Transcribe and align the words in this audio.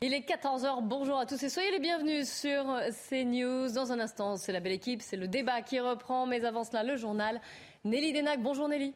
Il 0.00 0.14
est 0.14 0.20
14h, 0.20 0.82
bonjour 0.82 1.18
à 1.18 1.26
tous 1.26 1.42
et 1.42 1.48
soyez 1.48 1.72
les 1.72 1.80
bienvenus 1.80 2.30
sur 2.30 2.62
CNews. 3.10 3.72
Dans 3.72 3.90
un 3.90 3.98
instant, 3.98 4.36
c'est 4.36 4.52
la 4.52 4.60
belle 4.60 4.74
équipe, 4.74 5.02
c'est 5.02 5.16
le 5.16 5.26
débat 5.26 5.60
qui 5.60 5.80
reprend, 5.80 6.24
mais 6.24 6.44
avant 6.44 6.62
cela, 6.62 6.84
le 6.84 6.96
journal. 6.96 7.40
Nelly 7.84 8.12
Denac, 8.12 8.40
bonjour 8.40 8.68
Nelly. 8.68 8.94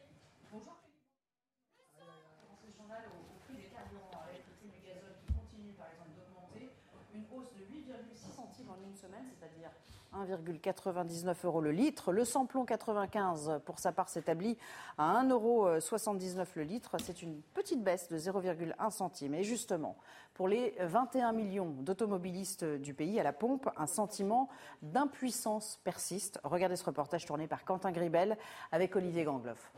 1,99 10.13 11.45
euros 11.45 11.61
le 11.61 11.71
litre. 11.71 12.11
Le 12.11 12.25
samplon 12.25 12.65
95, 12.65 13.61
pour 13.65 13.79
sa 13.79 13.91
part, 13.91 14.09
s'établit 14.09 14.57
à 14.97 15.23
1,79 15.23 15.31
euros 15.33 16.45
le 16.55 16.63
litre. 16.63 16.95
C'est 17.01 17.21
une 17.21 17.41
petite 17.53 17.83
baisse 17.83 18.09
de 18.09 18.17
0,1 18.17 18.91
centime. 18.91 19.33
Et 19.33 19.43
justement, 19.43 19.97
pour 20.33 20.47
les 20.47 20.75
21 20.79 21.33
millions 21.33 21.69
d'automobilistes 21.69 22.63
du 22.63 22.93
pays 22.93 23.19
à 23.19 23.23
la 23.23 23.33
pompe, 23.33 23.69
un 23.77 23.87
sentiment 23.87 24.49
d'impuissance 24.81 25.79
persiste. 25.83 26.39
Regardez 26.43 26.75
ce 26.75 26.85
reportage 26.85 27.25
tourné 27.25 27.47
par 27.47 27.65
Quentin 27.65 27.91
Gribel 27.91 28.37
avec 28.71 28.95
Olivier 28.95 29.23
Gangloff. 29.23 29.71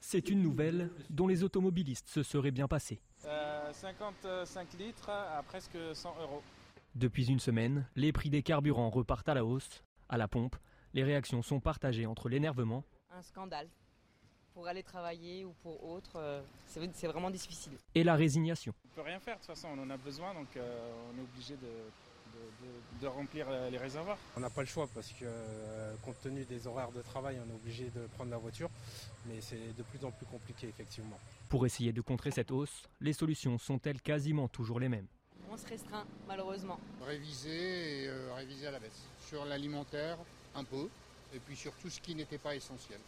C'est 0.00 0.30
une 0.30 0.42
nouvelle 0.42 0.90
dont 1.10 1.28
les 1.28 1.44
automobilistes 1.44 2.08
se 2.08 2.22
seraient 2.24 2.50
bien 2.50 2.66
passés. 2.66 3.00
55 3.72 4.24
euh, 4.26 4.78
litres 4.78 5.08
à 5.08 5.42
presque 5.44 5.78
100 5.94 6.14
euros. 6.22 6.42
Depuis 6.94 7.30
une 7.30 7.40
semaine, 7.40 7.86
les 7.96 8.12
prix 8.12 8.28
des 8.28 8.42
carburants 8.42 8.90
repartent 8.90 9.28
à 9.28 9.34
la 9.34 9.46
hausse. 9.46 9.82
À 10.10 10.18
la 10.18 10.28
pompe, 10.28 10.56
les 10.92 11.02
réactions 11.02 11.40
sont 11.40 11.58
partagées 11.58 12.04
entre 12.04 12.28
l'énervement. 12.28 12.84
Un 13.10 13.22
scandale. 13.22 13.68
Pour 14.52 14.66
aller 14.66 14.82
travailler 14.82 15.46
ou 15.46 15.54
pour 15.62 15.82
autre, 15.88 16.16
euh, 16.16 16.42
c'est 16.66 17.06
vraiment 17.06 17.30
difficile. 17.30 17.72
Et 17.94 18.04
la 18.04 18.14
résignation. 18.14 18.74
On 18.84 18.88
ne 18.88 18.94
peut 18.94 19.08
rien 19.08 19.20
faire, 19.20 19.36
de 19.36 19.40
toute 19.40 19.46
façon, 19.46 19.68
on 19.74 19.82
en 19.82 19.88
a 19.88 19.96
besoin, 19.96 20.34
donc 20.34 20.54
euh, 20.56 20.92
on 21.10 21.18
est 21.18 21.22
obligé 21.22 21.56
de, 21.56 23.00
de, 23.00 23.06
remplir 23.06 23.46
les 23.70 23.78
réservoirs. 23.78 24.18
On 24.36 24.40
n'a 24.40 24.50
pas 24.50 24.60
le 24.60 24.66
choix 24.66 24.86
parce 24.94 25.08
que, 25.12 25.24
euh, 25.24 25.94
compte 26.04 26.20
tenu 26.20 26.44
des 26.44 26.66
horaires 26.66 26.92
de 26.92 27.00
travail, 27.00 27.40
on 27.42 27.50
est 27.50 27.54
obligé 27.54 27.84
de 27.84 28.06
prendre 28.08 28.30
la 28.30 28.36
voiture, 28.36 28.68
mais 29.26 29.40
c'est 29.40 29.74
de 29.74 29.82
plus 29.82 30.04
en 30.04 30.10
plus 30.10 30.26
compliqué, 30.26 30.68
effectivement. 30.68 31.18
Pour 31.48 31.64
essayer 31.64 31.94
de 31.94 32.02
contrer 32.02 32.30
cette 32.30 32.50
hausse, 32.50 32.86
les 33.00 33.14
solutions 33.14 33.56
sont-elles 33.56 34.02
quasiment 34.02 34.48
toujours 34.48 34.78
les 34.78 34.90
mêmes? 34.90 35.08
On 35.52 35.56
se 35.56 35.66
restreint 35.66 36.06
malheureusement. 36.26 36.80
Réviser 37.06 38.04
et 38.04 38.08
euh, 38.08 38.34
réviser 38.34 38.66
à 38.66 38.70
la 38.70 38.80
baisse. 38.80 39.06
Sur 39.28 39.44
l'alimentaire, 39.44 40.18
un 40.54 40.64
peu, 40.64 40.88
et 41.34 41.38
puis 41.38 41.56
sur 41.56 41.72
tout 41.74 41.90
ce 41.90 42.00
qui 42.00 42.14
n'était 42.14 42.38
pas 42.38 42.56
essentiel. 42.56 43.00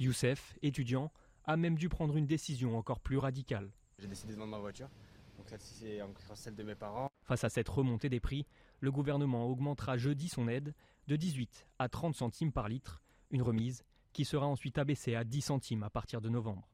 Youssef, 0.00 0.54
étudiant, 0.62 1.12
a 1.44 1.56
même 1.56 1.76
dû 1.76 1.88
prendre 1.88 2.16
une 2.16 2.26
décision 2.26 2.76
encore 2.76 3.00
plus 3.00 3.18
radicale. 3.18 3.70
J'ai 3.98 4.08
décidé 4.08 4.32
de 4.32 4.38
vendre 4.38 4.50
ma 4.50 4.58
voiture, 4.58 4.88
donc 5.36 5.48
celle-ci 5.48 5.74
c'est 5.74 6.02
encore 6.02 6.36
celle 6.36 6.56
de 6.56 6.62
mes 6.64 6.74
parents. 6.74 7.10
Face 7.22 7.44
à 7.44 7.48
cette 7.48 7.68
remontée 7.68 8.08
des 8.08 8.20
prix, 8.20 8.46
le 8.80 8.90
gouvernement 8.90 9.46
augmentera 9.46 9.96
jeudi 9.96 10.28
son 10.28 10.48
aide 10.48 10.74
de 11.06 11.16
18 11.16 11.66
à 11.78 11.88
30 11.88 12.16
centimes 12.16 12.52
par 12.52 12.68
litre, 12.68 13.00
une 13.30 13.42
remise 13.42 13.84
qui 14.12 14.24
sera 14.24 14.46
ensuite 14.46 14.78
abaissée 14.78 15.14
à 15.14 15.24
10 15.24 15.40
centimes 15.40 15.82
à 15.84 15.90
partir 15.90 16.20
de 16.20 16.28
novembre 16.28 16.71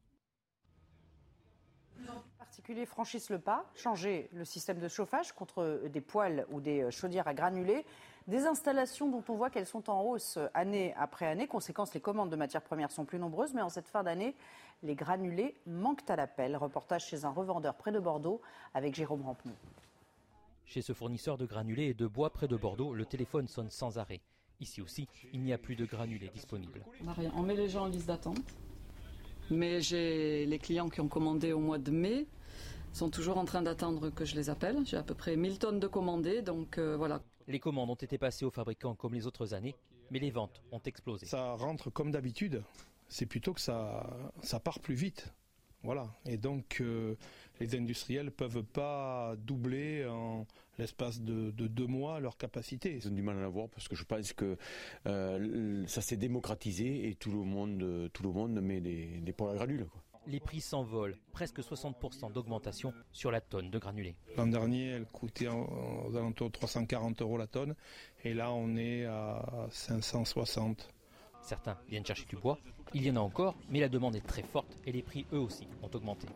particuliers 2.69 2.85
franchissent 2.85 3.31
le 3.31 3.39
pas, 3.39 3.65
changer 3.73 4.29
le 4.31 4.45
système 4.45 4.77
de 4.77 4.87
chauffage 4.87 5.31
contre 5.31 5.81
des 5.91 6.01
poêles 6.01 6.45
ou 6.51 6.61
des 6.61 6.91
chaudières 6.91 7.27
à 7.27 7.33
granulés, 7.33 7.83
des 8.27 8.45
installations 8.45 9.09
dont 9.09 9.23
on 9.27 9.33
voit 9.33 9.49
qu'elles 9.49 9.65
sont 9.65 9.89
en 9.89 10.03
hausse 10.03 10.37
année 10.53 10.93
après 10.95 11.25
année. 11.25 11.47
Conséquence, 11.47 11.95
les 11.95 11.99
commandes 11.99 12.29
de 12.29 12.35
matières 12.35 12.61
premières 12.61 12.91
sont 12.91 13.05
plus 13.05 13.17
nombreuses, 13.17 13.55
mais 13.55 13.63
en 13.63 13.69
cette 13.69 13.87
fin 13.87 14.03
d'année, 14.03 14.35
les 14.83 14.93
granulés 14.93 15.55
manquent 15.65 16.07
à 16.11 16.15
l'appel. 16.15 16.55
Reportage 16.55 17.07
chez 17.07 17.25
un 17.25 17.31
revendeur 17.31 17.73
près 17.73 17.91
de 17.91 17.97
Bordeaux 17.99 18.39
avec 18.75 18.93
Jérôme 18.93 19.23
Rampenou. 19.23 19.55
Chez 20.65 20.83
ce 20.83 20.93
fournisseur 20.93 21.39
de 21.39 21.47
granulés 21.47 21.87
et 21.87 21.93
de 21.95 22.05
bois 22.05 22.29
près 22.29 22.47
de 22.47 22.55
Bordeaux, 22.55 22.93
le 22.93 23.05
téléphone 23.05 23.47
sonne 23.47 23.71
sans 23.71 23.97
arrêt. 23.97 24.21
Ici 24.59 24.79
aussi, 24.79 25.07
il 25.33 25.41
n'y 25.41 25.53
a 25.53 25.57
plus 25.57 25.75
de 25.75 25.85
granulés 25.85 26.29
disponibles. 26.35 26.85
On, 27.03 27.39
on 27.39 27.41
met 27.41 27.55
les 27.55 27.67
gens 27.67 27.85
en 27.85 27.87
liste 27.87 28.05
d'attente. 28.05 28.37
Mais 29.49 29.81
j'ai 29.81 30.45
les 30.45 30.59
clients 30.59 30.89
qui 30.89 31.01
ont 31.01 31.07
commandé 31.07 31.51
au 31.51 31.59
mois 31.59 31.79
de 31.79 31.89
mai 31.89 32.27
sont 32.93 33.09
toujours 33.09 33.37
en 33.37 33.45
train 33.45 33.61
d'attendre 33.61 34.09
que 34.09 34.25
je 34.25 34.35
les 34.35 34.49
appelle. 34.49 34.85
J'ai 34.85 34.97
à 34.97 35.03
peu 35.03 35.13
près 35.15 35.35
1000 35.35 35.59
tonnes 35.59 35.79
de 35.79 35.87
commandées, 35.87 36.41
donc 36.41 36.77
euh, 36.77 36.95
voilà. 36.97 37.21
Les 37.47 37.59
commandes 37.59 37.89
ont 37.89 37.95
été 37.95 38.17
passées 38.17 38.45
aux 38.45 38.51
fabricants 38.51 38.95
comme 38.95 39.13
les 39.13 39.25
autres 39.27 39.53
années, 39.53 39.75
mais 40.11 40.19
les 40.19 40.31
ventes 40.31 40.61
ont 40.71 40.81
explosé. 40.85 41.25
Ça 41.25 41.53
rentre 41.53 41.89
comme 41.89 42.11
d'habitude. 42.11 42.63
C'est 43.07 43.25
plutôt 43.25 43.53
que 43.53 43.61
ça, 43.61 44.31
ça 44.41 44.59
part 44.59 44.79
plus 44.79 44.95
vite. 44.95 45.33
Voilà. 45.81 46.07
Et 46.25 46.37
donc, 46.37 46.81
euh, 46.81 47.15
les 47.59 47.73
industriels 47.75 48.25
ne 48.25 48.31
peuvent 48.31 48.63
pas 48.63 49.35
doubler 49.37 50.05
en 50.05 50.45
l'espace 50.77 51.21
de, 51.21 51.51
deux 51.51 51.87
mois 51.87 52.19
leur 52.19 52.37
capacité. 52.37 52.95
Ils 52.95 53.07
ont 53.07 53.11
du 53.11 53.21
mal 53.21 53.37
à 53.37 53.41
l'avoir 53.41 53.69
parce 53.69 53.87
que 53.87 53.95
je 53.95 54.03
pense 54.03 54.33
que 54.33 54.57
euh, 55.07 55.83
ça 55.87 56.01
s'est 56.01 56.17
démocratisé 56.17 57.07
et 57.07 57.15
tout 57.15 57.31
le 57.31 57.43
monde, 57.43 58.09
tout 58.13 58.23
le 58.23 58.31
monde 58.31 58.59
met 58.61 58.81
des, 58.81 59.21
des 59.21 59.33
poils 59.33 59.51
à 59.51 59.55
granules. 59.55 59.87
Les 60.29 60.39
prix 60.39 60.61
s'envolent, 60.61 61.17
presque 61.31 61.59
60% 61.59 62.31
d'augmentation 62.31 62.93
sur 63.11 63.31
la 63.31 63.41
tonne 63.41 63.71
de 63.71 63.79
granulés. 63.79 64.15
L'an 64.37 64.45
dernier, 64.45 64.89
elle 64.89 65.07
coûtait 65.07 65.47
aux 65.47 66.15
alentours 66.15 66.49
de 66.49 66.51
340 66.51 67.23
euros 67.23 67.35
la 67.35 67.47
tonne 67.47 67.73
et 68.23 68.35
là, 68.35 68.51
on 68.51 68.75
est 68.75 69.05
à 69.05 69.67
560. 69.71 70.93
Certains 71.41 71.79
viennent 71.89 72.05
chercher 72.05 72.27
du 72.27 72.35
bois. 72.35 72.59
Il 72.93 73.07
y 73.07 73.09
en 73.09 73.15
a 73.15 73.21
encore, 73.21 73.55
mais 73.69 73.79
la 73.79 73.89
demande 73.89 74.15
est 74.15 74.27
très 74.27 74.43
forte 74.43 74.77
et 74.85 74.91
les 74.91 75.01
prix, 75.01 75.25
eux 75.33 75.39
aussi, 75.39 75.67
ont 75.81 75.89
augmenté. 75.91 76.27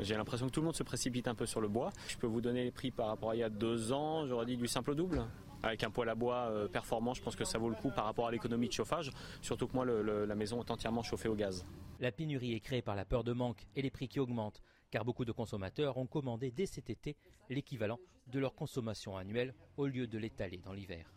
J'ai 0.00 0.16
l'impression 0.16 0.46
que 0.46 0.52
tout 0.52 0.60
le 0.60 0.66
monde 0.66 0.76
se 0.76 0.82
précipite 0.82 1.28
un 1.28 1.34
peu 1.34 1.44
sur 1.44 1.60
le 1.60 1.68
bois. 1.68 1.90
Je 2.08 2.16
peux 2.16 2.26
vous 2.26 2.40
donner 2.40 2.64
les 2.64 2.70
prix 2.70 2.90
par 2.90 3.08
rapport 3.08 3.32
à 3.32 3.36
il 3.36 3.40
y 3.40 3.42
a 3.42 3.50
deux 3.50 3.92
ans, 3.92 4.26
j'aurais 4.26 4.46
dit 4.46 4.56
du 4.56 4.66
simple 4.66 4.92
au 4.92 4.94
double. 4.94 5.22
Avec 5.62 5.84
un 5.84 5.90
poêle 5.90 6.08
à 6.08 6.14
bois 6.14 6.48
euh, 6.50 6.66
performant, 6.68 7.14
je 7.14 7.22
pense 7.22 7.36
que 7.36 7.44
ça 7.44 7.58
vaut 7.58 7.68
le 7.68 7.76
coup 7.76 7.90
par 7.90 8.04
rapport 8.04 8.26
à 8.26 8.30
l'économie 8.32 8.68
de 8.68 8.72
chauffage, 8.72 9.10
surtout 9.40 9.68
que 9.68 9.74
moi, 9.74 9.84
la 9.84 10.34
maison 10.34 10.60
est 10.62 10.70
entièrement 10.70 11.02
chauffée 11.02 11.28
au 11.28 11.34
gaz. 11.34 11.64
La 12.00 12.10
pénurie 12.10 12.54
est 12.54 12.60
créée 12.60 12.82
par 12.82 12.96
la 12.96 13.04
peur 13.04 13.22
de 13.22 13.32
manque 13.32 13.64
et 13.76 13.82
les 13.82 13.90
prix 13.90 14.08
qui 14.08 14.18
augmentent, 14.18 14.60
car 14.90 15.04
beaucoup 15.04 15.24
de 15.24 15.32
consommateurs 15.32 15.98
ont 15.98 16.06
commandé 16.06 16.50
dès 16.50 16.66
cet 16.66 16.90
été 16.90 17.16
l'équivalent 17.48 17.98
de 18.26 18.40
leur 18.40 18.54
consommation 18.54 19.16
annuelle 19.16 19.54
au 19.76 19.86
lieu 19.86 20.06
de 20.06 20.18
l'étaler 20.18 20.58
dans 20.58 20.72
l'hiver. 20.72 21.12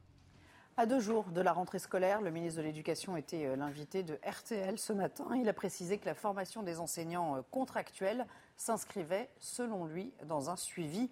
À 0.78 0.86
deux 0.86 1.00
jours 1.00 1.26
de 1.32 1.40
la 1.40 1.54
rentrée 1.54 1.80
scolaire, 1.80 2.22
le 2.22 2.32
ministre 2.32 2.60
de 2.60 2.66
l'Éducation 2.66 3.16
était 3.16 3.46
euh, 3.46 3.56
l'invité 3.56 4.04
de 4.04 4.20
RTL 4.28 4.78
ce 4.78 4.92
matin. 4.92 5.26
Il 5.40 5.48
a 5.48 5.54
précisé 5.54 5.98
que 5.98 6.06
la 6.06 6.14
formation 6.14 6.64
des 6.64 6.82
enseignants 6.82 7.38
euh, 7.38 7.42
contractuels 7.50 8.28
s'inscrivait, 8.58 9.30
selon 9.40 9.86
lui, 9.86 10.14
dans 10.26 10.50
un 10.50 10.58
suivi 10.58 11.10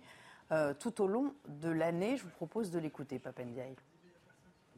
euh, 0.53 0.73
tout 0.73 1.01
au 1.01 1.07
long 1.07 1.33
de 1.61 1.69
l'année. 1.69 2.15
Je 2.15 2.23
vous 2.23 2.29
propose 2.29 2.71
de 2.71 2.79
l'écouter, 2.79 3.19
Papendiaï. 3.19 3.75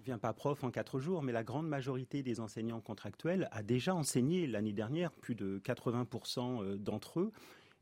Viens 0.04 0.18
pas 0.18 0.34
prof 0.34 0.64
en 0.64 0.72
quatre 0.72 1.00
jours, 1.00 1.22
mais 1.22 1.32
la 1.32 1.44
grande 1.44 1.68
majorité 1.68 2.24
des 2.24 2.40
enseignants 2.40 2.82
contractuels 2.82 3.50
a 3.52 3.62
déjà 3.62 3.94
enseigné 3.94 4.48
l'année 4.48 4.74
dernière, 4.74 5.12
plus 5.12 5.36
de 5.36 5.60
80% 5.64 6.78
d'entre 6.78 7.20
eux. 7.20 7.32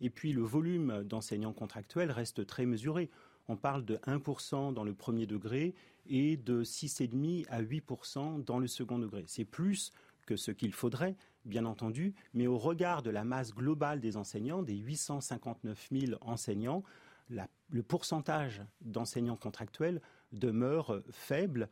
Et 0.01 0.09
puis 0.09 0.33
le 0.33 0.41
volume 0.41 1.03
d'enseignants 1.03 1.53
contractuels 1.53 2.11
reste 2.11 2.45
très 2.45 2.65
mesuré 2.65 3.09
on 3.47 3.55
parle 3.55 3.83
de 3.83 3.97
1% 4.07 4.73
dans 4.73 4.83
le 4.83 4.93
premier 4.93 5.25
degré 5.25 5.75
et 6.07 6.37
de 6.37 6.63
6,5 6.63 7.45
à 7.49 7.61
8% 7.61 8.43
dans 8.43 8.59
le 8.59 8.67
second 8.67 8.99
degré. 8.99 9.25
C'est 9.27 9.45
plus 9.45 9.91
que 10.25 10.35
ce 10.35 10.51
qu'il 10.51 10.73
faudrait, 10.73 11.15
bien 11.45 11.65
entendu, 11.65 12.13
mais 12.33 12.47
au 12.47 12.57
regard 12.57 13.01
de 13.01 13.09
la 13.09 13.25
masse 13.25 13.53
globale 13.53 13.99
des 13.99 14.15
enseignants, 14.15 14.63
des 14.63 14.77
859 14.77 15.89
000 15.91 16.17
enseignants, 16.21 16.83
le 17.29 17.83
pourcentage 17.83 18.61
d'enseignants 18.81 19.37
contractuels 19.37 20.01
demeure 20.31 21.01
faible. 21.11 21.69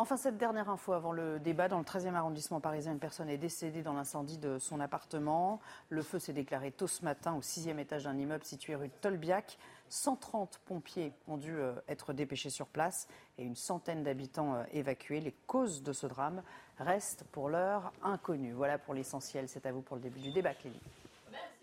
Enfin, 0.00 0.16
cette 0.16 0.38
dernière 0.38 0.70
info 0.70 0.92
avant 0.92 1.10
le 1.10 1.40
débat, 1.40 1.66
dans 1.66 1.78
le 1.78 1.84
13e 1.84 2.14
arrondissement 2.14 2.60
parisien, 2.60 2.92
une 2.92 3.00
personne 3.00 3.28
est 3.28 3.36
décédée 3.36 3.82
dans 3.82 3.94
l'incendie 3.94 4.38
de 4.38 4.56
son 4.58 4.78
appartement. 4.78 5.58
Le 5.88 6.02
feu 6.02 6.20
s'est 6.20 6.32
déclaré 6.32 6.70
tôt 6.70 6.86
ce 6.86 7.04
matin 7.04 7.34
au 7.34 7.42
sixième 7.42 7.80
étage 7.80 8.04
d'un 8.04 8.16
immeuble 8.16 8.44
situé 8.44 8.76
rue 8.76 8.90
Tolbiac. 9.00 9.58
130 9.88 10.60
pompiers 10.66 11.12
ont 11.26 11.36
dû 11.36 11.56
euh, 11.56 11.72
être 11.88 12.12
dépêchés 12.12 12.48
sur 12.48 12.68
place 12.68 13.08
et 13.38 13.42
une 13.42 13.56
centaine 13.56 14.04
d'habitants 14.04 14.54
euh, 14.54 14.62
évacués. 14.70 15.20
Les 15.20 15.34
causes 15.48 15.82
de 15.82 15.92
ce 15.92 16.06
drame 16.06 16.44
restent 16.78 17.24
pour 17.32 17.48
l'heure 17.48 17.92
inconnues. 18.04 18.52
Voilà 18.52 18.78
pour 18.78 18.94
l'essentiel. 18.94 19.48
C'est 19.48 19.66
à 19.66 19.72
vous 19.72 19.82
pour 19.82 19.96
le 19.96 20.02
début 20.02 20.20
du 20.20 20.30
débat, 20.30 20.54
Clélie. 20.54 20.78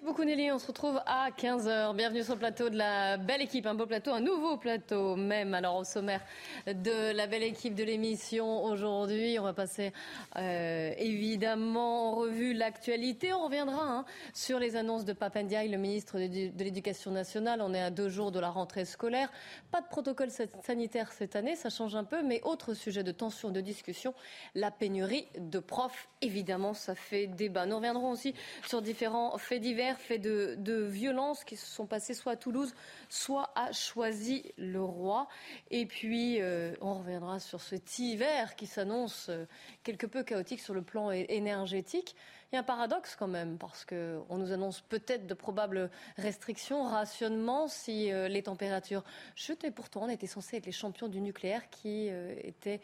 Beaucoup 0.06 0.24
Nelly, 0.24 0.52
on 0.52 0.60
se 0.60 0.68
retrouve 0.68 1.02
à 1.08 1.32
15h. 1.32 1.96
Bienvenue 1.96 2.22
sur 2.22 2.34
le 2.34 2.40
plateau 2.40 2.70
de 2.70 2.78
la 2.78 3.18
belle 3.18 3.42
équipe, 3.42 3.66
un 3.66 3.74
beau 3.74 3.88
plateau, 3.88 4.12
un 4.12 4.20
nouveau 4.20 4.56
plateau 4.56 5.16
même. 5.16 5.56
Alors 5.56 5.78
au 5.78 5.84
sommaire 5.84 6.22
de 6.68 7.12
la 7.12 7.26
belle 7.26 7.42
équipe 7.42 7.74
de 7.74 7.84
l'émission 7.84 8.64
aujourd'hui, 8.66 9.40
on 9.40 9.44
va 9.44 9.54
passer 9.54 9.94
euh, 10.36 10.94
évidemment 11.00 12.12
en 12.12 12.16
revue 12.18 12.54
l'actualité. 12.54 13.34
On 13.34 13.46
reviendra 13.46 13.82
hein, 13.82 14.06
sur 14.36 14.60
les 14.60 14.76
annonces 14.76 15.06
de 15.06 15.14
Papendiaï, 15.14 15.70
le 15.70 15.78
ministre 15.80 16.20
de 16.20 16.64
l'Éducation 16.64 17.10
nationale. 17.10 17.60
On 17.64 17.74
est 17.74 17.82
à 17.82 17.90
deux 17.90 18.10
jours 18.10 18.32
de 18.32 18.40
la 18.40 18.52
rentrée 18.52 18.86
scolaire. 18.86 19.32
Pas 19.72 19.82
de 19.82 19.88
protocole 19.88 20.30
sanitaire 20.62 21.14
cette 21.14 21.36
année, 21.36 21.56
ça 21.56 21.72
change 21.72 21.96
un 21.96 22.04
peu, 22.04 22.22
mais 22.22 22.42
autre 22.44 22.76
sujet 22.76 23.02
de 23.02 23.12
tension, 23.12 23.50
de 23.50 23.60
discussion, 23.60 24.14
la 24.54 24.70
pénurie 24.70 25.26
de 25.40 25.58
profs. 25.58 26.10
Évidemment, 26.22 26.76
ça 26.76 26.94
fait 26.94 27.26
débat. 27.26 27.66
Nous 27.66 27.78
reviendrons 27.78 28.12
aussi 28.12 28.36
sur 28.68 28.84
différents 28.84 29.36
faits 29.40 29.62
divers 29.62 29.95
fait 29.96 30.20
de, 30.20 30.56
violences 30.86 31.44
qui 31.44 31.56
se 31.56 31.66
sont 31.66 31.86
passées 31.86 32.14
soit 32.14 32.34
à 32.34 32.36
Toulouse, 32.36 32.74
soit 33.10 33.52
à 33.56 33.72
Choisy-le-Roi. 33.72 35.28
Et 35.72 35.86
puis, 35.86 36.42
euh, 36.42 36.74
on 36.82 36.96
reviendra 36.96 37.40
sur 37.40 37.62
cet 37.62 38.00
hiver 38.00 38.56
qui 38.56 38.68
s'annonce 38.68 39.28
euh, 39.30 39.46
quelque 39.84 40.06
peu 40.06 40.24
chaotique 40.24 40.60
sur 40.60 40.74
le 40.74 40.82
plan 40.82 41.12
énergétique. 41.12 42.16
Il 42.52 42.56
y 42.56 42.58
a 42.58 42.62
un 42.62 42.64
paradoxe 42.64 43.16
quand 43.16 43.28
même, 43.28 43.58
parce 43.58 43.86
qu'on 43.86 44.38
nous 44.38 44.52
annonce 44.52 44.82
peut-être 44.82 45.26
de 45.26 45.34
probables 45.34 45.90
restrictions, 46.18 46.84
rationnements 46.84 47.68
si 47.68 48.12
euh, 48.12 48.28
les 48.28 48.44
températures 48.44 49.04
chutent. 49.36 49.64
Et 49.64 49.72
pourtant, 49.72 50.04
on 50.04 50.10
était 50.10 50.28
censé 50.28 50.58
être 50.58 50.66
les 50.66 50.72
champions 50.72 51.08
du 51.08 51.22
nucléaire 51.22 51.70
qui 51.70 52.10
étaient 52.44 52.82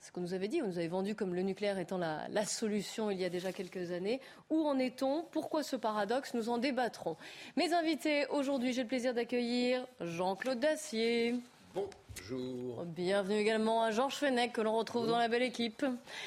ce 0.00 0.12
qu'on 0.12 0.20
nous 0.20 0.34
avait 0.34 0.48
dit, 0.48 0.62
on 0.62 0.68
nous 0.68 0.78
avait 0.78 0.88
vendu 0.88 1.14
comme 1.14 1.34
le 1.34 1.42
nucléaire 1.42 1.78
étant 1.78 1.98
la, 1.98 2.44
solution 2.44 3.10
il 3.10 3.18
y 3.18 3.24
a 3.24 3.30
déjà 3.30 3.52
quelques 3.52 3.90
années. 3.90 4.20
Où 4.48 4.66
en 4.66 4.78
est-on? 4.78 5.24
Pourquoi 5.32 5.62
ce 5.62 5.76
paradoxe? 5.76 6.34
Nous 6.34 6.48
en 6.48 6.58
débattrons. 6.58 7.16
Mes 7.56 7.72
invités 7.72 8.26
aujourd'hui, 8.28 8.72
j'ai 8.72 8.82
le 8.82 8.88
plaisir 8.88 9.12
d'accueillir 9.12 9.86
Jean-Claude 10.00 10.60
Dacier. 10.60 11.34
Bonjour. 11.74 12.84
Bienvenue 12.84 13.36
également 13.38 13.82
à 13.82 13.90
Georges 13.90 14.14
Fenech, 14.14 14.52
que 14.52 14.60
l'on 14.60 14.76
retrouve 14.76 15.06
dans 15.06 15.18
la 15.18 15.28
belle 15.28 15.42
équipe. 15.42 15.84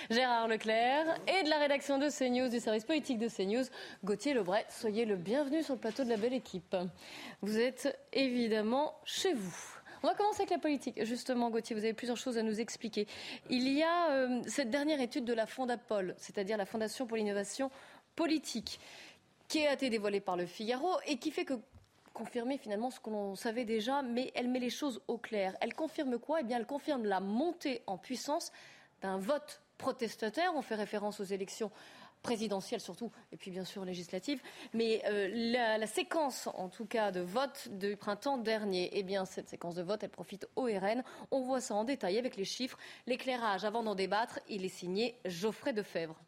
Gérard 0.10 0.48
Leclerc 0.48 1.06
et 1.28 1.44
de 1.44 1.50
la 1.50 1.58
rédaction 1.58 1.98
de 1.98 2.10
CNews, 2.10 2.50
du 2.50 2.60
service 2.60 2.86
politique 2.86 3.20
de 3.20 3.28
CNews, 3.28 3.66
Gauthier 4.04 4.34
Lebret. 4.34 4.66
Soyez 4.70 5.06
le 5.06 5.16
bienvenu 5.16 5.64
sur 5.64 5.76
le 5.76 5.80
plateau 5.80 6.04
de 6.04 6.10
la 6.10 6.18
belle 6.18 6.34
équipe. 6.34 6.76
Vous 7.42 7.58
êtes 7.58 7.98
évidemment 8.14 9.00
chez 9.06 9.34
vous. 9.34 9.81
On 10.04 10.08
va 10.08 10.16
commencer 10.16 10.42
avec 10.42 10.50
la 10.50 10.58
politique. 10.58 11.04
Justement, 11.04 11.52
Gauthier, 11.52 11.76
vous 11.76 11.84
avez 11.84 11.94
plusieurs 11.94 12.18
choses 12.18 12.38
à 12.38 12.44
nous 12.44 12.60
expliquer. 12.60 13.08
Il 13.52 13.72
y 13.72 13.84
a 13.84 14.12
euh, 14.12 14.42
cette 14.48 14.72
dernière 14.72 15.00
étude 15.00 15.26
de 15.26 15.34
la 15.34 15.46
Fondapol, 15.46 16.16
c'est-à-dire 16.18 16.58
la 16.58 16.66
Fondation 16.66 17.06
pour 17.06 17.18
l'innovation 17.18 17.70
politique, 18.16 18.80
qui 19.48 19.66
a 19.66 19.74
été 19.74 19.92
dévoilée 19.92 20.20
par 20.20 20.38
le 20.38 20.48
Figaro 20.48 20.90
et 21.06 21.18
qui 21.18 21.30
fait 21.30 21.46
que 21.46 21.54
confirmer 22.14 22.58
finalement 22.58 22.90
ce 22.90 23.00
qu'on 23.00 23.36
savait 23.36 23.64
déjà, 23.64 24.02
mais 24.02 24.32
elle 24.34 24.48
met 24.48 24.60
les 24.60 24.72
choses 24.72 25.02
au 25.08 25.18
clair. 25.18 25.56
Elle 25.62 25.76
confirme 25.76 26.18
quoi? 26.18 26.42
Eh 26.42 26.44
bien, 26.44 26.58
elle 26.58 26.66
confirme 26.66 27.06
la 27.06 27.20
montée 27.20 27.84
en 27.86 27.98
puissance 27.98 28.52
d'un 29.02 29.18
vote 29.18 29.62
protestataire. 29.78 30.52
On 30.56 30.64
fait 30.64 30.76
référence 30.76 31.20
aux 31.20 31.26
élections 31.26 31.72
présidentielle 32.22 32.82
surtout, 32.82 33.12
et 33.32 33.38
puis 33.38 33.52
bien 33.52 33.66
sûr 33.66 33.86
législative. 33.86 34.42
Mais 34.74 35.02
euh, 35.06 35.78
la, 35.78 35.88
séquence, 35.88 36.48
en 36.54 36.70
tout 36.70 36.86
cas, 36.86 37.12
de 37.12 37.22
vote 37.22 37.70
du 37.72 37.96
printemps 37.96 38.38
dernier, 38.38 38.90
eh 38.94 39.04
bien, 39.04 39.26
cette 39.26 39.50
séquence 39.50 39.76
de 39.76 39.82
vote, 39.82 40.04
elle 40.04 40.10
profite 40.10 40.48
au 40.56 40.64
RN. 40.64 41.04
On 41.32 41.42
voit 41.42 41.62
ça 41.62 41.76
en 41.76 41.84
détail 41.84 42.18
avec 42.18 42.36
les 42.36 42.46
chiffres. 42.46 42.78
L'éclairage, 43.08 43.66
avant 43.66 43.84
d'en 43.84 43.96
débattre, 43.96 44.40
il 44.50 44.66
est 44.66 44.70
signé 44.70 45.16
Geoffrey 45.26 45.74
Defebvre. 45.74 46.20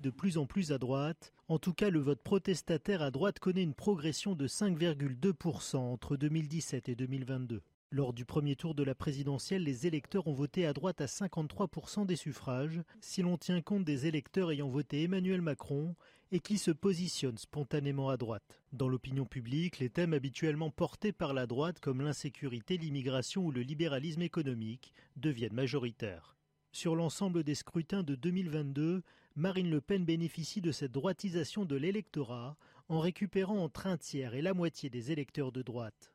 De 0.00 0.10
plus 0.10 0.38
en 0.38 0.46
plus 0.46 0.70
à 0.70 0.78
droite, 0.78 1.32
en 1.48 1.58
tout 1.58 1.72
cas 1.72 1.90
le 1.90 1.98
vote 1.98 2.22
protestataire 2.22 3.02
à 3.02 3.10
droite 3.10 3.40
connaît 3.40 3.64
une 3.64 3.74
progression 3.74 4.36
de 4.36 4.46
5,2% 4.46 5.76
entre 5.76 6.16
2017 6.16 6.88
et 6.88 6.94
2022. 6.94 7.62
Lors 7.90 8.12
du 8.12 8.26
premier 8.26 8.54
tour 8.54 8.74
de 8.74 8.82
la 8.82 8.94
présidentielle, 8.94 9.62
les 9.62 9.86
électeurs 9.86 10.26
ont 10.26 10.34
voté 10.34 10.66
à 10.66 10.74
droite 10.74 11.00
à 11.00 11.06
53% 11.06 12.04
des 12.04 12.16
suffrages, 12.16 12.82
si 13.00 13.22
l'on 13.22 13.38
tient 13.38 13.62
compte 13.62 13.84
des 13.84 14.06
électeurs 14.06 14.50
ayant 14.50 14.68
voté 14.68 15.04
Emmanuel 15.04 15.40
Macron 15.40 15.96
et 16.30 16.40
qui 16.40 16.58
se 16.58 16.70
positionnent 16.70 17.38
spontanément 17.38 18.10
à 18.10 18.18
droite. 18.18 18.60
Dans 18.74 18.90
l'opinion 18.90 19.24
publique, 19.24 19.78
les 19.78 19.88
thèmes 19.88 20.12
habituellement 20.12 20.70
portés 20.70 21.12
par 21.12 21.32
la 21.32 21.46
droite, 21.46 21.80
comme 21.80 22.02
l'insécurité, 22.02 22.76
l'immigration 22.76 23.46
ou 23.46 23.50
le 23.50 23.62
libéralisme 23.62 24.20
économique, 24.20 24.92
deviennent 25.16 25.54
majoritaires. 25.54 26.36
Sur 26.72 26.94
l'ensemble 26.94 27.42
des 27.42 27.54
scrutins 27.54 28.02
de 28.02 28.14
2022, 28.16 29.02
Marine 29.34 29.70
Le 29.70 29.80
Pen 29.80 30.04
bénéficie 30.04 30.60
de 30.60 30.72
cette 30.72 30.92
droitisation 30.92 31.64
de 31.64 31.76
l'électorat 31.76 32.58
en 32.90 33.00
récupérant 33.00 33.64
entre 33.64 33.86
un 33.86 33.96
tiers 33.96 34.34
et 34.34 34.42
la 34.42 34.52
moitié 34.52 34.90
des 34.90 35.10
électeurs 35.10 35.52
de 35.52 35.62
droite. 35.62 36.12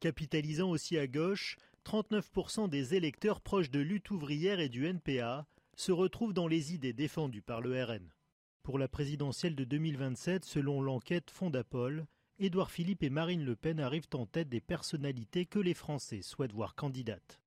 Capitalisant 0.00 0.70
aussi 0.70 0.96
à 0.96 1.06
gauche, 1.06 1.58
39% 1.84 2.70
des 2.70 2.94
électeurs 2.94 3.42
proches 3.42 3.70
de 3.70 3.80
lutte 3.80 4.10
ouvrière 4.10 4.58
et 4.58 4.70
du 4.70 4.86
NPA 4.86 5.46
se 5.76 5.92
retrouvent 5.92 6.32
dans 6.32 6.48
les 6.48 6.72
idées 6.72 6.94
défendues 6.94 7.42
par 7.42 7.60
le 7.60 7.84
RN. 7.84 8.10
Pour 8.62 8.78
la 8.78 8.88
présidentielle 8.88 9.54
de 9.54 9.64
2027, 9.64 10.46
selon 10.46 10.80
l'enquête 10.80 11.30
Fondapol, 11.30 12.06
Édouard 12.38 12.70
Philippe 12.70 13.02
et 13.02 13.10
Marine 13.10 13.44
Le 13.44 13.56
Pen 13.56 13.78
arrivent 13.78 14.08
en 14.14 14.24
tête 14.24 14.48
des 14.48 14.62
personnalités 14.62 15.44
que 15.44 15.58
les 15.58 15.74
Français 15.74 16.22
souhaitent 16.22 16.54
voir 16.54 16.74
candidates. 16.74 17.38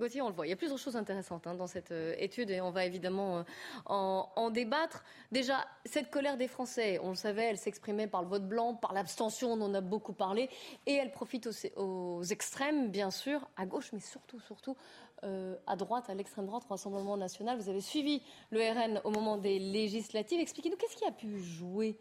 Gauthier, 0.00 0.22
on 0.22 0.28
le 0.28 0.34
voit. 0.34 0.46
Il 0.46 0.50
y 0.50 0.52
a 0.52 0.56
plusieurs 0.56 0.78
choses 0.78 0.96
intéressantes 0.96 1.46
hein, 1.46 1.54
dans 1.54 1.66
cette 1.66 1.92
euh, 1.92 2.14
étude 2.18 2.50
et 2.50 2.62
on 2.62 2.70
va 2.70 2.86
évidemment 2.86 3.38
euh, 3.38 3.42
en, 3.84 4.50
débattre. 4.50 5.04
Déjà, 5.30 5.66
cette 5.84 6.10
colère 6.10 6.38
des 6.38 6.48
Français, 6.48 6.98
on 7.02 7.10
le 7.10 7.14
savait, 7.14 7.44
elle 7.44 7.58
s'exprimait 7.58 8.06
par 8.06 8.22
le 8.22 8.28
vote 8.28 8.48
blanc, 8.48 8.74
par 8.74 8.94
l'abstention, 8.94 9.52
on 9.52 9.60
en 9.60 9.74
a 9.74 9.82
beaucoup 9.82 10.14
parlé, 10.14 10.48
et 10.86 10.94
elle 10.94 11.12
profite 11.12 11.48
aux, 11.76 12.22
extrêmes, 12.22 12.90
bien 12.90 13.10
sûr, 13.10 13.46
à 13.56 13.66
gauche, 13.66 13.90
mais 13.92 14.00
surtout, 14.00 14.40
surtout 14.40 14.74
euh, 15.22 15.54
à 15.66 15.76
droite, 15.76 16.08
à 16.08 16.14
l'extrême 16.14 16.46
droite, 16.46 16.64
au 16.66 16.72
Rassemblement 16.72 17.18
national. 17.18 17.58
Vous 17.58 17.68
avez 17.68 17.82
suivi 17.82 18.22
le 18.50 18.60
RN 18.60 19.02
au 19.04 19.10
moment 19.10 19.36
des 19.36 19.58
législatives. 19.58 20.40
Expliquez-nous 20.40 20.76
qu'est-ce 20.76 20.96
qui 20.96 21.04
a 21.04 21.12
pu 21.12 21.38
jouer 21.38 21.98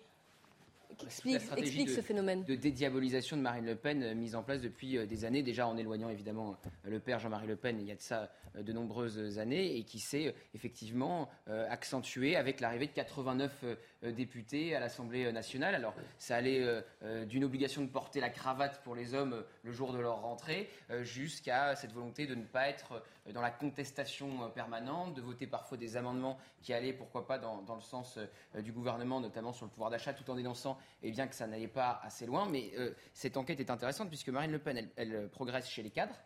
explique, 1.05 1.89
ce 1.89 2.01
phénomène 2.01 2.43
de 2.43 2.55
dédiabolisation 2.55 3.37
de 3.37 3.41
Marine 3.41 3.65
Le 3.65 3.75
Pen 3.75 4.03
euh, 4.03 4.15
mise 4.15 4.35
en 4.35 4.43
place 4.43 4.61
depuis 4.61 4.97
euh, 4.97 5.05
des 5.05 5.25
années, 5.25 5.43
déjà 5.43 5.67
en 5.67 5.77
éloignant 5.77 6.09
évidemment 6.09 6.57
euh, 6.85 6.89
le 6.89 6.99
père 6.99 7.19
Jean-Marie 7.19 7.47
Le 7.47 7.55
Pen 7.55 7.79
il 7.79 7.87
y 7.87 7.91
a 7.91 7.95
de 7.95 8.01
ça 8.01 8.31
de 8.59 8.73
nombreuses 8.73 9.37
années 9.37 9.77
et 9.77 9.83
qui 9.83 9.99
s'est 9.99 10.33
effectivement 10.55 11.29
accentué 11.47 12.35
avec 12.35 12.59
l'arrivée 12.61 12.87
de 12.87 12.91
89 12.91 13.63
députés 14.03 14.75
à 14.75 14.79
l'Assemblée 14.79 15.31
nationale. 15.31 15.75
Alors 15.75 15.93
ça 16.17 16.35
allait 16.35 16.83
d'une 17.25 17.43
obligation 17.43 17.81
de 17.81 17.87
porter 17.87 18.19
la 18.19 18.29
cravate 18.29 18.81
pour 18.83 18.95
les 18.95 19.13
hommes 19.13 19.43
le 19.63 19.71
jour 19.71 19.93
de 19.93 19.99
leur 19.99 20.21
rentrée 20.21 20.69
jusqu'à 21.01 21.75
cette 21.75 21.91
volonté 21.91 22.25
de 22.25 22.35
ne 22.35 22.43
pas 22.43 22.69
être 22.69 23.03
dans 23.33 23.41
la 23.41 23.51
contestation 23.51 24.49
permanente, 24.51 25.13
de 25.13 25.21
voter 25.21 25.47
parfois 25.47 25.77
des 25.77 25.97
amendements 25.97 26.37
qui 26.61 26.73
allaient 26.73 26.93
pourquoi 26.93 27.27
pas 27.27 27.37
dans, 27.37 27.61
dans 27.61 27.75
le 27.75 27.81
sens 27.81 28.17
du 28.57 28.71
gouvernement, 28.71 29.19
notamment 29.19 29.53
sur 29.53 29.65
le 29.65 29.71
pouvoir 29.71 29.89
d'achat, 29.89 30.13
tout 30.13 30.29
en 30.29 30.35
dénonçant 30.35 30.77
et 31.03 31.11
bien 31.11 31.27
que 31.27 31.35
ça 31.35 31.47
n'allait 31.47 31.67
pas 31.67 31.99
assez 32.03 32.25
loin. 32.25 32.47
Mais 32.49 32.71
euh, 32.77 32.93
cette 33.13 33.37
enquête 33.37 33.59
est 33.59 33.69
intéressante 33.69 34.09
puisque 34.09 34.29
Marine 34.29 34.51
Le 34.51 34.59
Pen, 34.59 34.89
elle, 34.95 35.15
euh, 35.15 35.27
progresse 35.27 35.69
chez 35.69 35.83
les 35.83 35.89
cadres, 35.89 36.19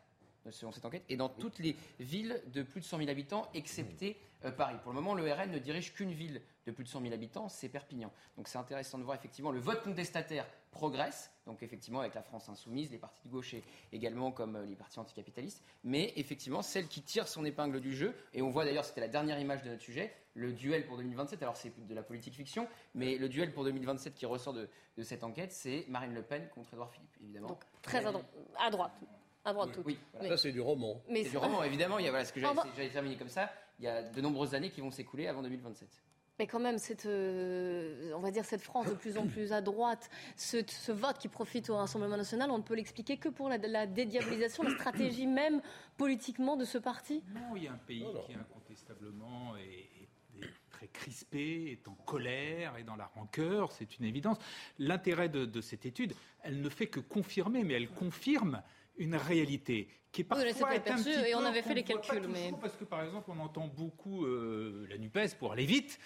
euh, 0.46 0.52
selon 0.52 0.72
cette 0.72 0.86
enquête, 0.86 1.04
et 1.10 1.18
dans 1.18 1.30
toutes 1.30 1.60
les 1.60 1.75
villes 2.00 2.42
de 2.48 2.64
plus 2.64 2.81
de 2.81 2.86
100 2.86 2.98
000 3.00 3.10
habitants, 3.10 3.50
excepté 3.54 4.18
Paris. 4.58 4.75
Pour 4.84 4.92
le 4.92 5.00
moment, 5.00 5.14
le 5.14 5.31
RN 5.31 5.52
ne 5.52 5.58
dirige 5.58 5.94
qu'une 5.94 6.12
ville 6.12 6.42
de 6.65 6.71
plus 6.71 6.83
de 6.83 6.89
100 6.89 7.01
000 7.01 7.13
habitants, 7.13 7.50
c'est 7.50 7.69
Perpignan. 7.69 8.12
Donc 8.38 8.48
c'est 8.48 8.57
intéressant 8.57 8.98
de 8.98 9.04
voir 9.04 9.18
effectivement 9.18 9.51
le 9.51 9.60
vote 9.60 9.83
contestataire 9.83 10.45
progresse, 10.71 11.31
donc 11.45 11.62
effectivement 11.63 12.00
avec 12.00 12.15
la 12.15 12.24
France 12.24 12.50
insoumise, 12.50 12.92
les 12.92 12.98
partis 12.98 13.21
de 13.25 13.30
gauche 13.30 13.54
et 13.54 13.63
également 13.92 14.32
comme 14.32 14.63
les 14.65 14.75
partis 14.75 15.00
anticapitalistes, 15.00 15.63
mais 15.84 16.13
effectivement 16.15 16.62
celle 16.62 16.88
qui 16.88 17.01
tire 17.01 17.27
son 17.27 17.46
épingle 17.46 17.79
du 17.79 17.96
jeu, 17.96 18.15
et 18.34 18.41
on 18.41 18.50
voit 18.50 18.65
d'ailleurs, 18.65 18.86
c'était 18.86 19.01
la 19.01 19.08
dernière 19.08 19.39
image 19.39 19.63
de 19.63 19.70
notre 19.70 19.84
sujet, 19.84 20.13
le 20.36 20.51
duel 20.51 20.86
pour 20.86 20.98
2027, 20.98 21.41
alors 21.43 21.58
c'est 21.58 21.72
de 21.88 21.93
la 21.93 22.03
politique 22.03 22.34
fiction, 22.34 22.67
mais 22.96 23.17
le 23.17 23.29
duel 23.29 23.53
pour 23.53 23.63
2027 23.63 24.15
qui 24.15 24.25
ressort 24.25 24.53
de, 24.53 24.67
cette 25.01 25.24
enquête, 25.24 25.51
c'est 25.51 25.86
Marine 25.89 26.13
Le 26.13 26.24
Pen 26.24 26.50
contre 26.53 26.74
Edouard 26.74 26.91
Philippe, 26.91 27.15
évidemment. 27.22 27.50
Donc 27.50 27.63
très 27.82 28.05
à, 28.05 28.12
droite. 28.12 28.25
À 28.60 28.72
droite. 28.72 28.91
À 29.46 29.53
droite 29.53 29.77
oui, 29.86 29.98
Ça, 30.22 30.38
c'est 30.38 30.51
du 30.51 30.62
roman. 30.62 31.01
C'est 31.08 31.29
du 31.29 31.38
roman, 31.38 31.63
évidemment. 31.63 32.00
Il 32.00 32.05
y 32.05 32.08
a, 32.08 32.12
voilà, 32.12 32.25
ce 32.25 32.32
que 32.32 32.39
j'avais 32.39 32.89
terminé 32.89 33.17
comme 33.17 33.29
ça. 33.29 33.51
Il 33.79 33.86
y 33.86 33.88
a 33.88 34.01
de 34.01 34.22
nombreuses 34.22 34.55
années 34.55 34.70
qui 34.70 34.82
vont 34.82 34.91
s'écouler 34.91 35.27
avant 35.27 35.41
2027. 35.41 35.89
Mais 36.40 36.48
quand 36.48 36.60
même, 36.60 36.80
cette, 36.80 37.06
euh, 37.06 38.12
on 38.16 38.20
va 38.20 38.32
dire 38.32 38.44
cette 38.44 38.62
France 38.62 38.88
de 38.88 38.96
plus 38.96 39.18
en 39.18 39.28
plus 39.28 39.54
à 39.54 39.62
droite, 39.62 40.10
ce, 40.36 40.92
vote 40.92 41.20
qui 41.20 41.28
profite 41.28 41.70
au 41.70 41.75
Rassemblement 41.75 42.18
national, 42.18 42.50
on 42.50 42.58
ne 42.58 42.63
peut 42.63 42.74
l'expliquer 42.74 43.18
que 43.18 43.30
pour 43.30 43.50
la, 43.50 43.86
dédiabolisation, 43.86 44.63
la 44.63 44.72
stratégie 44.72 45.28
même 45.28 45.62
politiquement 45.96 46.56
de 46.58 46.66
ce 46.66 46.80
parti 46.80 47.24
Non, 47.36 47.56
il 47.56 47.63
y 47.63 47.68
a 47.68 47.74
un 47.74 47.78
pays 47.78 48.06
qui 48.25 48.34
incontestablement 48.34 49.56
est, 49.58 50.48
très 50.72 50.88
crispé, 50.88 51.72
est 51.72 51.88
en 51.88 51.94
colère, 51.94 52.78
est 52.78 52.84
dans 52.84 52.96
la 52.96 53.06
rancœur, 53.06 53.72
c'est 53.72 54.00
une 54.00 54.06
évidence. 54.06 54.38
L'intérêt 54.80 55.30
de, 55.30 55.62
cette 55.62 55.86
étude, 55.86 56.13
elle 56.42 56.62
ne 56.62 56.70
fait 56.70 56.88
que 56.88 57.00
confirmer, 57.00 57.63
mais 57.63 57.75
elle 57.75 57.90
confirme 57.90 58.63
une 58.98 59.16
réalité 59.16 59.88
qui 60.12 60.22
est 60.22 60.26
parfois 60.26 60.76
est 60.76 60.88
un 60.90 60.96
petit 60.96 61.10
et 61.10 61.36
on 61.36 61.44
avait 61.44 61.62
fait 61.62 61.74
les 61.74 61.84
calculs, 61.84 62.28
mais 62.28 62.52
parce 62.62 62.76
que 62.76 62.84
par 62.84 63.04
exemple 63.04 63.32
on 63.32 63.40
entend 63.40 63.68
beaucoup 63.68 64.26
euh, 64.26 64.86
la 64.90 64.98
Nupes 64.98 65.36
pour 65.40 65.54
aller 65.54 65.66
vite 65.66 66.00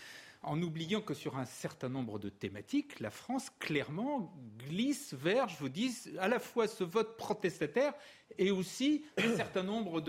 en 0.44 0.62
oubliant 0.62 1.02
que 1.02 1.14
sur 1.14 1.38
un 1.38 1.46
certain 1.46 1.90
nombre 1.90 2.20
de 2.20 2.30
thématiques, 2.30 3.00
la 3.00 3.10
France 3.10 3.50
clairement 3.60 4.34
glisse 4.58 5.14
vers, 5.14 5.50
je 5.50 5.58
vous 5.58 5.70
dis, 5.70 5.94
à 6.20 6.28
la 6.28 6.40
fois 6.40 6.68
ce 6.68 6.84
vote 6.84 7.18
protestataire 7.18 7.94
et 8.38 8.52
aussi 8.52 9.04
un 9.18 9.36
certain 9.36 9.64
nombre 9.64 10.02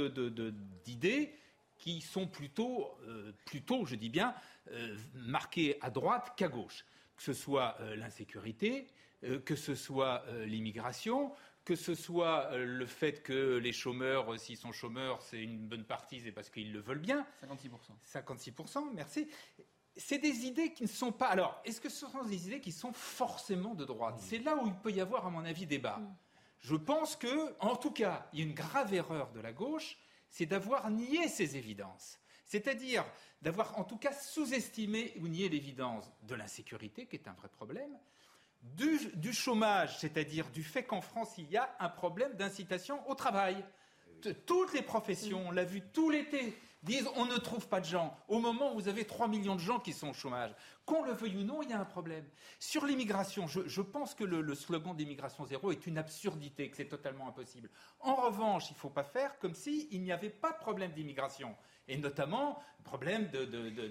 d'idées 0.85 1.35
qui 1.79 2.01
sont 2.01 2.27
plutôt, 2.27 2.89
euh, 3.07 3.33
plutôt 3.47 3.85
je 3.87 3.95
dis 3.95 4.11
bien, 4.11 4.35
euh, 4.73 4.97
marquées 5.15 5.79
à 5.81 5.91
droite 5.91 6.35
qu'à 6.37 6.49
gauche. 6.49 6.85
Que 7.17 7.23
ce 7.23 7.33
soit 7.33 7.77
euh, 7.81 7.97
l'insécurité, 7.97 8.87
que 9.45 9.57
ce 9.57 9.75
soit 9.75 10.25
l'immigration, 10.47 11.33
que 11.69 11.77
ce 11.77 11.95
soit 11.95 12.57
le 12.57 12.87
fait 12.87 13.23
que 13.23 13.59
les 13.59 13.73
chômeurs, 13.73 14.41
s'ils 14.41 14.57
sont 14.57 14.73
chômeurs, 14.73 15.21
c'est 15.21 15.43
une 15.43 15.69
bonne 15.69 15.85
partie, 15.85 16.19
c'est 16.19 16.33
parce 16.33 16.49
qu'ils 16.49 16.73
le 16.73 16.81
veulent 16.81 16.99
bien. 16.99 17.27
56%. 17.45 17.69
56%, 18.11 18.95
merci 18.95 19.29
c'est 19.99 20.19
des 20.19 20.47
idées 20.47 20.73
qui 20.73 20.85
ne 20.85 20.89
sont 20.89 21.11
pas. 21.11 21.27
Alors, 21.27 21.61
est-ce 21.65 21.81
que 21.81 21.89
ce 21.89 22.07
sont 22.07 22.23
des 22.23 22.47
idées 22.47 22.61
qui 22.61 22.71
sont 22.71 22.93
forcément 22.93 23.75
de 23.75 23.85
droite? 23.85 24.15
C'est 24.21 24.39
là 24.39 24.57
où 24.57 24.67
il 24.69 24.75
peut 24.77 24.93
y 24.93 25.01
avoir, 25.01 25.27
à 25.27 25.31
mon 25.31 25.45
avis, 25.45 25.67
débat. 25.67 26.01
Je 26.61 26.77
pense 26.77 27.17
que, 27.17 27.55
en 27.59 27.75
tout 27.75 27.91
cas, 27.91 28.29
il 28.33 28.39
y 28.39 28.43
a 28.43 28.47
une 28.47 28.55
grave 28.55 28.95
erreur 28.95 29.33
de 29.33 29.41
la 29.41 29.53
gauche, 29.53 29.99
c'est 30.31 30.47
d'avoir 30.47 30.89
nié 30.89 31.27
ces 31.27 31.57
évidences. 31.57 32.21
C'est-à-dire 32.45 33.05
d'avoir, 33.43 33.77
en 33.77 33.83
tout 33.83 33.99
cas, 33.99 34.13
sous-estimé 34.13 35.15
ou 35.21 35.27
nié 35.27 35.49
l'évidence 35.49 36.09
de 36.23 36.37
l'insécurité, 36.37 37.07
qui 37.07 37.17
est 37.17 37.27
un 37.29 37.35
vrai 37.35 37.49
problème, 37.49 37.99
du, 38.63 38.99
du 39.15 39.33
chômage, 39.33 39.99
c'est-à-dire 39.99 40.49
du 40.51 40.63
fait 40.63 40.85
qu'en 40.85 41.01
France, 41.01 41.35
il 41.39 41.51
y 41.51 41.57
a 41.57 41.75
un 41.81 41.89
problème 41.89 42.35
d'incitation 42.35 43.09
au 43.09 43.15
travail. 43.15 43.65
Toutes 44.47 44.75
les 44.75 44.83
professions, 44.83 45.45
on 45.47 45.51
l'a 45.53 45.65
vu 45.65 45.81
tout 45.93 46.11
l'été, 46.11 46.59
disent 46.83 47.09
on 47.17 47.27
ne 47.27 47.37
trouve 47.37 47.69
pas 47.69 47.81
de 47.81 47.87
gens. 47.87 48.17
Au 48.27 48.41
moment 48.41 48.73
où 48.73 48.81
vous 48.81 48.89
avez 48.89 49.05
3 49.05 49.29
millions 49.29 49.55
de 49.55 49.61
gens 49.61 49.79
qui 49.79 49.93
sont 49.93 50.11
au 50.11 50.13
chômage, 50.13 50.51
qu'on 50.85 51.05
le 51.05 51.13
veuille 51.13 51.37
ou 51.37 51.45
non, 51.45 51.63
il 51.63 51.71
y 51.71 51.73
a 51.73 51.81
un 51.81 51.85
problème. 51.85 52.25
Sur 52.59 52.85
l'immigration, 52.85 53.47
je, 53.47 53.67
je 53.69 53.81
pense 53.81 54.15
que 54.15 54.25
le, 54.25 54.41
le 54.41 54.55
slogan 54.55 54.97
d'immigration 54.97 55.45
zéro 55.47 55.71
est 55.71 55.87
une 55.87 55.99
absurdité, 55.99 56.69
que 56.69 56.77
c'est 56.77 56.89
totalement 56.89 57.29
impossible. 57.29 57.71
En 58.01 58.17
revanche, 58.17 58.71
il 58.71 58.75
ne 58.75 58.79
faut 58.79 58.91
pas 58.91 59.05
faire 59.05 59.39
comme 59.39 59.55
s'il 59.55 60.03
n'y 60.03 60.13
avait 60.13 60.31
pas 60.31 60.53
de 60.53 60.59
problème 60.59 60.93
d'immigration, 60.93 61.55
et 61.89 61.97
notamment 61.97 62.61
problème 62.85 63.29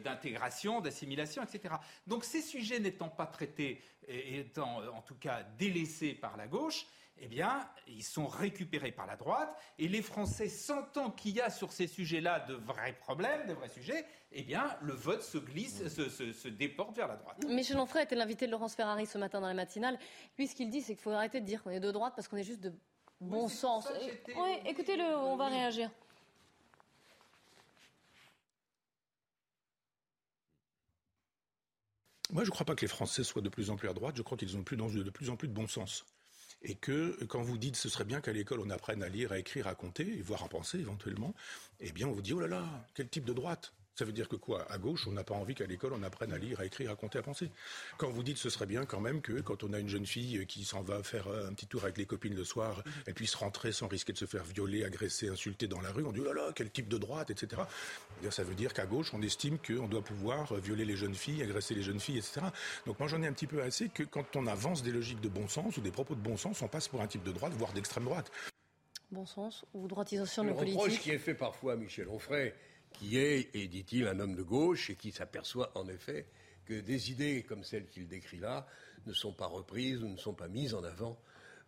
d'intégration, 0.04 0.82
d'assimilation, 0.82 1.44
etc. 1.44 1.76
Donc 2.08 2.24
ces 2.24 2.42
sujets 2.42 2.80
n'étant 2.80 3.10
pas 3.10 3.26
traités, 3.28 3.82
et 4.08 4.40
étant 4.40 4.82
en 4.96 5.02
tout 5.02 5.16
cas 5.16 5.44
délaissés 5.58 6.14
par 6.14 6.38
la 6.38 6.48
gauche, 6.48 6.86
eh 7.20 7.28
bien, 7.28 7.68
ils 7.88 8.04
sont 8.04 8.28
récupérés 8.28 8.92
par 8.92 9.08
la 9.08 9.16
droite, 9.16 9.50
et 9.80 9.88
les 9.88 10.04
Français, 10.04 10.48
sentant 10.50 11.10
qu'il 11.10 11.32
y 11.36 11.42
a 11.42 11.50
sur 11.50 11.72
ces 11.72 11.88
sujets-là 11.88 12.42
de 12.42 12.54
vrais 12.54 12.94
problèmes, 12.94 13.48
de 13.48 13.54
vrais 13.54 13.70
sujets, 13.70 14.06
eh 14.32 14.44
bien, 14.44 14.78
le 14.84 14.94
vote 14.94 15.24
se 15.24 15.40
glisse, 15.40 15.88
se, 15.88 16.10
se- 16.10 16.32
se 16.32 16.48
déporte 16.48 16.96
vers 16.96 17.08
la 17.08 17.16
droite. 17.16 17.44
Michel 17.48 17.78
Onfray 17.80 18.04
était 18.04 18.16
l'invité 18.16 18.46
de 18.46 18.52
Laurence 18.52 18.76
Ferrari 18.76 19.08
ce 19.08 19.18
matin 19.18 19.42
dans 19.42 19.48
la 19.48 19.56
matinale. 19.56 19.98
Lui, 20.38 20.48
ce 20.48 20.54
qu'il 20.54 20.70
dit, 20.70 20.82
c'est 20.82 20.94
qu'il 20.94 21.02
faut 21.02 21.10
arrêter 21.10 21.42
de 21.42 21.46
dire 21.46 21.64
qu'on 21.64 21.72
est 21.72 21.80
de 21.80 21.92
droite 21.92 22.14
parce 22.16 22.28
qu'on 22.28 22.38
est 22.38 22.44
juste 22.44 22.62
de 22.62 22.72
bon 23.20 23.48
sens. 23.48 23.88
Oui, 24.28 24.52
écoutez-le, 24.68 25.04
on 25.04 25.36
va 25.38 25.48
réagir. 25.48 25.90
Moi, 32.32 32.44
je 32.44 32.50
ne 32.50 32.52
crois 32.52 32.66
pas 32.66 32.76
que 32.76 32.82
les 32.82 32.88
Français 32.88 33.24
soient 33.24 33.42
de 33.42 33.50
plus 33.50 33.70
en 33.70 33.76
plus 33.78 33.88
à 33.90 33.94
droite. 33.94 34.16
Je 34.18 34.22
crois 34.22 34.38
qu'ils 34.38 34.56
ont 34.56 34.60
de 34.60 34.64
plus, 34.64 34.80
en- 35.30 35.36
plus 35.38 35.48
de 35.48 35.54
bon 35.54 35.68
sens. 35.68 36.06
Et 36.64 36.76
que 36.76 37.24
quand 37.26 37.42
vous 37.44 37.58
dites 37.58 37.76
ce 37.76 37.88
serait 37.88 38.04
bien 38.04 38.20
qu'à 38.20 38.34
l'école 38.34 38.60
on 38.60 38.70
apprenne 38.72 39.04
à 39.04 39.10
lire, 39.10 39.32
à 39.32 39.38
écrire, 39.38 39.68
à 39.68 39.76
compter, 39.76 40.20
voire 40.24 40.44
à 40.44 40.50
penser 40.50 40.80
éventuellement, 40.80 41.36
eh 41.80 41.92
bien 41.92 42.08
on 42.08 42.12
vous 42.12 42.22
dit 42.24 42.34
oh 42.34 42.40
là 42.40 42.48
là, 42.48 42.88
quel 42.96 43.08
type 43.08 43.26
de 43.26 43.34
droite? 43.34 43.74
Ça 43.98 44.06
veut 44.06 44.12
dire 44.12 44.30
que 44.30 44.36
quoi? 44.36 44.72
À 44.72 44.78
gauche, 44.78 45.08
on 45.08 45.12
n'a 45.12 45.24
pas 45.24 45.34
envie 45.34 45.56
qu'à 45.56 45.66
l'école 45.66 45.94
on 45.94 46.04
apprenne 46.04 46.32
à 46.32 46.38
lire, 46.38 46.60
à 46.60 46.66
écrire, 46.66 46.92
à 46.92 46.96
compter, 46.96 47.18
à 47.18 47.24
penser. 47.24 47.50
Quand 47.98 48.10
vous 48.10 48.22
dites 48.22 48.38
ce 48.38 48.50
serait 48.50 48.68
bien 48.68 48.86
quand 48.86 49.00
même 49.00 49.22
que 49.22 49.42
quand 49.42 49.64
on 49.64 49.74
a 49.74 49.80
une 49.80 49.90
jeune 49.90 50.06
fille 50.06 50.46
qui 50.46 50.64
s'en 50.66 50.84
va 50.84 51.02
faire 51.02 51.28
euh, 51.28 51.48
un 51.48 51.54
petit 51.54 51.66
tour 51.66 51.84
avec 51.84 51.98
les 51.98 52.06
copines 52.06 52.36
le 52.36 52.44
soir, 52.44 52.84
elle 53.08 53.16
puisse 53.16 53.34
rentrer 53.34 53.72
sans 53.72 53.88
risquer 53.88 54.14
de 54.14 54.18
se 54.18 54.26
faire 54.26 54.44
violer, 54.44 54.86
agresser, 54.86 55.30
insulter 55.30 55.68
dans 55.68 55.82
la 55.82 55.92
rue, 55.92 56.04
on 56.06 56.12
dit 56.12 56.20
oh 56.22 56.26
là 56.26 56.34
là, 56.34 56.52
quel 56.54 56.70
type 56.70 56.88
de 56.88 56.98
droite, 56.98 57.32
etc. 57.32 57.64
Eh 58.24 58.30
ça 58.30 58.44
veut 58.44 58.56
dire 58.56 58.74
qu'à 58.74 58.86
gauche, 58.86 59.14
on 59.14 59.22
estime 59.22 59.58
qu'on 59.58 59.88
doit 59.88 60.04
pouvoir 60.04 60.52
euh, 60.52 60.60
violer 60.60 60.86
les 60.86 60.96
jeunes 60.96 61.16
filles, 61.16 61.42
agresser 61.42 61.74
les 61.74 61.82
jeunes 61.82 62.00
filles, 62.00 62.20
etc. 62.20 62.42
Donc 62.86 63.00
moi 63.00 63.08
j'en 63.08 63.22
ai 63.24 63.28
un 63.28 63.34
petit 63.34 63.48
peu 63.48 63.64
assez 63.64 63.90
que 63.90 64.04
quand 64.04 64.36
on 64.36 64.46
avance 64.46 64.84
des 64.84 64.92
logiques 64.92 65.22
de 65.22 65.30
bon 65.30 65.48
sens 65.48 65.76
ou 65.78 65.82
des 65.82 65.92
propos 65.92 66.14
de 66.14 66.22
bon 66.22 66.38
sens, 66.38 66.62
on 66.62 66.68
passe 66.68 66.88
pour 66.88 67.02
un 67.02 67.08
type 67.08 67.24
de 67.24 67.32
droite, 67.32 67.54
voire 67.54 67.74
d'extrême 67.74 68.04
droite. 68.06 68.32
Bon 69.10 69.26
sens 69.26 69.66
ou 69.74 69.88
droitisation 69.88 70.44
Le 70.44 70.50
de 70.50 70.56
reproche 70.56 70.76
politique. 70.76 71.02
qui 71.02 71.12
est 71.12 71.18
fait 71.18 71.34
parfois 71.34 71.74
à 71.74 71.76
Michel 71.78 72.10
Onfray, 72.10 72.54
qui 73.00 73.18
est, 73.18 73.56
et 73.56 73.68
dit-il, 73.68 74.08
un 74.08 74.20
homme 74.20 74.36
de 74.36 74.44
gauche 74.44 74.90
et 74.90 74.96
qui 74.96 75.12
s'aperçoit 75.12 75.72
en 75.76 75.88
effet 75.88 76.28
que 76.66 76.80
des 76.80 77.12
idées 77.12 77.44
comme 77.44 77.64
celles 77.64 77.88
qu'il 77.88 78.08
décrit 78.08 78.40
là 78.40 78.68
ne 79.06 79.14
sont 79.14 79.34
pas 79.34 79.46
reprises 79.46 80.04
ou 80.04 80.08
ne 80.08 80.18
sont 80.18 80.34
pas 80.34 80.48
mises 80.48 80.74
en 80.74 80.84
avant 80.84 81.18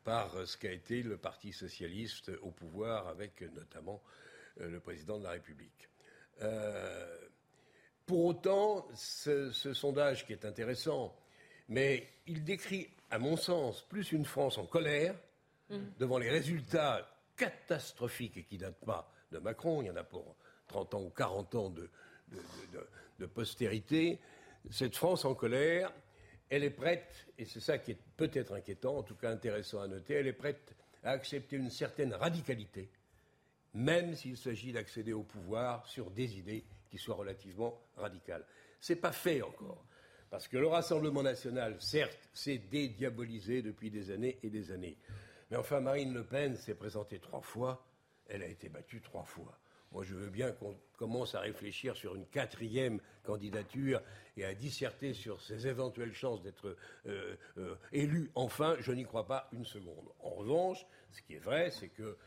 par 0.04 0.36
euh, 0.36 0.46
ce 0.46 0.58
qu'a 0.58 0.72
été 0.72 1.04
le 1.04 1.18
Parti 1.18 1.54
socialiste 1.54 2.32
au 2.42 2.52
pouvoir 2.52 3.08
avec 3.08 3.42
euh, 3.42 3.50
notamment 3.54 4.02
euh, 4.62 4.70
le 4.70 4.80
président 4.80 5.18
de 5.20 5.24
la 5.24 5.32
République. 5.32 5.90
Euh, 6.42 7.18
pour 8.06 8.26
autant, 8.26 8.88
ce, 8.96 9.52
ce 9.52 9.74
sondage 9.74 10.26
qui 10.26 10.34
est 10.34 10.46
intéressant, 10.46 11.16
mais 11.68 12.08
il 12.26 12.44
décrit, 12.44 12.90
à 13.12 13.20
mon 13.20 13.38
sens, 13.38 13.84
plus 13.88 14.12
une 14.12 14.26
France 14.26 14.58
en 14.58 14.66
colère 14.66 15.16
devant 16.00 16.18
les 16.18 16.32
résultats 16.32 17.08
catastrophiques 17.38 18.38
et 18.38 18.44
qui 18.44 18.56
ne 18.56 18.62
datent 18.62 18.84
pas 18.84 19.14
de 19.32 19.38
Macron, 19.38 19.84
il 19.84 19.86
y 19.86 19.92
en 19.92 19.96
a 19.96 20.04
pour 20.04 20.36
30 20.70 20.94
ans 20.94 21.02
ou 21.02 21.10
40 21.10 21.56
ans 21.56 21.70
de, 21.70 23.26
postérité, 23.26 24.20
cette 24.72 24.96
France 24.96 25.26
en 25.26 25.36
colère, 25.36 25.92
elle 26.50 26.64
est 26.64 26.70
prête, 26.70 27.28
et 27.38 27.46
c'est 27.46 27.60
ça 27.60 27.78
qui 27.78 27.92
est 27.92 28.00
peut-être 28.16 28.54
inquiétant, 28.54 28.98
en 28.98 29.04
tout 29.04 29.16
cas 29.16 29.30
intéressant 29.32 29.82
à 29.82 29.88
noter, 29.88 30.14
elle 30.14 30.28
est 30.28 30.34
prête 30.34 30.74
à 31.04 31.12
accepter 31.12 31.58
une 31.58 31.70
certaine 31.70 32.14
radicalité, 32.14 32.90
même 33.74 34.16
s'il 34.16 34.38
s'agit 34.38 34.72
d'accéder 34.72 35.14
au 35.14 35.24
pouvoir 35.24 35.86
sur 35.86 36.10
des 36.12 36.38
idées 36.38 36.64
qui 36.90 36.98
soient 36.98 37.16
relativement 37.16 37.80
radicales. 37.98 38.46
C'est 38.80 38.96
pas 38.96 39.12
fait 39.12 39.42
encore. 39.42 39.84
Parce 40.30 40.48
que 40.48 40.58
le 40.58 40.68
Rassemblement 40.68 41.24
national, 41.24 41.76
certes, 41.80 42.30
s'est 42.34 42.60
dédiabolisé 42.60 43.62
depuis 43.62 43.90
des 43.90 44.12
années 44.12 44.38
et 44.44 44.50
des 44.50 44.72
années. 44.72 44.98
Mais 45.50 45.58
enfin, 45.58 45.80
Marine 45.80 46.14
Le 46.14 46.24
Pen 46.24 46.56
s'est 46.56 46.76
présentée 46.76 47.20
trois 47.20 47.42
fois, 47.42 47.84
elle 48.28 48.44
a 48.44 48.48
été 48.48 48.70
battue 48.70 49.02
trois 49.02 49.24
fois. 49.24 49.58
Moi, 49.92 50.04
je 50.04 50.14
veux 50.14 50.30
bien 50.30 50.52
qu'on 50.52 50.76
commence 50.98 51.34
à 51.36 51.40
réfléchir 51.40 51.96
sur 51.96 52.16
une 52.16 52.26
quatrième 52.28 53.00
candidature 53.24 54.02
et 54.38 54.46
à 54.46 54.54
disserter 54.54 55.14
sur 55.14 55.42
ses 55.42 55.68
éventuelles 55.68 56.14
chances 56.14 56.42
d'être 56.42 56.76
euh, 57.08 57.36
euh, 57.58 57.76
élu. 57.92 58.32
Enfin, 58.36 58.76
je 58.80 58.92
n'y 58.92 59.04
crois 59.04 59.26
pas 59.26 59.48
une 59.52 59.66
seconde. 59.66 60.10
En 60.20 60.30
revanche, 60.30 60.86
ce 61.12 61.22
qui 61.24 61.36
est 61.36 61.40
vrai, 61.40 61.72
c'est 61.72 61.90
que 61.90 62.18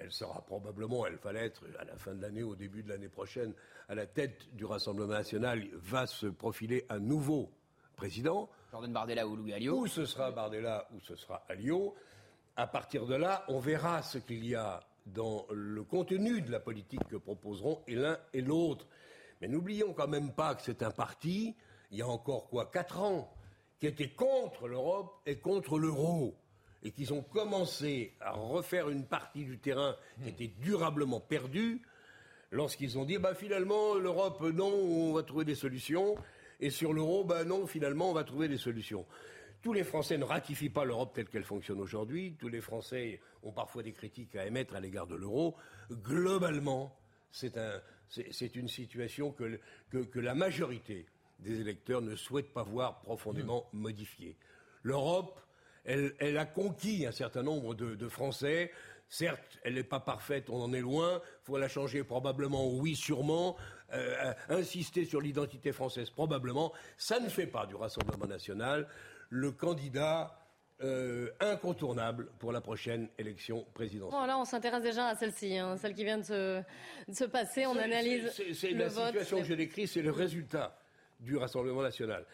elle 0.00 0.12
sera 0.12 0.42
probablement, 0.42 1.06
elle 1.06 1.16
va 1.16 1.32
l'être 1.32 1.64
à 1.78 1.84
la 1.84 1.96
fin 1.96 2.14
de 2.14 2.22
l'année, 2.22 2.44
au 2.44 2.54
début 2.54 2.84
de 2.84 2.88
l'année 2.88 3.08
prochaine, 3.08 3.52
à 3.88 3.96
la 3.96 4.06
tête 4.06 4.54
du 4.54 4.64
Rassemblement 4.64 5.12
national, 5.12 5.66
va 5.72 6.06
se 6.06 6.26
profiler 6.26 6.84
un 6.88 7.00
nouveau 7.00 7.50
président. 7.96 8.48
Jordan 8.70 8.92
Bardella 8.92 9.26
ou 9.26 9.34
Louis 9.34 9.52
Alliot. 9.52 9.80
Ou 9.80 9.86
ce 9.88 10.06
sera 10.06 10.30
Bardella 10.30 10.86
ou 10.94 11.00
ce 11.00 11.16
sera 11.16 11.44
Alliot. 11.48 11.94
À 12.54 12.66
partir 12.66 13.06
de 13.06 13.14
là, 13.14 13.44
on 13.48 13.58
verra 13.58 14.02
ce 14.02 14.18
qu'il 14.18 14.44
y 14.46 14.54
a 14.54 14.80
dans 15.12 15.46
le 15.50 15.82
contenu 15.82 16.42
de 16.42 16.50
la 16.50 16.60
politique 16.60 17.06
que 17.08 17.16
proposeront 17.16 17.82
et 17.86 17.94
l'un 17.94 18.18
et 18.32 18.40
l'autre. 18.40 18.86
Mais 19.40 19.48
n'oublions 19.48 19.92
quand 19.92 20.08
même 20.08 20.32
pas 20.32 20.54
que 20.54 20.62
c'est 20.62 20.82
un 20.82 20.90
parti, 20.90 21.54
il 21.90 21.98
y 21.98 22.02
a 22.02 22.08
encore 22.08 22.48
quoi, 22.48 22.66
quatre 22.66 23.00
ans, 23.00 23.32
qui 23.78 23.86
était 23.86 24.10
contre 24.10 24.68
l'Europe 24.68 25.20
et 25.26 25.38
contre 25.38 25.78
l'euro. 25.78 26.36
Et 26.82 26.92
qu'ils 26.92 27.12
ont 27.12 27.22
commencé 27.22 28.14
à 28.20 28.32
refaire 28.32 28.88
une 28.88 29.04
partie 29.04 29.44
du 29.44 29.58
terrain 29.58 29.96
qui 30.22 30.28
était 30.28 30.52
durablement 30.60 31.18
perdue 31.18 31.82
lorsqu'ils 32.52 32.98
ont 32.98 33.04
dit 33.04 33.18
bah, 33.18 33.34
finalement, 33.34 33.94
l'Europe, 33.94 34.40
non, 34.42 34.72
on 34.72 35.12
va 35.12 35.22
trouver 35.22 35.44
des 35.44 35.56
solutions. 35.56 36.16
Et 36.60 36.70
sur 36.70 36.92
l'euro, 36.92 37.24
bah, 37.24 37.44
non, 37.44 37.66
finalement, 37.66 38.10
on 38.10 38.14
va 38.14 38.24
trouver 38.24 38.48
des 38.48 38.58
solutions. 38.58 39.06
Tous 39.62 39.72
les 39.72 39.84
Français 39.84 40.16
ne 40.18 40.24
ratifient 40.24 40.70
pas 40.70 40.84
l'Europe 40.84 41.12
telle 41.14 41.26
qu'elle 41.28 41.44
fonctionne 41.44 41.80
aujourd'hui. 41.80 42.36
Tous 42.38 42.48
les 42.48 42.60
Français 42.60 43.20
ont 43.42 43.52
parfois 43.52 43.82
des 43.82 43.92
critiques 43.92 44.36
à 44.36 44.46
émettre 44.46 44.74
à 44.76 44.80
l'égard 44.80 45.06
de 45.06 45.16
l'euro. 45.16 45.56
Globalement, 45.90 46.96
c'est 47.32 47.56
un, 47.58 47.80
c'est- 48.08 48.32
c'est 48.32 48.54
une 48.56 48.68
situation 48.68 49.32
que, 49.32 49.44
le- 49.44 49.60
que- 49.90 50.04
que 50.04 50.20
la 50.20 50.34
majorité 50.34 51.06
des 51.40 51.60
électeurs 51.60 52.00
ne 52.02 52.16
souhaitent 52.16 52.52
pas 52.52 52.62
voir 52.62 53.00
profondément 53.00 53.68
modifiée. 53.72 54.36
L'Europe, 54.82 55.40
elle, 55.84 56.14
elle 56.18 56.38
a 56.38 56.46
conquis 56.46 57.04
un 57.06 57.12
certain 57.12 57.42
nombre 57.42 57.74
de, 57.74 57.94
de 57.94 58.08
Français. 58.08 58.72
Certes, 59.08 59.58
elle 59.64 59.74
n'est 59.74 59.82
pas 59.84 60.00
parfaite, 60.00 60.50
on 60.50 60.60
en 60.62 60.72
est 60.72 60.80
loin. 60.80 61.20
Il 61.42 61.44
faut 61.46 61.58
la 61.58 61.68
changer 61.68 62.04
probablement, 62.04 62.68
oui, 62.74 62.94
sûrement. 62.94 63.56
Euh, 63.92 64.34
insister 64.50 65.04
sur 65.06 65.20
l'identité 65.20 65.72
française, 65.72 66.10
probablement. 66.10 66.72
Ça 66.98 67.20
ne 67.20 67.28
fait 67.28 67.46
pas 67.46 67.66
du 67.66 67.74
Rassemblement 67.74 68.26
national 68.26 68.86
le 69.28 69.52
candidat 69.52 70.34
euh, 70.80 71.30
incontournable 71.40 72.28
pour 72.38 72.52
la 72.52 72.60
prochaine 72.60 73.08
élection 73.18 73.66
présidentielle. 73.74 74.20
Bon, 74.20 74.26
là, 74.26 74.38
on 74.38 74.44
s'intéresse 74.44 74.82
déjà 74.82 75.08
à 75.08 75.16
celle-ci, 75.16 75.56
hein, 75.58 75.76
celle 75.76 75.92
qui 75.94 76.04
vient 76.04 76.18
de 76.18 76.22
se, 76.22 76.60
de 77.08 77.14
se 77.14 77.24
passer. 77.24 77.66
On 77.66 77.76
analyse 77.76 78.30
c'est- 78.54 78.70
la 78.70 78.88
vote. 78.88 79.06
situation 79.08 79.38
que 79.38 79.44
je 79.44 79.54
décris, 79.54 79.88
c'est 79.88 80.02
le 80.02 80.12
résultat 80.12 80.78
du 81.18 81.36
Rassemblement 81.36 81.82
national. 81.82 82.24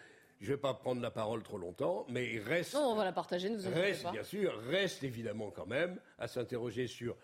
Je 0.40 0.50
ne 0.50 0.56
vais 0.56 0.60
pas 0.60 0.74
prendre 0.74 1.00
la 1.00 1.10
parole 1.10 1.42
trop 1.42 1.56
longtemps, 1.56 2.04
mais 2.10 2.34
il 2.34 2.40
reste, 2.40 2.74
Non, 2.74 2.90
on 2.92 2.96
va 2.96 3.04
la 3.04 3.12
partager, 3.12 3.48
inquiétez 3.48 3.68
reste 3.70 4.02
pas. 4.02 4.12
bien 4.12 4.24
sûr, 4.24 4.52
reste 4.68 5.02
évidemment 5.04 5.50
quand 5.50 5.64
même 5.66 5.98
à 6.18 6.28
s'interroger 6.28 6.86
sur 6.86 7.16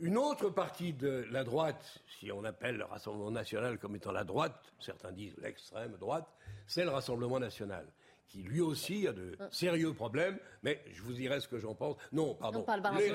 une 0.00 0.18
autre 0.18 0.50
partie 0.50 0.92
de 0.92 1.24
la 1.30 1.44
droite, 1.44 1.98
si 2.20 2.30
on 2.30 2.44
appelle 2.44 2.76
le 2.76 2.84
Rassemblement 2.84 3.30
national 3.30 3.78
comme 3.78 3.96
étant 3.96 4.12
la 4.12 4.24
droite, 4.24 4.72
certains 4.80 5.12
disent 5.12 5.36
l'extrême 5.38 5.96
droite, 5.98 6.26
c'est 6.66 6.84
le 6.84 6.90
Rassemblement 6.90 7.40
national 7.40 7.86
qui 8.32 8.42
lui 8.42 8.62
aussi 8.62 9.06
a 9.06 9.12
de 9.12 9.36
sérieux 9.50 9.92
problèmes, 9.92 10.38
mais 10.62 10.82
je 10.94 11.02
vous 11.02 11.12
dirai 11.12 11.38
ce 11.40 11.48
que 11.48 11.58
j'en 11.58 11.74
pense. 11.74 11.96
Non, 12.12 12.34
pardon. 12.34 12.60
On 12.60 12.62
parle 12.62 12.80
pas 12.80 12.98
les 12.98 13.10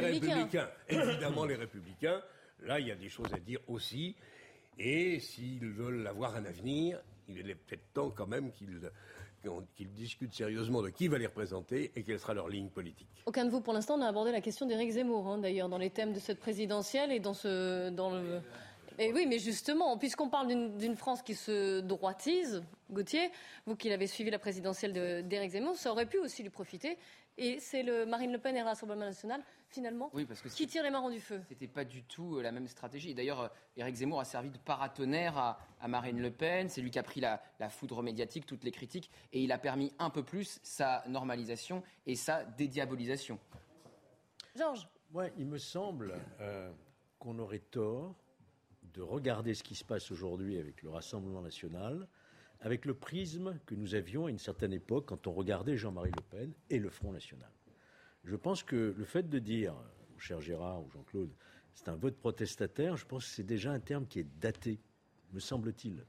républicains. 0.00 0.70
Les. 0.88 0.96
Évidemment, 0.96 1.44
les 1.44 1.56
républicains. 1.56 2.22
Là, 2.62 2.80
il 2.80 2.88
y 2.88 2.90
a 2.90 2.94
des 2.94 3.10
choses 3.10 3.32
à 3.34 3.38
dire 3.38 3.60
aussi. 3.68 4.16
Et 4.78 5.20
s'ils 5.20 5.68
veulent 5.68 6.06
avoir 6.06 6.34
un 6.34 6.46
avenir, 6.46 6.98
il 7.28 7.50
est 7.50 7.54
peut-être 7.54 7.92
temps 7.92 8.10
quand 8.10 8.26
même 8.26 8.50
qu'ils 8.52 8.80
qu'ils 9.76 9.92
discutent 9.92 10.32
sérieusement 10.32 10.80
de 10.80 10.88
qui 10.88 11.06
va 11.06 11.18
les 11.18 11.26
représenter 11.26 11.92
et 11.94 12.02
quelle 12.02 12.18
sera 12.18 12.32
leur 12.32 12.48
ligne 12.48 12.70
politique. 12.70 13.22
Aucun 13.26 13.44
de 13.44 13.50
vous, 13.50 13.60
pour 13.60 13.74
l'instant, 13.74 13.98
n'a 13.98 14.08
abordé 14.08 14.32
la 14.32 14.40
question 14.40 14.64
d'Éric 14.64 14.92
Zemmour, 14.92 15.28
hein, 15.28 15.36
d'ailleurs, 15.36 15.68
dans 15.68 15.76
les 15.76 15.90
thèmes 15.90 16.14
de 16.14 16.18
cette 16.18 16.40
présidentielle 16.40 17.12
et 17.12 17.20
dans, 17.20 17.34
ce, 17.34 17.90
dans 17.90 18.10
le... 18.10 18.40
Et 18.98 19.12
oui, 19.12 19.26
mais 19.26 19.38
justement, 19.38 19.98
puisqu'on 19.98 20.28
parle 20.28 20.48
d'une 20.78 20.96
France 20.96 21.22
qui 21.22 21.34
se 21.34 21.80
droitise, 21.80 22.62
Gauthier, 22.90 23.30
vous 23.66 23.74
qui 23.74 23.88
l'avez 23.88 24.06
suivi 24.06 24.30
la 24.30 24.38
présidentielle 24.38 25.26
d'Éric 25.26 25.50
Zemmour, 25.50 25.76
ça 25.76 25.90
aurait 25.90 26.06
pu 26.06 26.18
aussi 26.18 26.42
lui 26.42 26.50
profiter. 26.50 26.96
Et 27.36 27.58
c'est 27.58 27.82
le 27.82 28.06
Marine 28.06 28.30
Le 28.30 28.38
Pen 28.38 28.54
et 28.56 28.60
le 28.60 28.64
Rassemblement 28.64 29.04
national, 29.04 29.42
finalement, 29.68 30.12
qui 30.54 30.68
tire 30.68 30.84
les 30.84 30.90
marrons 30.90 31.10
du 31.10 31.18
feu. 31.18 31.42
C'était 31.48 31.66
pas 31.66 31.84
du 31.84 32.04
tout 32.04 32.36
euh, 32.36 32.42
la 32.42 32.52
même 32.52 32.68
stratégie. 32.68 33.12
D'ailleurs, 33.12 33.40
euh, 33.40 33.48
Éric 33.76 33.96
Zemmour 33.96 34.20
a 34.20 34.24
servi 34.24 34.50
de 34.50 34.58
paratonnerre 34.58 35.36
à, 35.36 35.88
Marine 35.88 36.20
Le 36.20 36.30
Pen. 36.30 36.68
C'est 36.68 36.80
lui 36.80 36.92
qui 36.92 36.98
a 37.00 37.02
pris 37.02 37.20
la, 37.20 37.40
foudre 37.70 38.02
médiatique, 38.02 38.46
toutes 38.46 38.62
les 38.62 38.70
critiques, 38.70 39.10
et 39.32 39.42
il 39.42 39.50
a 39.50 39.58
permis 39.58 39.92
un 39.98 40.10
peu 40.10 40.22
plus 40.22 40.60
sa 40.62 41.02
normalisation 41.08 41.82
et 42.06 42.14
sa 42.14 42.44
dédiabolisation. 42.44 43.40
Georges 44.54 44.88
Moi, 45.10 45.26
il 45.36 45.46
me 45.46 45.58
semble 45.58 46.14
euh, 46.40 46.70
qu'on 47.18 47.40
aurait 47.40 47.58
tort 47.58 48.14
de 48.94 49.02
regarder 49.02 49.54
ce 49.54 49.62
qui 49.62 49.74
se 49.74 49.84
passe 49.84 50.10
aujourd'hui 50.10 50.58
avec 50.58 50.82
le 50.82 50.90
Rassemblement 50.90 51.42
national 51.42 52.08
avec 52.64 52.86
le 52.86 52.94
prisme 52.94 53.58
que 53.66 53.74
nous 53.74 53.94
avions 53.94 54.26
à 54.26 54.30
une 54.30 54.38
certaine 54.38 54.72
époque 54.72 55.06
quand 55.06 55.26
on 55.26 55.32
regardait 55.32 55.76
Jean-Marie 55.76 56.12
Le 56.16 56.22
Pen 56.22 56.52
et 56.70 56.78
le 56.78 56.88
Front 56.88 57.12
national. 57.12 57.50
Je 58.24 58.36
pense 58.36 58.62
que 58.62 58.94
le 58.96 59.04
fait 59.04 59.28
de 59.28 59.38
dire, 59.38 59.74
mon 60.10 60.18
cher 60.18 60.40
Gérard 60.40 60.82
ou 60.82 60.90
Jean-Claude, 60.90 61.30
c'est 61.74 61.88
un 61.88 61.96
vote 61.96 62.16
protestataire, 62.16 62.96
je 62.96 63.04
pense 63.04 63.26
que 63.26 63.30
c'est 63.30 63.44
déjà 63.44 63.72
un 63.72 63.80
terme 63.80 64.06
qui 64.06 64.20
est 64.20 64.26
daté, 64.40 64.80
me 65.32 65.40
semble-t-il. 65.40 66.04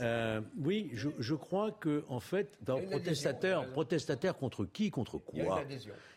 Euh, 0.00 0.40
oui, 0.56 0.90
je, 0.94 1.34
crois 1.34 1.70
que 1.70 2.04
en 2.08 2.20
fait, 2.20 2.56
dans 2.62 2.80
protestataire, 2.80 3.70
protestataire 3.72 4.36
contre 4.36 4.64
qui, 4.64 4.90
contre 4.90 5.18
quoi 5.18 5.62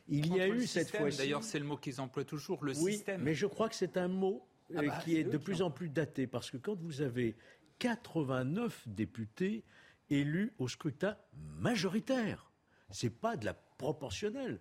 Il 0.08 0.34
y 0.34 0.40
a, 0.40 0.48
eu 0.48 0.66
cette 0.66 0.96
fois-ci. 0.96 1.18
D'ailleurs, 1.18 1.44
c'est 1.44 1.60
le 1.60 1.66
mot 1.66 1.76
qu'ils 1.76 2.00
emploient 2.00 2.24
toujours, 2.24 2.64
le 2.64 2.74
oui, 2.78 2.94
système. 2.94 3.22
Mais 3.22 3.34
je 3.34 3.46
crois 3.46 3.68
que 3.68 3.76
c'est 3.76 3.98
un 3.98 4.08
mot 4.08 4.48
ah 4.76 4.82
bah, 4.82 5.00
qui 5.04 5.18
est, 5.18 5.24
de 5.24 5.38
plus 5.38 5.62
en 5.62 5.72
plus 5.72 5.90
daté 5.90 6.28
parce 6.28 6.52
que 6.52 6.58
quand 6.58 6.76
vous 6.76 7.02
avez 7.02 7.36
89 7.80 8.88
députés 8.88 9.64
élus 10.10 10.54
au 10.58 10.68
scrutin 10.68 11.18
majoritaire, 11.60 12.52
c'est 12.90 13.10
pas 13.10 13.38
de 13.38 13.46
la 13.46 13.54
proportionnelle. 13.54 14.60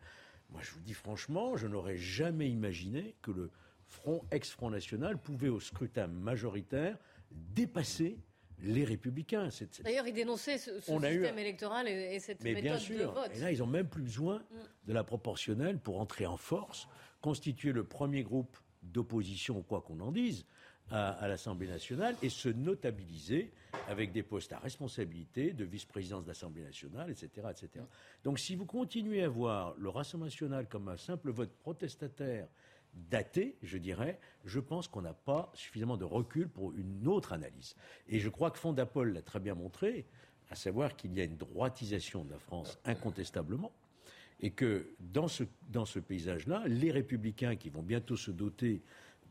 Moi, 0.51 0.61
je 0.63 0.71
vous 0.73 0.81
dis 0.81 0.95
franchement, 0.95 1.57
je 1.57 1.67
n'aurais 1.67 1.97
jamais 1.97 2.49
imaginé 2.49 3.17
que 3.23 3.31
le 3.31 3.51
Front 3.89 4.25
ex-Front 4.31 4.71
National 4.71 5.19
pouvait 5.19 5.49
au 5.49 5.61
scrutin 5.61 6.07
majoritaire 6.07 6.99
dépasser 7.31 8.19
les 8.61 8.85
républicains. 8.85 9.49
D'ailleurs, 9.85 10.07
ils 10.07 10.15
dénonçaient 10.15 10.59
ce, 10.59 10.81
système 10.81 11.39
électoral 11.39 11.89
et, 11.89 12.19
cette 12.21 12.43
Mais 12.43 12.55
méthode 12.55 12.63
bien 12.63 12.79
sûr. 12.79 12.99
de 12.99 13.05
vote. 13.05 13.31
Et 13.35 13.41
là, 13.41 13.53
ils 13.53 13.59
n'ont 13.59 13.67
même 13.67 13.89
plus 13.89 14.03
besoin 14.03 14.43
de 14.87 14.93
la 14.93 15.05
proportionnelle 15.05 15.79
pour 15.79 16.01
entrer 16.01 16.27
en 16.27 16.37
force, 16.37 16.89
constituer 17.21 17.73
le 17.73 17.85
premier 17.85 18.23
groupe 18.23 18.57
d'opposition, 18.93 19.63
quoi 19.63 19.81
qu'on 19.81 20.01
en 20.01 20.13
dise, 20.13 20.45
à, 20.91 21.27
l'Assemblée 21.27 21.67
nationale 21.67 22.15
et 22.23 22.29
se 22.29 22.49
notabiliser 22.49 23.53
avec 23.89 24.13
des 24.13 24.23
postes 24.23 24.53
à 24.53 24.59
responsabilité 24.59 25.53
de 25.53 25.65
vice-présidence 25.65 26.23
de 26.23 26.29
l'Assemblée 26.29 26.63
nationale, 26.63 27.11
etc., 27.11 27.49
etc. 27.51 27.85
Donc 28.25 28.39
si 28.39 28.55
vous 28.55 28.67
continuez 28.67 29.23
à 29.23 29.29
voir 29.29 29.75
le 29.79 29.89
Rassemblement 29.89 30.27
national 30.27 30.69
comme 30.69 30.89
un 30.89 30.97
simple 30.97 31.31
vote 31.31 31.53
protestataire 31.59 32.47
daté, 32.95 33.57
je 33.63 33.79
dirais, 33.79 34.19
je 34.45 34.61
pense 34.61 34.89
qu'on 34.89 35.03
n'a 35.03 35.13
pas 35.13 35.51
suffisamment 35.55 35.97
de 35.97 36.05
recul 36.05 36.49
pour 36.49 36.73
une 36.73 37.07
autre 37.09 37.33
analyse. 37.33 37.75
Et 38.09 38.21
je 38.21 38.29
crois 38.29 38.51
que 38.51 38.59
Fondapol 38.59 39.13
l'a 39.13 39.23
très 39.23 39.41
bien 39.41 39.55
montré, 39.55 40.07
à 40.51 40.55
savoir 40.55 40.97
qu'il 40.97 41.13
y 41.15 41.21
a 41.21 41.25
une 41.25 41.37
droitisation 41.37 42.25
de 42.25 42.31
la 42.31 42.39
France 42.39 42.79
incontestablement, 42.85 43.73
et 44.41 44.51
que 44.51 44.91
dans 45.01 45.29
ce, 45.29 45.45
dans 45.69 45.85
ce 45.85 45.99
paysage-là, 45.99 46.65
les 46.67 46.91
républicains 46.91 47.57
qui 47.57 47.71
vont 47.71 47.83
bientôt 47.83 48.17
se 48.17 48.31
doter 48.31 48.83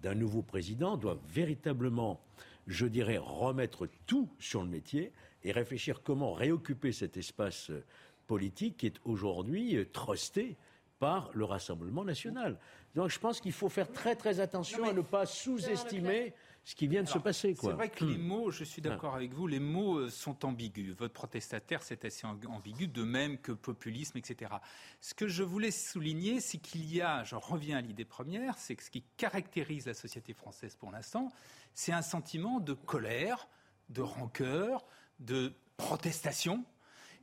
d'un 0.02 0.16
nouveau 0.16 0.42
président 0.42 0.98
doit 0.98 1.20
véritablement, 1.28 2.22
je 2.68 2.86
dirais, 2.86 3.18
remettre 3.18 3.88
tout 4.08 4.30
sur 4.40 4.64
le 4.64 4.70
métier 4.70 5.12
et 5.44 5.52
réfléchir 5.52 6.02
comment 6.04 6.34
réoccuper 6.34 6.92
cet 6.92 7.18
espace 7.18 7.70
euh, 7.70 7.84
politique 8.28 8.78
qui 8.78 8.88
est 8.88 9.00
aujourd'hui 9.06 9.78
euh, 9.78 9.86
trusté 9.86 10.58
par 11.00 11.30
le 11.34 11.46
Rassemblement 11.46 12.04
national. 12.04 12.58
Donc 12.96 13.10
je 13.10 13.20
pense 13.20 13.42
qu'il 13.42 13.52
faut 13.52 13.70
faire 13.70 13.92
très 13.92 14.16
très 14.16 14.40
attention 14.40 14.86
à 14.86 14.94
ne 14.94 15.02
pas 15.02 15.26
sous-estimer 15.26 16.34
ce 16.66 16.74
qui 16.74 16.88
vient 16.88 17.04
de 17.04 17.08
se 17.08 17.20
passer. 17.20 17.56
C'est 17.56 17.72
vrai 17.72 17.90
que 17.90 18.04
les 18.04 18.18
hmm. 18.18 18.28
mots, 18.28 18.52
je 18.52 18.64
suis 18.64 18.82
d'accord 18.82 19.16
avec 19.16 19.32
vous, 19.34 19.46
les 19.46 19.60
mots 19.60 20.00
euh, 20.00 20.10
sont 20.10 20.46
ambigus. 20.46 20.96
Votre 20.98 21.14
protestataire, 21.14 21.84
c'est 21.84 22.04
assez 22.06 22.26
ambigu, 22.26 22.88
de 22.88 23.04
même 23.04 23.38
que 23.38 23.52
populisme, 23.52 24.18
etc. 24.18 24.52
Ce 25.00 25.14
que 25.14 25.28
je 25.28 25.44
voulais 25.44 25.70
souligner, 25.70 26.42
c'est 26.42 26.58
qu'il 26.58 26.92
y 26.92 27.02
a, 27.02 27.24
je 27.24 27.36
reviens 27.36 27.78
à 27.78 27.82
l'idée 27.82 28.04
première, 28.04 28.58
c'est 28.58 28.76
que 28.76 28.84
ce 28.84 28.90
qui 28.90 29.04
caractérise 29.16 29.86
la 29.86 29.94
société 29.94 30.34
française 30.34 30.76
pour 30.76 30.92
l'instant, 30.92 31.32
c'est 31.76 31.94
un 31.94 32.02
sentiment 32.02 32.60
de 32.60 32.74
colère, 32.74 33.48
de 33.90 34.02
rancœur, 34.02 34.88
de 35.20 35.54
protestation, 35.78 36.66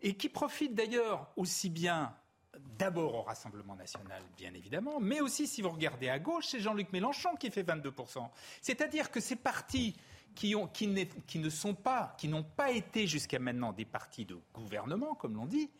et 0.02 0.14
qui 0.14 0.28
profite 0.28 0.74
d'ailleurs 0.74 1.33
aussi 1.37 1.68
bien 1.68 2.14
d'abord 2.79 3.15
au 3.15 3.23
Rassemblement 3.23 3.77
national, 3.77 4.23
bien 4.37 4.53
évidemment, 4.55 5.01
mais 5.01 5.21
aussi, 5.21 5.47
si 5.47 5.63
vous 5.63 5.71
regardez 5.71 6.09
à 6.09 6.19
gauche, 6.19 6.47
c'est 6.49 6.61
Jean-Luc 6.61 6.93
Mélenchon 6.93 7.35
qui 7.37 7.51
fait 7.51 7.63
22%. 7.63 8.29
C'est-à-dire 8.61 9.11
que 9.11 9.21
ces 9.21 9.37
partis 9.37 9.95
qui, 10.35 10.55
ne 10.55 11.51
sont 11.51 11.75
pas, 11.75 12.15
qui 12.19 12.29
n'ont 12.29 12.43
pas 12.43 12.71
été 12.71 13.07
jusqu'à 13.07 13.39
maintenant 13.39 13.73
des 13.73 13.85
partis 13.85 14.25
de 14.25 14.39
gouvernement, 14.55 15.15
comme 15.15 15.35
l'on 15.35 15.47
dit, 15.47 15.71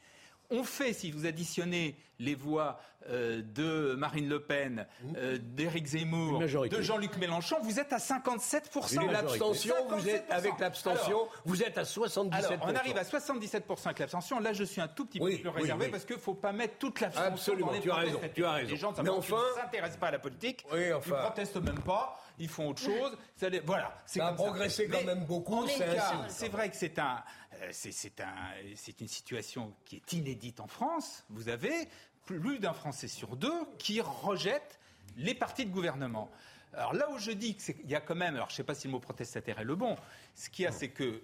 ont 0.53 0.65
fait, 0.65 0.93
si 0.93 1.11
vous 1.11 1.27
additionnez 1.27 1.97
les 2.23 2.35
voix 2.35 2.79
euh, 3.11 3.43
de 3.43 3.95
Marine 3.97 4.29
Le 4.29 4.41
Pen, 4.41 4.87
euh, 5.17 5.39
d'Éric 5.41 5.87
Zemmour, 5.87 6.39
de 6.39 6.81
Jean-Luc 6.81 7.17
Mélenchon, 7.17 7.57
vous 7.63 7.81
êtes 7.81 7.93
à 7.93 7.97
57%. 7.97 9.11
l'abstention, 9.11 9.75
vous 9.89 10.09
êtes 10.09 10.31
avec 10.31 10.59
l'abstention, 10.61 11.27
vous 11.45 11.63
êtes 11.63 11.79
à 11.79 11.83
77%. 11.83 12.33
Alors, 12.33 12.53
on 12.63 12.75
arrive 12.75 12.97
à 12.97 13.03
77% 13.03 13.87
avec 13.87 13.99
l'abstention. 13.99 14.39
Là, 14.39 14.53
je 14.53 14.63
suis 14.63 14.81
un 14.81 14.89
tout 14.89 15.05
petit 15.07 15.19
peu 15.19 15.37
plus 15.37 15.49
réservé 15.49 15.89
parce 15.89 16.05
qu'il 16.05 16.17
ne 16.17 16.21
faut 16.21 16.35
pas 16.35 16.53
mettre 16.53 16.79
toute 16.79 17.01
l'abstention 17.01 17.57
dans 17.57 17.73
les 17.73 17.81
tu 17.81 17.91
as 17.91 17.97
raison, 17.97 18.21
tu 18.33 18.45
as 18.45 18.53
raison. 18.53 18.71
Les 18.71 18.77
gens, 18.77 18.91
enfin, 18.91 19.03
ne 19.03 19.61
s'intéressent 19.61 19.99
pas 19.99 20.09
à 20.09 20.13
la 20.13 20.19
politique, 20.21 20.65
ils 20.73 20.79
ne 20.79 20.99
protestent 20.99 21.57
même 21.57 21.81
pas, 21.81 22.17
ils 22.39 22.49
font 22.49 22.69
autre 22.71 22.83
chose. 22.83 23.17
Ça, 23.35 23.49
voilà, 23.65 24.01
ça 24.07 24.29
a 24.29 24.33
progressé 24.33 24.87
quand 24.87 25.05
même 25.05 25.25
beaucoup. 25.25 25.67
C'est 26.29 26.49
vrai 26.49 26.71
que 26.71 26.77
c'est 26.77 26.99
un, 27.01 27.23
c'est 27.71 28.21
un, 28.21 28.33
une 29.01 29.09
situation 29.09 29.75
qui 29.85 29.97
est 29.97 30.13
inédite 30.13 30.61
en 30.61 30.67
France. 30.67 31.25
Vous 31.31 31.49
avez 31.49 31.89
plus 32.25 32.59
d'un 32.59 32.73
Français 32.73 33.09
sur 33.09 33.37
deux 33.37 33.67
qui 33.79 34.01
rejette 34.01 34.79
les 35.17 35.35
partis 35.35 35.67
de 35.67 35.71
gouvernement. 35.71 36.31
Alors 36.73 36.95
là 36.95 37.11
où 37.11 37.19
je 37.19 37.33
dis 37.33 37.57
qu'il 37.57 37.91
y 37.91 37.95
a 37.95 38.01
quand 38.01 38.15
même, 38.15 38.35
alors 38.35 38.49
je 38.49 38.55
ne 38.55 38.57
sais 38.57 38.65
pas 38.65 38.75
si 38.75 38.87
le 38.87 38.93
mot 38.93 39.01
protestataire 39.01 39.59
est 39.59 39.65
le 39.65 39.77
bon, 39.77 39.97
ce 40.35 40.49
qu'il 40.49 40.65
y 40.65 40.67
a 40.67 40.73
c'est 40.73 40.89
que 40.89 41.23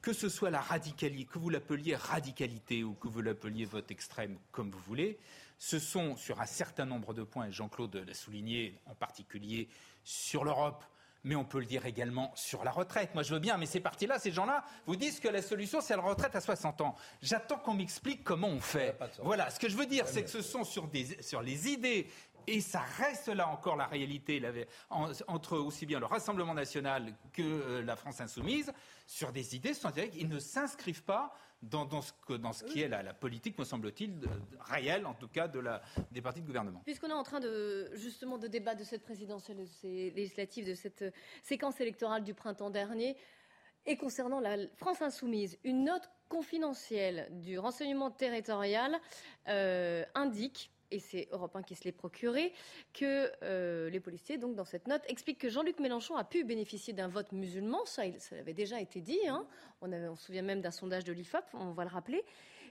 que 0.00 0.12
ce 0.12 0.28
soit 0.28 0.50
la 0.50 0.60
radicalité, 0.60 1.24
que 1.24 1.38
vous 1.38 1.48
l'appeliez 1.48 1.94
radicalité 1.94 2.82
ou 2.82 2.94
que 2.94 3.06
vous 3.06 3.20
l'appeliez 3.20 3.64
vote 3.64 3.90
extrême, 3.92 4.36
comme 4.50 4.70
vous 4.70 4.80
voulez, 4.80 5.18
ce 5.58 5.78
sont 5.78 6.16
sur 6.16 6.40
un 6.40 6.46
certain 6.46 6.84
nombre 6.84 7.14
de 7.14 7.22
points, 7.22 7.46
et 7.46 7.52
Jean-Claude 7.52 7.94
l'a 7.94 8.14
souligné 8.14 8.80
en 8.86 8.96
particulier 8.96 9.68
sur 10.02 10.42
l'Europe, 10.42 10.84
mais 11.24 11.36
on 11.36 11.44
peut 11.44 11.60
le 11.60 11.66
dire 11.66 11.86
également 11.86 12.32
sur 12.34 12.64
la 12.64 12.70
retraite. 12.70 13.14
Moi, 13.14 13.22
je 13.22 13.34
veux 13.34 13.40
bien, 13.40 13.56
mais 13.56 13.66
ces 13.66 13.80
partis-là, 13.80 14.18
ces 14.18 14.32
gens-là, 14.32 14.64
vous 14.86 14.96
disent 14.96 15.20
que 15.20 15.28
la 15.28 15.42
solution, 15.42 15.80
c'est 15.80 15.96
la 15.96 16.02
retraite 16.02 16.34
à 16.34 16.40
60 16.40 16.80
ans. 16.80 16.94
J'attends 17.20 17.58
qu'on 17.58 17.74
m'explique 17.74 18.24
comment 18.24 18.48
on 18.48 18.60
fait. 18.60 18.96
Voilà, 19.22 19.50
ce 19.50 19.58
que 19.58 19.68
je 19.68 19.76
veux 19.76 19.86
dire, 19.86 20.06
c'est 20.08 20.22
que 20.24 20.30
ce 20.30 20.42
sont 20.42 20.64
sur, 20.64 20.88
des, 20.88 21.22
sur 21.22 21.42
les 21.42 21.68
idées 21.68 22.08
et 22.46 22.60
ça 22.60 22.80
reste 22.80 23.28
là 23.28 23.48
encore 23.48 23.76
la 23.76 23.86
réalité 23.86 24.42
entre 24.90 25.58
aussi 25.58 25.86
bien 25.86 26.00
le 26.00 26.06
Rassemblement 26.06 26.54
national 26.54 27.14
que 27.32 27.42
euh, 27.42 27.82
la 27.82 27.96
France 27.96 28.20
insoumise 28.20 28.72
sur 29.06 29.32
des 29.32 29.56
idées 29.56 29.72
qui 30.12 30.24
ne 30.24 30.38
s'inscrivent 30.38 31.04
pas 31.04 31.34
dans, 31.62 31.86
ce, 32.02 32.64
qui 32.64 32.82
est 32.82 32.88
la, 32.88 33.14
politique, 33.14 33.56
me 33.58 33.64
semble-t-il, 33.64 34.18
réelle, 34.58 35.06
en 35.06 35.14
tout 35.14 35.28
cas, 35.28 35.46
de 35.46 35.60
la, 35.60 35.80
des 36.10 36.20
partis 36.20 36.40
de 36.40 36.46
gouvernement. 36.46 36.82
Puisqu'on 36.84 37.08
est 37.08 37.12
en 37.12 37.22
train 37.22 37.38
de, 37.38 37.90
justement 37.94 38.36
de 38.36 38.48
débattre 38.48 38.80
de 38.80 38.84
cette 38.84 39.02
présidentielle, 39.02 39.58
de 39.58 39.66
ces 39.66 40.10
législatives, 40.10 40.66
de 40.66 40.74
cette 40.74 41.04
séquence 41.42 41.80
électorale 41.80 42.24
du 42.24 42.34
printemps 42.34 42.70
dernier, 42.70 43.16
et 43.86 43.96
concernant 43.96 44.40
la 44.40 44.56
France 44.76 45.02
insoumise, 45.02 45.58
une 45.64 45.84
note 45.84 46.08
confidentielle 46.28 47.28
du 47.30 47.58
renseignement 47.58 48.10
territorial 48.10 48.98
euh, 49.48 50.04
indique 50.14 50.70
et 50.92 50.98
c'est 50.98 51.28
Europe 51.32 51.56
1 51.56 51.62
qui 51.62 51.74
se 51.74 51.84
l'est 51.84 51.92
procuré, 51.92 52.52
que 52.92 53.30
euh, 53.42 53.90
les 53.90 54.00
policiers, 54.00 54.38
donc 54.38 54.54
dans 54.54 54.64
cette 54.64 54.86
note, 54.86 55.02
expliquent 55.08 55.38
que 55.38 55.48
Jean-Luc 55.48 55.80
Mélenchon 55.80 56.16
a 56.16 56.24
pu 56.24 56.44
bénéficier 56.44 56.92
d'un 56.92 57.08
vote 57.08 57.32
musulman, 57.32 57.84
ça, 57.84 58.02
ça 58.18 58.36
avait 58.36 58.54
déjà 58.54 58.80
été 58.80 59.00
dit, 59.00 59.18
hein. 59.28 59.46
on, 59.80 59.92
on 59.92 60.16
se 60.16 60.26
souvient 60.26 60.42
même 60.42 60.60
d'un 60.60 60.70
sondage 60.70 61.04
de 61.04 61.12
l'IFOP, 61.12 61.44
on 61.54 61.72
va 61.72 61.84
le 61.84 61.90
rappeler, 61.90 62.24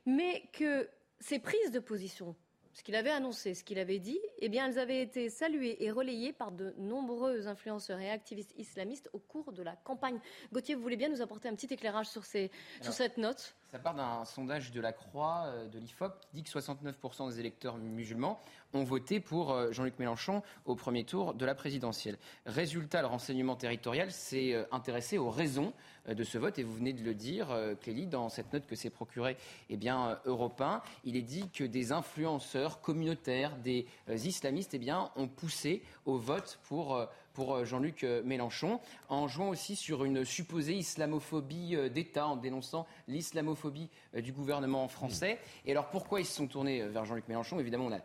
mais 0.05 0.43
que 0.53 0.89
ces 1.19 1.39
prises 1.39 1.71
de 1.71 1.79
position 1.79 2.35
ce 2.73 2.83
qu'il 2.83 2.95
avait 2.95 3.09
annoncé, 3.11 3.53
ce 3.53 3.63
qu'il 3.63 3.79
avait 3.79 3.99
dit, 3.99 4.19
eh 4.39 4.49
bien, 4.49 4.67
elles 4.67 4.79
avaient 4.79 5.01
été 5.01 5.29
saluées 5.29 5.83
et 5.83 5.91
relayées 5.91 6.33
par 6.33 6.51
de 6.51 6.73
nombreux 6.77 7.47
influenceurs 7.47 7.99
et 7.99 8.09
activistes 8.09 8.53
islamistes 8.57 9.09
au 9.13 9.19
cours 9.19 9.51
de 9.51 9.61
la 9.63 9.75
campagne. 9.75 10.19
Gauthier, 10.53 10.75
vous 10.75 10.81
voulez 10.81 10.95
bien 10.95 11.09
nous 11.09 11.21
apporter 11.21 11.49
un 11.49 11.55
petit 11.55 11.73
éclairage 11.73 12.07
sur, 12.07 12.23
ces, 12.23 12.49
sur 12.75 12.83
Alors, 12.83 12.93
cette 12.93 13.17
note? 13.17 13.55
Ça 13.71 13.79
part 13.79 13.95
d'un 13.95 14.25
sondage 14.25 14.73
de 14.73 14.81
la 14.81 14.91
Croix, 14.91 15.45
euh, 15.45 15.69
de 15.69 15.79
l'IFOP, 15.79 16.19
qui 16.19 16.27
dit 16.33 16.43
que 16.43 16.49
69% 16.49 17.29
des 17.29 17.39
électeurs 17.39 17.77
musulmans 17.77 18.37
ont 18.73 18.83
voté 18.83 19.21
pour 19.21 19.53
euh, 19.53 19.71
Jean-Luc 19.71 19.97
Mélenchon 19.97 20.43
au 20.65 20.75
premier 20.75 21.05
tour 21.05 21.33
de 21.33 21.45
la 21.45 21.55
présidentielle. 21.55 22.17
Résultat, 22.45 22.99
le 22.99 23.07
renseignement 23.07 23.55
territorial 23.55 24.11
s'est 24.11 24.53
euh, 24.53 24.65
intéressé 24.73 25.17
aux 25.17 25.29
raisons 25.29 25.71
de 26.05 26.23
ce 26.25 26.37
vote, 26.37 26.59
et 26.59 26.63
vous 26.63 26.73
venez 26.73 26.91
de 26.91 27.03
le 27.03 27.13
dire, 27.13 27.55
Clélie, 27.79 28.07
dans 28.07 28.27
cette 28.27 28.51
note 28.53 28.65
que 28.65 28.75
s'est 28.75 28.89
procurée 28.89 29.37
eh 29.69 29.77
bien, 29.77 30.19
Europe 30.25 30.59
1, 30.59 30.81
il 31.03 31.15
est 31.15 31.21
dit 31.21 31.47
que 31.51 31.63
des 31.63 31.91
influenceurs 31.91 32.81
communautaires, 32.81 33.55
des 33.57 33.85
islamistes, 34.09 34.73
eh 34.73 34.79
bien, 34.79 35.11
ont 35.15 35.27
poussé 35.27 35.83
au 36.07 36.17
vote 36.17 36.59
pour... 36.63 37.07
pour 37.33 37.55
euh, 37.55 37.65
Jean-Luc 37.65 38.03
euh, 38.03 38.21
Mélenchon, 38.23 38.79
en 39.09 39.27
jouant 39.27 39.49
aussi 39.49 39.75
sur 39.75 40.03
une 40.03 40.25
supposée 40.25 40.75
islamophobie 40.75 41.75
euh, 41.75 41.89
d'État, 41.89 42.27
en 42.27 42.35
dénonçant 42.35 42.87
l'islamophobie 43.07 43.89
du 44.13 44.31
gouvernement 44.31 44.87
français. 44.87 45.39
Et 45.65 45.71
alors 45.71 45.89
pourquoi 45.89 46.19
ils 46.19 46.25
se 46.25 46.35
sont 46.35 46.47
tournés 46.47 46.81
vers 46.87 47.05
Jean-Luc 47.05 47.27
Mélenchon? 47.27 47.59
Évidemment, 47.59 47.85
on 47.87 47.93
a 47.93 48.01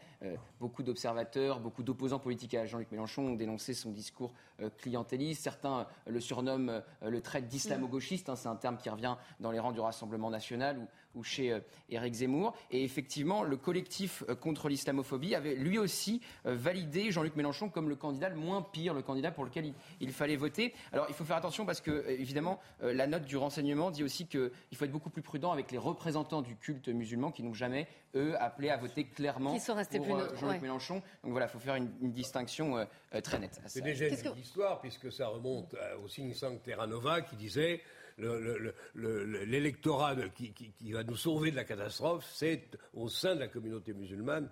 beaucoup 0.60 0.82
d'observateurs, 0.82 1.60
beaucoup 1.60 1.82
d'opposants 1.82 2.18
politiques 2.18 2.54
à 2.54 2.66
Jean-Luc 2.66 2.90
Mélenchon 2.90 3.26
ont 3.26 3.34
dénoncé 3.34 3.74
son 3.74 3.90
discours 3.90 4.32
euh, 4.60 4.70
clientéliste. 4.78 5.42
Certains 5.42 5.80
euh, 5.80 6.10
le 6.10 6.20
surnomment, 6.20 6.70
euh, 6.70 7.10
le 7.10 7.20
traitent 7.20 7.48
d'islamo-gauchiste, 7.48 8.28
hein, 8.28 8.36
c'est 8.36 8.48
un 8.48 8.56
terme 8.56 8.76
qui 8.76 8.88
revient 8.88 9.16
dans 9.40 9.50
les 9.50 9.58
rangs 9.58 9.72
du 9.72 9.80
Rassemblement 9.80 10.30
national 10.30 10.78
ou, 11.14 11.22
chez 11.22 11.58
Éric 11.88 12.12
Zemmour. 12.12 12.54
Et 12.70 12.84
effectivement, 12.84 13.42
le 13.42 13.56
collectif 13.56 14.22
contre 14.42 14.68
l'islamophobie 14.68 15.34
avait 15.34 15.54
lui 15.54 15.78
aussi 15.78 16.20
validé 16.44 17.10
Jean-Luc 17.10 17.36
Mélenchon 17.36 17.70
comme 17.70 17.88
le 17.88 17.96
candidat 17.96 18.28
le 18.28 18.36
moins 18.36 18.60
pire, 18.60 18.92
le 18.92 19.00
candidat 19.00 19.30
pour 19.30 19.46
lequel 19.46 19.64
il, 19.64 19.74
il 20.00 20.12
fallait 20.12 20.36
voter. 20.36 20.74
Alors 20.92 21.06
il 21.08 21.14
faut 21.14 21.24
faire 21.24 21.38
attention 21.38 21.64
parce 21.64 21.80
que, 21.80 22.04
évidemment, 22.10 22.60
la 22.82 23.06
note 23.06 23.24
du 23.24 23.38
renseignement 23.38 23.90
dit 23.90 24.04
aussi 24.04 24.26
qu'il 24.26 24.50
faut 24.74 24.84
être 24.84 24.92
beaucoup 24.92 25.08
plus 25.08 25.22
prudent 25.22 25.52
avec 25.52 25.72
les 25.72 25.78
représentants 25.78 26.42
du 26.42 26.54
culte 26.54 26.88
musulman 26.88 27.32
qui 27.32 27.42
n'ont 27.42 27.54
jamais, 27.54 27.88
eux, 28.16 28.34
appelé 28.40 28.70
à 28.70 28.76
voter 28.76 29.04
clairement 29.04 29.52
Qui 29.54 29.60
sont 29.60 29.74
restés 29.74 29.98
pour 29.98 30.06
plus 30.06 30.14
euh, 30.14 30.18
neutres, 30.18 30.36
Jean-Luc 30.38 30.56
ouais. 30.56 30.60
Mélenchon. 30.62 31.02
Donc 31.22 31.32
voilà, 31.32 31.46
il 31.46 31.50
faut 31.50 31.58
faire 31.58 31.76
une, 31.76 31.90
une 32.00 32.12
distinction 32.12 32.78
euh, 32.78 32.84
euh, 33.14 33.20
très 33.20 33.38
nette. 33.38 33.60
C'est 33.66 33.80
déjà 33.82 34.08
une 34.08 34.16
que- 34.16 34.38
histoire, 34.38 34.80
puisque 34.80 35.12
ça 35.12 35.28
remonte 35.28 35.74
euh, 35.74 35.98
au 35.98 36.08
signe 36.08 36.32
sang 36.34 36.56
Terra 36.58 36.86
Nova 36.86 37.20
qui 37.20 37.36
disait 37.36 37.80
le- 38.18 38.40
le- 38.40 38.58
le- 38.58 38.74
le- 38.94 39.24
le- 39.24 39.44
l'électorat 39.44 40.16
qui, 40.34 40.52
qui- 40.52 40.72
qui 40.72 40.92
va 40.92 41.04
nous 41.04 41.16
sauver 41.16 41.50
de 41.50 41.56
la 41.56 41.64
catastrophe, 41.64 42.24
c'est 42.32 42.70
au 42.94 43.08
sein 43.08 43.34
de 43.34 43.40
la 43.40 43.48
communauté 43.48 43.92
musulmane 43.92 44.48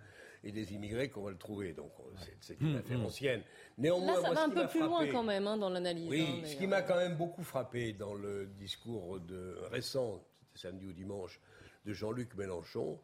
et 0.46 0.52
des 0.52 0.74
immigrés 0.74 1.08
qu'on 1.08 1.22
va 1.22 1.30
le 1.30 1.38
trouver. 1.38 1.72
Donc 1.72 1.90
on- 1.98 2.04
c'est- 2.40 2.60
une 2.60 2.76
affaire 2.76 3.00
ancienne. 3.00 3.42
Néanmoins, 3.78 4.08
Là, 4.16 4.20
ça 4.20 4.26
moi, 4.26 4.34
va 4.34 4.42
un 4.44 4.50
peu 4.50 4.66
plus 4.68 4.80
loin 4.80 5.06
quand 5.08 5.22
même 5.22 5.46
hein, 5.46 5.56
dans 5.56 5.70
l'analyse. 5.70 6.08
oui, 6.10 6.42
hein, 6.42 6.46
ce 6.46 6.56
qui 6.56 6.66
m'a 6.66 6.82
quand 6.82 6.96
même 6.96 7.16
beaucoup 7.16 7.42
frappé 7.42 7.94
dans 7.94 8.12
le 8.14 8.46
discours 8.58 9.18
de, 9.20 9.56
récent, 9.70 10.20
c'était 10.52 10.68
samedi 10.68 10.84
ou 10.86 10.92
dimanche, 10.92 11.40
de 11.86 11.92
Jean-Luc 11.94 12.34
Mélenchon, 12.36 13.00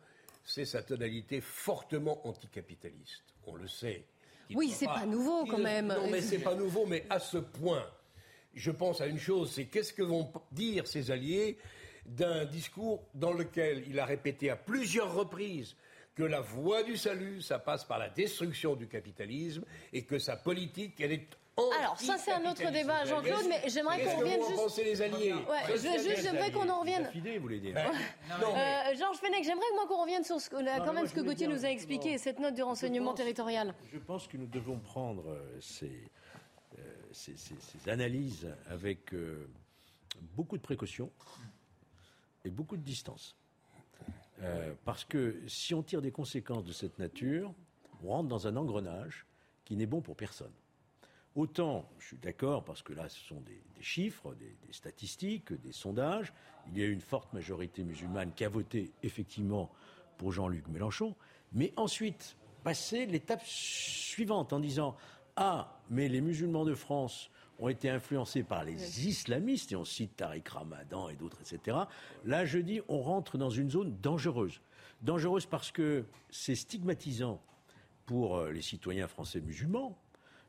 c'est 0.50 0.64
sa 0.64 0.82
tonalité 0.82 1.40
fortement 1.40 2.26
anticapitaliste. 2.26 3.24
On 3.46 3.54
le 3.54 3.68
sait. 3.68 4.04
Il 4.48 4.56
Oui, 4.56 4.70
c'est 4.70 4.86
pas 4.86 5.06
nouveau, 5.06 5.46
quand 5.46 5.58
même. 5.58 5.88
Non, 5.88 6.10
mais 6.10 6.20
c'est 6.20 6.40
pas 6.40 6.54
nouveau, 6.56 6.86
mais 6.86 7.06
à 7.08 7.18
ce 7.20 7.38
point. 7.38 7.86
Je 8.52 8.72
pense 8.72 9.00
à 9.00 9.06
une 9.06 9.18
chose, 9.18 9.52
c'est 9.52 9.66
qu'est-ce 9.66 9.92
que 9.92 10.02
vont 10.02 10.32
dire 10.50 10.88
ses 10.88 11.12
alliés 11.12 11.56
d'un 12.04 12.44
discours 12.44 13.04
dans 13.14 13.32
lequel 13.32 13.84
il 13.88 14.00
a 14.00 14.04
répété 14.04 14.50
à 14.50 14.56
plusieurs 14.56 15.14
reprises 15.14 15.76
que 16.16 16.24
la 16.24 16.40
voie 16.40 16.82
du 16.82 16.96
salut, 16.96 17.40
ça 17.40 17.60
passe 17.60 17.84
par 17.84 17.98
la 17.98 18.08
destruction 18.08 18.74
du 18.74 18.88
capitalisme 18.88 19.64
et 19.92 20.02
que 20.02 20.18
sa 20.18 20.36
politique, 20.36 21.00
elle 21.00 21.12
est 21.12 21.28
Alors, 21.78 22.00
ça, 22.00 22.16
c'est 22.18 22.32
un 22.32 22.50
autre 22.50 22.70
débat, 22.70 23.04
Jean-Claude, 23.04 23.46
mais 23.48 23.62
j'aimerais 23.68 24.02
qu'on 24.04 24.16
revienne 24.18 24.40
juste. 24.42 24.56
penser 24.56 24.84
les 24.84 25.02
alliés 25.02 25.32
Ouais, 25.34 25.76
je 25.76 25.88
veux 25.88 25.98
juste, 26.10 26.22
j'aimerais 26.22 26.50
qu'on 26.52 26.68
en 26.68 26.80
revienne. 26.80 27.10
Vous 27.14 27.40
voulez 27.42 27.60
dire 27.60 27.76
Euh, 27.78 28.94
Georges 28.96 29.18
Fenech, 29.18 29.44
j'aimerais 29.44 29.66
moi 29.74 29.86
qu'on 29.88 30.02
revienne 30.02 30.24
sur 30.24 30.40
ce, 30.40 30.48
que- 30.50 30.56
là, 30.56 30.78
Non, 30.78 30.84
quand 30.84 30.92
même 30.92 31.02
moi, 31.02 31.08
ce 31.08 31.14
que 31.14 31.20
Gauthier 31.20 31.46
nous 31.46 31.64
a 31.64 31.68
expliqué, 31.70 32.18
cette 32.18 32.38
note 32.38 32.54
du 32.54 32.62
renseignement 32.62 33.10
pense- 33.10 33.16
territorial. 33.18 33.74
Je 33.92 33.98
pense 33.98 34.26
que 34.26 34.36
nous 34.36 34.46
devons 34.46 34.78
prendre 34.78 35.28
euh, 35.28 35.58
ces, 35.60 36.10
euh, 36.78 36.82
ces- 37.12 37.36
ces- 37.36 37.54
ces 37.60 37.90
analyses 37.90 38.48
avec 38.68 39.12
euh, 39.14 39.48
beaucoup 40.36 40.56
de 40.56 40.62
précaution 40.62 41.10
et 42.44 42.50
beaucoup 42.50 42.76
de 42.76 42.82
distance. 42.82 43.36
Euh, 44.42 44.72
parce 44.84 45.04
que 45.04 45.42
si 45.46 45.74
on 45.74 45.82
tire 45.82 46.00
des 46.00 46.12
conséquences 46.12 46.64
de 46.64 46.72
cette 46.72 46.98
nature, 46.98 47.52
on 48.02 48.08
rentre 48.08 48.28
dans 48.28 48.46
un 48.46 48.56
engrenage 48.56 49.26
qui 49.66 49.76
n'est 49.76 49.86
bon 49.86 50.00
pour 50.00 50.16
personne. 50.16 50.52
Autant, 51.36 51.88
je 51.98 52.08
suis 52.08 52.16
d'accord, 52.18 52.64
parce 52.64 52.82
que 52.82 52.92
là, 52.92 53.08
ce 53.08 53.20
sont 53.20 53.40
des, 53.40 53.60
des 53.76 53.82
chiffres, 53.82 54.34
des, 54.34 54.56
des 54.66 54.72
statistiques, 54.72 55.52
des 55.52 55.72
sondages. 55.72 56.32
Il 56.68 56.78
y 56.78 56.82
a 56.82 56.86
eu 56.86 56.92
une 56.92 57.00
forte 57.00 57.32
majorité 57.32 57.84
musulmane 57.84 58.32
qui 58.34 58.44
a 58.44 58.48
voté 58.48 58.90
effectivement 59.02 59.70
pour 60.18 60.32
Jean-Luc 60.32 60.66
Mélenchon. 60.68 61.14
Mais 61.52 61.72
ensuite, 61.76 62.36
passer 62.62 63.06
l'étape 63.06 63.42
suivante 63.44 64.52
en 64.52 64.60
disant 64.60 64.96
Ah, 65.36 65.80
mais 65.88 66.08
les 66.08 66.20
musulmans 66.20 66.64
de 66.64 66.74
France 66.74 67.30
ont 67.60 67.68
été 67.68 67.90
influencés 67.90 68.42
par 68.42 68.64
les 68.64 69.06
islamistes, 69.06 69.72
et 69.72 69.76
on 69.76 69.84
cite 69.84 70.16
Tariq 70.16 70.48
Ramadan 70.50 71.08
et 71.10 71.16
d'autres, 71.16 71.38
etc. 71.40 71.76
Là, 72.24 72.44
je 72.44 72.58
dis, 72.58 72.80
on 72.88 73.02
rentre 73.02 73.38
dans 73.38 73.50
une 73.50 73.70
zone 73.70 73.96
dangereuse. 74.00 74.60
Dangereuse 75.02 75.46
parce 75.46 75.70
que 75.70 76.04
c'est 76.30 76.54
stigmatisant 76.54 77.40
pour 78.06 78.36
euh, 78.36 78.50
les 78.50 78.62
citoyens 78.62 79.08
français 79.08 79.40
musulmans. 79.40 79.96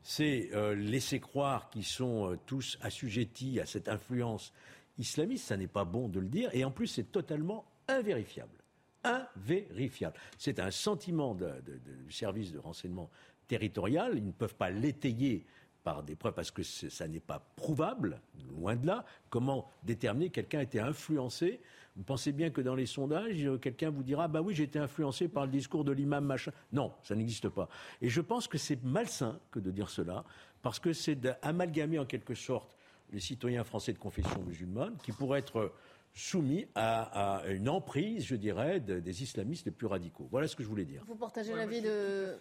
C'est 0.02 0.50
euh, 0.52 0.74
laisser 0.74 1.20
croire 1.20 1.70
qu'ils 1.70 1.84
sont 1.84 2.32
euh, 2.32 2.38
tous 2.46 2.76
assujettis 2.80 3.60
à 3.60 3.66
cette 3.66 3.88
influence 3.88 4.52
islamiste. 4.98 5.46
Ça 5.46 5.56
n'est 5.56 5.66
pas 5.68 5.84
bon 5.84 6.08
de 6.08 6.18
le 6.20 6.28
dire. 6.28 6.50
Et 6.52 6.64
en 6.64 6.70
plus, 6.70 6.88
c'est 6.88 7.12
totalement 7.12 7.64
invérifiable. 7.88 8.58
Invérifiable. 9.04 10.16
C'est 10.38 10.58
un 10.60 10.70
sentiment 10.70 11.34
de- 11.34 11.60
du 12.06 12.12
service 12.12 12.52
de 12.52 12.58
renseignement 12.58 13.10
territorial. 13.48 14.12
Ils 14.16 14.26
ne 14.26 14.32
peuvent 14.32 14.54
pas 14.56 14.70
l'étayer 14.70 15.44
par 15.84 16.02
des 16.04 16.14
preuves 16.14 16.34
parce 16.34 16.50
que 16.52 16.62
ça 16.62 17.08
n'est 17.08 17.18
pas 17.20 17.40
prouvable, 17.56 18.20
loin 18.48 18.76
de 18.76 18.86
là. 18.86 19.04
Comment 19.30 19.68
déterminer 19.82 20.28
que 20.30 20.34
quelqu'un 20.36 20.60
a 20.60 20.62
été 20.62 20.78
influencé 20.78 21.60
Vous 21.96 22.04
pensez 22.04 22.32
bien 22.32 22.50
que 22.50 22.60
dans 22.60 22.74
les 22.74 22.86
sondages, 22.86 23.44
euh, 23.44 23.58
quelqu'un 23.58 23.90
vous 23.90 24.02
dira 24.02 24.26
bah 24.26 24.40
oui, 24.40 24.54
j'ai 24.54 24.64
été 24.64 24.78
influencé 24.78 25.28
par 25.28 25.44
le 25.44 25.52
discours 25.52 25.84
de 25.84 25.92
l'imam 25.92 26.24
machin. 26.24 26.52
Non, 26.72 26.92
ça 27.02 27.14
n'existe 27.14 27.48
pas. 27.48 27.68
Et 28.00 28.08
je 28.08 28.20
pense 28.20 28.48
que 28.48 28.56
c'est 28.56 28.82
malsain 28.82 29.38
que 29.50 29.58
de 29.58 29.70
dire 29.70 29.90
cela 29.90 30.24
parce 30.62 30.78
que 30.78 30.92
c'est 30.92 31.16
d'amalgamer 31.16 31.98
en 31.98 32.06
quelque 32.06 32.34
sorte 32.34 32.74
les 33.12 33.20
citoyens 33.20 33.62
français 33.62 33.92
de 33.92 33.98
confession 33.98 34.42
musulmane 34.42 34.96
qui 35.02 35.12
pourraient 35.12 35.40
être 35.40 35.72
soumis 36.14 36.66
à, 36.74 37.38
à 37.40 37.46
une 37.48 37.68
emprise, 37.68 38.24
je 38.26 38.36
dirais, 38.36 38.80
de- 38.80 39.00
des 39.00 39.22
islamistes 39.22 39.64
les 39.64 39.70
plus 39.72 39.86
radicaux. 39.86 40.28
Voilà 40.30 40.46
ce 40.46 40.54
que 40.54 40.62
je 40.62 40.68
voulais 40.68 40.84
dire. 40.84 41.02
Vous 41.06 41.16
partagez 41.16 41.52
Ouais, 41.52 41.58
l'avis 41.58 41.80
de, 41.80 42.36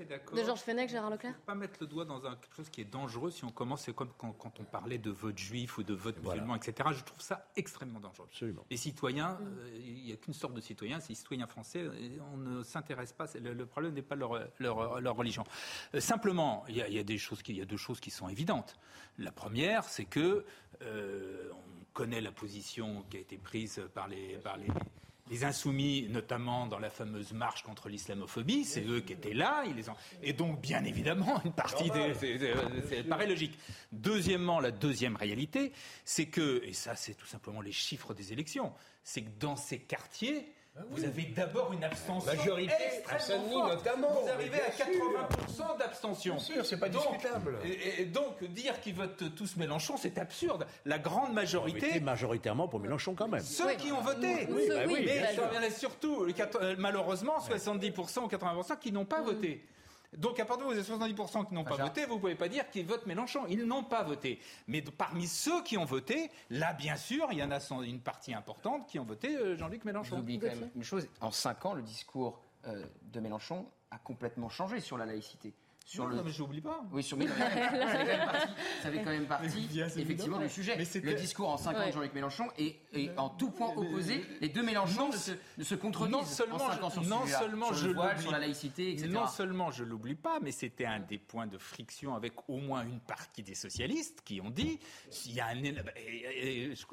Georges 0.46 0.60
Fenech, 0.60 0.90
Gérard 0.90 1.10
Leclerc 1.10 1.36
pas 1.46 1.56
mettre 1.56 1.78
le 1.80 1.88
doigt 1.88 2.04
dans 2.06 2.26
un- 2.26 2.36
quelque 2.36 2.56
chose 2.56 2.70
qui 2.70 2.82
est 2.82 2.86
dangereux 2.92 3.32
si 3.32 3.46
on 3.46 3.50
commence, 3.52 3.84
c'est 3.84 3.94
comme 3.96 4.12
quand, 4.18 4.34
quand 4.34 4.60
on 4.60 4.64
parlait 4.66 4.98
de 4.98 5.10
vote 5.10 5.38
juif 5.38 5.78
ou 5.78 5.84
de 5.84 5.94
vote 5.94 6.16
Voilà. 6.22 6.42
musulman, 6.42 6.56
etc. 6.58 6.90
Je 6.94 7.04
trouve 7.04 7.22
ça 7.22 7.48
extrêmement 7.56 8.00
dangereux. 8.02 8.28
Absolument. 8.30 8.66
Les 8.70 8.78
citoyens, 8.78 9.38
euh, 9.42 9.80
il 9.86 10.04
n'y 10.04 10.12
a 10.12 10.18
qu'une 10.18 10.34
sorte 10.34 10.54
de 10.54 10.62
citoyens, 10.62 11.00
c'est 11.00 11.10
les 11.10 11.16
citoyens 11.16 11.48
français, 11.48 11.86
on 12.34 12.38
ne 12.38 12.64
s'intéresse 12.64 13.14
pas, 13.14 13.26
le, 13.42 13.54
le 13.54 13.66
problème 13.66 13.94
n'est 13.94 14.02
pas 14.02 14.16
leur, 14.16 14.38
leur, 14.60 15.00
leur 15.00 15.16
religion. 15.16 15.44
Euh, 15.96 16.02
simplement, 16.02 16.66
il 16.68 16.76
y, 16.76 16.82
a, 16.82 16.88
il 16.90 16.94
y 16.94 17.00
a 17.00 17.04
des 17.04 17.18
choses 17.18 17.42
qui, 17.42 17.54
il 17.54 17.58
y 17.58 17.62
a 17.62 17.66
deux 17.66 17.78
choses 17.78 18.00
qui 18.02 18.12
sont 18.12 18.28
évidentes. 18.28 18.76
La 19.18 19.32
première, 19.32 19.86
c'est 19.86 20.06
que 20.06 20.20
euh, 20.20 20.44
on 20.84 21.84
connaît 21.94 22.22
la 22.22 22.32
position 22.32 23.04
qui 23.10 23.18
a 23.18 23.20
été 23.20 23.38
prise 23.38 23.82
par 23.94 24.08
les, 24.08 24.38
par 24.38 24.58
les, 24.58 24.68
les 25.30 25.44
insoumis, 25.44 26.08
notamment 26.10 26.68
dans 26.68 26.80
la 26.80 26.90
fameuse 26.90 27.34
marche 27.34 27.64
contre 27.64 27.90
l'islamophobie, 27.90 28.66
c'est 28.66 28.86
eux 28.86 29.02
qui 29.02 29.14
étaient 29.14 29.34
là, 29.34 29.64
ils 29.68 29.76
les 29.76 29.90
ont... 29.90 29.96
et 30.24 30.34
donc 30.34 30.62
bien 30.62 30.84
évidemment 30.84 31.42
une 31.46 31.54
partie 31.54 31.90
des, 31.92 32.14
c'est- 32.16 33.04
paraît 33.04 33.28
logique. 33.28 33.58
Deuxièmement, 33.92 34.60
la 34.60 34.72
deuxième 34.72 35.16
réalité, 35.16 35.72
c'est 36.06 36.26
que, 36.28 36.62
et 36.66 36.74
ça 36.74 36.96
c'est 36.96 37.14
tout 37.16 37.28
simplement 37.28 37.62
les 37.62 37.72
chiffres 37.72 38.14
des 38.14 38.34
élections, 38.34 38.74
c'est 39.04 39.22
que 39.24 39.30
dans 39.40 39.56
ces 39.56 39.80
quartiers, 39.80 40.52
vous 40.90 41.04
avez 41.04 41.24
d'abord 41.24 41.74
une 41.74 41.84
abstention 41.84 42.32
Majorité, 42.34 42.74
extrêmement 43.10 43.50
forte. 43.68 43.74
notamment, 43.86 44.22
Vous 44.22 44.30
arrivez 44.30 44.62
à 44.62 44.72
sûr. 44.72 44.86
80% 44.86 45.78
d'abstention. 45.78 46.36
Bien 46.36 46.44
sûr, 46.44 46.66
c'est 46.66 46.78
pas 46.80 46.90
Donc, 46.90 47.02
discutable. 47.12 47.58
Et, 47.66 48.02
et 48.02 48.06
donc 48.06 48.44
dire 48.46 48.80
qu'ils 48.80 48.96
votent 48.96 49.36
tous 49.36 49.58
Mélenchon, 49.58 49.98
c'est 49.98 50.18
absurde. 50.18 50.66
La 50.86 50.98
grande 50.98 51.34
majorité 51.34 51.88
Votez 51.88 52.00
majoritairement 52.00 52.68
pour 52.68 52.80
Mélenchon 52.80 53.16
quand 53.16 53.28
même. 53.28 53.42
ceux 53.42 53.74
qui 53.74 53.92
ont 53.92 54.02
voté. 54.02 54.48
Oui, 54.50 54.64
bah 54.70 54.76
oui, 54.88 54.94
mais 55.06 55.20
bien 55.20 55.28
je 55.30 55.34
sûr. 55.34 55.44
reviendrai 55.46 55.72
surtout, 55.72 56.26
euh, 56.26 56.76
malheureusement, 56.78 57.38
70% 57.40 58.20
ou 58.24 58.28
80% 58.28 58.80
qui 58.80 58.92
n'ont 58.92 59.06
pas 59.06 59.22
voté. 59.22 59.66
Donc, 60.18 60.40
à 60.40 60.46
partir 60.46 60.66
moment 60.66 60.78
où 60.78 60.82
vous 60.82 60.92
avez 60.92 61.14
70% 61.14 61.48
qui 61.48 61.54
n'ont 61.54 61.64
pas 61.64 61.78
voté, 61.78 62.06
vous 62.06 62.16
ne 62.16 62.20
pouvez 62.20 62.36
pas 62.36 62.50
dire 62.50 62.70
qu'ils 62.70 62.86
votent 62.86 63.06
Mélenchon. 63.06 63.46
Ils 63.48 63.66
n'ont 63.66 63.84
pas 63.84 64.04
voté. 64.04 64.40
Mais 64.68 64.82
de- 64.82 64.90
parmi 64.90 65.26
ceux 65.28 65.64
qui 65.64 65.78
ont 65.78 65.86
voté, 65.86 66.30
là, 66.50 66.74
bien 66.74 66.98
sûr, 66.98 67.28
il 67.32 67.38
y 67.38 67.44
en 67.44 67.52
a 67.52 67.60
une 67.82 68.02
partie 68.02 68.34
importante 68.34 68.88
qui 68.88 69.00
ont 69.00 69.06
voté 69.06 69.36
euh, 69.38 69.56
Jean-Luc 69.56 69.82
Je 69.84 69.88
Mélenchon. 69.88 70.16
vous 70.18 70.22
oublie 70.22 70.38
quand 70.40 70.48
même 70.48 70.70
une 70.76 70.84
chose. 70.84 71.08
En 71.22 71.32
cinq 71.32 71.66
ans, 71.66 71.74
le 71.74 71.82
discours 71.82 72.42
euh, 72.68 72.84
de 73.04 73.20
Mélenchon 73.22 73.66
a 73.90 73.98
complètement 74.00 74.50
changé 74.50 74.80
sur 74.82 74.98
la 74.98 75.06
laïcité. 75.06 75.54
Sur 75.92 76.06
Non, 76.06 76.10
le... 76.12 76.16
non, 76.16 76.24
mais 76.24 76.32
j'oublie 76.32 76.62
pas. 76.62 76.86
Oui, 76.94 77.04
sur 77.04 77.18
mais 77.18 77.28
ça 77.28 77.34
fait 77.36 77.60
quand 77.70 78.06
même 78.06 78.26
partie, 78.26 78.48
ça 78.82 78.92
fait 78.92 78.98
quand 79.04 79.10
même 79.10 79.26
partie, 79.26 79.68
Bien 79.68 79.90
sûr, 79.90 80.00
effectivement 80.02 80.40
du 80.40 80.48
sujet. 80.48 80.76
Mais 80.78 81.02
Le 81.02 81.14
discours 81.16 81.50
en 81.50 81.58
50 81.58 81.82
Ouais. 81.82 81.88
de 81.88 81.92
Jean-Luc 81.94 82.14
Mélenchon 82.14 82.46
est, 82.58 82.78
est 82.94 83.18
en 83.18 83.28
tout 83.30 83.52
point 83.52 83.74
opposé. 83.76 84.24
Les 84.40 84.48
deux 84.48 84.64
Mélenchons 84.64 85.10
ne 85.10 85.18
se, 85.18 85.32
ne 85.58 85.64
se 85.66 85.76
contredisent 85.76 86.14
non 86.14 86.24
seulement, 86.24 86.56
en 86.56 86.60
5 86.70 86.84
ans 86.84 86.90
sur 86.90 87.02
je, 87.04 87.08
ce 87.08 87.14
non 87.14 87.26
seulement 87.26 87.66
sur 87.68 87.76
je 87.76 87.88
le 87.88 87.94
voile, 87.94 88.10
l'oublie- 88.12 88.22
sur 88.22 88.32
la 88.32 88.40
laïcité, 88.40 88.92
etc. 88.94 89.10
Non 89.10 89.28
seulement 89.28 89.70
je 89.72 89.84
l'oublie 89.84 90.16
pas, 90.16 90.40
mais 90.42 90.52
c'était 90.52 90.86
un 90.86 91.02
des 91.02 91.18
points 91.18 91.48
de 91.48 91.58
friction 91.58 92.16
avec 92.16 92.36
au 92.48 92.58
moins 92.60 92.84
une 92.86 93.02
partie 93.02 93.44
des 93.44 93.56
socialistes 93.56 94.22
qui 94.24 94.40
ont 94.40 94.50
dit, 94.50 94.80
s'il 95.10 95.34
y 95.34 95.42
a 95.42 95.48
un, 95.48 95.56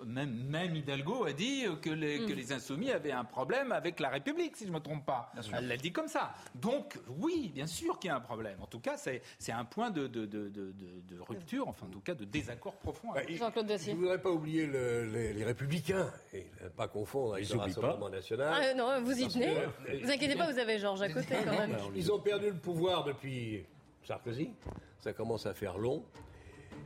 même, 0.06 0.32
même 0.48 0.74
Hidalgo 0.76 1.24
a 1.24 1.32
dit 1.32 1.64
que 1.82 1.90
les, 1.90 2.18
que 2.26 2.32
Mm. 2.32 2.36
les 2.36 2.52
insoumis 2.52 2.90
avaient 2.90 3.12
un 3.12 3.24
problème 3.24 3.70
avec 3.72 4.00
la 4.00 4.08
République, 4.08 4.56
si 4.56 4.66
je 4.66 4.72
me 4.72 4.80
trompe 4.80 5.06
pas. 5.06 5.32
Elle 5.52 5.68
l'a 5.68 5.76
dit 5.76 5.92
comme 5.92 6.08
ça. 6.08 6.34
Donc 6.54 6.98
oui, 7.08 7.50
bien 7.54 7.66
sûr 7.66 7.98
qu'il 7.98 8.08
y 8.08 8.10
a 8.10 8.16
un 8.16 8.20
problème. 8.20 8.58
En 8.60 8.66
tout 8.66 8.80
cas, 8.80 8.87
c'est 8.96 9.22
c'est 9.38 9.52
un 9.52 9.64
point 9.64 9.90
de, 9.90 10.06
de, 10.06 10.26
de, 10.26 10.48
de- 10.48 10.72
de- 10.72 11.14
de 11.14 11.20
rupture, 11.20 11.68
enfin 11.68 11.86
en 11.86 11.90
tout 11.90 12.00
cas 12.00 12.14
de 12.14 12.24
désaccord 12.24 12.74
profond. 12.76 13.12
avec- 13.12 13.28
Je 13.92 13.96
ne 13.96 13.96
voudrais 13.96 14.20
pas 14.20 14.30
oublier 14.30 14.66
le- 14.66 15.04
les, 15.04 15.32
les 15.32 15.44
Républicains, 15.44 16.10
et 16.32 16.46
ne 16.62 16.68
pas 16.68 16.88
confondre 16.88 17.34
avec 17.34 17.46
Ils 17.48 17.52
le 17.52 17.58
oublient 17.60 17.74
Rassemblement 17.74 18.08
National. 18.10 18.54
Ah, 18.70 18.74
non, 18.74 19.02
vous 19.02 19.18
y 19.20 19.28
tenez. 19.28 19.54
que- 19.86 20.02
Vous 20.04 20.10
inquiétez 20.10 20.36
pas, 20.36 20.50
vous 20.50 20.58
avez 20.58 20.78
Georges 20.78 21.02
à 21.02 21.08
côté 21.08 21.34
quand 21.44 21.50
même. 21.58 21.76
Ils 21.96 22.10
ont 22.12 22.18
perdu 22.20 22.46
le 22.50 22.56
pouvoir 22.56 23.04
depuis 23.04 23.64
Sarkozy. 24.04 24.50
Ça 25.00 25.12
commence 25.12 25.46
à 25.46 25.54
faire 25.54 25.78
long. 25.78 26.04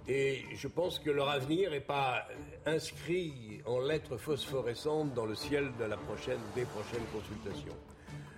Et 0.09 0.43
je 0.57 0.67
pense 0.67 0.99
que 0.99 1.11
leur 1.11 1.29
avenir 1.31 1.71
n'est 1.71 1.81
pas 1.81 2.27
inscrit 2.67 3.61
en 3.67 3.79
lettres 3.81 4.17
phosphorescentes 4.17 5.15
dans 5.15 5.27
le 5.27 5.35
ciel 5.37 5.71
de 5.79 5.85
la 5.85 5.97
prochaine, 5.97 6.41
des 6.57 6.65
prochaines 6.65 7.05
consultations. 7.13 7.77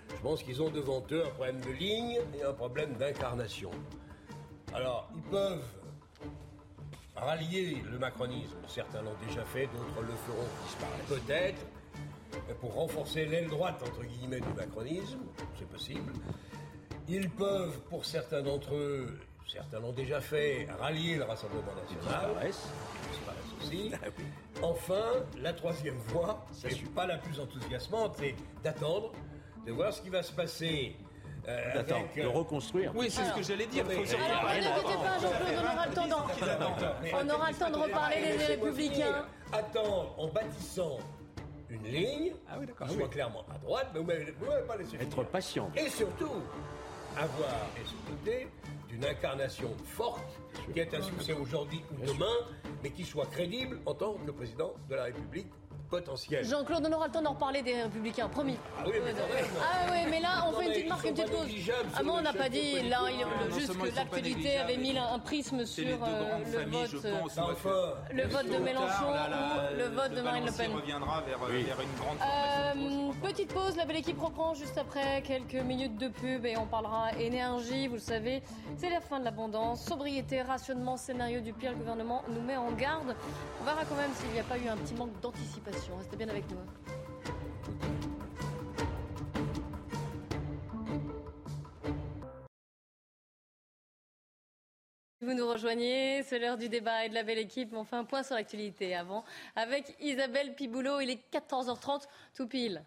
Je 0.09 0.21
pense 0.21 0.43
qu'ils 0.43 0.61
ont 0.61 0.69
devant 0.69 1.03
eux 1.11 1.23
un 1.25 1.29
problème 1.29 1.61
de 1.61 1.71
ligne 1.71 2.19
et 2.37 2.43
un 2.43 2.53
problème 2.53 2.93
d'incarnation. 2.93 3.71
Alors, 4.73 5.09
ils 5.15 5.21
peuvent 5.23 5.65
rallier 7.15 7.81
le 7.89 7.97
macronisme. 7.97 8.57
Certains 8.67 9.01
l'ont 9.01 9.15
déjà 9.27 9.43
fait, 9.45 9.67
d'autres 9.67 10.01
le 10.01 10.13
feront 10.25 10.47
peut-être, 11.07 11.65
pour 12.59 12.73
renforcer 12.73 13.25
l'aile 13.25 13.47
droite, 13.47 13.81
entre 13.81 14.03
guillemets, 14.03 14.41
du 14.41 14.53
macronisme. 14.55 15.19
C'est 15.57 15.67
possible. 15.67 16.13
Ils 17.07 17.29
peuvent, 17.29 17.79
pour 17.89 18.03
certains 18.05 18.41
d'entre 18.41 18.75
eux, 18.75 19.19
certains 19.47 19.79
l'ont 19.79 19.93
déjà 19.93 20.19
fait, 20.19 20.67
rallier 20.79 21.15
le 21.15 21.23
Rassemblement 21.23 21.73
national. 21.75 22.31
Ils 22.41 23.09
disparaissent 23.11 23.53
aussi. 23.61 23.91
Enfin, 24.61 25.03
la 25.37 25.51
troisième 25.51 25.97
voie, 26.07 26.45
ce 26.53 26.67
n'est 26.67 26.75
pas 26.95 27.05
la 27.05 27.17
plus 27.17 27.39
enthousiasmante, 27.41 28.15
c'est 28.17 28.35
d'attendre, 28.63 29.11
de 29.65 29.71
voir 29.71 29.93
ce 29.93 30.01
qui 30.01 30.09
va 30.09 30.23
se 30.23 30.31
passer. 30.31 30.95
euh, 31.47 31.73
D'attendre, 31.75 32.05
avec, 32.11 32.23
de 32.23 32.27
reconstruire. 32.27 32.91
Oui, 32.95 33.07
c'est 33.09 33.23
ce 33.25 33.33
que 33.33 33.43
j'allais 33.43 33.67
dire. 33.67 33.85
Surtout 33.85 34.15
Alors, 34.23 34.41
pas- 34.41 34.57
ne 34.57 34.63
pas, 34.63 35.19
Jean-Claude, 35.19 35.57
on 35.59 35.73
aura 35.73 35.87
le 35.87 35.93
temps 35.93 36.07
d'en- 36.07 36.25
On 37.13 37.29
aura 37.35 37.51
le 37.51 37.57
temps 37.57 37.69
de 37.69 37.75
reparler 37.75 38.21
des 38.37 38.45
républicains. 38.45 39.25
Attendre 39.53 40.15
en 40.17 40.27
bâtissant 40.27 40.97
une 41.69 41.83
ligne 41.83 42.33
qui 42.87 42.93
soit 42.95 43.07
clairement 43.09 43.45
à 43.53 43.57
droite, 43.59 43.87
mais 43.93 43.99
vous 43.99 44.05
ne 44.45 44.49
m'avez 44.49 44.65
pas 44.67 44.75
laissé 44.77 44.95
Être 44.95 45.11
finir. 45.11 45.27
patient. 45.27 45.71
Et 45.75 45.89
surtout, 45.89 46.31
avoir 47.15 47.67
et 47.79 47.85
se 47.87 48.11
doter 48.11 48.47
d'une 48.89 49.05
incarnation 49.05 49.69
forte 49.85 50.23
qui 50.73 50.79
est 50.79 50.93
un 50.93 51.01
succès 51.01 51.33
aujourd'hui 51.33 51.81
ou 51.91 52.05
demain, 52.05 52.33
mais 52.83 52.89
qui 52.89 53.03
soit 53.03 53.25
crédible 53.27 53.79
en 53.85 53.93
tant 53.93 54.13
que 54.13 54.31
président 54.31 54.73
de 54.89 54.95
la 54.95 55.03
République 55.05 55.47
potentielle. 55.85 56.45
Jean-Claude, 56.45 56.85
on 56.89 56.93
aura 56.93 57.07
le 57.07 57.11
temps 57.13 57.21
d'en 57.21 57.33
reparler 57.33 57.61
des 57.61 57.81
Républicains, 57.81 58.27
promis. 58.29 58.57
Ah 58.77 58.83
oui, 58.85 58.93
mais 59.03 59.11
quand 59.11 59.33
même. 59.33 59.45
Ah 59.61 59.85
oui, 59.91 59.99
mais 60.09 60.19
là, 60.19 60.29
on 60.47 60.51
Non, 60.51 60.57
fait 60.59 60.65
une 60.65 60.71
petite 60.73 60.89
marque, 60.89 61.05
une 61.05 61.13
petite 61.13 61.31
pause. 61.31 61.47
Ah, 61.95 62.03
moi, 62.03 62.13
on 62.15 62.17
le 62.17 62.23
n'a 62.23 62.33
pas 62.33 62.49
dit, 62.49 62.73
là, 62.89 62.99
il- 63.11 63.19
Non, 63.19 63.47
non 63.49 63.55
juste 63.55 63.77
que 63.77 63.95
l'actualité 63.95 64.57
avait 64.57 64.77
mis 64.77 64.97
un 64.97 65.19
prisme 65.19 65.57
les 65.59 65.65
sur 65.65 65.85
deux 65.85 65.93
euh, 65.93 66.37
le 66.39 66.45
familles, 66.45 66.85
vote, 66.85 67.01
pense. 67.01 67.37
Non, 67.37 67.43
où 67.47 67.51
enfin, 67.51 67.93
le 68.11 68.23
vote 68.27 68.45
de 68.49 68.57
Mélenchon 68.57 68.87
tard, 68.87 69.11
là, 69.13 69.29
là, 69.29 69.69
ou 69.73 69.77
le 69.77 69.85
vote 69.95 70.11
de 70.13 70.21
Marine 70.21 70.45
Le 70.45 70.51
Pen. 70.51 70.71
reviendra 70.73 71.21
vers, 71.21 71.39
Oui. 71.49 71.63
vers 71.63 71.79
une 71.81 71.93
grande. 71.99 72.17
Euh, 72.21 73.11
petite 73.21 73.53
pause, 73.53 73.75
la 73.77 73.85
belle 73.85 73.97
équipe 73.97 74.19
reprend 74.21 74.53
juste 74.53 74.77
après 74.77 75.21
quelques 75.21 75.53
minutes 75.55 75.97
de 75.97 76.07
pub 76.09 76.45
et 76.45 76.57
on 76.57 76.65
parlera 76.65 77.11
énergie, 77.19 77.87
vous 77.87 77.95
le 77.95 77.99
savez, 77.99 78.41
c'est 78.77 78.89
la 78.89 79.01
fin 79.01 79.19
de 79.19 79.25
l'abondance, 79.25 79.83
sobriété, 79.85 80.41
rationnement, 80.41 80.97
scénario 80.97 81.41
du 81.41 81.53
pire, 81.53 81.71
le 81.71 81.77
gouvernement 81.77 82.23
nous 82.29 82.41
met 82.41 82.57
en 82.57 82.71
garde. 82.71 83.15
On 83.61 83.65
verra 83.65 83.83
quand 83.85 83.95
même 83.95 84.11
s'il 84.15 84.29
n'y 84.31 84.39
a 84.39 84.43
pas 84.43 84.57
eu 84.57 84.67
un 84.67 84.77
petit 84.77 84.93
manque 84.93 85.19
d'anticipation, 85.21 85.74
restez 85.97 86.15
bien 86.17 86.29
avec 86.29 86.43
nous. 86.49 86.57
Vous 95.21 95.33
nous 95.33 95.47
rejoignez, 95.47 96.21
c'est 96.23 96.37
l'heure 96.37 96.57
du 96.57 96.69
débat 96.69 97.05
et 97.05 97.09
de 97.09 97.15
la 97.15 97.23
belle 97.23 97.39
équipe. 97.39 97.73
On 97.73 97.83
fait 97.83 97.95
un 97.95 98.03
point 98.03 98.21
sur 98.21 98.35
l'actualité 98.35 98.95
avant 98.95 99.23
avec 99.55 99.95
Isabelle 99.99 100.53
Piboulot. 100.53 100.99
Il 101.01 101.09
est 101.09 101.33
14h30 101.33 102.03
tout 102.35 102.47
pile. 102.47 102.83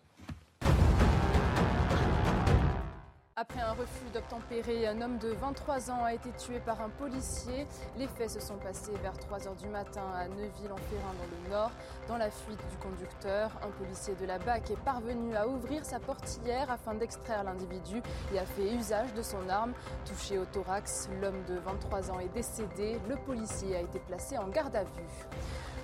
Après 3.40 3.60
un 3.60 3.70
refus 3.70 4.10
d'obtempérer, 4.12 4.88
un 4.88 5.00
homme 5.00 5.16
de 5.18 5.28
23 5.28 5.92
ans 5.92 6.04
a 6.04 6.12
été 6.12 6.28
tué 6.30 6.58
par 6.58 6.80
un 6.80 6.88
policier. 6.88 7.68
Les 7.96 8.08
faits 8.08 8.30
se 8.30 8.40
sont 8.40 8.56
passés 8.56 8.90
vers 9.00 9.16
3 9.16 9.38
h 9.38 9.56
du 9.58 9.68
matin 9.68 10.02
à 10.12 10.26
Neuville-en-Ferrin 10.26 11.14
dans 11.20 11.44
le 11.44 11.48
Nord. 11.48 11.70
Dans 12.08 12.16
la 12.16 12.30
fuite 12.30 12.58
du 12.68 12.76
conducteur, 12.78 13.52
un 13.62 13.70
policier 13.80 14.16
de 14.16 14.26
la 14.26 14.40
BAC 14.40 14.72
est 14.72 14.84
parvenu 14.84 15.36
à 15.36 15.46
ouvrir 15.46 15.84
sa 15.84 16.00
portière 16.00 16.68
afin 16.68 16.94
d'extraire 16.94 17.44
l'individu 17.44 18.02
et 18.34 18.40
a 18.40 18.44
fait 18.44 18.74
usage 18.74 19.14
de 19.14 19.22
son 19.22 19.48
arme. 19.48 19.72
Touché 20.04 20.36
au 20.36 20.44
thorax, 20.44 21.08
l'homme 21.22 21.44
de 21.48 21.58
23 21.60 22.10
ans 22.10 22.18
est 22.18 22.34
décédé. 22.34 22.98
Le 23.08 23.14
policier 23.18 23.76
a 23.76 23.82
été 23.82 24.00
placé 24.00 24.36
en 24.36 24.48
garde 24.48 24.74
à 24.74 24.82
vue. 24.82 25.28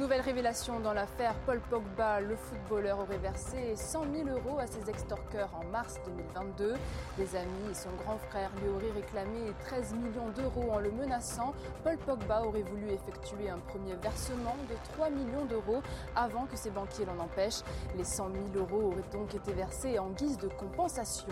Nouvelle 0.01 0.23
révélation 0.23 0.81
dans 0.81 0.93
l'affaire 0.93 1.35
Paul 1.47 1.61
Pogba, 1.71 2.21
le 2.21 2.35
footballeur 2.35 2.99
aurait 2.99 3.19
versé 3.19 3.77
100 3.77 4.07
000 4.13 4.29
euros 4.29 4.59
à 4.59 4.67
ses 4.67 4.91
extorqueurs 4.91 5.51
en 5.55 5.65
mars 5.71 6.01
2022. 6.05 6.75
Des 7.17 7.37
amis 7.37 7.71
et 7.71 7.75
son 7.75 7.91
grand 8.03 8.19
frère 8.19 8.51
lui 8.61 8.71
auraient 8.71 8.91
réclamé 8.93 9.53
13 9.67 9.95
millions 9.95 10.31
d'euros 10.35 10.73
en 10.73 10.81
le 10.81 10.91
menaçant. 10.91 11.55
Paul 11.85 11.97
Pogba 11.99 12.43
aurait 12.43 12.63
voulu 12.63 12.91
effectuer 12.91 13.49
un 13.49 13.59
premier 13.59 13.95
versement 13.95 14.57
de 14.69 14.75
3 14.95 15.11
millions 15.11 15.45
d'euros 15.45 15.81
avant 16.17 16.47
que 16.47 16.57
ses 16.57 16.71
banquiers 16.71 17.05
l'en 17.05 17.23
empêchent. 17.23 17.63
Les 17.97 18.05
100 18.05 18.31
000 18.53 18.67
euros 18.67 18.89
auraient 18.89 19.11
donc 19.13 19.33
été 19.33 19.53
versés 19.53 20.01
en 20.01 20.11
guise 20.11 20.39
de 20.39 20.49
compensation. 20.49 21.29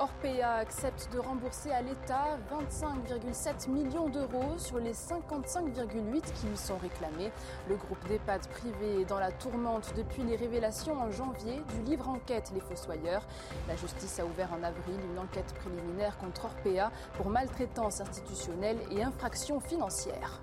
Orpea 0.00 0.54
accepte 0.54 1.10
de 1.12 1.18
rembourser 1.18 1.70
à 1.72 1.82
l'État 1.82 2.38
25,7 2.50 3.68
millions 3.68 4.08
d'euros 4.08 4.56
sur 4.56 4.78
les 4.78 4.94
55,8 4.94 6.22
qui 6.32 6.46
lui 6.46 6.56
sont 6.56 6.78
réclamés. 6.78 7.30
Le 7.68 7.76
groupe 7.76 8.02
d'EHPAD 8.08 8.48
privé 8.48 9.02
est 9.02 9.04
dans 9.04 9.18
la 9.18 9.30
tourmente 9.30 9.92
depuis 9.98 10.22
les 10.22 10.36
révélations 10.36 10.98
en 10.98 11.10
janvier 11.10 11.60
du 11.74 11.82
livre 11.90 12.08
enquête 12.08 12.50
Les 12.54 12.60
Fossoyeurs. 12.60 13.26
La 13.68 13.76
justice 13.76 14.18
a 14.18 14.24
ouvert 14.24 14.48
en 14.54 14.62
avril 14.62 14.96
une 15.12 15.18
enquête 15.18 15.52
préliminaire 15.60 16.16
contre 16.16 16.46
Orpea 16.46 16.90
pour 17.18 17.28
maltraitance 17.28 18.00
institutionnelle 18.00 18.78
et 18.90 19.02
infraction 19.02 19.60
financière. 19.60 20.40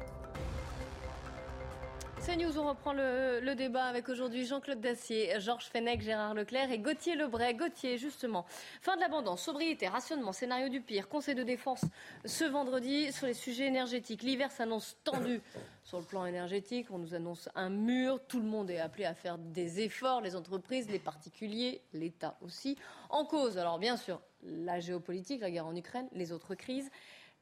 CNews, 2.28 2.60
on 2.60 2.68
reprend 2.68 2.92
le, 2.92 3.40
le 3.40 3.56
débat 3.56 3.86
avec 3.86 4.10
aujourd'hui 4.10 4.46
Jean-Claude 4.46 4.82
Dacier, 4.82 5.40
Georges 5.40 5.68
Fenech, 5.68 6.02
Gérard 6.02 6.34
Leclerc 6.34 6.70
et 6.74 6.78
Gauthier 6.78 7.16
Lebray. 7.16 7.56
Gauthier, 7.56 7.98
justement, 7.98 8.46
fin 8.82 8.98
de 8.98 9.02
l'abondance, 9.02 9.44
sobriété, 9.44 9.88
rationnement, 9.88 10.34
scénario 10.34 10.68
du 10.68 10.82
pire, 10.82 11.08
conseil 11.08 11.36
de 11.36 11.44
défense 11.44 11.86
ce 12.26 12.44
vendredi 12.44 13.13
sur 13.13 13.28
les 13.28 13.34
sujets 13.34 13.68
énergétiques. 13.68 14.24
L'hiver 14.24 14.52
s'annonce 14.52 14.98
tendu 15.06 15.42
sur 15.86 16.00
le 16.00 16.04
plan 16.04 16.26
énergétique. 16.26 16.88
On 16.92 16.98
nous 16.98 17.13
annonce 17.13 17.48
un 17.56 17.70
mur. 17.70 18.20
Tout 18.28 18.42
le 18.42 18.48
monde 18.48 18.70
est 18.70 18.80
appelé 18.80 19.06
à 19.06 19.13
faire 19.13 19.38
des 19.38 19.80
efforts, 19.80 20.20
les 20.20 20.36
entreprises, 20.36 20.90
les 20.90 21.00
particuliers, 21.00 21.82
l'État 21.94 22.38
aussi. 22.42 22.78
En 23.10 23.24
cause, 23.24 23.58
alors 23.58 23.80
bien 23.80 23.96
sûr, 23.96 24.20
la 24.44 24.82
géopolitique, 24.82 25.40
la 25.40 25.50
guerre 25.50 25.68
en 25.68 25.76
Ukraine, 25.78 26.10
les 26.12 26.34
autres 26.34 26.56
crises, 26.56 26.92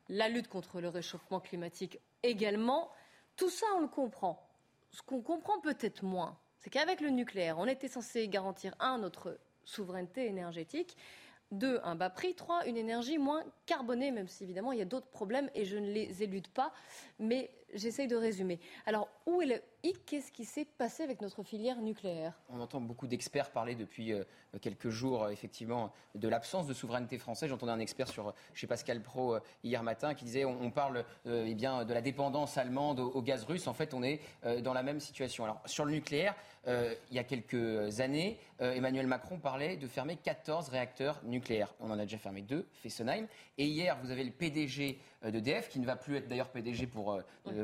la 0.10 0.30
lutte 0.30 0.48
contre 0.48 0.80
le 0.80 0.90
réchauffement 0.90 1.40
climatique 1.40 2.00
également. 2.22 2.92
Tout 3.36 3.50
ça, 3.50 3.66
on 3.78 3.82
le 3.82 3.88
comprend. 3.88 4.45
Ce 4.92 5.02
qu'on 5.02 5.22
comprend 5.22 5.60
peut-être 5.60 6.04
moins, 6.04 6.38
c'est 6.60 6.70
qu'avec 6.70 7.02
le 7.02 7.10
nucléaire, 7.10 7.58
on 7.60 7.68
était 7.68 7.88
censé 7.88 8.28
garantir, 8.28 8.74
un, 8.80 8.98
notre 9.00 9.40
souveraineté 9.64 10.26
énergétique, 10.28 10.96
deux, 11.52 11.80
un 11.84 11.96
bas 11.96 12.10
prix, 12.10 12.34
trois, 12.36 12.66
une 12.66 12.78
énergie 12.78 13.18
moins 13.18 13.44
carbonée, 13.66 14.12
même 14.12 14.28
si 14.28 14.44
évidemment 14.44 14.72
il 14.72 14.80
y 14.80 14.82
a 14.82 14.86
d'autres 14.86 15.10
problèmes 15.10 15.50
et 15.54 15.66
je 15.66 15.78
ne 15.78 15.92
les 15.92 16.24
élude 16.24 16.48
pas. 16.48 16.74
Mais 17.20 17.52
j'essaye 17.74 18.08
de 18.08 18.16
résumer. 18.16 18.60
Alors, 18.86 19.10
où 19.26 19.42
est 19.42 19.46
le 19.46 19.62
hic 19.84 20.06
Qu'est-ce 20.06 20.32
qui 20.32 20.46
s'est 20.46 20.66
passé 20.66 21.04
avec 21.04 21.22
notre 21.22 21.44
filière 21.44 21.82
nucléaire? 21.82 22.34
On 22.50 22.60
entend 22.60 22.82
beaucoup 22.82 23.08
d'experts 23.08 23.52
parler 23.52 23.76
depuis 23.76 24.14
euh, 24.14 24.24
quelques 24.62 24.90
jours, 24.90 25.24
euh, 25.24 25.30
effectivement, 25.30 25.92
de 26.16 26.28
l'absence 26.28 26.68
de 26.68 26.74
souveraineté 26.74 27.18
française. 27.18 27.50
J'entendais 27.50 27.72
un 27.72 27.80
expert 27.80 28.08
sur, 28.08 28.34
chez 28.54 28.68
Pascal 28.68 29.02
Pro 29.02 29.38
hier 29.64 29.84
matin 29.84 30.14
qui 30.14 30.26
disait 30.26 30.46
on, 30.46 30.72
parle 30.72 31.04
eh 31.26 31.54
bien, 31.56 31.86
de 31.86 31.94
la 31.94 32.02
dépendance 32.02 32.58
allemande 32.58 33.00
au, 33.00 33.22
gaz 33.22 33.44
russe. 33.44 33.68
En 33.68 33.74
fait, 33.74 33.94
on 33.94 34.04
est 34.04 34.20
dans 34.62 34.74
la 34.74 34.84
même 34.84 35.00
situation. 35.00 35.44
Alors, 35.44 35.62
sur 35.66 35.86
le 35.86 35.92
nucléaire, 35.92 36.36
il 36.68 37.16
y 37.16 37.20
a 37.20 37.24
quelques 37.24 38.00
années, 38.00 38.40
Emmanuel 38.60 39.08
Macron 39.08 39.38
parlait 39.38 39.78
de 39.78 39.88
fermer 39.88 40.18
14 40.18 40.70
réacteurs 40.70 41.22
nucléaires. 41.24 41.74
On 41.80 41.90
en 41.92 42.00
a 42.00 42.04
déjà 42.04 42.18
fermé 42.18 42.42
deux, 42.42 42.68
Fessenheim. 42.74 43.28
Et 43.58 43.66
hier, 43.66 43.98
vous 44.02 44.12
avez 44.12 44.24
le 44.24 44.32
PDG 44.32 45.00
d'EDF, 45.32 45.70
qui 45.70 45.80
ne 45.80 45.86
va 45.86 45.96
plus 45.96 46.18
être 46.18 46.28
d'ailleurs 46.28 46.50
PDG 46.50 46.88
pour, 46.88 47.20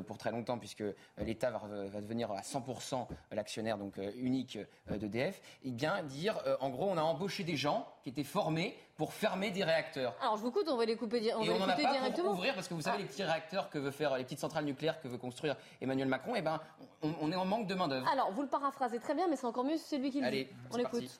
pour 0.08 0.17
très 0.17 0.32
longtemps, 0.32 0.58
puisque 0.58 0.84
l'État 1.17 1.52
va, 1.52 1.60
va, 1.88 2.02
devenir 2.02 2.32
à 2.32 2.41
100% 2.41 3.08
l'actionnaire 3.32 3.78
donc 3.78 4.00
unique 4.15 4.58
d'EDF, 4.89 5.41
et 5.63 5.71
bien 5.71 6.04
dire, 6.04 6.41
en 6.60 6.69
gros, 6.69 6.89
on 6.89 6.97
a 6.97 7.02
embauché 7.02 7.43
des 7.43 7.58
gens 7.58 7.88
qui 8.04 8.10
étaient 8.10 8.24
formés 8.24 8.78
pour 8.97 9.13
fermer 9.13 9.50
des 9.52 9.63
réacteurs. 9.63 10.15
Alors 10.21 10.38
je 10.38 10.43
vous 10.43 10.52
coûte, 10.52 10.67
on 10.67 10.78
va 10.78 10.86
les 10.86 10.95
couper, 10.95 11.34
on 11.36 11.41
et 11.41 11.47
va 11.47 11.54
on 11.54 11.58
les 11.58 11.63
en 11.63 11.67
a 11.67 11.71
couper 11.71 11.84
pas 11.84 11.91
directement. 11.93 12.30
Pour 12.30 12.34
ouvrir, 12.34 12.54
parce 12.54 12.67
que 12.67 12.74
vous 12.74 12.82
savez, 12.82 13.00
les 13.00 13.06
petits 13.06 13.24
réacteurs 13.24 13.69
que 13.69 13.80
veut 13.80 13.91
faire, 13.91 14.15
les 14.17 14.24
petites 14.24 14.39
centrales 14.39 14.65
nucléaires 14.65 15.02
que 15.02 15.08
veut 15.08 15.17
construire 15.17 15.56
Emmanuel 15.82 16.08
Macron, 16.08 16.34
eh 16.36 16.41
ben, 16.41 16.60
on, 17.02 17.13
on 17.19 17.32
est 17.32 17.36
en 17.36 17.45
manque 17.45 17.67
de 17.67 17.74
main 17.74 17.88
d'œuvre. 17.88 18.08
Alors 18.08 18.32
vous 18.32 18.43
le 18.43 18.47
paraphrasez 18.47 19.00
très 19.00 19.15
bien, 19.15 19.28
mais 19.28 19.36
c'est 19.36 19.47
encore 19.47 19.63
mieux 19.63 19.78
si 19.78 19.86
c'est 19.86 19.97
lui 19.97 20.12
qui 20.12 20.21
le 20.21 20.28
Allez, 20.28 20.45
dit. 20.45 20.52
On 20.71 20.78
l'écoute. 20.78 21.19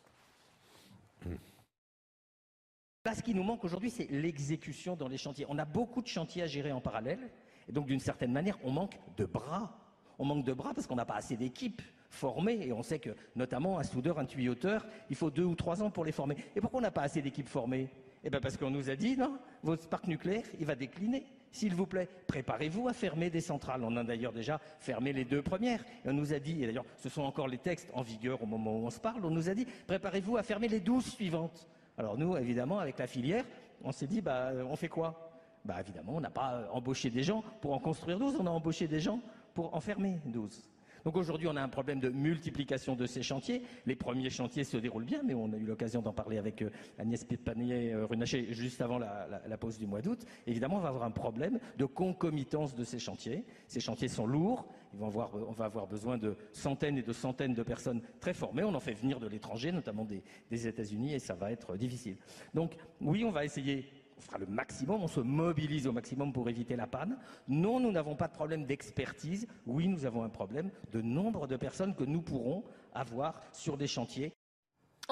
Là, 3.04 3.16
ce 3.16 3.24
qui 3.24 3.34
nous 3.34 3.42
manque 3.42 3.64
aujourd'hui, 3.64 3.90
c'est 3.90 4.08
l'exécution 4.12 4.96
dans 4.96 5.08
les 5.08 5.18
chantiers. 5.18 5.48
On 5.50 5.58
a 5.58 5.66
beaucoup 5.66 6.04
de 6.04 6.08
chantiers 6.08 6.44
à 6.44 6.48
gérer 6.48 6.72
en 6.72 6.82
parallèle. 6.82 7.32
Et 7.68 7.72
donc, 7.72 7.88
d'une 7.88 8.00
certaine 8.00 8.32
manière, 8.32 8.60
on 8.64 8.70
manque 8.70 9.00
de 9.18 9.26
bras. 9.26 9.76
On 10.20 10.26
manque 10.26 10.46
de 10.46 10.54
bras 10.54 10.74
parce 10.76 10.86
qu'on 10.86 10.96
n'a 10.96 11.06
pas 11.06 11.16
assez 11.16 11.36
d'équipes 11.36 11.82
formées. 12.12 12.60
Et 12.62 12.72
on 12.72 12.84
sait 12.84 13.00
que, 13.00 13.10
notamment, 13.36 13.80
un 13.80 13.84
soudeur, 13.84 14.20
un 14.20 14.26
tuyauteur, 14.26 14.86
il 15.10 15.16
faut 15.16 15.32
deux 15.32 15.44
ou 15.44 15.56
trois 15.56 15.82
ans 15.82 15.90
pour 15.90 16.06
les 16.06 16.12
former. 16.12 16.36
Et 16.56 16.62
pourquoi 16.62 16.78
on 16.78 16.84
n'a 16.84 16.92
pas 16.92 17.02
assez 17.02 17.24
d'équipes 17.24 17.48
formées? 17.48 17.90
Eh 18.24 18.30
bien, 18.30 18.40
parce 18.40 18.56
qu'on 18.56 18.70
nous 18.70 18.92
a 18.92 18.96
dit, 18.96 19.18
non, 19.18 19.36
votre 19.64 19.90
parc 19.90 20.06
nucléaire, 20.06 20.46
il 20.60 20.68
va 20.68 20.76
décliner. 20.76 21.26
S'il 21.52 21.74
vous 21.74 21.88
plaît, 21.88 22.08
préparez-vous 22.28 22.88
à 22.88 22.94
fermer 22.94 23.32
des 23.32 23.42
centrales. 23.42 23.84
On 23.84 23.98
a 23.98 24.04
d'ailleurs 24.04 24.32
déjà 24.32 24.62
fermé 24.80 25.12
les 25.12 25.26
deux 25.26 25.42
premières. 25.42 25.84
Et 26.06 26.10
on 26.10 26.14
nous 26.14 26.34
a 26.34 26.40
dit, 26.40 26.64
et 26.64 26.68
d'ailleurs, 26.68 26.86
ce 26.98 27.10
sont 27.10 27.24
encore 27.24 27.48
les 27.48 27.58
textes 27.58 27.90
en 27.96 28.04
vigueur 28.04 28.44
au 28.44 28.46
moment 28.46 28.78
où 28.78 28.86
on 28.86 28.92
se 28.92 29.00
parle, 29.00 29.26
on 29.26 29.32
nous 29.32 29.50
a 29.50 29.56
dit, 29.56 29.66
préparez-vous 29.88 30.38
à 30.38 30.44
fermer 30.44 30.68
les 30.68 30.80
douze 30.80 31.08
suivantes. 31.08 31.68
Alors 32.02 32.18
nous, 32.18 32.36
évidemment, 32.36 32.80
avec 32.80 32.98
la 32.98 33.06
filière, 33.06 33.46
on 33.84 33.92
s'est 33.92 34.08
dit, 34.08 34.22
bah, 34.22 34.50
on 34.68 34.76
fait 34.76 34.88
quoi? 34.88 35.30
Bah 35.64 35.76
évidemment, 35.80 36.14
on 36.16 36.20
n'a 36.20 36.32
pas 36.32 36.68
embauché 36.72 37.12
des 37.12 37.22
gens 37.22 37.44
pour 37.62 37.76
en 37.76 37.80
construire 37.80 38.18
12, 38.18 38.38
on 38.40 38.48
a 38.48 38.50
embauché 38.50 38.88
des 38.88 39.00
gens 39.00 39.20
pour 39.54 39.76
en 39.76 39.80
fermer 39.80 40.20
12. 40.26 40.68
Donc 41.06 41.18
aujourd'hui, 41.18 41.48
on 41.48 41.56
a 41.56 41.62
un 41.62 41.70
problème 41.70 42.00
de 42.00 42.10
multiplication 42.10 42.96
de 42.96 43.06
ces 43.06 43.24
chantiers. 43.24 43.64
Les 43.86 43.96
premiers 43.96 44.30
chantiers 44.30 44.64
se 44.64 44.78
déroulent 44.78 45.06
bien, 45.06 45.22
mais 45.24 45.34
on 45.34 45.52
a 45.54 45.58
eu 45.58 45.66
l'occasion 45.66 46.02
d'en 46.02 46.14
parler 46.14 46.38
avec 46.38 46.62
euh, 46.62 46.70
Agnès 46.98 47.24
Panier-Runacher 47.24 48.54
juste 48.54 48.82
avant 48.82 49.00
la, 49.00 49.58
pause 49.58 49.78
du 49.78 49.86
mois 49.86 50.02
d'août. 50.02 50.26
Évidemment, 50.48 50.78
on 50.78 50.82
va 50.82 50.90
avoir 50.90 51.04
un 51.04 51.12
problème 51.12 51.60
de 51.78 51.86
concomitance 51.86 52.76
de 52.76 52.84
ces 52.84 53.00
chantiers. 53.00 53.46
Ces 53.68 53.80
chantiers 53.80 54.08
sont 54.08 54.26
lourds. 54.26 54.68
Ils 54.94 55.00
vont 55.00 55.08
avoir, 55.08 55.32
on 55.36 55.52
va 55.52 55.66
avoir 55.66 55.88
besoin 55.88 56.18
de 56.18 56.36
centaines 56.52 56.98
et 56.98 57.04
de 57.04 57.14
centaines 57.14 57.54
de 57.54 57.64
personnes 57.64 58.02
très 58.20 58.34
formées. 58.34 58.64
On 58.64 58.74
en 58.74 58.80
fait 58.80 58.94
venir 58.94 59.20
de 59.20 59.28
l'étranger, 59.28 59.72
notamment 59.72 60.04
des, 60.04 60.24
des 60.50 60.68
États-Unis, 60.68 61.14
et 61.14 61.20
ça 61.20 61.34
va 61.34 61.52
être 61.52 61.78
difficile. 61.78 62.18
Donc 62.54 62.76
oui, 63.00 63.24
on 63.24 63.32
va 63.32 63.46
essayer 63.46 63.86
on 64.22 64.26
fera 64.26 64.38
le 64.38 64.46
maximum, 64.46 65.02
on 65.02 65.08
se 65.08 65.20
mobilise 65.20 65.88
au 65.88 65.92
maximum 65.92 66.32
pour 66.32 66.48
éviter 66.50 66.76
la 66.76 66.88
panne. 66.88 67.18
Non, 67.48 67.80
nous 67.80 67.92
n'avons 67.92 68.16
pas 68.16 68.28
de 68.28 68.34
problème 68.34 68.66
d'expertise. 68.66 69.48
Oui, 69.66 69.88
nous 69.88 70.06
avons 70.06 70.24
un 70.24 70.30
problème 70.30 70.70
de 70.92 71.02
nombre 71.02 71.48
de 71.48 71.58
personnes 71.58 71.96
que 71.96 72.04
nous 72.04 72.22
pourrons 72.22 72.64
avoir 72.94 73.42
sur 73.52 73.78
des 73.78 73.88
chantiers. 73.88 74.34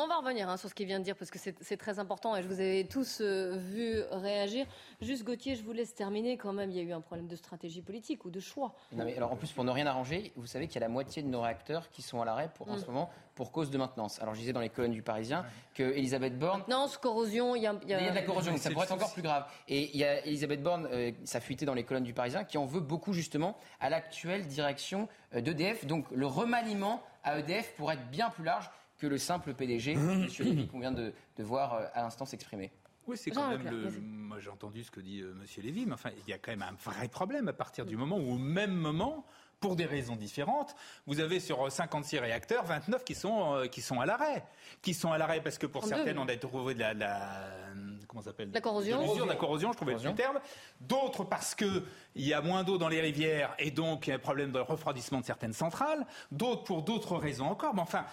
On 0.02 0.08
va 0.08 0.16
revenir 0.18 0.48
hein, 0.50 0.56
sur 0.56 0.70
ce 0.70 0.74
qu'il 0.74 0.88
vient 0.88 1.00
de 1.00 1.04
dire 1.04 1.16
parce 1.18 1.30
que 1.30 1.38
c'est 1.40 1.76
très 1.78 2.00
important 2.00 2.34
et 2.36 2.42
je 2.42 2.48
vous 2.48 2.62
ai 2.62 2.88
tous 2.90 3.20
euh, 3.20 3.58
vu 3.58 4.02
réagir. 4.12 4.66
Juste 5.02 5.26
Gauthier, 5.26 5.56
je 5.56 5.64
vous 5.64 5.74
laisse 5.74 5.94
terminer 5.94 6.38
quand 6.38 6.54
même. 6.54 6.72
Il 6.72 6.78
y 6.78 6.80
a 6.80 6.84
eu 6.84 6.94
un 6.94 7.02
problème 7.02 7.28
de 7.28 7.36
stratégie 7.36 7.82
politique 7.82 8.24
ou 8.24 8.30
de 8.30 8.40
choix. 8.40 8.74
Non, 8.94 9.04
mais 9.04 9.18
alors 9.18 9.34
en 9.34 9.36
plus, 9.36 9.52
pour 9.52 9.66
ne 9.66 9.72
rien 9.72 9.86
arranger, 9.88 10.32
vous 10.38 10.48
savez 10.48 10.68
qu'il 10.68 10.76
y 10.76 10.84
a 10.84 10.88
la 10.88 10.94
moitié 10.94 11.22
de 11.22 11.28
nos 11.28 11.42
réacteurs 11.42 11.90
qui 11.92 12.02
sont 12.02 12.22
à 12.22 12.26
l'arrêt 12.26 12.50
pour, 12.56 12.70
en 12.70 12.76
Mm. 12.76 12.80
ce 12.80 12.86
moment 12.86 13.10
pour 13.36 13.52
cause 13.52 13.70
de 13.72 13.78
maintenance. 13.78 14.22
Alors 14.22 14.36
je 14.36 14.40
disais 14.40 14.54
dans 14.54 14.62
les 14.62 14.70
colonnes 14.70 14.92
du 14.94 15.02
Parisien 15.02 15.46
que 15.74 15.84
Elisabeth 15.84 16.38
Borne 16.40 16.60
Maintenance, 16.60 16.98
corrosion, 16.98 17.56
il 17.56 17.64
y 17.64 17.68
a, 17.68 17.76
il 17.84 17.90
y 17.90 17.94
a- 17.94 18.02
y 18.02 18.08
a 18.08 18.12
de 18.12 18.16
la 18.16 18.22
corrosion, 18.22 18.56
ça 18.58 18.70
pourrait 18.72 18.86
être 18.86 18.92
encore 18.94 19.12
plus 19.14 19.22
grave. 19.22 19.46
Et 19.68 19.90
il 19.94 19.98
y 20.00 20.06
a 20.06 20.26
Elisabeth 20.26 20.64
Borne, 20.64 20.88
euh, 20.92 21.12
ça 21.26 21.42
fuité 21.42 21.66
dans 21.66 21.74
les 21.74 21.84
colonnes 21.84 22.04
du 22.04 22.14
Parisien, 22.14 22.46
qui 22.46 22.58
en 22.58 22.66
veut 22.66 22.80
beaucoup 22.82 23.12
justement 23.14 23.58
à 23.82 23.90
l'actuelle 23.90 24.48
direction 24.48 25.08
euh, 25.36 25.42
d'EDF. 25.42 25.86
Donc 25.86 26.06
le 26.12 26.26
remaniement 26.26 27.02
à 27.26 27.38
EDF 27.40 27.74
pour 27.76 27.92
être 27.92 28.10
bien 28.10 28.30
plus 28.30 28.44
large 28.46 28.70
que 29.00 29.08
le 29.08 29.18
simple 29.18 29.54
PDG, 29.54 29.92
M. 29.94 30.28
Lévy, 30.40 30.68
qu'on 30.68 30.80
vient 30.80 30.92
de, 30.92 31.14
de 31.38 31.44
voir 31.44 31.74
euh, 31.74 31.86
à 31.94 32.02
l'instant 32.04 32.26
s'exprimer. 32.26 32.72
Oui, 33.08 33.18
c'est 33.18 33.32
quand 33.32 33.48
même 33.50 33.64
Leclerc, 33.64 33.74
le. 33.96 34.02
Moi, 34.02 34.38
j'ai 34.40 34.50
entendu 34.52 34.84
ce 34.84 34.92
que 34.92 35.00
dit 35.00 35.22
euh, 35.22 35.34
Monsieur 35.40 35.64
Lévy, 35.64 35.86
mais 35.88 35.94
enfin, 35.94 36.12
il 36.26 36.30
y 36.30 36.34
a 36.34 36.38
quand 36.38 36.52
même 36.52 36.62
un 36.62 36.76
vrai 36.84 37.08
problème 37.08 37.48
à 37.48 37.54
partir 37.54 37.86
du 37.86 37.98
moment 37.98 38.18
où, 38.18 38.34
au 38.34 38.38
même 38.38 38.74
moment, 38.74 39.26
pour 39.60 39.76
des 39.76 39.86
raisons 39.86 40.16
différentes, 40.16 40.76
vous 41.08 41.20
avez 41.20 41.40
sur 41.40 41.66
euh, 41.66 41.70
56 41.72 42.20
réacteurs, 42.20 42.66
29 42.66 43.04
qui 43.04 43.16
sont 43.16 43.56
euh, 43.56 43.66
qui 43.66 43.82
sont 43.82 44.00
à 44.00 44.06
l'arrêt, 44.06 44.46
qui 44.84 44.94
sont 44.94 45.12
à 45.12 45.18
l'arrêt 45.18 45.42
parce 45.42 45.58
que 45.58 45.66
pour 45.66 45.82
32, 45.82 45.96
certaines, 45.96 46.20
on 46.20 46.28
a 46.28 46.36
trouvé 46.38 46.76
de 46.76 46.80
la, 46.82 46.94
de 46.94 47.00
la- 47.00 47.50
comment 48.08 48.22
ça 48.22 48.30
s'appelle? 48.30 48.52
La 48.54 48.62
corrosion. 48.62 48.98
de 49.02 49.08
l'usure, 49.08 49.24
de 49.26 49.30
la 49.30 49.36
corrosion, 49.36 49.72
je 49.72 49.78
trouvais 49.78 49.96
le 49.96 50.14
terme. 50.14 50.40
D'autres 50.80 51.24
parce 51.24 51.56
que 51.56 51.84
il 52.16 52.26
y 52.28 52.34
a 52.34 52.42
moins 52.42 52.64
d'eau 52.64 52.78
dans 52.78 52.90
les 52.90 53.02
rivières 53.02 53.56
et 53.60 53.72
donc 53.72 54.06
il 54.06 54.12
y 54.12 54.14
a 54.14 54.18
un 54.18 54.20
problème 54.20 54.52
de 54.52 54.60
refroidissement 54.60 55.20
de 55.20 55.26
certaines 55.26 55.54
centrales. 55.54 56.06
D'autres 56.32 56.64
pour 56.64 56.84
d'autres 56.84 57.16
raisons 57.18 57.48
encore. 57.48 57.74
Mais 57.74 57.82
enfin. 57.82 58.06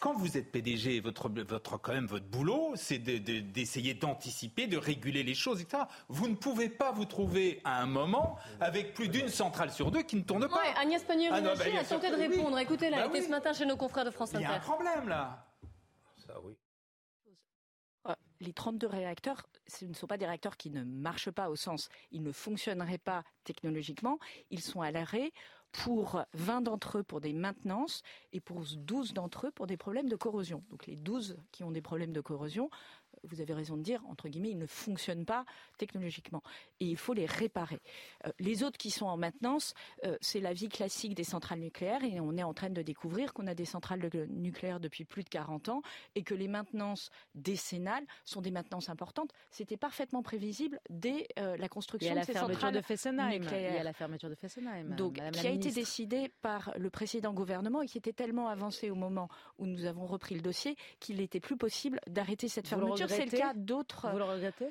Quand 0.00 0.14
vous 0.14 0.36
êtes 0.36 0.52
PDG, 0.52 1.00
votre, 1.00 1.28
votre, 1.28 1.76
quand 1.78 1.92
même, 1.92 2.06
votre 2.06 2.26
boulot, 2.26 2.72
c'est 2.76 2.98
de- 2.98 3.18
de- 3.18 3.40
d'essayer 3.40 3.94
d'anticiper, 3.94 4.68
de 4.68 4.76
réguler 4.76 5.24
les 5.24 5.34
choses, 5.34 5.60
etc. 5.60 5.82
Vous 6.08 6.28
ne 6.28 6.36
pouvez 6.36 6.68
pas 6.68 6.92
vous 6.92 7.04
trouver 7.04 7.60
à 7.64 7.82
un 7.82 7.86
moment 7.86 8.38
avec 8.60 8.94
plus 8.94 9.08
d'une 9.08 9.28
centrale 9.28 9.72
sur 9.72 9.90
deux 9.90 10.02
qui 10.02 10.14
ne 10.16 10.22
tourne 10.22 10.48
pas. 10.48 10.54
Ouais, 10.62 10.74
Agnès 10.76 11.02
Ah 11.08 11.14
non, 11.14 11.48
bah, 11.50 11.56
Pannier-Runacher 11.56 11.78
a 11.78 11.84
tenté 11.84 12.10
de 12.10 12.16
oui. 12.16 12.26
répondre. 12.28 12.50
Bah 12.52 12.62
elle 12.62 13.06
était 13.06 13.18
oui. 13.18 13.24
ce 13.24 13.28
matin 13.30 13.52
chez 13.52 13.66
nos 13.66 13.76
confrères 13.76 14.04
de 14.04 14.10
France 14.10 14.30
Il 14.34 14.40
y 14.40 14.44
a 14.44 14.50
un 14.52 14.54
Inter. 14.54 14.62
problème 14.64 15.08
là. 15.08 15.44
Ça, 16.26 16.34
oui. 16.44 16.54
Euh, 18.06 18.14
Les 18.40 18.52
32 18.52 18.86
réacteurs, 18.86 19.46
ce 19.66 19.84
ne 19.84 19.94
sont 19.94 20.06
pas 20.06 20.16
des 20.16 20.26
réacteurs 20.26 20.56
qui 20.56 20.70
ne 20.70 20.84
marchent 20.84 21.30
pas 21.32 21.50
au 21.50 21.56
sens, 21.56 21.88
ils 22.12 22.22
ne 22.22 22.30
fonctionneraient 22.30 22.98
pas 22.98 23.24
technologiquement, 23.42 24.18
ils 24.50 24.60
sont 24.62 24.80
à 24.80 24.92
l'arrêt 24.92 25.32
pour 25.72 26.22
20 26.34 26.62
d'entre 26.62 26.98
eux 26.98 27.02
pour 27.02 27.20
des 27.20 27.32
maintenances 27.32 28.02
et 28.32 28.40
pour 28.40 28.64
12 28.76 29.12
d'entre 29.12 29.46
eux 29.46 29.50
pour 29.50 29.66
des 29.66 29.76
problèmes 29.76 30.08
de 30.08 30.16
corrosion. 30.16 30.64
Donc 30.70 30.86
les 30.86 30.96
12 30.96 31.36
qui 31.52 31.64
ont 31.64 31.70
des 31.70 31.82
problèmes 31.82 32.12
de 32.12 32.20
corrosion, 32.20 32.70
vous 33.24 33.40
avez 33.40 33.54
raison 33.54 33.76
de 33.76 33.82
dire, 33.82 34.02
entre 34.08 34.28
guillemets, 34.28 34.50
ils 34.50 34.58
ne 34.58 34.66
fonctionnent 34.66 35.24
pas 35.24 35.44
technologiquement 35.78 36.42
et 36.80 36.86
il 36.86 36.96
faut 36.96 37.12
les 37.14 37.26
réparer. 37.26 37.80
Euh, 38.26 38.30
les 38.38 38.62
autres 38.62 38.78
qui 38.78 38.90
sont 38.90 39.06
en 39.06 39.16
maintenance, 39.16 39.74
euh, 40.04 40.16
c'est 40.20 40.40
la 40.40 40.52
vie 40.52 40.68
classique 40.68 41.14
des 41.14 41.24
centrales 41.24 41.60
nucléaires 41.60 42.02
et 42.04 42.20
on 42.20 42.36
est 42.36 42.42
en 42.42 42.54
train 42.54 42.70
de 42.70 42.82
découvrir 42.82 43.32
qu'on 43.34 43.46
a 43.46 43.54
des 43.54 43.64
centrales 43.64 44.00
de- 44.10 44.26
nucléaires 44.30 44.80
depuis 44.80 45.04
plus 45.04 45.24
de 45.24 45.28
40 45.28 45.68
ans 45.68 45.82
et 46.14 46.22
que 46.22 46.34
les 46.34 46.48
maintenances 46.48 47.10
décennales 47.34 48.04
sont 48.24 48.40
des 48.40 48.50
maintenances 48.50 48.88
importantes. 48.88 49.30
C'était 49.50 49.76
parfaitement 49.76 50.22
prévisible 50.22 50.80
dès 50.90 51.26
euh, 51.38 51.56
la 51.56 51.68
construction 51.68 52.14
de 52.14 52.22
ces 52.22 52.32
centrales 52.34 52.74
de 52.74 52.80
Fessenheim. 52.80 53.30
Il 53.30 53.36
y 53.36 53.40
nucléaires. 53.40 53.80
a 53.80 53.84
la 53.84 53.92
fermeture 53.92 54.28
de 54.28 54.34
Fessenheim. 54.34 54.94
Donc, 54.96 55.18
Madame 55.18 55.32
qui 55.32 55.46
a 55.46 55.50
été 55.50 55.58
ministre. 55.58 55.80
décidé 55.80 56.30
par 56.42 56.72
le 56.76 56.90
précédent 56.90 57.32
gouvernement 57.32 57.82
et 57.82 57.86
qui 57.86 57.98
était 57.98 58.12
tellement 58.12 58.48
avancé 58.48 58.90
au 58.90 58.94
moment 58.94 59.28
où 59.58 59.66
nous 59.66 59.84
avons 59.84 60.06
repris 60.06 60.34
le 60.34 60.40
dossier 60.40 60.76
qu'il 61.00 61.16
n'était 61.16 61.40
plus 61.40 61.56
possible 61.56 62.00
d'arrêter 62.06 62.48
cette 62.48 62.68
fermeture. 62.68 63.07
C'est 63.08 63.24
le 63.24 63.36
cas 63.38 63.52
d'autres. 63.54 64.08
Vous 64.10 64.18
le 64.18 64.24
regrettez? 64.24 64.68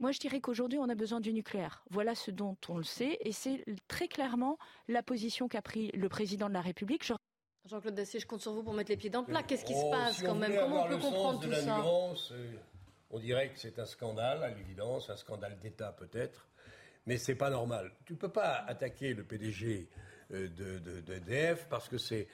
Moi, 0.00 0.10
je 0.10 0.18
dirais 0.18 0.40
qu'aujourd'hui, 0.40 0.78
on 0.78 0.88
a 0.88 0.94
besoin 0.94 1.20
du 1.20 1.32
nucléaire. 1.32 1.84
Voilà 1.90 2.14
ce 2.14 2.30
dont 2.30 2.56
on 2.68 2.78
le 2.78 2.84
sait, 2.84 3.16
et 3.20 3.32
c'est 3.32 3.64
très 3.86 4.08
clairement 4.08 4.58
la 4.88 5.02
position 5.02 5.46
qu'a 5.48 5.62
pris 5.62 5.90
le 5.92 6.08
président 6.08 6.48
de 6.48 6.54
la 6.54 6.60
République. 6.60 7.04
Je 7.04 7.14
Jean-Claude 7.66 7.94
Dacier, 7.94 8.20
je 8.20 8.26
compte 8.26 8.42
sur 8.42 8.52
vous 8.52 8.62
pour 8.62 8.74
mettre 8.74 8.90
les 8.90 8.96
pieds 8.98 9.08
dans 9.08 9.20
le 9.20 9.26
plat. 9.26 9.42
Qu'est-ce 9.42 9.64
qui 9.64 9.72
se 9.72 9.78
Oh, 9.82 9.90
passe 9.90 10.16
si 10.16 10.22
quand 10.22 10.34
même 10.34 10.54
Comment 10.54 10.84
on 10.84 10.88
peut 10.88 10.98
comprendre 10.98 11.38
de 11.40 11.44
tout 11.44 11.50
la 11.50 11.60
ça 11.62 11.76
nuance, 11.78 12.30
euh, 12.32 12.52
On 13.10 13.18
dirait 13.18 13.48
que 13.50 13.58
c'est 13.58 13.78
un 13.78 13.86
scandale, 13.86 14.42
à 14.42 14.50
l'évidence, 14.50 15.08
un 15.08 15.16
scandale 15.16 15.58
d'État 15.60 15.92
peut-être, 15.92 16.46
mais 17.06 17.16
c'est 17.16 17.36
pas 17.36 17.48
normal. 17.48 17.92
Tu 18.04 18.16
peux 18.16 18.28
pas 18.28 18.64
attaquer 18.66 19.14
le 19.14 19.24
PDG 19.24 19.88
euh, 20.32 20.48
de, 20.48 21.56
parce 21.70 21.88
que 21.88 21.96
c'est 21.96 22.28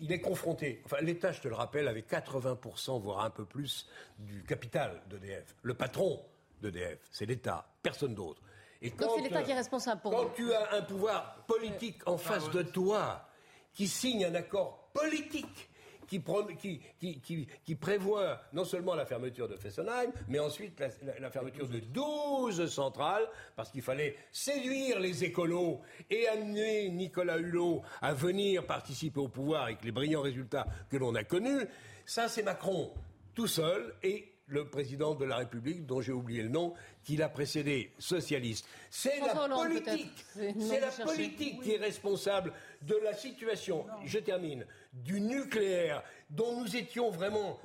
il- 0.00 0.12
est 0.12 0.20
confronté. 0.20 0.82
Enfin, 0.84 0.98
l'État, 1.00 1.32
je 1.32 1.40
te 1.40 1.48
le 1.48 1.54
rappelle, 1.54 1.88
avait 1.88 2.02
80%, 2.02 2.98
voire 3.00 3.20
un 3.24 3.30
peu 3.30 3.44
plus, 3.44 3.88
du 4.18 4.42
capital 4.44 5.02
d'EDF. 5.08 5.54
Le 5.62 5.74
patron 5.74 6.24
d'EDF, 6.60 6.98
c'est 7.10 7.26
l'État, 7.26 7.66
personne 7.82 8.14
d'autre. 8.14 8.40
Et 8.82 8.90
Donc 8.90 9.10
c'est 9.16 9.22
l'État 9.22 9.38
euh, 9.38 9.42
qui 9.42 9.50
est 9.52 9.54
responsable 9.54 10.00
pour 10.02 10.10
quand 10.12 10.24
vous. 10.24 10.34
tu 10.34 10.52
as 10.52 10.74
un 10.74 10.82
pouvoir 10.82 11.44
politique 11.46 12.06
en 12.06 12.18
face 12.18 12.50
de 12.50 12.62
toi 12.62 13.26
qui 13.72 13.88
signe 13.88 14.24
un 14.26 14.34
accord 14.34 14.90
politique 14.92 15.70
qui, 16.06 16.20
pro- 16.20 16.44
qui, 16.58 16.80
qui, 16.98 17.20
qui- 17.20 17.46
qui 17.64 17.74
prévoit 17.74 18.40
non 18.52 18.64
seulement 18.64 18.94
la 18.94 19.06
fermeture 19.06 19.48
de 19.48 19.56
Fessenheim, 19.56 20.10
mais 20.28 20.38
ensuite 20.38 20.78
la, 20.80 20.88
la- 21.02 21.18
la 21.20 21.30
fermeture 21.30 21.68
de 21.68 21.80
12 21.80 22.70
centrales, 22.70 23.26
parce 23.56 23.70
qu'il 23.70 23.82
fallait 23.82 24.16
séduire 24.32 25.00
les 25.00 25.24
écolos 25.24 25.80
et 26.10 26.26
amener 26.28 26.88
Nicolas 26.90 27.38
Hulot 27.38 27.82
à 28.02 28.12
venir 28.14 28.66
participer 28.66 29.20
au 29.20 29.28
pouvoir 29.28 29.64
avec 29.64 29.84
les 29.84 29.92
brillants 29.92 30.22
résultats 30.22 30.66
que 30.90 30.96
l'on 30.96 31.14
a 31.14 31.24
connus. 31.24 31.66
Ça, 32.06 32.28
c'est 32.28 32.42
Macron 32.42 32.92
tout 33.34 33.46
seul 33.48 33.94
et 34.02 34.28
le 34.46 34.68
président 34.68 35.14
de 35.14 35.24
la 35.24 35.38
République, 35.38 35.86
dont 35.86 36.02
j'ai 36.02 36.12
oublié 36.12 36.42
le 36.42 36.50
nom, 36.50 36.74
qui 37.02 37.16
l'a 37.16 37.30
précédé, 37.30 37.90
socialiste. 37.98 38.66
C'est 38.90 39.18
la 39.20 39.32
politique. 39.56 40.24
C'est 40.60 40.80
la 40.80 40.90
politique 41.06 41.62
qui 41.62 41.72
est 41.72 41.78
responsable 41.78 42.52
de 42.82 42.94
la 43.02 43.14
situation, 43.14 43.86
je 44.04 44.18
termine, 44.18 44.66
du 44.94 45.20
nucléaire, 45.20 46.02
dont 46.30 46.60
nous 46.60 46.76
étions 46.76 47.10
vraiment. 47.10 47.58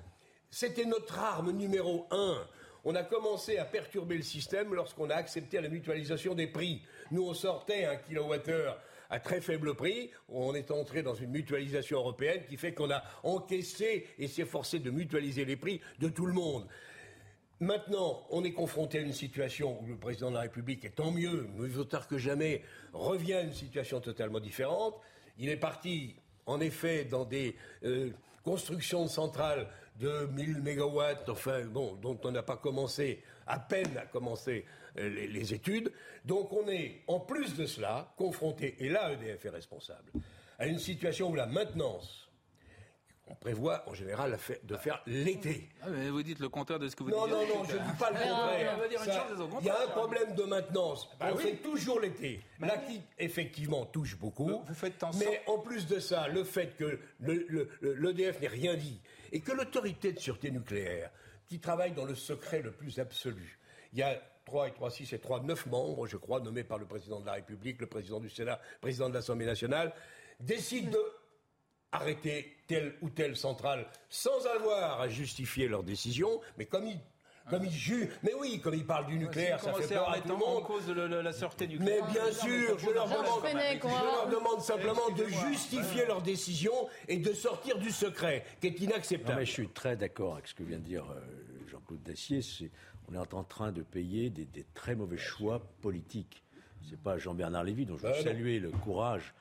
C'était 0.49 0.85
notre 0.85 1.19
arme 1.19 1.51
numéro 1.51 2.07
un. 2.11 2.47
On 2.85 2.95
a 2.95 3.03
commencé 3.03 3.57
à 3.57 3.65
perturber 3.65 4.17
le 4.17 4.23
système 4.23 4.73
lorsqu'on 4.73 5.09
a 5.09 5.15
accepté 5.15 5.61
la 5.61 5.69
mutualisation 5.69 6.33
des 6.33 6.47
prix. 6.47 6.81
Nous, 7.11 7.23
on 7.23 7.33
sortait 7.33 7.85
un 7.85 7.97
kilowattheure 7.97 8.79
à 9.09 9.19
très 9.19 9.41
faible 9.41 9.75
prix. 9.75 10.11
On 10.29 10.55
est 10.55 10.71
entré 10.71 11.03
dans 11.03 11.13
une 11.13 11.31
mutualisation 11.31 11.99
européenne 11.99 12.41
qui 12.47 12.57
fait 12.57 12.73
qu'on 12.73 12.89
a 12.89 13.03
encaissé 13.23 14.07
et 14.17 14.27
s'est 14.27 14.45
forcé 14.45 14.79
de 14.79 14.91
mutualiser 14.91 15.45
les 15.45 15.55
prix 15.55 15.81
de 15.99 16.09
tout 16.09 16.25
le 16.25 16.33
monde. 16.33 16.67
Maintenant, 17.59 18.25
on 18.29 18.45
est 18.45 18.53
confronté 18.53 18.99
à 18.99 19.01
une 19.01 19.11
situation 19.11 19.81
où 19.81 19.87
le 19.87 19.97
président 19.97 20.29
de 20.29 20.35
la 20.35 20.41
République, 20.41 20.85
et 20.85 20.91
tant 20.91 21.11
mieux, 21.11 21.49
mieux 21.57 21.83
tard 21.83 22.07
que 22.07 22.17
jamais, 22.17 22.63
revient 22.93 23.33
à 23.33 23.41
une 23.41 23.53
situation 23.53 23.99
totalement 23.99 24.39
différente. 24.39 24.95
Il 25.37 25.49
est 25.49 25.57
parti, 25.57 26.15
en 26.49 26.59
effet, 26.61 27.05
dans 27.05 27.25
des 27.25 27.55
euh, 27.83 28.09
constructions 28.43 29.03
de 29.03 29.09
centrales 29.09 29.67
de 29.99 30.27
1000 30.33 30.61
mégawatts, 30.61 31.29
dont 31.71 32.19
on 32.23 32.31
n'a 32.31 32.41
pas 32.41 32.57
commencé, 32.57 33.21
à 33.45 33.59
peine 33.59 33.95
à 33.97 34.05
commencer 34.05 34.65
euh, 34.97 35.09
les, 35.09 35.27
les 35.27 35.53
études. 35.53 35.91
Donc 36.25 36.51
on 36.51 36.67
est, 36.67 37.01
en 37.07 37.19
plus 37.19 37.55
de 37.55 37.67
cela, 37.67 38.11
confronté, 38.17 38.75
et 38.79 38.89
là 38.89 39.13
EDF 39.13 39.45
est 39.45 39.49
responsable, 39.49 40.11
à 40.57 40.65
une 40.65 40.79
situation 40.79 41.29
où 41.29 41.35
la 41.35 41.45
maintenance, 41.45 42.28
on 43.29 43.35
prévoit 43.35 43.83
en 43.87 43.93
général 43.93 44.37
de 44.63 44.75
faire 44.77 45.01
l'été. 45.05 45.69
Ah, 45.81 45.87
mais 45.89 46.09
vous 46.09 46.23
dites 46.23 46.39
le 46.39 46.49
contraire 46.49 46.79
de 46.79 46.87
ce 46.87 46.95
que 46.95 47.03
vous 47.03 47.09
Non, 47.11 47.25
disiez. 47.27 47.47
non, 47.47 47.57
non, 47.59 47.63
je 47.63 47.75
ne 47.75 47.79
dis 47.79 47.97
pas 47.99 48.09
le 48.09 48.17
contraire. 48.17 48.79
Il 49.61 49.65
y 49.65 49.69
a 49.69 49.83
un 49.83 49.87
problème 49.87 50.35
de 50.35 50.43
maintenance. 50.43 51.09
Bah 51.19 51.27
on 51.31 51.37
oui. 51.37 51.43
fait 51.43 51.55
toujours 51.57 51.99
l'été. 51.99 52.41
La 52.59 52.77
qui, 52.77 53.01
effectivement, 53.17 53.85
touche 53.85 54.17
beaucoup. 54.17 54.63
mais 55.19 55.41
en 55.47 55.59
plus 55.59 55.87
de 55.87 55.99
ça, 55.99 56.27
le 56.27 56.43
fait 56.43 56.75
que 56.77 56.99
le- 57.19 57.45
le- 57.49 57.69
le- 57.81 57.93
l'EDF 57.93 58.41
n'ait 58.41 58.47
rien 58.47 58.75
dit 58.75 58.99
et 59.31 59.39
que 59.41 59.51
l'autorité 59.51 60.11
de 60.11 60.19
sûreté 60.19 60.51
nucléaire, 60.51 61.11
qui 61.47 61.59
travaille 61.59 61.91
dans 61.91 62.05
le 62.05 62.15
secret 62.15 62.61
le 62.61 62.71
plus 62.71 62.99
absolu, 62.99 63.59
il 63.93 63.99
y 63.99 64.03
a 64.03 64.19
3 64.45 64.67
et 64.67 64.71
3, 64.71 64.89
6 64.89 65.13
et 65.13 65.19
3, 65.19 65.41
9 65.41 65.65
membres, 65.67 66.07
je 66.07 66.17
crois, 66.17 66.39
nommés 66.39 66.63
par 66.63 66.77
le 66.79 66.85
président 66.85 67.19
de 67.19 67.25
la 67.27 67.33
République, 67.33 67.79
le 67.79 67.87
président 67.87 68.19
du 68.19 68.29
Sénat, 68.29 68.59
le 68.75 68.79
président 68.81 69.09
de 69.09 69.13
l'Assemblée 69.13 69.45
nationale, 69.45 69.93
décident 70.39 70.91
de 70.91 71.03
arrêter 71.91 72.55
telle 72.67 72.95
ou 73.01 73.09
telle 73.09 73.35
centrale 73.35 73.87
sans 74.09 74.45
avoir 74.47 75.01
à 75.01 75.09
justifier 75.09 75.67
leur 75.67 75.83
décision, 75.83 76.39
mais 76.57 76.65
comme 76.65 76.85
ils, 76.85 76.99
comme 77.49 77.65
ils 77.65 77.71
jugent, 77.71 78.09
mais 78.21 78.31
oui, 78.39 78.59
comme 78.61 78.75
ils 78.75 78.85
parlent 78.85 79.07
du 79.07 79.17
nucléaire, 79.17 79.59
ça 79.59 79.73
fait 79.73 79.87
peur 79.87 80.07
à 80.09 80.13
à 80.15 80.19
tout 80.21 80.27
le 80.29 80.35
en 80.35 80.61
cause 80.61 80.87
le- 80.87 81.07
le- 81.07 81.21
la 81.21 81.33
sûreté 81.33 81.65
Mais 81.67 81.73
nucléaire. 81.73 82.05
bien 82.11 82.31
sûr, 82.31 82.77
je 82.77 82.89
leur 82.91 83.07
demande, 83.07 83.25
je 84.27 84.31
leur 84.31 84.61
simplement 84.61 85.09
de 85.17 85.25
justifier 85.25 86.05
leur 86.05 86.21
décision 86.21 86.71
et 87.07 87.17
de 87.17 87.33
sortir 87.33 87.79
du 87.79 87.89
secret, 87.89 88.45
qui 88.61 88.67
est 88.67 88.79
Non, 88.79 88.85
inacceptable. 88.85 89.39
mais 89.39 89.45
je 89.45 89.51
suis 89.51 89.69
très 89.69 89.95
d'accord 89.95 90.33
avec 90.33 90.47
ce 90.47 90.53
que 90.53 90.61
vient 90.63 90.77
de 90.77 90.83
dire 90.83 91.05
euh, 91.09 91.19
Jean-Claude 91.71 92.03
Dacier. 92.03 92.41
On 93.11 93.15
est 93.15 93.33
en 93.33 93.43
train 93.43 93.71
de 93.71 93.81
payer 93.81 94.29
des, 94.29 94.45
des 94.45 94.65
très 94.75 94.93
mauvais 94.93 95.17
choix 95.17 95.59
politiques. 95.81 96.43
C'est 96.87 97.01
pas 97.01 97.17
Jean-Bernard 97.17 97.63
Lévy 97.63 97.87
dont 97.87 97.97
je 97.97 98.03
veux 98.03 98.09
Ben 98.11 98.17
non. 98.19 98.23
saluer 98.23 98.59
le 98.59 98.69
courage 98.69 99.33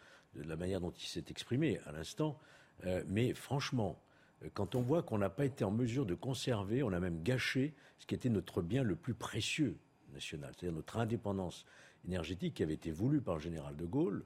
de 0.42 0.48
la 0.48 0.56
manière 0.56 0.80
dont 0.80 0.90
il 0.90 1.06
s'est 1.06 1.24
exprimé 1.30 1.80
à 1.86 1.92
l'instant. 1.92 2.38
Euh, 2.86 3.02
mais 3.08 3.34
franchement, 3.34 3.98
euh, 4.44 4.48
quand 4.54 4.74
on 4.74 4.80
voit 4.80 5.02
qu'on 5.02 5.18
n'a 5.18 5.30
pas 5.30 5.44
été 5.44 5.64
en 5.64 5.70
mesure 5.70 6.06
de 6.06 6.14
conserver, 6.14 6.82
on 6.82 6.92
a 6.92 7.00
même 7.00 7.22
gâché 7.22 7.74
ce 7.98 8.06
qui 8.06 8.14
était 8.14 8.28
notre 8.28 8.62
bien 8.62 8.82
le 8.82 8.94
plus 8.96 9.14
précieux 9.14 9.76
national, 10.12 10.52
c'est-à-dire 10.56 10.76
notre 10.76 10.96
indépendance 10.98 11.64
énergétique 12.06 12.54
qui 12.54 12.62
avait 12.62 12.74
été 12.74 12.90
voulue 12.90 13.20
par 13.20 13.34
le 13.34 13.40
général 13.40 13.76
de 13.76 13.84
Gaulle, 13.84 14.24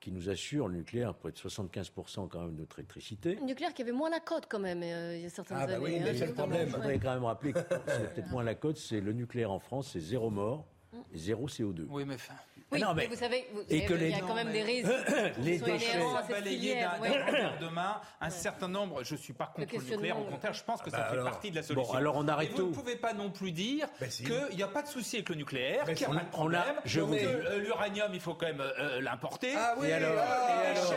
qui 0.00 0.10
nous 0.12 0.30
assure 0.30 0.66
le 0.66 0.76
nucléaire 0.78 1.14
pour 1.14 1.28
être 1.28 1.38
75% 1.38 2.26
quand 2.28 2.40
même 2.40 2.54
de 2.54 2.60
notre 2.60 2.78
électricité. 2.78 3.34
Le 3.34 3.44
nucléaire 3.44 3.74
qui 3.74 3.82
avait 3.82 3.92
moins 3.92 4.08
la 4.08 4.20
cote 4.20 4.46
quand 4.48 4.58
même 4.58 4.82
euh, 4.82 5.14
il 5.16 5.22
y 5.22 5.26
a 5.26 5.28
certaines 5.28 5.58
Ah 5.60 5.66
bah 5.66 5.74
années. 5.74 5.84
oui, 5.84 6.00
mais 6.02 6.10
hein. 6.10 6.14
c'est 6.16 6.26
le 6.26 6.32
problème. 6.32 6.68
Ouais. 6.68 6.72
faudrait 6.74 6.98
quand 6.98 7.12
même 7.14 7.24
rappeler 7.24 7.52
que 7.52 7.58
c'est 7.86 8.14
peut-être 8.14 8.30
moins 8.30 8.42
la 8.42 8.54
cote, 8.54 8.78
c'est 8.78 9.00
le 9.02 9.12
nucléaire 9.12 9.50
en 9.50 9.58
France, 9.58 9.90
c'est 9.92 10.00
zéro 10.00 10.30
mort 10.30 10.64
et 11.12 11.18
zéro 11.18 11.46
CO2. 11.48 11.84
Oui, 11.90 12.04
mais 12.06 12.14
enfin. 12.14 12.32
Oui, 12.72 12.80
Non, 12.80 12.94
mais, 12.94 13.02
mais- 13.02 13.08
vous 13.08 13.16
savez, 13.20 13.48
vous 13.52 13.62
et 13.68 13.84
que 13.84 13.94
il 13.94 14.02
y 14.02 14.04
les- 14.10 14.14
a 14.14 14.20
quand 14.20 14.34
même 14.34 14.46
Non, 14.46 14.52
des 14.52 14.62
risques. 14.62 14.88
Les 15.38 15.58
déchets- 15.58 15.98
balayer 16.28 16.74
d'un 16.80 17.00
ouais. 17.00 17.10
de 17.60 17.66
main 17.68 18.00
un 18.20 18.30
certain 18.30 18.68
nombre. 18.68 19.02
Je 19.02 19.16
suis 19.16 19.32
pas 19.32 19.46
contre 19.46 19.74
le 19.76 19.82
nucléaire, 19.82 20.20
au 20.20 20.24
contraire, 20.24 20.52
je 20.54 20.62
pense 20.62 20.80
que 20.80 20.88
Ah 20.92 20.96
ça 20.96 21.02
bah 21.10 21.16
fait 21.16 21.24
partie 21.24 21.50
de 21.50 21.56
la 21.56 21.62
Bon, 21.62 21.66
solution. 21.66 21.94
alors 21.94 22.14
on 22.16 22.28
arrête 22.28 22.50
Et 22.50 22.52
vous 22.54 22.68
ne 22.68 22.72
tout. 22.72 22.80
pouvez 22.80 22.94
pas 22.94 23.12
non 23.12 23.30
plus 23.30 23.50
dire 23.50 23.88
si. 24.08 24.22
qu'il 24.22 24.56
n'y 24.56 24.62
a 24.62 24.68
pas 24.68 24.82
de 24.82 24.88
souci 24.88 25.16
avec 25.16 25.30
le 25.30 25.34
nucléaire, 25.34 25.84
Ben 25.84 25.94
qu'il 25.96 26.06
n'y 26.06 26.12
a 26.12 26.20
pas 26.20 26.24
de 26.24 26.26
On 26.26 26.28
a- 26.28 26.30
problème, 26.36 26.74
je 26.84 27.00
que 27.00 27.04
vous 27.04 27.14
dis- 27.16 27.24
euh, 27.24 27.58
l'uranium, 27.58 28.10
il 28.14 28.20
faut 28.20 28.34
quand 28.34 28.46
même 28.46 28.60
euh, 28.60 29.00
l'importer. 29.00 29.52
Ah 29.56 29.74
oui, 29.78 29.88
Et 29.88 29.92
alors 29.94 30.12
ah, 30.16 30.62
les 30.64 30.74
déchets, 30.80 30.96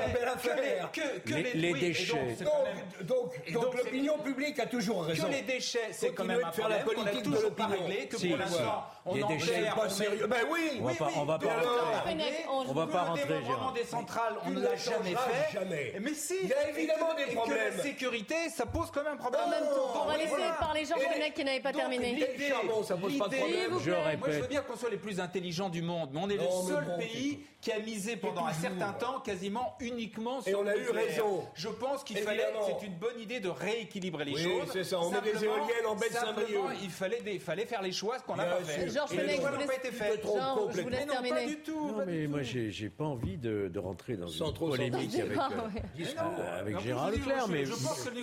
les, 1.25 1.43
Les- 1.43 1.53
les, 1.53 1.73
les 1.73 3.03
donc, 3.03 3.33
l'opinion 3.75 4.17
publique 4.19 4.59
a 4.59 4.65
toujours 4.67 5.05
raison. 5.05 5.27
que 5.27 5.31
les 5.31 5.41
déchets, 5.41 5.87
c'est 5.91 6.13
quand 6.13 6.23
même 6.25 6.43
un 6.43 6.51
problème 6.51 6.83
qu'on 6.83 6.91
a 6.91 6.95
politique 7.05 7.23
de 7.23 7.35
toujours 7.35 7.55
pas 7.55 7.65
réglé, 7.67 8.07
que 8.07 8.17
Si, 8.17 8.27
pour 8.27 8.37
l'instant, 8.37 8.85
on 9.05 9.21
en 9.21 9.27
perd, 9.27 9.75
pas 9.75 9.85
on 9.85 9.89
sérieux. 9.89 10.21
met- 10.21 10.27
Ben 10.27 10.45
oui, 10.51 10.79
On 10.79 10.83
va 10.85 10.91
oui, 10.91 10.97
pas- 10.97 11.05
oui. 11.07 11.13
on 11.17 11.25
va 11.25 11.39
pas 11.39 11.47
rentrer. 11.53 12.45
On- 12.49 12.59
On 12.69 12.73
va 12.73 12.87
pas 12.87 13.03
Le 13.03 13.09
rentrer, 13.09 13.81
des 13.81 13.87
centrales, 13.87 14.35
on 14.45 14.49
ne 14.51 14.61
l'a 14.61 14.75
jamais 14.75 15.11
fait. 15.15 15.53
jamais. 15.53 15.93
Mais 16.01 16.13
si. 16.13 16.35
Il 16.43 16.49
y 16.49 16.53
a 16.53 16.69
évidemment 16.69 17.15
Et 17.17 17.25
des 17.25 17.31
et 17.31 17.35
problèmes. 17.35 17.71
Que 17.73 17.77
la 17.77 17.83
sécurité, 17.83 18.35
ça 18.55 18.65
pose 18.65 18.89
quand 18.91 19.03
même 19.03 19.13
un 19.13 19.17
problème. 19.17 19.41
En 19.45 19.49
même 19.49 19.63
temps, 19.63 20.01
on 20.03 20.05
va 20.05 20.17
laisser 20.17 20.31
parler 20.59 20.81
Et 20.81 20.85
les- 20.85 21.05
Fenech 21.05 21.33
qui 21.33 21.43
n'avait 21.43 21.59
pas 21.59 21.73
terminé. 21.73 22.19
Et 22.37 22.49
charbon, 22.49 22.83
ça 22.83 22.95
pose 22.95 23.17
pas 23.17 23.27
de 23.27 23.35
problème. 23.35 23.71
Je 23.83 23.91
répète. 23.91 24.19
Moi, 24.19 24.27
je 24.31 24.39
veux 24.39 24.47
bien 24.47 24.61
qu'on 24.61 24.75
soit 24.77 24.89
les 24.89 24.97
plus 24.97 25.19
intelligents 25.19 25.69
du 25.69 25.81
monde, 25.81 26.09
mais 26.13 26.19
on 26.23 26.29
est 26.29 26.37
le 26.37 26.49
seul 26.67 26.95
pays 26.97 27.45
qui 27.61 27.71
a 27.71 27.79
misé 27.79 28.17
pendant 28.17 28.45
un 28.45 28.53
certain 28.53 28.91
temps 28.93 29.19
quasiment 29.21 29.75
uniquement 29.79 30.39
Et 30.45 30.49
sur 30.49 30.59
on 30.59 30.63
le 30.63 30.71
a 30.71 30.75
eu 30.75 30.89
raison. 30.89 31.45
Je 31.55 31.69
pense 31.69 32.03
qu'il 32.03 32.17
fallait, 32.17 32.43
Évidemment. 32.43 32.65
c'est 32.79 32.85
une 32.85 32.93
bonne 32.95 33.19
idée 33.19 33.39
de 33.39 33.47
rééquilibrer 33.49 34.25
les 34.25 34.33
Oui, 34.33 34.43
choses. 34.43 34.69
c'est 34.73 34.83
ça, 34.83 34.99
on 34.99 35.09
met 35.11 35.21
des 35.21 35.43
éoliennes 35.43 35.85
en 35.87 35.95
baie 35.95 36.09
de 36.09 36.13
simplement, 36.13 36.35
Saint-Brieuc. 36.67 36.79
Il 36.83 36.89
fallait, 36.89 37.21
des- 37.21 37.39
fallait 37.39 37.65
faire 37.65 37.81
les 37.81 37.91
choix, 37.93 38.17
ce 38.19 38.23
qu'on 38.23 38.35
n'a 38.35 38.45
pas 38.45 38.57
fait. 38.63 38.89
Georges 38.93 39.09
Fenech, 39.11 39.39
vous 39.39 39.67
pas 39.67 39.75
été 39.75 39.91
Georges, 40.23 40.75
je 40.75 40.81
vous 40.81 40.89
laisse 40.89 41.05
non, 41.07 41.29
pas 41.29 41.45
du 41.45 41.57
tout. 41.57 41.87
Non, 41.87 41.93
pas 41.93 42.05
mais 42.05 42.21
du 42.21 42.27
moi, 42.27 42.41
j'ai, 42.43 42.71
j'ai 42.71 42.89
pas 42.89 43.05
envie 43.05 43.37
de, 43.37 43.67
de 43.67 43.79
rentrer 43.79 44.15
dans 44.17 44.27
Sans 44.27 44.47
une 44.47 44.53
trop 44.53 44.69
polémique 44.69 45.13
avec, 45.19 45.37
euh, 45.37 45.41
ouais. 45.41 45.83
Mais 45.97 46.03
non. 46.03 46.21
euh, 46.39 46.59
avec 46.59 46.79
Gérard 46.79 47.11
Leclerc, 47.11 47.43
je- 47.47 47.51
mais 47.51 47.65
je 47.65 47.71
pense 47.71 48.03
que 48.09 48.15
le 48.15 48.21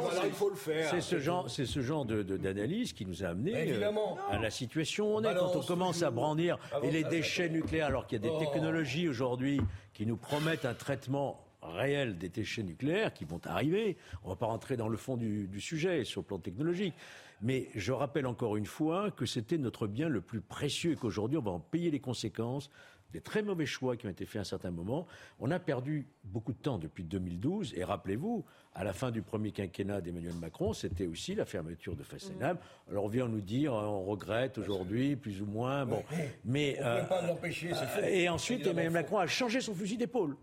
voilà, 0.00 0.26
il 0.26 0.32
faut 0.32 0.50
le 0.50 0.56
faire. 0.56 0.90
c'est 0.90 1.00
ce 1.00 1.18
genre, 1.18 1.50
c'est 1.50 1.66
ce 1.66 1.80
genre 1.80 2.04
de, 2.04 2.22
de- 2.22 2.36
d'analyse 2.36 2.92
qui 2.92 3.06
nous 3.06 3.24
a 3.24 3.28
amené 3.28 3.54
euh, 3.54 3.62
Évidemment. 3.64 4.16
à 4.30 4.38
la 4.38 4.50
situation 4.50 5.14
où 5.14 5.18
on 5.18 5.22
est. 5.24 5.34
Quand 5.34 5.54
on 5.56 5.62
commence 5.62 6.02
à 6.02 6.10
brandir 6.10 6.58
et 6.82 6.90
les 6.90 7.04
déchets 7.04 7.48
nucléaires, 7.48 7.86
alors 7.86 8.06
qu'il 8.06 8.16
y 8.16 8.20
a 8.20 8.28
des 8.28 8.34
Oh. 8.34 8.38
technologies 8.38 9.08
aujourd'hui 9.08 9.60
qui 9.94 10.06
nous 10.06 10.16
promettent 10.16 10.64
un 10.64 10.74
traitement 10.74 11.42
réel 11.62 12.16
des 12.18 12.28
déchets 12.28 12.62
nucléaires 12.62 13.12
qui 13.12 13.24
vont 13.24 13.40
arriver. 13.44 13.96
On 14.22 14.28
ne 14.28 14.32
va 14.34 14.36
pas 14.36 14.46
rentrer 14.46 14.76
dans 14.76 14.88
le 14.88 14.96
fond 14.96 15.16
du, 15.16 15.46
du 15.48 15.60
sujet 15.60 16.04
sur 16.04 16.20
le 16.20 16.26
plan 16.26 16.38
technologique. 16.38 16.94
Mais 17.42 17.68
je 17.74 17.92
rappelle 17.92 18.26
encore 18.26 18.56
une 18.56 18.66
fois 18.66 19.10
que 19.10 19.26
c'était 19.26 19.58
notre 19.58 19.86
bien 19.86 20.08
le 20.08 20.20
plus 20.20 20.40
précieux 20.40 20.92
et 20.92 20.96
qu'aujourd'hui 20.96 21.38
on 21.38 21.42
va 21.42 21.50
en 21.50 21.60
payer 21.60 21.90
les 21.90 22.00
conséquences 22.00 22.70
des 23.12 23.20
très 23.20 23.42
mauvais 23.42 23.66
choix 23.66 23.96
qui 23.96 24.06
ont 24.06 24.10
été 24.10 24.26
faits 24.26 24.38
à 24.38 24.40
un 24.40 24.44
certain 24.44 24.70
moment. 24.70 25.06
On 25.38 25.50
a 25.50 25.58
perdu 25.58 26.08
beaucoup 26.24 26.52
de 26.52 26.58
temps 26.58 26.76
depuis 26.76 27.04
2012 27.04 27.74
et 27.76 27.84
rappelez-vous, 27.84 28.44
à 28.74 28.84
la 28.84 28.92
fin 28.92 29.10
du 29.10 29.22
premier 29.22 29.52
quinquennat 29.52 30.00
d'Emmanuel 30.00 30.34
Macron, 30.34 30.72
c'était 30.72 31.06
aussi 31.06 31.34
la 31.34 31.44
fermeture 31.46 31.94
de 31.94 32.02
Fessenheim. 32.02 32.58
Alors 32.90 33.04
on 33.04 33.08
vient 33.08 33.28
nous 33.28 33.40
dire, 33.40 33.72
hein, 33.74 33.86
on 33.86 34.04
regrette 34.04 34.58
aujourd'hui, 34.58 35.16
plus 35.16 35.40
ou 35.40 35.46
moins, 35.46 35.86
bon, 35.86 36.02
mais 36.44 36.76
On 36.82 36.94
ne 36.96 37.00
peut 37.02 37.08
pas 37.08 37.26
l'empêcher, 37.26 37.68
faux. 37.68 38.02
et 38.02 38.28
ensuite 38.28 38.66
Emmanuel. 38.66 38.92
Macron 38.92 39.18
a 39.18 39.26
changé 39.26 39.60
son 39.60 39.74
fusil 39.74 39.96
d'épaule 39.96 40.36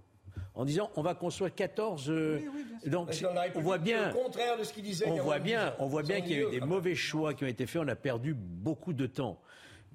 en 0.55 0.65
disant 0.65 0.91
on 0.95 1.01
va 1.01 1.15
construire 1.15 1.53
14 1.53 2.09
euh, 2.09 2.39
donc 2.85 3.09
on 3.55 3.61
voit 3.61 3.77
bien 3.77 4.11
c'est 4.11 4.17
le 4.17 4.23
contraire 4.23 4.57
de 4.57 4.63
ce 4.63 4.73
qu'il 4.73 4.83
disait. 4.83 5.05
on 5.07 5.15
y 5.15 5.19
a 5.19 5.23
voit 5.23 5.39
bien, 5.39 5.73
on 5.79 5.87
voit 5.87 6.03
bien 6.03 6.21
qu'il 6.21 6.31
y 6.31 6.35
a 6.43 6.47
eu 6.47 6.51
des 6.51 6.59
mauvais 6.61 6.95
choix 6.95 7.33
qui 7.33 7.43
ont 7.43 7.47
été 7.47 7.65
faits. 7.65 7.81
On 7.83 7.87
a 7.87 7.95
perdu 7.95 8.33
beaucoup 8.35 8.93
de 8.93 9.05
temps. 9.07 9.39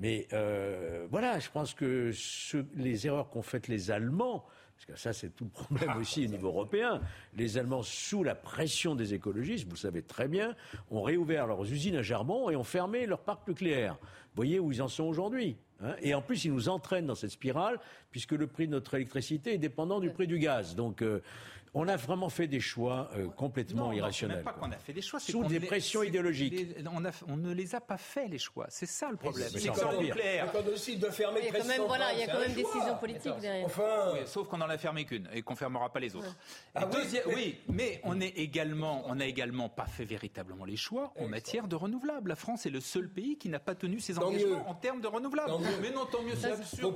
Mais 0.00 0.26
euh, 0.32 1.06
voilà, 1.10 1.38
je 1.40 1.50
pense 1.50 1.74
que 1.74 2.12
ce- 2.12 2.64
les 2.76 3.06
erreurs 3.06 3.30
qu'ont 3.30 3.42
faites 3.42 3.66
les 3.66 3.90
Allemands, 3.90 4.44
parce 4.76 4.86
que 4.86 4.96
ça 4.96 5.12
c'est 5.12 5.30
tout 5.34 5.44
le 5.44 5.50
problème 5.50 5.96
aussi 5.96 6.24
au 6.24 6.28
niveau 6.28 6.48
européen, 6.48 7.00
les 7.34 7.58
Allemands 7.58 7.82
sous 7.82 8.22
la 8.22 8.36
pression 8.36 8.94
des 8.94 9.12
écologistes, 9.14 9.64
vous 9.64 9.72
le 9.72 9.76
savez 9.76 10.02
très 10.02 10.28
bien, 10.28 10.54
ont 10.92 11.02
réouvert 11.02 11.46
leurs 11.48 11.64
usines 11.64 11.96
à 11.96 12.02
charbon 12.04 12.48
et 12.48 12.54
ont 12.56 12.62
fermé 12.64 13.06
leur 13.06 13.18
parc 13.20 13.46
nucléaire. 13.48 13.98
Vous 14.00 14.36
voyez 14.36 14.60
où 14.60 14.70
ils 14.70 14.80
en 14.82 14.88
sont 14.88 15.04
aujourd'hui. 15.04 15.56
Hein. 15.82 15.94
et 16.00 16.14
en 16.14 16.22
plus, 16.22 16.44
ils 16.44 16.52
nous 16.52 16.68
entraînent 16.68 17.06
dans 17.06 17.14
cette 17.14 17.30
spirale, 17.30 17.78
puisque 18.10 18.32
le 18.32 18.46
prix 18.46 18.66
de 18.66 18.72
notre 18.72 18.94
électricité 18.94 19.54
est 19.54 19.58
dépendant 19.58 20.00
du 20.00 20.10
prix 20.10 20.26
du 20.26 20.38
gaz. 20.38 20.74
Donc, 20.74 21.02
euh, 21.02 21.22
On 21.80 21.86
a 21.86 21.96
vraiment 21.96 22.28
fait 22.28 22.48
des 22.48 22.58
choix 22.58 23.08
euh, 23.16 23.28
complètement 23.28 23.82
Non, 23.84 23.86
non, 23.90 23.92
irrationnels. 23.92 24.38
c'est 24.38 24.44
même 24.44 24.52
pas 24.54 24.58
qu'on 24.60 24.72
a 24.72 24.76
fait 24.78 24.92
des 24.92 25.00
choix. 25.00 25.20
c'est 25.20 25.30
Sous 25.30 25.42
qu'on 25.42 25.48
des 25.48 25.60
pressions 25.60 26.02
idéologiques. 26.02 26.52
les- 26.52 26.84
on, 26.92 27.04
a- 27.04 27.10
on 27.28 27.36
ne 27.36 27.52
les 27.52 27.74
a 27.76 27.80
pas 27.80 27.96
fait, 27.96 28.26
les 28.26 28.38
choix. 28.38 28.66
C'est 28.68 28.86
ça 28.86 29.10
le 29.12 29.16
problème. 29.16 29.48
c'est 29.52 29.60
pire. 29.60 29.74
nucléaire. 30.00 30.50
Quand 30.52 30.62
décide 30.62 30.98
de 30.98 31.10
fermer 31.10 31.38
Il 31.40 31.44
y 31.44 31.48
a 31.48 31.52
quand 31.52 31.58
13 31.58 31.68
même, 31.68 31.86
voilà, 31.86 32.12
il 32.14 32.18
y 32.18 32.22
a 32.24 32.26
quand 32.26 32.40
même 32.40 32.52
décisions 32.52 32.96
politiques 32.98 33.38
derrière. 33.40 33.64
Enfin, 33.66 34.10
Oui, 34.14 34.18
sauf 34.26 34.48
qu'on 34.48 34.56
n'en 34.58 34.68
a 34.68 34.76
fermé 34.76 35.04
qu'une 35.04 35.28
et 35.32 35.42
qu'on 35.42 35.54
fermera 35.54 35.92
pas 35.92 36.00
les 36.00 36.16
autres. 36.16 36.34
Ah 36.74 36.84
oui, 36.86 36.96
deuxième- 37.02 37.22
mais- 37.28 37.34
oui, 37.36 37.60
mais 37.68 38.00
on 38.02 38.20
est 38.20 38.36
également, 38.38 39.04
on 39.06 39.14
n'a 39.14 39.26
également 39.26 39.68
pas 39.68 39.86
fait 39.86 40.04
véritablement 40.04 40.64
les 40.64 40.76
choix 40.76 41.12
en 41.20 41.28
matière 41.28 41.68
de 41.68 41.76
renouvelables. 41.76 42.30
La 42.30 42.36
France 42.36 42.66
est 42.66 42.70
le 42.70 42.80
seul 42.80 43.08
pays 43.08 43.38
qui 43.38 43.48
n'a 43.48 43.60
pas 43.60 43.76
tenu 43.76 44.00
ses 44.00 44.14
Tant 44.14 44.24
engagements 44.26 44.48
mieux. 44.56 44.62
en 44.66 44.74
termes 44.74 45.00
de 45.00 45.06
renouvelables. 45.06 45.52
Mais 45.80 45.90
non, 45.90 46.06
tant 46.06 46.22
mieux, 46.22 46.34
c'est 46.34 46.48
il 46.48 46.52
absurde. 46.54 46.94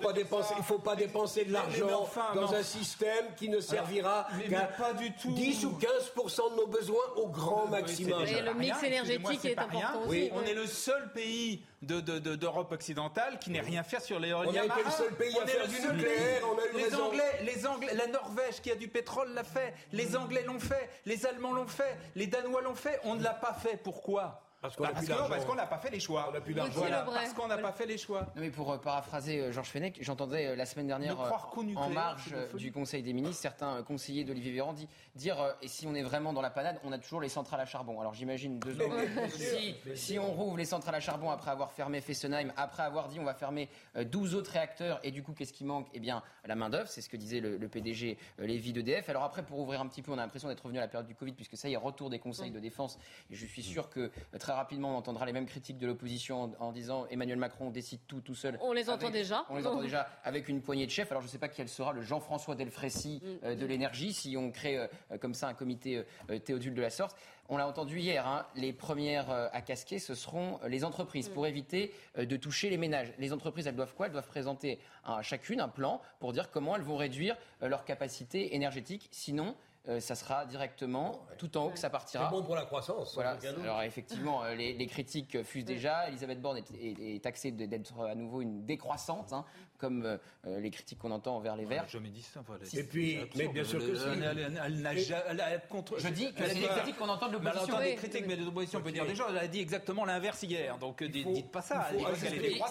il 0.58 0.64
faut 0.64 0.78
pas 0.80 0.96
dépenser 0.96 1.44
de 1.44 1.52
l'argent 1.52 2.08
dans 2.34 2.52
un 2.52 2.62
système 2.64 3.26
qui 3.36 3.48
ne 3.48 3.60
servira 3.60 4.26
mais- 4.38 4.48
qu'à 4.48 4.71
pas 4.76 4.92
du 4.94 5.12
tout. 5.12 5.30
10 5.32 5.64
ou 5.66 5.70
15 5.76 6.12
de 6.16 6.56
nos 6.56 6.66
besoins 6.66 7.04
au 7.16 7.28
grand 7.28 7.66
maximum. 7.66 8.24
Et 8.26 8.40
le 8.40 8.54
mix 8.54 8.82
énergétique 8.82 9.44
est 9.44 9.58
important 9.58 10.02
Oui, 10.06 10.30
aussi, 10.30 10.30
on 10.34 10.42
est 10.48 10.54
le 10.54 10.66
seul 10.66 11.12
pays 11.12 11.64
de- 11.82 12.00
de- 12.00 12.18
de- 12.18 12.34
d'Europe 12.36 12.72
occidentale 12.72 13.38
qui 13.38 13.50
n'ait 13.50 13.60
rien 13.60 13.82
fait 13.82 14.00
sur 14.00 14.18
l'éolien 14.20 14.62
On 14.64 14.68
marin. 14.68 14.80
le 14.84 14.90
seul 14.90 15.12
pays 15.14 15.36
à 15.38 15.42
est 15.44 15.46
faire 15.46 15.66
du 15.68 15.74
nucléaire, 15.80 16.40
pays. 16.40 16.48
on 16.52 16.58
a 16.58 16.66
eu 16.66 16.76
les 16.76 16.84
raison. 16.84 17.04
Anglais, 17.06 17.40
les 17.42 17.66
Anglais, 17.66 17.94
la 17.94 18.06
Norvège 18.06 18.60
qui 18.62 18.70
a 18.70 18.76
du 18.76 18.88
pétrole 18.88 19.32
l'a 19.34 19.44
fait, 19.44 19.74
les 19.92 20.16
Anglais 20.16 20.44
l'ont 20.46 20.60
fait, 20.60 20.88
les 21.06 21.26
Allemands 21.26 21.52
l'ont 21.52 21.66
fait, 21.66 21.96
les 22.14 22.26
Danois 22.26 22.62
l'ont 22.62 22.74
fait. 22.74 23.00
On 23.04 23.14
ne 23.14 23.22
l'a 23.22 23.34
pas 23.34 23.54
fait. 23.54 23.76
Pourquoi? 23.82 24.42
Parce 24.62 24.76
qu'on 24.76 24.84
a 24.84 24.92
Bah, 24.92 25.54
n'a 25.56 25.66
pas 25.66 25.78
fait 25.78 25.90
les 25.90 26.00
choix. 26.00 26.26
On 26.28 26.32
n'a 26.32 26.40
plus 26.40 26.54
d'argent. 26.54 26.72
Voilà, 26.80 27.02
parce 27.02 27.34
qu'on 27.34 27.48
n'a 27.48 27.58
pas 27.58 27.72
fait 27.72 27.84
les 27.86 27.98
choix. 27.98 28.20
Non, 28.36 28.42
mais 28.42 28.50
pour 28.50 28.70
euh, 28.72 28.78
paraphraser 28.78 29.40
euh, 29.40 29.52
Georges 29.52 29.68
Fenech, 29.70 29.98
j'entendais 30.00 30.46
euh, 30.46 30.56
la 30.56 30.66
semaine 30.66 30.86
dernière, 30.86 31.20
euh, 31.20 31.28
en 31.76 31.88
marge 31.94 32.32
euh, 32.32 32.46
du 32.56 32.70
Conseil 32.72 33.02
des 33.02 33.12
ministres, 33.12 33.42
certains 33.42 33.76
euh, 33.78 33.82
conseillers 33.82 34.22
d'Olivier 34.24 34.52
Véran 34.52 34.72
di- 34.72 34.88
dire 35.16 35.40
euh, 35.40 35.52
et 35.62 35.68
si 35.68 35.86
on 35.86 35.94
est 35.96 36.02
vraiment 36.02 36.32
dans 36.32 36.40
la 36.42 36.50
panade, 36.50 36.78
on 36.84 36.92
a 36.92 36.98
toujours 36.98 37.20
les 37.20 37.28
centrales 37.28 37.60
à 37.60 37.66
charbon. 37.66 38.00
Alors 38.00 38.14
j'imagine 38.14 38.60
deux 38.60 38.74
secondes. 38.74 38.92
si, 39.30 39.74
si 39.96 40.18
on 40.18 40.30
rouvre 40.32 40.56
les 40.56 40.64
centrales 40.64 40.94
à 40.94 41.00
charbon 41.00 41.30
après 41.30 41.50
avoir 41.50 41.72
fermé 41.72 42.00
Fessenheim, 42.00 42.52
après 42.56 42.84
avoir 42.84 43.08
dit 43.08 43.18
on 43.18 43.24
va 43.24 43.34
fermer 43.34 43.68
euh, 43.96 44.04
12 44.04 44.36
autres 44.36 44.52
réacteurs, 44.52 45.00
et 45.02 45.10
du 45.10 45.22
coup 45.24 45.32
qu'est-ce 45.32 45.52
qui 45.52 45.64
manque? 45.64 45.88
Eh 45.92 45.98
bien 46.00 46.22
la 46.44 46.54
main 46.54 46.70
d'œuvre, 46.70 46.88
c'est 46.88 47.00
ce 47.00 47.08
que 47.08 47.16
disait 47.16 47.40
le, 47.40 47.56
le 47.56 47.68
PDG 47.68 48.16
euh, 48.40 48.46
Lévy 48.46 48.72
d'EDF. 48.72 49.08
Alors 49.08 49.24
après, 49.24 49.42
pour 49.42 49.58
ouvrir 49.58 49.80
un 49.80 49.88
petit 49.88 50.02
peu, 50.02 50.12
on 50.12 50.18
a 50.18 50.22
l'impression 50.22 50.48
d'être 50.48 50.62
revenu 50.62 50.78
à 50.78 50.82
la 50.82 50.88
période 50.88 51.06
du 51.06 51.14
Covid, 51.14 51.32
puisque 51.32 51.56
ça 51.56 51.68
y 51.68 51.72
est, 51.74 51.76
retour 51.76 52.10
des 52.10 52.18
conseils 52.20 52.50
de 52.50 52.60
défense. 52.60 52.98
Et 53.30 53.34
je 53.34 53.44
suis 53.46 53.62
sûr 53.62 53.90
que 53.90 54.10
très 54.52 54.58
rapidement 54.58 54.90
on 54.94 54.98
entendra 54.98 55.24
les 55.24 55.32
mêmes 55.32 55.46
critiques 55.46 55.78
de 55.78 55.86
l'opposition 55.86 56.42
en, 56.60 56.66
en 56.66 56.72
disant 56.72 57.06
Emmanuel 57.10 57.38
Macron 57.38 57.70
décide 57.70 58.00
tout 58.06 58.20
tout 58.20 58.34
seul. 58.34 58.58
On 58.60 58.72
les 58.74 58.90
entend 58.90 59.06
Avec- 59.06 59.12
déjà. 59.22 59.46
On 59.48 59.56
les 59.56 59.66
entend 59.66 59.80
déjà 59.80 60.06
avec 60.24 60.46
une 60.48 60.60
poignée 60.60 60.84
de 60.84 60.90
chefs. 60.90 61.10
Alors 61.10 61.22
je 61.22 61.26
ne 61.26 61.30
sais 61.30 61.38
pas 61.38 61.48
quel 61.48 61.68
sera 61.70 61.92
le 61.94 62.02
Jean-François 62.02 62.54
Delfrécy 62.54 63.22
euh, 63.44 63.54
de 63.54 63.64
l'énergie 63.64 64.12
si 64.12 64.36
on 64.36 64.50
crée 64.50 64.76
euh, 64.78 64.86
comme 65.20 65.32
ça 65.32 65.48
un 65.48 65.54
comité 65.54 66.04
euh, 66.30 66.38
Théodule 66.38 66.74
de 66.74 66.82
la 66.82 66.90
sorte. 66.90 67.16
On 67.48 67.56
l'a 67.56 67.66
entendu 67.66 67.98
hier, 67.98 68.26
hein, 68.26 68.46
les 68.54 68.72
premières 68.72 69.28
à 69.30 69.60
casquer, 69.62 69.98
ce 69.98 70.14
seront 70.14 70.58
les 70.68 70.84
entreprises 70.84 71.28
pour 71.28 71.46
éviter 71.46 71.92
de 72.16 72.36
toucher 72.36 72.70
les 72.70 72.78
ménages. 72.78 73.12
Les 73.18 73.32
entreprises, 73.32 73.66
elles 73.66 73.74
doivent 73.76 73.94
quoi? 73.94 74.06
Elles 74.06 74.12
doivent 74.12 74.28
présenter 74.28 74.78
un- 75.04 75.20
chacune 75.22 75.60
un 75.60 75.68
plan 75.68 76.00
pour 76.18 76.32
dire 76.32 76.50
comment 76.50 76.76
elles 76.76 76.82
vont 76.82 76.96
réduire 76.96 77.36
leur 77.60 77.84
capacité 77.84 78.54
énergétique. 78.54 79.08
Sinon, 79.10 79.54
euh, 79.88 79.98
ça 79.98 80.14
sera 80.14 80.46
directement 80.46 81.26
tout 81.38 81.56
en 81.56 81.64
haut 81.66 81.70
que 81.70 81.78
ça 81.78 81.90
partira. 81.90 82.24
C'est 82.26 82.30
bon 82.30 82.42
pour 82.44 82.54
la 82.54 82.64
croissance. 82.64 83.14
Voilà. 83.14 83.36
Alors 83.62 83.82
effectivement, 83.82 84.44
euh, 84.44 84.54
les, 84.54 84.74
les 84.74 84.86
critiques 84.86 85.42
fusent 85.42 85.64
déjà. 85.64 86.08
Elisabeth 86.08 86.40
Borne 86.40 86.58
est, 86.58 86.70
est- 86.80 87.16
est 87.16 87.20
taxée 87.22 87.50
d'être 87.50 88.00
à 88.00 88.14
nouveau 88.14 88.42
une 88.42 88.64
décroissante, 88.64 89.32
hein, 89.32 89.44
comme 89.78 90.04
euh, 90.04 90.60
les 90.60 90.70
critiques 90.70 91.00
qu'on 91.00 91.10
entend 91.10 91.34
envers 91.36 91.56
les 91.56 91.64
Verts. 91.64 91.86
Je 91.88 91.98
me 91.98 92.08
dis 92.08 92.22
ça. 92.22 92.42
voilà. 92.46 92.62
Et 92.72 92.84
puis, 92.84 93.18
mais 93.36 93.48
bien 93.48 93.64
sûr 93.64 93.80
que. 93.80 93.86
Elle- 93.92 95.62
contre. 95.68 95.98
Je 95.98 96.08
dis 96.08 96.32
que 96.32 96.46
c'est 96.46 96.54
des 96.54 96.66
pas- 96.66 96.74
critiques 96.76 96.96
qu'on 96.98 97.08
entend 97.08 97.26
de 97.28 97.32
Mais 97.32 97.38
elle 97.38 97.44
l'opposition. 97.46 97.74
entend 97.74 97.84
des 97.84 97.94
critiques, 97.96 98.26
mais 98.28 98.36
de 98.36 98.44
l'opposition, 98.44 98.78
on 98.78 98.82
peut 98.82 98.92
dire 98.92 99.06
des 99.06 99.14
choses. 99.16 99.26
Elle 99.30 99.38
a 99.38 99.48
dit 99.48 99.60
exactement 99.60 100.04
l'inverse 100.04 100.42
hier. 100.42 100.78
Donc, 100.78 101.02
dites- 101.02 101.24
faut- 101.24 101.32
dites 101.32 101.50
pas 101.50 101.62
ça. 101.62 101.88
il 101.92 101.98
faut 102.00 102.08
Elle 102.08 102.14
dit 102.14 102.20
qu'elle 102.20 102.44
est 102.44 102.62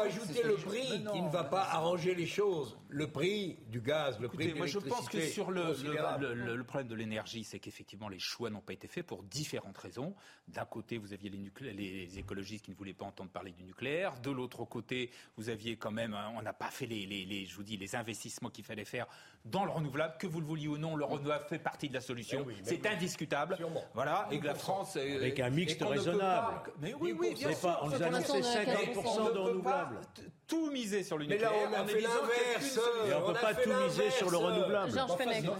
ajouter- 0.00 0.32
dit 0.32 0.42
le 0.42 0.56
dit 0.56 0.62
prix 0.64 1.04
qui 1.12 1.22
ne 1.22 1.30
va 1.30 1.44
pas 1.44 1.62
arranger 1.62 2.14
les 2.14 2.26
choses. 2.26 2.76
Le 2.92 3.06
prix 3.06 3.56
du 3.68 3.80
gaz, 3.80 4.18
le 4.18 4.28
prix 4.28 4.48
de 4.52 4.54
moi 4.58 4.66
je 4.66 4.78
pense 4.80 5.08
que 5.08 5.20
sur 5.20 5.50
le, 5.52 5.62
considérable. 5.66 6.26
le- 6.32 6.34
le- 6.46 6.56
le 6.56 6.64
problème 6.64 6.88
de 6.88 6.94
l'énergie, 6.96 7.44
c'est 7.44 7.60
qu'effectivement 7.60 8.08
les 8.08 8.18
choix 8.18 8.50
n'ont 8.50 8.60
pas 8.60 8.72
été 8.72 8.88
faits 8.88 9.06
pour 9.06 9.22
différentes 9.22 9.78
raisons. 9.78 10.14
D'un 10.48 10.64
côté, 10.64 10.98
vous 10.98 11.12
aviez 11.12 11.30
les, 11.30 12.18
écologistes 12.18 12.64
qui 12.64 12.72
ne 12.72 12.76
voulaient 12.76 12.92
pas 12.92 13.04
entendre 13.06 13.30
parler 13.30 13.52
du 13.52 13.62
nucléaire. 13.62 14.18
De 14.20 14.30
l'autre 14.32 14.64
côté, 14.64 15.10
vous 15.36 15.48
aviez 15.48 15.76
quand 15.76 15.92
même, 15.92 16.14
hein, 16.14 16.32
on 16.36 16.42
n'a 16.42 16.52
pas 16.52 16.70
fait 16.70 16.86
les, 16.86 17.06
les- 17.06 17.24
les- 17.24 17.46
je 17.46 17.54
vous 17.54 17.62
dis, 17.62 17.76
les 17.76 17.94
investissements 17.94 18.50
qu'il 18.50 18.64
fallait 18.64 18.84
faire 18.84 19.06
dans 19.44 19.64
le 19.64 19.70
renouvelable. 19.70 20.14
Que 20.18 20.26
vous 20.26 20.40
le 20.40 20.46
vouliez 20.46 20.68
ou 20.68 20.76
non, 20.78 20.96
le 20.96 21.04
renouvelable 21.04 21.44
fait 21.48 21.58
partie 21.58 21.88
de 21.88 21.94
la 21.94 22.00
solution. 22.00 22.40
Eh 22.42 22.46
oui, 22.46 22.54
mais 22.58 22.68
c'est 22.68 22.80
oui. 22.86 22.94
indiscutable. 22.94 23.56
Sûrement. 23.56 23.82
Voilà, 23.94 24.28
et 24.30 24.38
que 24.38 24.46
la 24.46 24.54
France 24.54 24.96
euh, 24.96 25.16
Avec 25.16 25.40
un 25.40 25.50
mixte 25.50 25.80
ne 25.80 25.86
peut 25.86 25.90
raisonnable. 25.92 26.46
pas- 26.64 26.70
Mais 26.80 26.94
oui, 26.94 27.14
oui, 27.18 27.34
bien 27.34 27.48
sûr. 27.50 27.58
pas- 27.60 27.80
on 27.82 27.88
nous 27.88 27.94
a 27.94 27.98
Pour 27.98 28.10
l'instant, 28.10 28.34
annoncé 28.34 28.58
on 28.58 28.60
est 28.60 28.70
à 28.70 28.74
50% 28.74 29.20
On 29.20 29.24
de 29.24 29.52
ne 29.56 29.60
peut 29.62 29.70
t- 30.14 30.22
tout 30.46 30.70
miser 30.70 31.02
sur 31.02 31.16
le 31.18 31.24
Mais 31.26 31.34
nucléaire. 31.34 31.52
là, 31.52 31.58
on 31.70 31.74
a 31.74 31.82
en 31.82 31.86
fait 31.86 31.94
ne 31.96 32.02
l'inverse. 32.02 32.78
Et 33.08 33.14
on 33.14 33.22
peut 33.22 33.36
a 33.38 33.40
pas 33.40 33.54
tout 33.54 33.72
miser 33.86 34.10
sur 34.10 34.30
le 34.30 34.36
renouvelable. 34.36 34.92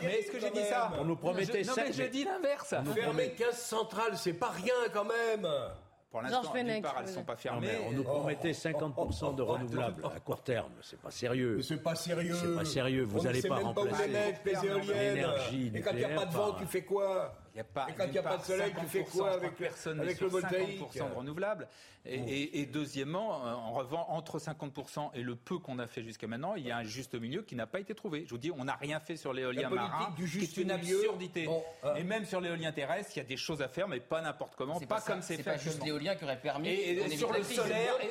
Mais 0.03 0.19
est-ce 0.21 0.31
que 0.31 0.41
j'ai 0.41 0.51
dit 0.51 0.65
ça. 0.69 0.93
On 0.99 1.05
nous 1.05 1.17
promettait 1.17 1.63
Je- 1.65 1.69
Non, 1.69 1.75
ça. 1.75 1.85
mais 1.85 1.93
j'ai 1.93 2.09
dit 2.09 2.25
l'inverse. 2.25 2.75
Fermer 2.95 3.31
15 3.33 3.57
centrales, 3.59 4.17
c'est 4.17 4.35
pas 4.35 4.51
rien 4.51 4.75
quand 4.93 5.05
même. 5.05 5.47
Pour 6.11 6.23
l'instant, 6.23 6.43
d'une 6.53 6.83
part, 6.83 6.97
elles 6.99 7.07
ne 7.07 7.11
sont 7.13 7.23
pas 7.23 7.35
Non, 7.35 7.39
fermées. 7.39 7.69
mais 7.69 7.87
on 7.89 7.93
nous 7.93 8.03
promettait 8.03 8.51
50% 8.51 9.37
de 9.37 9.43
renouvelables 9.43 10.05
à 10.05 10.19
court 10.19 10.43
terme. 10.43 10.73
C'est 10.83 11.01
pas 11.01 11.11
sérieux. 11.13 11.55
Mais 11.59 11.63
c'est 11.63 11.77
pas 11.83 11.95
sérieux. 11.95 12.35
C'est 12.35 12.55
pas 12.57 12.65
sérieux. 12.65 13.05
Vous 13.05 13.21
On 13.21 13.23
ne 13.23 13.29
allez 13.29 13.41
sait 13.41 13.49
pas 13.49 13.57
remplacer 13.59 14.09
l'énergie 14.09 15.71
Et 15.73 15.81
quand 15.81 15.91
il 15.93 15.99
n'y 15.99 16.05
a 16.05 16.09
pas 16.09 16.27
de 16.27 16.33
vent, 16.33 16.47
nucléaire 16.49 16.57
tu 16.59 16.67
fais 16.67 16.83
quoi? 16.83 17.33
Y 17.61 17.63
a 17.63 17.65
pas, 17.65 17.87
Et 17.89 17.93
quand 17.95 18.05
il 18.07 18.15
y 18.15 18.19
a 18.19 18.23
pas 18.23 18.37
de 18.37 18.43
soleil, 18.45 18.73
tu 18.79 18.87
fais 18.87 18.99
50%, 19.05 19.11
quoi 19.19 19.31
avec- 19.33 19.57
personne 19.57 20.01
avec 20.01 20.17
sur 20.17 20.27
le 20.27 20.31
voltaïque 20.33 20.81
50% 20.81 21.09
de 21.11 21.15
renouvelables. 21.15 21.69
Et, 22.07 22.15
et- 22.15 22.61
et 22.61 22.67
deuxièmement, 22.67 23.45
euh, 23.47 23.53
en 23.53 23.73
revanche, 23.73 24.07
entre 24.09 24.39
50% 24.39 25.11
et 25.15 25.21
le 25.23 25.37
peu 25.37 25.59
qu'on 25.59 25.79
a 25.79 25.87
fait 25.87 26.03
jusqu'à 26.03 26.27
maintenant, 26.27 26.55
il 26.55 26.67
y 26.67 26.71
a 26.71 26.79
un 26.79 26.83
juste 26.85 27.15
milieu 27.15 27.43
qui 27.43 27.55
n'a 27.55 27.67
pas 27.67 27.79
été 27.79 27.95
trouvé. 27.95 28.25
Je 28.25 28.31
vous 28.31 28.39
dis, 28.39 28.51
on 28.51 28.65
n'a 28.65 28.75
rien 28.77 29.01
fait 29.01 29.17
sur 29.19 29.35
l'éolien 29.35 29.69
marin, 29.69 30.11
du 30.17 30.25
qui 30.27 30.39
est 30.45 30.57
une 30.57 30.75
milieu, 30.79 30.97
absurdité. 31.01 31.45
bon, 31.45 31.63
euh, 31.85 31.95
et 31.97 32.03
même 32.03 32.25
sur 32.25 32.41
l'éolien 32.41 32.73
terrestre, 32.73 33.13
il 33.17 33.19
y 33.19 33.21
a 33.21 33.25
des 33.25 33.37
choses 33.37 33.61
à 33.61 33.69
faire, 33.69 33.87
mais 33.87 34.01
pas 34.01 34.23
n'importe 34.23 34.55
comment, 34.57 34.79
C'est 34.79 34.87
pas, 34.87 34.95
pas 34.95 35.01
ça, 35.03 35.13
comme 35.13 35.21
c'est 35.21 35.37
c'est 35.37 35.43
fait 35.43 35.51
pas 35.51 35.57
juste 35.59 35.85
l'éolien 35.85 36.15
qui 36.17 36.25
aurait 36.25 36.41
permis 36.41 36.69
Et, 36.71 37.09
sur 37.19 37.31
le 37.35 37.43
solaire, 37.43 37.95
C'est 38.01 38.07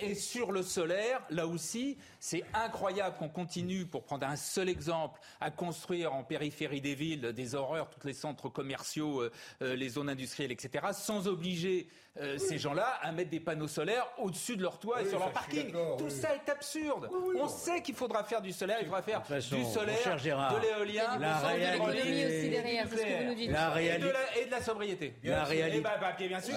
et- 0.00 0.10
et 0.10 0.14
sur 0.14 0.52
le 0.52 0.62
solaire, 0.62 1.20
là 1.30 1.46
aussi, 1.46 1.98
c'est 2.18 2.44
incroyable 2.54 3.16
qu'on 3.18 3.28
continue, 3.28 3.84
pour 3.86 4.04
prendre 4.04 4.26
un 4.26 4.36
seul 4.36 4.68
exemple, 4.68 5.20
à 5.40 5.50
construire 5.50 6.14
en 6.14 6.24
périphérie 6.24 6.80
des 6.80 6.94
villes 6.94 7.01
des 7.16 7.54
horreurs, 7.54 7.88
tous 7.90 8.06
les 8.06 8.12
centres 8.12 8.48
commerciaux, 8.48 9.22
euh, 9.22 9.30
euh, 9.62 9.74
les 9.76 9.88
zones 9.88 10.08
industrielles, 10.08 10.52
etc., 10.52 10.86
sans 10.92 11.28
obliger 11.28 11.88
euh, 12.20 12.36
ces 12.38 12.58
gens-là 12.58 12.98
à 13.00 13.10
mettre 13.12 13.30
des 13.30 13.40
panneaux 13.40 13.68
solaires 13.68 14.06
au-dessus 14.18 14.56
de 14.56 14.62
leur 14.62 14.78
toit 14.78 15.02
et 15.02 15.08
sur 15.08 15.18
leur 15.18 15.32
parking. 15.32 15.72
Tout 15.72 16.04
oui. 16.04 16.10
ça 16.10 16.34
est 16.34 16.48
absurde. 16.48 17.08
On 17.36 17.48
sait 17.48 17.82
qu'il 17.82 17.94
faudra 17.94 18.22
faire 18.24 18.42
du 18.42 18.52
solaire, 18.52 18.78
il 18.80 18.86
faudra 18.86 19.02
faire 19.02 19.26
façon, 19.26 19.56
du 19.56 19.64
solaire, 19.64 19.98
cher 20.02 20.18
Gérard, 20.18 20.54
de 20.54 20.60
l'éolien, 20.66 21.18
la 21.18 21.38
du 21.40 21.46
réalité-. 21.46 22.50
La 22.50 23.70
et, 23.70 23.72
réalité- 23.72 24.06
de 24.06 24.12
la, 24.12 24.38
et 24.38 24.46
de 24.46 24.50
la 24.50 24.62
sobriété. 24.62 25.14
La 25.22 25.44
réalité- 25.44 25.78
Et 25.78 25.80
bah, 25.80 25.96
bah, 26.00 26.14
bien 26.18 26.40
sûr. 26.40 26.54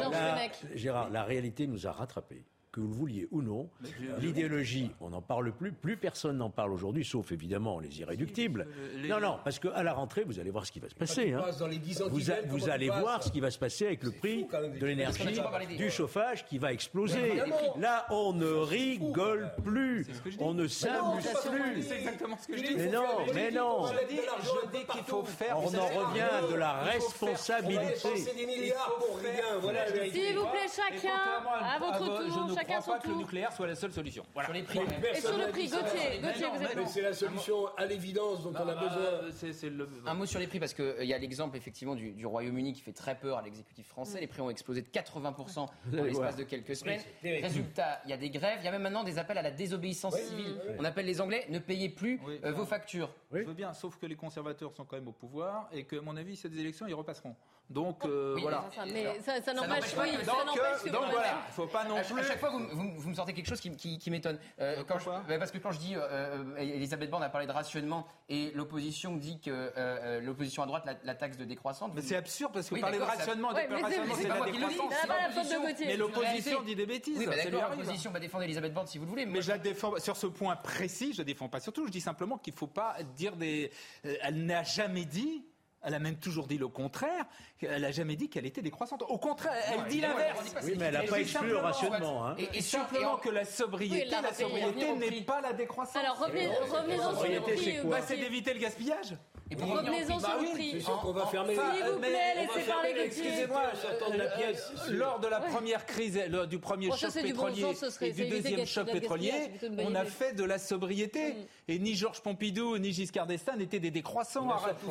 Gérard, 0.74 1.10
la 1.10 1.24
réalité 1.24 1.68
nous 1.68 1.88
a 1.88 1.91
rattrapés. 1.91 2.43
Que 2.76 2.82
vous 2.82 2.88
le 2.90 2.94
vouliez 2.94 3.28
ou 3.32 3.42
non, 3.42 3.70
l'idéologie, 4.20 4.92
on 5.00 5.12
n'en 5.12 5.22
parle 5.22 5.54
plus. 5.54 5.72
Plus 5.72 5.96
personne 5.96 6.36
n'en 6.40 6.50
parle 6.50 6.74
aujourd'hui, 6.74 7.06
sauf 7.06 7.32
évidemment 7.32 7.80
les 7.80 8.02
irréductibles. 8.02 8.68
les- 8.98 9.08
Non, 9.08 9.22
non, 9.22 9.38
parce 9.46 9.60
qu'à 9.60 9.82
la 9.82 9.94
rentrée, 9.94 10.26
vous 10.26 10.42
allez 10.42 10.50
voir 10.52 10.66
ce 10.66 10.74
qui 10.74 10.82
va 10.82 10.90
se 10.90 10.96
passer. 10.96 11.32
hein. 11.32 11.40
passes 11.42 11.58
dans 11.60 11.68
les 11.68 11.78
10 11.78 12.02
ans 12.02 12.10
qui 12.10 12.12
Vous, 12.50 12.70
a- 12.70 12.74
allez 12.74 12.90
voir 12.90 13.24
ce 13.24 13.32
qui 13.32 13.40
va 13.40 13.50
se 13.50 13.58
passer 13.60 13.86
avec 13.86 14.04
le 14.04 14.12
prix 14.12 14.42
fou, 14.42 14.48
quand 14.52 14.60
même, 14.60 14.78
de 14.78 14.86
l'énergie, 14.86 15.24
du 15.78 15.90
chauffage 15.90 16.46
qui 16.46 16.58
va 16.58 16.74
exploser. 16.74 17.42
Là, 17.80 18.08
on 18.10 18.34
ne 18.34 18.46
rigole 18.46 19.50
plus. 19.64 20.06
On 20.40 20.54
ne 20.54 20.68
s'amuse 20.68 21.24
plus. 21.50 21.82
C'est 21.84 21.96
exactement 22.00 22.36
ce 22.38 22.46
que 22.48 22.58
je 22.58 22.62
Il 22.64 22.68
dis. 22.68 22.74
faut 22.74 22.80
Mais 22.80 22.92
non, 22.92 23.04
mais 23.34 23.52
non. 23.52 23.86
Je 23.88 24.06
dis, 24.10 24.86
qu'il 24.92 25.04
faut 25.04 25.24
faire. 25.24 25.58
On 25.60 25.68
en 25.74 25.88
revient 26.08 26.52
de 26.52 26.56
la 26.56 26.74
responsabilité. 26.84 27.96
S'il 30.12 30.36
vous 30.36 30.48
plaît, 30.48 30.68
chacun, 30.76 31.42
à 31.62 31.80
votre 31.80 32.00
vo- 32.04 32.18
tour, 32.48 32.56
je 32.68 32.72
ne 32.72 32.78
chacun 32.78 32.82
crois 32.82 32.82
son 32.82 32.91
pas 32.91 32.99
que 32.99 33.07
le 33.07 33.13
tour. 33.13 33.22
nucléaire 33.22 33.51
soit 33.53 33.68
la 33.68 33.76
seule 33.76 33.93
solution. 33.93 34.26
Voilà. 34.34 34.47
Sur 34.47 34.53
les 34.53 34.63
prix. 34.63 34.80
Et 35.13 35.22
sur 35.22 35.38
le 35.38 35.47
prix, 35.51 35.66
dit 35.68 35.70
Gauthier, 35.72 36.22
ça. 36.22 36.28
Gauthier, 36.28 36.45
vous 36.55 36.63
êtes 36.63 36.76
Mais 36.76 36.86
c'est 36.86 37.01
la 37.01 37.13
solution 37.13 37.68
à 37.78 37.86
l'évidence 37.86 38.43
dont 38.43 38.51
on 38.53 38.68
a 38.68 38.76
besoin. 38.76 38.97
Euh, 39.01 39.32
c'est- 39.34 39.53
c'est 39.53 39.70
le- 39.70 39.89
Un 40.05 40.13
mot 40.13 40.26
sur 40.26 40.39
les 40.39 40.47
prix, 40.47 40.59
parce 40.59 40.74
qu'il 40.74 41.03
y 41.05 41.13
a 41.13 41.18
l'exemple 41.18 41.55
effectivement 41.57 41.95
du, 41.95 42.11
du 42.11 42.26
Royaume-Uni 42.26 42.74
qui 42.74 42.82
fait 42.82 42.91
très 42.93 43.16
peur 43.16 43.38
à 43.38 43.41
l'exécutif 43.41 43.88
français. 43.88 44.20
Les 44.20 44.28
prix 44.28 44.41
ont 44.41 44.49
explosé 44.49 44.82
de 44.82 44.88
80% 44.89 45.70
Vous 45.86 45.95
en 45.97 45.99
allez 46.01 46.09
l'espace 46.09 46.36
de 46.36 46.43
quelques 46.43 46.76
semaines. 46.76 47.01
terrible. 47.22 47.45
Résultat, 47.45 48.01
il 48.05 48.09
y 48.09 48.13
a 48.13 48.18
des 48.18 48.30
grèves, 48.30 48.57
il 48.61 48.66
y 48.66 48.68
a 48.68 48.72
même 48.72 48.82
maintenant 48.84 49.03
des 49.03 49.18
appels 49.18 49.38
à 49.38 49.41
la 49.41 49.51
désobéissance 49.51 50.16
civile. 50.18 50.55
On 50.80 50.84
appelle 50.84 51.05
les 51.05 51.22
Anglais, 51.22 51.45
ne 51.49 51.59
payez 51.59 51.89
plus 51.89 52.20
Oui, 52.26 52.39
euh, 52.43 52.51
vos 52.51 52.66
factures. 52.66 53.09
Je 53.32 53.39
veux 53.41 53.53
bien, 53.53 53.74
sauf 53.74 53.97
que 53.97 54.05
les 54.05 54.16
conservateurs 54.16 54.72
sont 54.74 54.86
quand 54.86 54.95
même 54.95 55.07
au 55.07 55.11
pouvoir 55.11 55.68
et 55.74 55.84
que, 55.84 55.97
à 55.97 56.01
mon 56.01 56.16
avis, 56.16 56.41
des 56.45 56.59
élections, 56.59 56.86
ils 56.88 56.93
repasseront. 56.93 57.36
Donc 57.70 58.05
euh, 58.05 58.34
Oui, 58.36 58.43
voilà. 58.43 58.63
Ça, 58.76 58.84
mais 58.86 59.20
ça, 59.22 59.41
ça 59.41 59.51
n'empêche 59.53 59.95
pas 59.95 60.03
oui, 60.03 60.11
ça 60.24 60.32
Donc, 60.32 60.45
n'empêche 60.45 60.61
euh, 60.61 60.84
que 60.84 60.89
donc 60.89 61.01
voilà. 61.01 61.11
voilà, 61.13 61.38
il 61.49 61.53
faut 61.53 61.66
pas 61.66 61.84
non 61.86 61.95
à, 61.97 62.01
plus. 62.01 62.20
à 62.20 62.24
chaque 62.24 62.39
fois, 62.39 62.51
vous, 62.58 62.68
vous- 62.76 62.93
vous 62.99 63.10
me 63.10 63.16
sortez 63.16 63.34
quelque 63.34 63.47
chose 63.47 63.60
qui, 63.62 63.76
qui- 63.76 63.97
qui 63.99 64.12
m'étonne. 64.12 64.39
Euh, 64.60 64.84
quand 64.88 64.99
je- 64.99 65.06
bah, 65.10 65.38
parce 65.39 65.51
que 65.51 65.58
quand 65.58 65.72
je 65.72 65.80
dis, 65.80 65.95
euh, 65.95 65.99
euh, 66.01 66.56
Elisabeth 66.58 67.10
Borne 67.10 67.24
a 67.24 67.30
parlé 67.30 67.47
de 67.47 67.51
rationnement 67.51 68.06
et 68.30 68.51
l'opposition 68.56 69.16
dit 69.16 69.39
que 69.39 69.49
euh, 69.51 69.70
euh, 69.78 70.22
l'opposition 70.22 70.64
à 70.64 70.66
droite 70.66 70.84
la, 70.86 70.95
la 71.03 71.16
taxe 71.16 71.38
de 71.38 71.45
décroissante. 71.45 71.91
Mais 71.95 72.01
c'est 72.01 72.16
absurde 72.16 72.51
parce 72.53 72.70
que 72.70 72.76
Oui, 72.76 72.82
parler 72.82 72.97
de 72.97 73.03
rationnement, 73.03 73.49
Ouais, 73.53 73.68
mais 73.70 73.76
déclaration, 73.76 74.16
c'est- 74.16 74.28
la 74.28 74.45
décroissance. 74.45 74.93
Mais 75.86 75.97
l'opposition 75.97 76.62
dit 76.64 76.76
des 76.76 76.86
bêtises. 76.86 77.18
Oui, 77.18 77.26
bah 77.26 77.36
d'accord, 77.36 77.70
l'opposition 77.78 78.12
va 78.12 78.20
défendre 78.20 78.43
Elisabeth 78.43 78.74
Borne 78.74 78.88
si 78.88 78.97
vous 78.97 79.06
le 79.06 79.10
voulez. 79.10 79.26
Mais 79.26 79.41
je 79.41 79.49
la 79.49 79.58
défends 79.58 79.93
sur 79.99 80.16
ce 80.18 80.28
point 80.28 80.56
précis, 80.56 81.14
je 81.14 81.20
la 81.20 81.24
défends 81.24 81.49
pas 81.49 81.60
surtout. 81.60 81.86
Je 81.88 81.91
dis 81.91 82.01
simplement 82.01 82.38
qu'il 82.38 82.53
faut 82.53 82.68
pas 82.68 82.95
dire 83.16 83.36
des. 83.36 83.72
euh, 84.06 84.16
Elle 84.22 84.45
n'a 84.45 84.64
jamais 84.64 85.06
dit. 85.06 85.45
Elle 85.86 85.94
a 85.94 86.00
même 86.00 86.16
toujours 86.18 86.48
dit 86.48 86.58
le 86.58 86.68
contraire. 86.68 87.26
Elle 87.62 87.82
n'a 87.84 87.92
jamais 87.92 88.16
dit 88.16 88.28
qu'elle 88.30 88.46
était 88.46 88.62
décroissante. 88.62 89.04
Au 89.08 89.18
contraire, 89.18 89.54
elle 89.72 89.88
dit 89.88 90.02
l'inverse. 90.02 90.40
Oui, 90.64 90.74
mais 90.78 90.86
elle 90.86 90.94
n'a 90.96 91.04
pas 91.04 91.20
exclu 91.20 91.48
le 91.48 91.58
rationnement. 91.58 92.26
hein. 92.28 92.36
Et, 92.40 92.44
Et 92.44 92.58
et 92.58 92.62
sur- 92.62 92.80
simplement 92.80 93.02
et 93.12 93.14
en- 93.14 93.18
que 93.18 93.30
la 93.30 93.42
Oui, 93.42 93.48
sobriété, 93.48 94.06
la 94.06 94.22
la 94.22 94.34
sobriété 94.34 94.94
n'est 94.94 95.22
pas 95.22 95.42
la 95.42 95.54
décroissance. 95.54 95.96
Alors 96.04 96.18
revenez-en 96.20 96.54
sur 96.66 96.84
le 96.88 96.98
sobriété, 96.98 97.54
prix. 97.54 97.64
c'est 97.76 97.82
quoi 97.82 97.90
Bah, 98.00 98.04
c'est 98.06 98.18
d'éviter 98.18 98.54
le 98.54 98.60
gaspillage. 98.60 99.16
et 99.52 99.56
pour 99.56 99.70
Revenez-en 99.72 100.20
sur 100.20 100.28
bah 100.28 100.38
le 100.42 100.50
prix. 100.54 100.72
C'est 100.74 100.80
sûr 100.82 101.00
qu'on 101.02 101.12
va 101.14 101.26
fermer. 101.28 101.58
Enfin, 101.58 101.76
S'il 101.76 101.86
vous 101.86 102.00
plaît, 102.00 102.10
laissez 102.36 102.60
faire 102.62 102.76
parler 102.76 102.94
les-. 102.94 103.06
Excusez-moi, 103.06 103.62
de 104.12 104.18
la 104.18 104.26
pièce. 104.28 104.72
Lors 104.90 105.20
de 105.20 105.28
la 105.28 105.40
première 105.40 105.86
crise, 105.86 106.20
du 106.50 106.60
premier 106.60 106.92
choc 106.92 107.14
pétrolier 107.14 107.66
et 108.02 108.12
du 108.12 108.26
deuxième 108.28 108.66
choc 108.66 108.92
pétrolier, 108.92 109.34
on 109.80 109.94
a 109.96 110.04
fait 110.06 110.34
de 110.34 110.44
la 110.44 110.58
sobriété. 110.58 111.34
Mm. 111.34 111.36
Et 111.68 111.80
ni 111.80 111.96
Georges 111.96 112.22
Pompidou 112.22 112.78
ni 112.78 112.92
Giscard 112.94 113.26
d'Estaing 113.28 113.56
n'étaient 113.56 113.80
des 113.80 113.92
décroissants. 113.92 114.48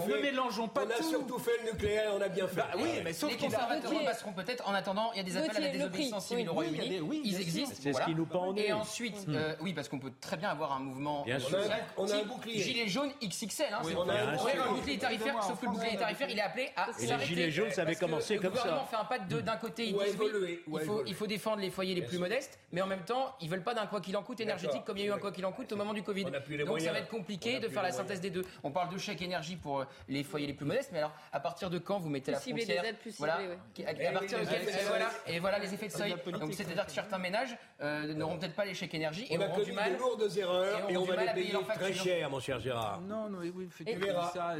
Ne 0.08 0.16
mélangeons 0.22 0.68
pas 0.68 0.83
On 0.84 0.90
a 0.90 0.94
tout. 0.94 1.08
surtout 1.10 1.38
fait 1.38 1.58
le 1.64 1.72
nucléaire, 1.72 2.12
on 2.16 2.20
a 2.20 2.28
bien 2.28 2.46
fait. 2.46 2.56
Bah 2.56 2.68
oui, 2.76 2.88
mais 3.02 3.12
sauf 3.12 3.30
les 3.30 3.36
qu'on 3.36 3.46
conservateurs 3.46 3.90
repasseront 3.90 4.32
peut-être. 4.32 4.68
En 4.68 4.74
attendant, 4.74 5.10
il 5.12 5.18
y 5.18 5.20
a 5.20 5.22
des 5.22 5.36
appels 5.36 5.56
à 5.56 5.60
la 5.60 5.68
désobéissance 5.68 6.26
civile 6.26 6.48
au 6.48 6.54
Royaume-Uni. 6.54 7.00
Ils 7.24 7.40
existent. 7.40 7.74
C'est 7.80 7.92
ce 7.92 8.02
qui 8.02 8.14
nous 8.14 8.26
pend. 8.26 8.54
Et 8.56 8.72
ensuite, 8.72 9.26
euh, 9.28 9.54
oui, 9.60 9.72
parce 9.72 9.88
qu'on 9.88 9.98
peut 9.98 10.12
très 10.20 10.36
bien 10.36 10.50
avoir 10.50 10.72
un 10.72 10.80
mouvement. 10.80 11.24
Bien 11.24 11.38
sûr. 11.38 11.58
social. 11.58 11.84
On 11.96 12.10
a 12.10 12.16
un 12.16 12.24
bouclier. 12.24 12.62
Gilet 12.62 12.88
jaune 12.88 13.10
XXL. 13.22 13.66
Hein, 13.72 13.80
on 13.96 14.08
a 14.08 14.14
un 14.14 14.74
bouclier. 14.74 14.98
tarifaire, 14.98 15.42
sauf 15.42 15.60
que 15.60 15.66
le 15.66 15.72
bouclier 15.72 15.96
tarifaire, 15.96 16.28
il 16.30 16.38
est 16.38 16.42
appelé 16.42 16.70
à 16.76 16.88
Et 16.88 17.02
les 17.02 17.06
s'arrêter. 17.08 17.26
gilets 17.26 17.50
jaunes, 17.50 17.70
ça 17.70 17.82
avait 17.82 17.94
commencé 17.96 18.36
comme 18.36 18.44
Le 18.44 18.50
gouvernement 18.50 18.84
ça. 18.84 18.96
fait 18.96 18.96
un 18.96 19.04
pas 19.04 19.18
de 19.18 19.40
d'un 19.40 19.56
côté, 19.56 19.86
il 19.88 21.14
faut, 21.14 21.26
défendre 21.26 21.60
les 21.60 21.70
foyers 21.70 21.94
les 21.94 22.02
plus 22.02 22.18
modestes, 22.18 22.58
mais 22.72 22.82
en 22.82 22.86
même 22.86 23.04
temps, 23.04 23.34
ils 23.40 23.48
veulent 23.48 23.62
pas 23.62 23.74
d'un 23.74 23.86
quoi 23.86 24.00
qu'il 24.00 24.16
en 24.16 24.22
coûte 24.22 24.40
énergétique 24.40 24.84
comme 24.84 24.96
il 24.96 25.04
y 25.04 25.04
a 25.04 25.08
eu 25.08 25.12
un 25.12 25.18
quoi 25.18 25.32
qu'il 25.32 25.44
en 25.46 25.52
coûte 25.52 25.72
au 25.72 25.76
moment 25.76 25.94
du 25.94 26.02
Covid. 26.02 26.24
Donc 26.24 26.80
ça 26.80 26.92
va 26.92 26.98
être 26.98 27.08
compliqué 27.08 27.60
de 27.60 27.68
faire 27.68 27.82
la 27.82 27.92
synthèse 27.92 28.20
des 28.20 28.30
deux. 28.30 28.44
On 28.62 28.70
parle 28.70 28.92
de 28.92 28.98
chèque 28.98 29.22
énergie 29.22 29.56
pour 29.56 29.80
euh, 29.80 29.84
les 30.08 30.22
foyers 30.22 30.46
les 30.46 30.52
plus 30.52 30.66
modestes, 30.66 30.73
mais 30.92 30.98
alors 30.98 31.12
à 31.32 31.40
partir 31.40 31.70
de 31.70 31.78
quand 31.78 31.98
vous 31.98 32.08
mettez 32.10 32.32
la 32.32 32.40
frontière 32.40 32.82
des 32.82 32.88
aides 32.88 32.98
plus 32.98 33.16
voilà, 33.18 33.34
à, 33.36 33.40
Eh 33.76 34.06
à 34.06 34.12
partir 34.12 34.40
de 34.40 34.44
quel- 34.44 34.62
et 34.68 34.72
seuil. 34.72 34.84
voilà, 34.86 35.10
et 35.26 35.38
voilà 35.40 35.58
les 35.58 35.74
effets 35.74 35.88
de 35.88 35.92
seuil. 35.92 36.14
Donc 36.32 36.52
c'est-à-dire 36.54 36.86
que 36.86 36.92
certains 36.92 37.18
ménages 37.18 37.56
euh, 37.80 38.14
n'auront 38.14 38.38
peut-être 38.38 38.54
pas 38.54 38.64
les 38.64 38.74
chèques 38.74 38.94
énergie 38.94 39.26
et 39.30 39.38
On 39.38 39.40
a 39.40 39.46
auront 39.48 39.62
du 39.62 39.72
mal. 39.72 39.92
de 39.94 39.98
lourdes 39.98 40.36
erreurs 40.36 40.90
et 40.90 40.92
et 40.94 40.96
on 40.96 41.04
va 41.04 41.16
les 41.24 41.32
payer 41.32 41.54
très 41.74 41.92
cher, 41.92 42.30
mon 42.30 42.40
cher 42.40 42.60
Gérard. 42.60 43.00
Non, 43.00 43.28
non, 43.28 43.38
oui, 43.40 43.68
verras. 43.96 44.30
ça. 44.32 44.54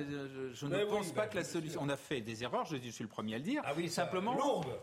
Je, 0.53 0.67
ne 0.67 0.77
oui, 0.77 0.85
pense 0.89 1.13
pas 1.13 1.27
que 1.27 1.37
la 1.37 1.45
solution. 1.45 1.81
On 1.83 1.89
a 1.89 1.97
fait 1.97 2.21
des 2.21 2.43
erreurs, 2.43 2.65
je, 2.67 2.77
je 2.83 2.91
suis 2.91 3.05
le 3.05 3.09
premier 3.11 3.35
à 3.35 3.39
le 3.39 3.45
dire. 3.45 3.63
Ah 3.65 3.73
oui, 3.77 3.89
Simplement, 3.89 4.37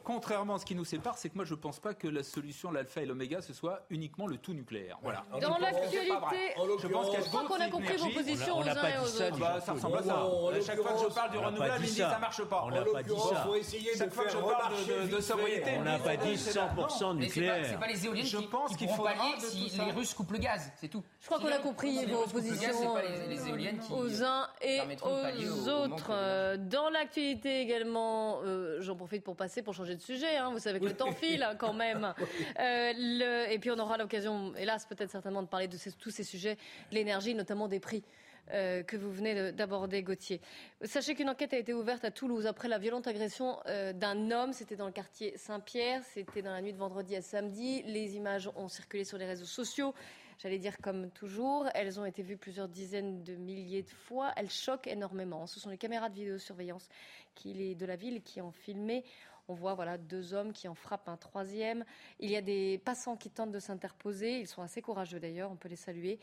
contrairement 0.03 0.55
à 0.55 0.59
ce 0.59 0.65
qui 0.65 0.75
nous 0.75 0.85
sépare, 0.85 1.17
c'est 1.17 1.29
que 1.29 1.35
moi 1.35 1.45
je 1.45 1.53
ne 1.53 1.59
pense 1.59 1.79
pas 1.79 1.93
que 1.93 2.07
la 2.07 2.23
solution, 2.23 2.71
l'alpha 2.71 3.01
et 3.01 3.05
l'oméga, 3.05 3.41
ce 3.41 3.53
soit 3.53 3.85
uniquement 3.89 4.27
le 4.27 4.37
tout 4.37 4.53
nucléaire. 4.53 4.97
Voilà. 5.01 5.23
Dans 5.41 5.57
l'actualité, 5.57 6.07
Je 6.07 6.87
pense 6.87 7.09
qu'il 7.09 7.19
y 7.19 7.37
a 7.37 7.47
qu'on 7.47 7.59
a 7.59 7.69
compris 7.69 7.97
vos 7.97 8.09
positions 8.09 8.57
On 8.57 8.61
aux 8.61 8.67
uns 8.69 8.75
pas 8.75 8.89
et 8.89 8.97
aux 8.99 9.05
ça, 9.05 9.27
autres. 9.27 9.37
Bah, 9.39 9.59
ça 9.61 9.73
ressemble 9.73 9.97
à 9.97 10.03
ça. 10.03 10.25
Chaque 10.65 10.79
fois 10.81 10.93
que 10.93 10.99
je 10.99 11.09
parle 11.21 11.31
du 11.31 11.37
on 11.37 11.41
n'a 11.41 11.45
pas 11.45 11.51
renouvelable, 11.51 11.81
dit 11.83 11.87
il 11.87 11.91
me 11.91 11.95
dit 11.95 12.01
ça. 12.01 12.11
ça 12.11 12.19
marche 12.19 12.43
pas. 12.43 12.63
On 12.65 12.69
n'a 12.71 12.81
pas 12.83 13.03
dit 13.03 13.09
ça. 13.29 13.35
faut 13.45 13.55
essayer 13.55 13.93
de 13.93 13.97
Chaque 13.97 14.13
fois 14.13 14.23
que 14.25 14.29
faire 14.31 14.39
je 14.41 14.45
parle 14.45 14.73
de, 15.05 15.07
de, 15.11 15.15
de 15.15 15.21
sobriété. 15.21 15.71
On 15.77 15.83
n'a 15.83 15.99
pas 15.99 16.17
dit 16.17 16.33
100% 16.33 16.35
Mais 16.35 16.47
c'est 16.47 16.55
pas, 16.57 16.77
c'est 16.99 17.15
nucléaire. 17.15 17.79
pas 17.79 17.87
les 17.87 18.05
éoliennes 18.05 18.25
Je 18.25 18.37
qui, 18.37 18.47
pense 18.47 18.69
qui 18.71 18.77
qu'il 18.77 18.89
faudra 18.89 19.13
pallier 19.13 19.35
de 19.37 19.41
si 19.41 19.69
ça. 19.69 19.85
les 19.85 19.91
Russes 19.91 20.13
coupent 20.13 20.31
le 20.31 20.37
gaz, 20.39 20.71
c'est 20.77 20.87
tout. 20.87 21.03
Je 21.19 21.25
crois 21.27 21.39
qu'on 21.39 21.47
a 21.51 21.57
compris 21.59 22.05
vos 22.05 22.23
positions 22.27 22.95
qui 22.95 23.93
aux 23.93 24.23
uns 24.23 24.47
et 24.61 24.79
de 24.79 25.47
aux 25.51 25.69
autres. 25.69 26.09
Euh, 26.11 26.57
Dans 26.57 26.89
l'actualité 26.89 27.61
également, 27.61 28.41
euh, 28.43 28.77
j'en 28.81 28.95
profite 28.95 29.23
pour 29.23 29.35
passer, 29.35 29.61
pour 29.61 29.73
changer 29.73 29.95
de 29.95 30.01
sujet. 30.01 30.37
hein, 30.37 30.49
vous 30.51 30.59
savez 30.59 30.79
que 30.79 30.85
le 30.85 30.95
temps 30.95 31.11
file 31.11 31.43
hein, 31.43 31.55
quand 31.57 31.73
même. 31.73 32.13
Euh, 32.59 33.45
et 33.49 33.59
puis 33.59 33.71
on 33.71 33.79
aura 33.79 33.97
l'occasion, 33.97 34.53
hélas 34.55 34.85
peut-être 34.85 35.09
certainement, 35.11 35.41
de 35.41 35.47
parler 35.47 35.67
de 35.67 35.77
tous 35.99 36.09
ces 36.09 36.23
sujets, 36.23 36.55
de 36.91 36.95
l'énergie, 36.95 37.33
notamment 37.33 37.67
des 37.67 37.79
prix. 37.79 38.03
Euh, 38.51 38.83
que 38.83 38.97
vous 38.97 39.11
venez 39.11 39.35
de- 39.35 39.51
d'aborder, 39.51 40.03
Gauthier. 40.03 40.41
Sachez 40.83 41.15
qu'une 41.15 41.29
enquête 41.29 41.53
a 41.53 41.57
été 41.57 41.73
ouverte 41.73 42.03
à 42.03 42.11
Toulouse 42.11 42.45
après 42.47 42.67
la 42.67 42.77
violente 42.79 43.07
agression 43.07 43.59
euh, 43.67 43.93
d'un 43.93 44.31
homme. 44.31 44.53
C'était 44.53 44.75
dans 44.75 44.87
le 44.87 44.91
quartier 44.91 45.37
Saint-Pierre. 45.37 46.03
C'était 46.13 46.41
dans 46.41 46.51
la 46.51 46.61
nuit 46.61 46.73
de 46.73 46.77
vendredi 46.77 47.15
à 47.15 47.21
samedi. 47.21 47.83
Les 47.83 48.15
images 48.15 48.49
ont 48.55 48.67
circulé 48.67 49.03
sur 49.03 49.17
les 49.17 49.25
réseaux 49.25 49.45
sociaux. 49.45 49.93
J'allais 50.39 50.57
dire 50.57 50.77
comme 50.81 51.11
toujours, 51.11 51.67
elles 51.75 51.99
ont 51.99 52.05
été 52.05 52.23
vues 52.23 52.37
plusieurs 52.37 52.67
dizaines 52.67 53.23
de 53.23 53.35
milliers 53.35 53.83
de 53.83 53.89
fois. 53.91 54.31
Elles 54.35 54.49
choquent 54.49 54.87
énormément. 54.87 55.45
Ce 55.45 55.59
sont 55.59 55.69
les 55.69 55.77
caméras 55.77 56.09
de 56.09 56.15
vidéosurveillance 56.15 56.89
qui, 57.35 57.75
de 57.75 57.85
la 57.85 57.95
ville 57.95 58.23
qui 58.23 58.41
ont 58.41 58.51
filmé. 58.51 59.03
On 59.47 59.53
voit 59.53 59.73
voilà 59.75 59.97
deux 59.97 60.33
hommes 60.33 60.53
qui 60.53 60.67
en 60.67 60.75
frappent 60.75 61.09
un 61.09 61.17
troisième. 61.17 61.83
Il 62.19 62.31
y 62.31 62.37
a 62.37 62.41
des 62.41 62.79
passants 62.83 63.17
qui 63.17 63.29
tentent 63.29 63.51
de 63.51 63.59
s'interposer. 63.59 64.39
Ils 64.39 64.47
sont 64.47 64.61
assez 64.61 64.81
courageux 64.81 65.19
d'ailleurs, 65.19 65.51
on 65.51 65.57
peut 65.57 65.69
les 65.69 65.75
saluer. 65.75 66.19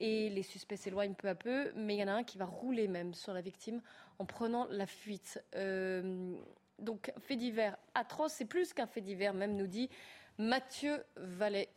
Et 0.00 0.30
les 0.30 0.42
suspects 0.42 0.76
s'éloignent 0.76 1.14
peu 1.14 1.28
à 1.28 1.34
peu, 1.34 1.72
mais 1.74 1.96
il 1.96 1.98
y 1.98 2.04
en 2.04 2.08
a 2.08 2.12
un 2.12 2.24
qui 2.24 2.38
va 2.38 2.44
rouler 2.44 2.86
même 2.86 3.14
sur 3.14 3.32
la 3.32 3.40
victime 3.40 3.80
en 4.18 4.24
prenant 4.24 4.66
la 4.70 4.86
fuite. 4.86 5.42
Euh, 5.56 6.36
donc, 6.78 7.12
fait 7.18 7.36
divers 7.36 7.76
atroce, 7.94 8.32
c'est 8.34 8.44
plus 8.44 8.72
qu'un 8.72 8.86
fait 8.86 9.00
divers, 9.00 9.34
même 9.34 9.56
nous 9.56 9.66
dit 9.66 9.90
Mathieu 10.38 11.02
Vallet. 11.16 11.68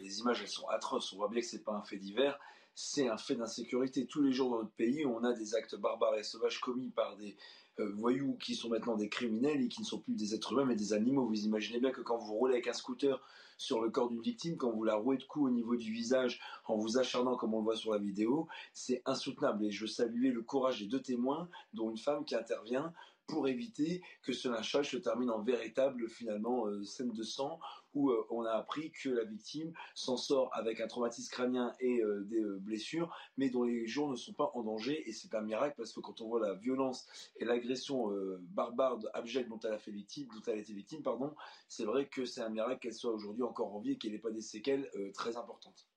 Les 0.00 0.18
images, 0.20 0.40
elles 0.40 0.48
sont 0.48 0.66
atroces. 0.68 1.12
On 1.12 1.16
voit 1.16 1.28
bien 1.28 1.40
que 1.40 1.46
c'est 1.46 1.64
pas 1.64 1.72
un 1.72 1.82
fait 1.82 1.98
divers, 1.98 2.38
c'est 2.74 3.08
un 3.08 3.18
fait 3.18 3.34
d'insécurité. 3.34 4.06
Tous 4.06 4.22
les 4.22 4.32
jours 4.32 4.50
dans 4.50 4.58
notre 4.58 4.72
pays, 4.72 5.04
on 5.04 5.22
a 5.22 5.32
des 5.34 5.54
actes 5.54 5.76
barbares 5.76 6.16
et 6.16 6.22
sauvages 6.22 6.60
commis 6.60 6.90
par 6.90 7.16
des 7.16 7.36
euh, 7.80 7.90
voyous 7.92 8.36
qui 8.36 8.54
sont 8.54 8.68
maintenant 8.68 8.96
des 8.96 9.08
criminels 9.08 9.60
et 9.62 9.68
qui 9.68 9.80
ne 9.80 9.86
sont 9.86 9.98
plus 9.98 10.14
des 10.14 10.34
êtres 10.34 10.52
humains 10.52 10.64
mais 10.64 10.76
des 10.76 10.92
animaux. 10.92 11.26
Vous 11.26 11.44
imaginez 11.44 11.80
bien 11.80 11.90
que 11.90 12.00
quand 12.00 12.16
vous 12.18 12.34
roulez 12.34 12.54
avec 12.54 12.68
un 12.68 12.72
scooter 12.72 13.20
sur 13.56 13.80
le 13.80 13.90
corps 13.90 14.08
d'une 14.08 14.20
victime, 14.20 14.56
quand 14.56 14.70
vous 14.70 14.84
la 14.84 14.96
rouez 14.96 15.16
de 15.16 15.24
coups 15.24 15.46
au 15.46 15.50
niveau 15.50 15.76
du 15.76 15.92
visage 15.92 16.40
en 16.66 16.76
vous 16.76 16.98
acharnant 16.98 17.36
comme 17.36 17.54
on 17.54 17.58
le 17.58 17.64
voit 17.64 17.76
sur 17.76 17.92
la 17.92 17.98
vidéo, 17.98 18.48
c'est 18.72 19.02
insoutenable. 19.06 19.64
Et 19.64 19.70
je 19.70 19.86
saluais 19.86 20.30
le 20.30 20.42
courage 20.42 20.80
des 20.80 20.86
deux 20.86 21.02
témoins, 21.02 21.48
dont 21.72 21.90
une 21.90 21.98
femme 21.98 22.24
qui 22.24 22.34
intervient 22.34 22.92
pour 23.26 23.48
éviter 23.48 24.02
que 24.22 24.32
ce 24.32 24.48
lynchage 24.48 24.90
se 24.90 24.96
termine 24.96 25.30
en 25.30 25.42
véritable 25.42 26.08
finalement 26.08 26.66
euh, 26.66 26.84
scène 26.84 27.12
de 27.12 27.22
sang 27.22 27.58
où 27.94 28.10
euh, 28.10 28.26
on 28.30 28.44
a 28.44 28.50
appris 28.50 28.90
que 28.90 29.08
la 29.08 29.24
victime 29.24 29.72
s'en 29.94 30.16
sort 30.16 30.50
avec 30.52 30.80
un 30.80 30.86
traumatisme 30.86 31.30
crânien 31.30 31.72
et 31.80 32.02
euh, 32.02 32.22
des 32.24 32.42
blessures, 32.60 33.14
mais 33.36 33.48
dont 33.48 33.62
les 33.62 33.86
jours 33.86 34.10
ne 34.10 34.16
sont 34.16 34.32
pas 34.32 34.50
en 34.54 34.62
danger 34.62 35.08
et 35.08 35.12
c'est 35.12 35.34
un 35.34 35.40
miracle 35.40 35.74
parce 35.76 35.92
que 35.92 36.00
quand 36.00 36.20
on 36.20 36.28
voit 36.28 36.40
la 36.40 36.54
violence 36.54 37.06
et 37.38 37.44
l'agression 37.44 38.10
barbare, 38.40 38.98
abjecte 39.14 39.48
dont 39.48 39.60
elle 39.60 39.72
a 39.72 39.78
fait 39.78 39.90
victime, 39.90 40.28
dont 40.34 40.42
elle 40.46 40.58
a 40.58 40.60
été 40.60 40.72
victime, 40.72 41.02
pardon, 41.02 41.34
c'est 41.68 41.84
vrai 41.84 42.06
que 42.06 42.24
c'est 42.24 42.40
un 42.40 42.48
miracle 42.48 42.80
qu'elle 42.80 42.94
soit 42.94 43.12
aujourd'hui 43.12 43.42
encore 43.42 43.74
en 43.74 43.80
vie 43.80 43.92
et 43.92 43.98
qu'elle 43.98 44.12
n'ait 44.12 44.18
pas 44.18 44.30
des 44.30 44.40
séquelles 44.40 44.90
très 45.14 45.36
importantes. 45.36 45.88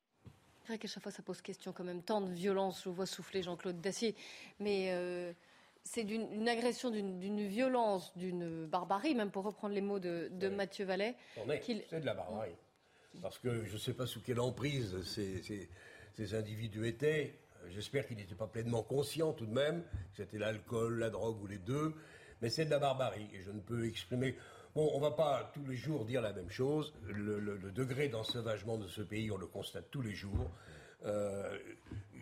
C'est 0.61 0.67
vrai 0.67 0.77
qu'à 0.77 0.87
chaque 0.87 1.03
fois, 1.03 1.11
ça 1.11 1.23
pose 1.23 1.41
question 1.41 1.71
quand 1.71 1.83
même. 1.83 2.03
Tant 2.03 2.21
de 2.21 2.31
violence, 2.31 2.83
je 2.83 2.89
vois 2.89 3.05
souffler 3.05 3.41
Jean-Claude 3.41 3.79
Dacier. 3.79 4.15
Mais 4.59 5.33
c'est 5.87 6.03
d'une 6.03 6.31
une 6.33 6.47
agression, 6.49 6.91
d'une 6.91 7.47
violence, 7.47 8.15
d'une 8.17 8.65
barbarie, 8.67 9.15
même 9.15 9.31
pour 9.31 9.43
reprendre 9.43 9.73
les 9.73 9.81
mots 9.81 9.99
de, 9.99 10.29
de 10.31 10.49
Mathieu 10.49 10.85
Vallet. 10.85 11.15
C'est 11.89 11.99
de 12.01 12.05
la 12.05 12.13
barbarie. 12.13 12.55
Parce 13.21 13.39
que 13.39 13.65
je 13.65 13.73
ne 13.73 13.77
sais 13.79 13.93
pas 13.93 14.05
sous 14.05 14.21
quelle 14.21 14.39
emprise 14.39 15.01
ces, 15.03 15.41
ces- 15.41 15.69
ces 16.13 16.35
individus 16.35 16.87
étaient. 16.87 17.33
J'espère 17.69 18.05
qu'ils 18.07 18.17
n'étaient 18.17 18.35
pas 18.35 18.47
pleinement 18.47 18.83
conscients 18.83 19.33
tout 19.33 19.45
de 19.47 19.53
même, 19.53 19.83
c'était 20.15 20.37
l'alcool, 20.37 20.99
la 20.99 21.09
drogue 21.09 21.41
ou 21.41 21.47
les 21.47 21.57
deux. 21.57 21.93
Mais 22.41 22.49
c'est 22.49 22.65
de 22.65 22.69
la 22.69 22.79
barbarie. 22.79 23.27
Et 23.33 23.41
je 23.41 23.49
ne 23.51 23.59
peux 23.59 23.87
exprimer. 23.87 24.35
Bon, 24.75 24.91
on 24.93 24.97
ne 24.97 25.01
va 25.01 25.11
pas 25.11 25.49
tous 25.55 25.65
les 25.65 25.75
jours 25.75 26.05
dire 26.05 26.21
la 26.21 26.33
même 26.33 26.51
chose. 26.51 26.93
Le, 27.07 27.39
le- 27.39 27.57
le 27.57 27.71
degré 27.71 28.09
d'ensauvagement 28.09 28.77
de 28.77 28.87
ce 28.87 29.01
pays, 29.01 29.31
on 29.31 29.37
le 29.37 29.47
constate 29.47 29.89
tous 29.89 30.01
les 30.03 30.13
jours. 30.13 30.51
Euh, 31.05 31.57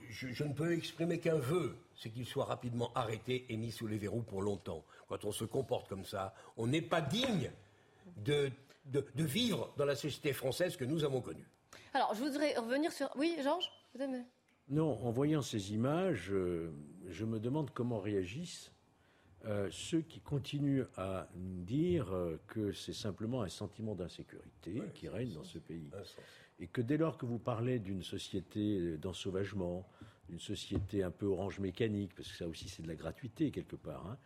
je, 0.10 0.28
je 0.30 0.44
ne 0.44 0.54
peux 0.54 0.72
exprimer 0.74 1.20
qu'un 1.20 1.38
vœu, 1.40 1.76
c'est 1.96 2.10
qu'il 2.10 2.26
soit 2.26 2.46
rapidement 2.46 2.92
arrêté 2.94 3.46
et 3.50 3.58
mis 3.58 3.72
sous 3.72 3.88
les 3.88 3.98
verrous 3.98 4.22
pour 4.22 4.42
longtemps. 4.42 4.84
Quand 5.08 5.24
on 5.26 5.32
se 5.32 5.46
comporte 5.46 5.88
comme 5.88 6.06
ça, 6.06 6.34
on 6.58 6.68
n'est 6.68 6.82
pas 6.82 7.02
digne 7.02 7.52
de, 8.18 8.50
de- 8.86 9.06
de 9.16 9.24
vivre 9.24 9.74
dans 9.78 9.86
la 9.86 9.96
société 9.96 10.34
française 10.34 10.76
que 10.78 10.86
nous 10.86 11.04
avons 11.04 11.22
connue. 11.22 11.48
Alors, 11.94 12.14
je 12.14 12.20
voudrais 12.24 12.56
revenir 12.58 12.92
sur. 12.92 13.10
Oui, 13.16 13.38
Georges 13.42 13.70
Vous 13.94 14.02
aimez 14.02 14.24
Non, 14.70 14.92
en 15.06 15.12
voyant 15.12 15.42
ces 15.42 15.74
images, 15.74 16.30
euh, 16.32 16.70
je 17.10 17.24
me 17.26 17.40
demande 17.40 17.72
comment 17.72 18.00
réagissent 18.00 18.72
euh, 19.46 19.70
ceux 19.72 20.02
qui 20.02 20.20
continuent 20.22 20.86
à 20.98 21.28
dire 21.36 22.12
euh, 22.14 22.40
que 22.48 22.72
c'est 22.74 22.94
simplement 22.94 23.44
un 23.44 23.50
sentiment 23.50 23.96
d'insécurité 23.96 24.82
qui 24.96 25.08
règne 25.08 25.34
dans 25.34 25.44
ce 25.44 25.60
pays. 25.60 25.90
Et 26.60 26.68
que 26.68 26.82
dès 26.82 26.98
lors 26.98 27.18
que 27.18 27.26
vous 27.26 27.40
parlez 27.40 27.80
d'une 27.80 28.04
société 28.04 28.98
d'ensauvagement, 28.98 29.88
d'une 30.30 30.40
société 30.40 31.04
un 31.04 31.12
peu 31.12 31.26
orange 31.26 31.60
mécanique, 31.60 32.14
parce 32.16 32.30
que 32.32 32.38
ça 32.38 32.48
aussi 32.48 32.70
c'est 32.70 32.84
de 32.84 32.88
la 32.88 32.96
gratuité 32.96 33.52
quelque 33.52 33.76
part, 33.76 34.08
hein, 34.08 34.18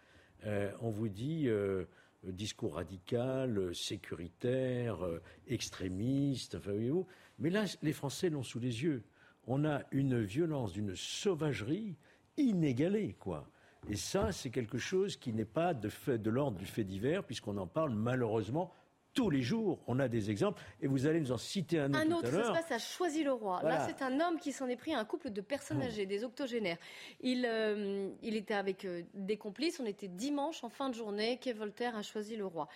euh, 0.45 0.71
on 0.79 0.89
vous 0.89 1.09
dit 1.09 1.47
euh, 1.47 1.85
discours 2.23 2.75
radical, 2.75 3.57
euh, 3.57 3.73
sécuritaire, 3.73 5.03
euh, 5.05 5.21
extrémiste, 5.47 6.55
enfin, 6.55 6.71
voyez-vous. 6.71 7.07
Mais 7.39 7.49
là, 7.49 7.65
les 7.81 7.93
Français 7.93 8.29
l'ont 8.29 8.43
sous 8.43 8.59
les 8.59 8.83
yeux. 8.83 9.03
On 9.47 9.65
a 9.65 9.83
une 9.91 10.21
violence, 10.21 10.73
d'une 10.73 10.95
sauvagerie 10.95 11.95
inégalée, 12.37 13.15
quoi. 13.19 13.49
Et 13.89 13.95
ça, 13.95 14.31
c'est 14.31 14.49
quelque 14.49 14.77
chose 14.77 15.15
qui 15.15 15.31
n'est 15.31 15.45
pas 15.45 15.73
de, 15.73 15.87
fait, 15.87 16.17
de 16.17 16.29
l'ordre 16.29 16.57
du 16.57 16.65
fait 16.65 16.83
divers, 16.83 17.23
puisqu'on 17.23 17.57
en 17.57 17.67
parle 17.67 17.93
malheureusement 17.93 18.73
tous 19.19 19.29
les 19.29 19.41
jours. 19.41 19.79
On 19.87 19.99
a 19.99 20.07
des 20.07 20.31
exemples, 20.31 20.61
et 20.81 20.87
vous 20.87 21.05
allez 21.05 21.19
nous 21.19 21.31
en 21.33 21.37
citer 21.37 21.79
un 21.79 21.89
autre 21.89 21.99
Un 21.99 22.05
tout 22.05 22.13
autre, 22.13 22.27
à 22.27 22.31
ça 22.31 22.43
se 22.43 22.51
passe 22.51 22.71
à 22.71 22.79
Choisy-le-Roi. 22.79 23.59
Voilà. 23.61 23.79
Là, 23.79 23.87
c'est 23.87 24.01
un 24.01 24.19
homme 24.21 24.39
qui 24.39 24.53
s'en 24.53 24.67
est 24.69 24.77
pris 24.77 24.93
à 24.93 24.99
un 24.99 25.05
couple 25.05 25.29
de 25.31 25.41
personnes 25.41 25.81
âgées, 25.81 26.05
des 26.05 26.23
octogénaires. 26.23 26.77
Il, 27.19 27.45
euh, 27.45 28.09
il 28.21 28.37
était 28.37 28.53
avec 28.53 28.85
euh, 28.85 29.03
des 29.13 29.37
complices. 29.37 29.79
On 29.81 29.85
était 29.85 30.07
dimanche, 30.07 30.63
en 30.63 30.69
fin 30.69 30.89
de 30.89 30.95
journée, 30.95 31.37
quai 31.37 31.51
Voltaire 31.51 31.97
à 31.97 32.01
Choisy-le-Roi. 32.01 32.69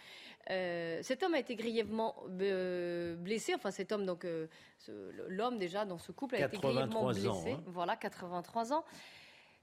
Euh, 0.49 0.99
cet 1.01 1.23
homme 1.23 1.33
a 1.33 1.39
été 1.39 1.55
grièvement 1.55 2.15
blessé. 2.27 3.55
Enfin, 3.55 3.71
cet 3.71 3.93
homme, 3.93 4.05
donc 4.05 4.27
l'homme 5.29 5.57
déjà 5.57 5.85
dans 5.85 5.97
ce 5.97 6.11
couple 6.11 6.35
a 6.35 6.45
été 6.45 6.57
grièvement 6.57 7.07
83 7.07 7.27
ans, 7.27 7.41
blessé. 7.41 7.51
hein. 7.53 7.63
Voilà, 7.67 7.95
83 7.95 8.73
ans. 8.73 8.83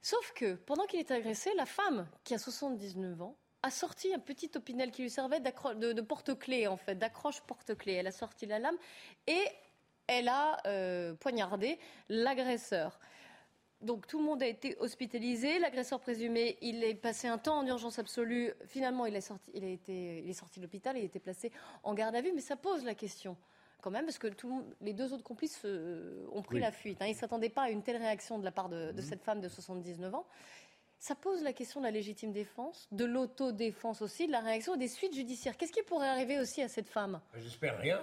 Sauf 0.02 0.32
que 0.34 0.54
pendant 0.54 0.86
qu'il 0.86 0.98
était 0.98 1.12
agressé, 1.12 1.50
la 1.56 1.66
femme, 1.66 2.06
qui 2.24 2.32
a 2.32 2.38
79 2.38 3.20
ans, 3.20 3.36
a 3.62 3.70
sorti 3.70 4.12
un 4.14 4.18
petit 4.18 4.50
opinel 4.56 4.90
qui 4.90 5.02
lui 5.02 5.10
servait 5.10 5.40
de, 5.40 5.92
de 5.92 6.00
porte-clés, 6.00 6.66
en 6.66 6.76
fait, 6.76 6.94
d'accroche 6.94 7.40
porte-clés. 7.42 7.92
Elle 7.94 8.06
a 8.06 8.12
sorti 8.12 8.46
la 8.46 8.58
lame 8.58 8.76
et 9.26 9.42
elle 10.06 10.28
a 10.28 10.58
euh, 10.66 11.14
poignardé 11.14 11.78
l'agresseur. 12.08 12.98
Donc 13.80 14.06
tout 14.06 14.18
le 14.18 14.24
monde 14.24 14.42
a 14.42 14.46
été 14.46 14.76
hospitalisé. 14.78 15.58
L'agresseur 15.58 16.00
présumé, 16.00 16.58
il 16.60 16.84
est 16.84 16.94
passé 16.94 17.28
un 17.28 17.38
temps 17.38 17.58
en 17.58 17.66
urgence 17.66 17.98
absolue. 17.98 18.52
Finalement, 18.66 19.06
il 19.06 19.16
est 19.16 19.20
sorti, 19.22 19.50
il 19.54 19.64
a 19.64 19.68
été, 19.68 20.18
il 20.22 20.28
est 20.28 20.34
sorti 20.34 20.58
de 20.60 20.64
l'hôpital 20.64 20.96
et 20.96 21.00
il 21.00 21.02
a 21.02 21.06
été 21.06 21.18
placé 21.18 21.50
en 21.82 21.94
garde 21.94 22.14
à 22.14 22.20
vue. 22.20 22.32
Mais 22.34 22.42
ça 22.42 22.56
pose 22.56 22.84
la 22.84 22.94
question 22.94 23.36
quand 23.82 23.90
même, 23.90 24.04
parce 24.04 24.18
que 24.18 24.26
tout 24.28 24.62
les 24.82 24.92
deux 24.92 25.14
autres 25.14 25.22
complices 25.24 25.62
euh, 25.64 26.26
ont 26.32 26.42
pris 26.42 26.56
Oui. 26.56 26.60
la 26.60 26.70
fuite. 26.72 27.00
hein. 27.00 27.06
Ils 27.06 27.12
ne 27.12 27.16
s'attendaient 27.16 27.48
pas 27.48 27.62
à 27.62 27.70
une 27.70 27.82
telle 27.82 27.96
réaction 27.96 28.38
de 28.38 28.44
la 28.44 28.52
part 28.52 28.68
de, 28.68 28.92
de 28.92 29.00
cette 29.00 29.22
femme 29.22 29.40
de 29.40 29.48
79 29.48 30.14
ans. 30.14 30.26
Ça 31.02 31.14
pose 31.14 31.42
la 31.42 31.54
question 31.54 31.80
de 31.80 31.86
la 31.86 31.90
légitime 31.90 32.30
défense, 32.30 32.86
de 32.92 33.06
l'autodéfense 33.06 34.02
aussi, 34.02 34.26
de 34.26 34.32
la 34.32 34.40
réaction 34.40 34.74
et 34.74 34.78
des 34.78 34.86
suites 34.86 35.14
judiciaires. 35.14 35.56
Qu'est-ce 35.56 35.72
qui 35.72 35.82
pourrait 35.82 36.08
arriver 36.08 36.38
aussi 36.38 36.60
à 36.60 36.68
cette 36.68 36.88
femme? 36.90 37.22
J'espère 37.38 37.78
rien. 37.78 38.02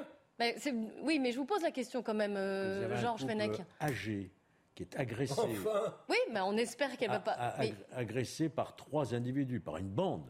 C'est- 0.57 0.73
Oui, 1.03 1.19
mais 1.19 1.31
je 1.31 1.37
vous 1.37 1.45
pose 1.45 1.61
la 1.61 1.69
question 1.69 2.01
quand 2.01 2.15
même, 2.15 2.35
euh, 2.37 2.99
Georges 2.99 3.25
Fenech. 3.27 3.61
âgé 3.79 4.31
qui 4.73 4.81
est 4.83 4.95
agressé, 4.99 5.33
Enfin 5.39 5.93
Oui, 6.09 6.17
mais 6.31 6.39
on 6.41 6.57
espère 6.57 6.97
qu'elle 6.97 7.09
va 7.09 7.15
a- 7.17 7.19
pas. 7.19 7.31
a- 7.33 7.59
mais- 7.59 7.67
ag- 7.69 7.75
agressé 7.95 8.49
par 8.49 8.75
trois 8.75 9.13
individus, 9.13 9.59
par 9.59 9.77
une 9.77 9.89
bande. 9.89 10.25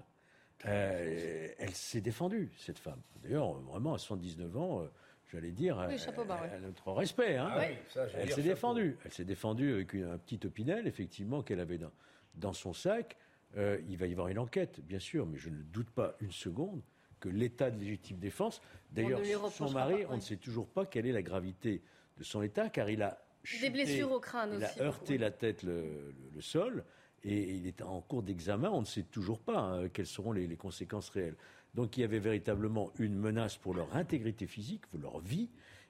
Euh, 0.65 1.47
elle 1.59 1.73
s'est 1.73 2.01
défendue, 2.01 2.51
cette 2.57 2.79
femme. 2.79 3.01
D'ailleurs, 3.23 3.53
vraiment, 3.61 3.93
à 3.93 3.97
79 3.97 4.57
ans, 4.57 4.81
euh, 4.81 4.87
j'allais 5.31 5.51
dire, 5.51 5.77
Oui, 5.87 5.95
bas, 6.25 6.35
ouais. 6.41 6.49
elle 6.51 6.63
a 6.63 6.67
notre 6.67 6.91
respect. 6.91 7.37
hein. 7.37 7.49
Ah 7.51 7.59
oui, 7.59 7.75
ça, 7.89 8.03
elle 8.03 8.09
dire 8.09 8.21
s'est 8.21 8.27
chapeau. 8.41 8.41
défendue. 8.41 8.97
Elle 9.05 9.11
s'est 9.13 9.25
défendue 9.25 9.73
avec 9.73 9.93
une- 9.93 10.09
un 10.09 10.17
petit 10.17 10.39
opinel, 10.45 10.87
effectivement, 10.87 11.43
qu'elle 11.43 11.59
avait 11.59 11.77
dans, 11.77 11.91
dans 12.37 12.53
son 12.53 12.73
sac. 12.73 13.17
Euh, 13.57 13.79
il 13.89 13.97
va 13.97 14.07
y 14.07 14.11
avoir 14.11 14.27
une 14.27 14.39
enquête, 14.39 14.81
bien 14.81 14.99
sûr, 14.99 15.25
mais 15.25 15.37
je 15.37 15.49
ne 15.49 15.61
doute 15.61 15.89
pas 15.89 16.15
une 16.21 16.31
seconde 16.31 16.81
que 17.19 17.29
l'état 17.29 17.71
de 17.71 17.79
légitime 17.79 18.17
défense. 18.19 18.61
D'ailleurs, 18.91 19.21
son 19.51 19.71
mari, 19.71 20.03
pas, 20.03 20.13
on 20.13 20.15
ne 20.17 20.21
sait 20.21 20.35
toujours 20.37 20.67
pas 20.67 20.85
quelle 20.85 21.05
est 21.07 21.11
la 21.11 21.21
gravité 21.23 21.81
de 22.17 22.23
son 22.23 22.41
état, 22.41 22.69
car 22.69 22.89
il 22.89 23.01
a 23.01 23.19
Des 23.61 23.69
blessures 23.69 24.11
au 24.11 24.19
crâne 24.19 24.51
il 24.59 24.63
aussi. 24.63 24.79
a 24.79 24.83
heurté 24.83 25.13
Oui. 25.13 25.17
la 25.19 25.31
tête 25.31 25.63
le, 25.63 25.81
le- 25.81 26.13
le 26.35 26.41
sol 26.41 26.83
et 27.23 27.55
il 27.55 27.65
est 27.65 27.81
en 27.81 28.01
cours 28.01 28.21
d'examen. 28.21 28.69
On 28.69 28.81
ne 28.81 28.85
sait 28.85 29.03
toujours 29.03 29.39
pas 29.39 29.57
hein, 29.59 29.89
quelles 29.89 30.05
seront 30.05 30.31
les, 30.33 30.45
les 30.45 30.57
conséquences 30.57 31.09
réelles. 31.09 31.35
Donc 31.73 31.97
il 31.97 32.01
y 32.01 32.03
avait 32.03 32.19
véritablement 32.19 32.91
une 32.99 33.15
menace 33.15 33.57
pour 33.57 33.73
leur 33.73 33.95
intégrité 33.95 34.45
physique, 34.45 34.85
pour 34.87 34.99
leur 34.99 35.19
vie, 35.19 35.49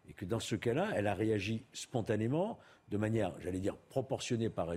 et 0.09 0.13
que 0.13 0.23
dans 0.25 0.39
ce 0.39 0.55
cas-là, 0.55 0.91
elle 0.95 1.07
a 1.07 1.13
réagi 1.13 1.65
spontanément, 1.73 2.57
de 2.89 2.97
manière, 2.97 3.33
j'allais 3.41 3.59
dire, 3.59 3.75
proportionnée 3.75 4.49
par, 4.49 4.69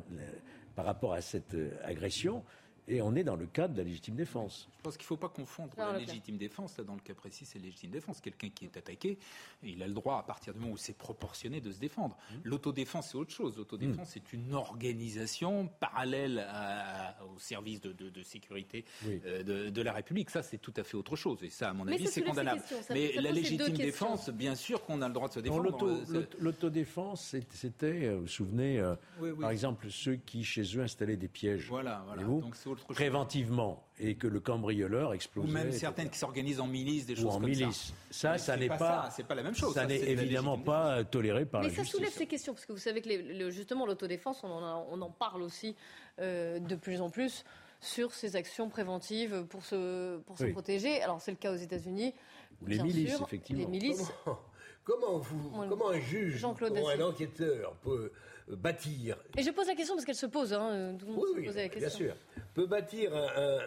par 0.74 0.84
rapport 0.84 1.12
à 1.12 1.20
cette 1.20 1.54
euh, 1.54 1.70
agression. 1.84 2.44
Et 2.92 3.00
on 3.02 3.14
est 3.14 3.22
dans 3.22 3.36
le 3.36 3.46
cadre 3.46 3.74
de 3.74 3.78
la 3.78 3.84
légitime 3.84 4.16
défense. 4.16 4.68
Je 4.78 4.82
pense 4.82 4.96
qu'il 4.96 5.04
ne 5.04 5.08
faut 5.08 5.16
pas 5.16 5.28
confondre 5.28 5.72
la 5.76 5.96
légitime 5.98 6.36
défense. 6.36 6.76
Là, 6.76 6.82
dans 6.84 6.94
le 6.94 7.00
cas 7.00 7.14
précis, 7.14 7.44
c'est 7.44 7.60
légitime 7.60 7.90
défense. 7.92 8.20
Quelqu'un 8.20 8.48
qui 8.48 8.64
est 8.64 8.76
attaqué, 8.76 9.16
il 9.62 9.80
a 9.82 9.86
le 9.86 9.94
droit, 9.94 10.18
à 10.18 10.22
partir 10.24 10.52
du 10.54 10.58
moment 10.58 10.72
où 10.72 10.76
c'est 10.76 10.96
proportionné, 10.96 11.60
de 11.60 11.70
se 11.70 11.78
défendre. 11.78 12.16
Mmh. 12.16 12.34
L'autodéfense, 12.44 13.10
c'est 13.10 13.16
autre 13.16 13.30
chose. 13.32 13.56
L'autodéfense, 13.56 14.08
c'est 14.10 14.32
une 14.32 14.52
organisation 14.54 15.68
parallèle 15.78 16.44
à- 16.50 17.16
au 17.32 17.38
service 17.38 17.80
de, 17.80 17.92
de- 17.92 18.08
de 18.10 18.22
sécurité 18.22 18.84
Oui. 19.06 19.20
euh, 19.24 19.42
de, 19.44 19.70
de 19.70 19.82
la 19.82 19.92
République. 19.92 20.30
Ça, 20.30 20.42
c'est 20.42 20.58
tout 20.58 20.74
à 20.76 20.82
fait 20.82 20.96
autre 20.96 21.14
chose. 21.14 21.44
Et 21.44 21.50
ça, 21.50 21.70
à 21.70 21.72
mon 21.72 21.84
Mais 21.84 21.94
avis, 21.94 22.08
c'est 22.08 22.22
condamnable. 22.22 22.60
Mais 22.90 23.12
la 23.20 23.30
légitime 23.30 23.58
questions. 23.66 23.84
défense, 23.84 24.30
bien 24.30 24.56
sûr 24.56 24.84
qu'on 24.84 25.00
a 25.02 25.06
le 25.08 25.14
droit 25.14 25.28
de 25.28 25.34
se 25.34 25.40
défendre. 25.40 25.84
Euh, 25.84 26.26
L'autodéfense, 26.40 27.36
c'était, 27.50 28.06
euh, 28.06 28.14
vous 28.16 28.20
vous 28.22 28.26
souvenez, 28.26 28.80
euh, 28.80 28.94
Oui, 29.20 29.30
oui. 29.30 29.40
par 29.40 29.50
exemple, 29.50 29.88
ceux 29.90 30.16
qui 30.16 30.42
chez 30.42 30.62
eux 30.76 30.80
installaient 30.80 31.16
des 31.16 31.28
pièges. 31.28 31.68
Voilà, 31.68 32.02
voilà. 32.06 32.22
Donc, 32.24 32.56
c'est 32.56 32.68
autre 32.80 32.88
chose. 32.88 32.96
préventivement, 32.96 33.82
et 33.98 34.14
que 34.16 34.26
le 34.26 34.40
cambrioleur 34.40 35.10
Ou 35.10 35.14
explosait. 35.14 35.52
même 35.52 35.66
etc. 35.68 35.78
certaines 35.80 36.10
qui 36.10 36.18
s'organisent 36.18 36.60
en 36.60 36.66
milice, 36.66 37.06
des 37.06 37.14
ou 37.14 37.22
choses 37.22 37.26
en 37.36 37.40
comme 37.40 37.48
milice. 37.48 37.92
Ça, 38.10 38.32
Mais 38.32 38.38
ça, 38.38 38.54
c'est 38.54 38.60
n'est 38.60 38.68
pas 38.68 38.76
pas, 38.78 39.02
ça, 39.04 39.10
c'est 39.16 39.24
pas 39.26 39.34
la 39.34 39.42
même 39.42 39.54
chose. 39.54 39.74
Ça 39.74 39.82
Ça, 39.82 39.86
n'est 39.86 40.00
évidemment 40.00 40.58
pas 40.58 40.98
euh, 40.98 41.04
toléré 41.04 41.46
par 41.46 41.60
Mais 41.62 41.68
la 41.68 41.74
ça 41.74 41.82
justice. 41.82 41.96
soulève 41.98 42.12
ces 42.12 42.26
questions, 42.26 42.52
parce 42.54 42.66
que 42.66 42.72
vous 42.72 42.78
savez 42.78 43.00
que 43.02 43.08
les- 43.08 43.22
le- 43.38 43.50
justement 43.50 43.86
l'autodéfense, 43.86 44.42
on 44.44 44.48
en, 44.50 44.64
a- 44.64 44.86
on 44.90 45.00
en 45.02 45.10
parle 45.10 45.42
aussi 45.42 45.76
euh, 46.18 46.58
de 46.58 46.74
plus 46.76 47.00
en 47.00 47.10
plus 47.10 47.44
sur 47.80 48.12
ces 48.12 48.36
actions 48.36 48.68
préventives 48.68 49.44
pour 49.48 49.64
se, 49.64 50.18
pour 50.18 50.36
se 50.38 50.44
Oui. 50.44 50.52
protéger. 50.52 51.00
Alors 51.02 51.20
c'est 51.20 51.30
le 51.30 51.36
cas 51.38 51.52
aux 51.52 51.56
États-Unis. 51.56 52.14
Ou 52.62 52.66
les 52.66 52.78
milices, 52.82 53.16
sûr. 53.16 53.22
effectivement. 53.26 53.62
Les 53.62 53.66
milices. 53.68 54.12
Comment, 54.24 54.38
comment 54.84 55.18
vous, 55.18 55.58
Ouais. 55.60 55.66
comment 55.68 55.88
un 55.90 55.98
juge, 56.00 56.42
comment 56.42 56.88
un 56.88 57.00
enquêteur 57.00 57.72
peut 57.82 57.90
euh, 57.90 58.12
bâtir 58.56 59.16
Et 59.36 59.42
je 59.42 59.50
pose 59.50 59.66
la 59.68 59.74
question 59.74 59.94
parce 59.94 60.04
qu'elle 60.04 60.14
se 60.14 60.26
pose. 60.26 60.52
Hein, 60.52 60.96
tout 60.98 61.06
le 61.06 61.12
monde 61.12 61.24
Oui, 61.34 61.42
se 61.42 61.46
posait 61.48 61.62
la 61.62 61.68
bien 61.68 61.80
question. 61.80 62.06
sûr, 62.06 62.16
peut 62.54 62.66
bâtir 62.66 63.14
un, 63.14 63.58
un- 63.58 63.66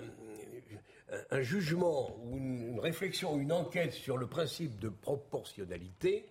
un 1.29 1.41
jugement 1.41 2.15
ou 2.23 2.37
une, 2.37 2.69
une 2.69 2.79
réflexion, 2.79 3.37
une 3.39 3.51
enquête 3.51 3.93
sur 3.93 4.17
le 4.17 4.25
principe 4.27 4.79
de 4.79 4.89
proportionnalité 4.89 6.25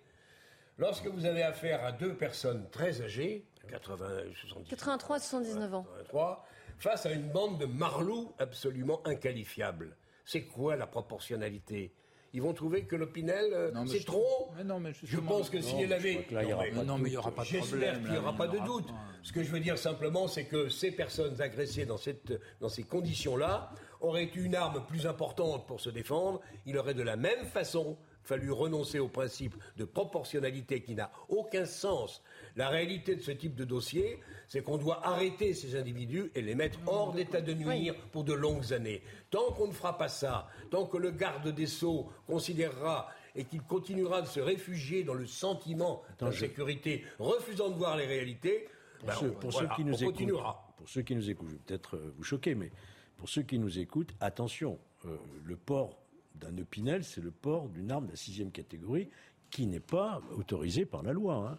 lorsque 0.79 1.07
vous 1.07 1.25
avez 1.27 1.43
affaire 1.43 1.85
à 1.85 1.93
deux 1.93 2.15
personnes 2.17 2.69
très 2.71 3.01
âgées, 3.03 3.45
80, 3.69 4.07
70, 4.35 4.69
83 4.71 5.19
79 5.21 5.75
ans. 5.75 5.83
83, 5.85 6.47
face 6.79 7.07
à 7.07 7.13
une 7.13 7.29
bande 7.31 7.59
de 7.61 7.67
marlous 7.67 8.33
absolument 8.39 9.01
inqualifiables. 9.07 9.97
C'est 10.25 10.43
quoi 10.47 10.75
la 10.77 10.87
proportionnalité? 10.87 11.93
Ils 12.35 12.41
vont 12.43 12.53
trouver 12.55 12.85
que 12.85 12.97
l'Opinel, 12.97 13.53
euh, 13.53 13.71
Non, 13.73 13.83
mais 13.83 13.91
c'est 13.91 14.01
je- 14.01 14.07
trop. 14.07 14.51
mais 14.57 14.65
non, 14.65 14.81
mais 14.81 14.93
je 15.03 15.19
pense 15.21 15.51
que 15.51 15.59
non, 15.59 15.63
si 15.63 15.85
avait. 15.93 16.27
là, 16.31 16.43
non, 16.85 16.99
mais 16.99 17.11
il 17.11 17.13
y 17.13 17.17
doute. 17.17 17.19
aura 17.19 17.31
pas 17.33 17.43
de 17.43 17.49
J'espère 17.49 18.01
qu'il 18.01 18.11
n'y 18.11 18.17
aura 18.19 18.33
pas 18.37 18.49
de 18.49 18.59
doute. 18.61 18.89
Ce 19.23 19.33
que 19.33 19.43
je 19.43 19.51
veux 19.51 19.61
dire 19.61 19.77
simplement, 19.79 20.27
c'est 20.29 20.45
que 20.47 20.69
ces 20.69 20.91
personnes 20.91 21.41
agressées 21.43 21.85
dans, 21.87 21.99
cette, 21.99 22.33
dans 22.61 22.69
ces 22.69 22.83
conditions-là 22.85 23.71
auraient 24.01 24.31
eu 24.35 24.45
une 24.45 24.55
arme 24.55 24.85
plus 24.87 25.07
importante 25.07 25.67
pour 25.67 25.81
se 25.81 25.91
défendre. 25.91 26.41
Il 26.67 26.77
aurait 26.79 26.95
de 26.95 27.03
la 27.03 27.17
même 27.17 27.45
façon 27.47 27.97
fallu 28.23 28.51
renoncer 28.51 28.99
au 28.99 29.09
principe 29.09 29.55
de 29.77 29.85
proportionnalité 29.85 30.83
qui 30.83 30.95
n'a 30.95 31.11
aucun 31.29 31.65
sens. 31.65 32.23
La 32.57 32.69
réalité 32.69 33.17
de 33.17 33.21
ce 33.23 33.31
type 33.31 33.55
de 33.55 33.65
dossier, 33.65 34.19
c'est 34.49 34.63
qu'on 34.63 34.77
doit 34.79 35.07
arrêter 35.07 35.55
ces 35.55 35.77
individus 35.77 36.31
et 36.35 36.43
les 36.43 36.55
mettre 36.55 36.79
hors 36.87 37.13
d'état 37.13 37.41
de 37.41 37.53
nuire 37.55 37.95
pour 38.13 38.25
de 38.25 38.33
longues 38.35 38.73
années. 38.73 39.03
Tant 39.31 39.53
qu'on 39.53 39.69
ne 39.69 39.73
fera 39.73 39.97
pas 39.99 40.09
ça, 40.09 40.49
tant 40.71 40.87
que 40.87 40.97
le 40.99 41.11
garde 41.11 41.49
des 41.49 41.67
Sceaux 41.67 42.09
considérera 42.27 43.09
et 43.35 43.45
qu'il 43.45 43.63
continuera 43.63 44.21
de 44.21 44.27
se 44.27 44.41
réfugier 44.41 45.05
dans 45.05 45.15
le 45.15 45.27
sentiment 45.27 46.03
d'insécurité, 46.19 47.05
refusant 47.19 47.71
de 47.71 47.75
voir 47.77 47.97
les 47.97 48.07
réalités, 48.07 48.69
Pour, 48.99 49.09
ben, 49.09 49.15
ceux, 49.15 49.31
on- 49.31 49.35
pour 49.35 49.51
voilà, 49.51 49.69
ceux 49.71 49.75
qui 49.77 49.85
nous 49.85 49.95
on 49.95 49.97
écoutent, 49.97 50.15
continuera. 50.15 50.75
pour 50.77 50.89
ceux 50.89 51.03
qui 51.03 51.15
nous 51.17 51.31
écoutent, 51.31 51.49
je 51.49 51.55
vais 51.55 51.61
peut-être 51.67 51.97
euh, 51.97 52.13
vous 52.17 52.25
choquer, 52.25 52.55
mais 52.55 52.71
pour 53.17 53.29
ceux 53.31 53.43
qui 53.43 53.59
nous 53.59 53.79
écoutent, 53.79 54.13
attention, 54.21 54.79
euh, 55.07 55.17
le 55.45 55.57
port 55.57 56.02
d'un 56.37 56.57
opinel, 56.59 57.05
c'est 57.05 57.21
le 57.21 57.31
port 57.31 57.69
d'une 57.69 57.91
arme 57.91 58.07
de 58.07 58.11
la 58.13 58.17
sixième 58.17 58.51
catégorie 58.51 59.09
qui 59.51 59.67
n'est 59.67 59.81
pas 59.81 60.23
autorisée 60.37 60.87
par 60.87 61.03
la 61.03 61.13
loi. 61.13 61.51
hein. 61.51 61.59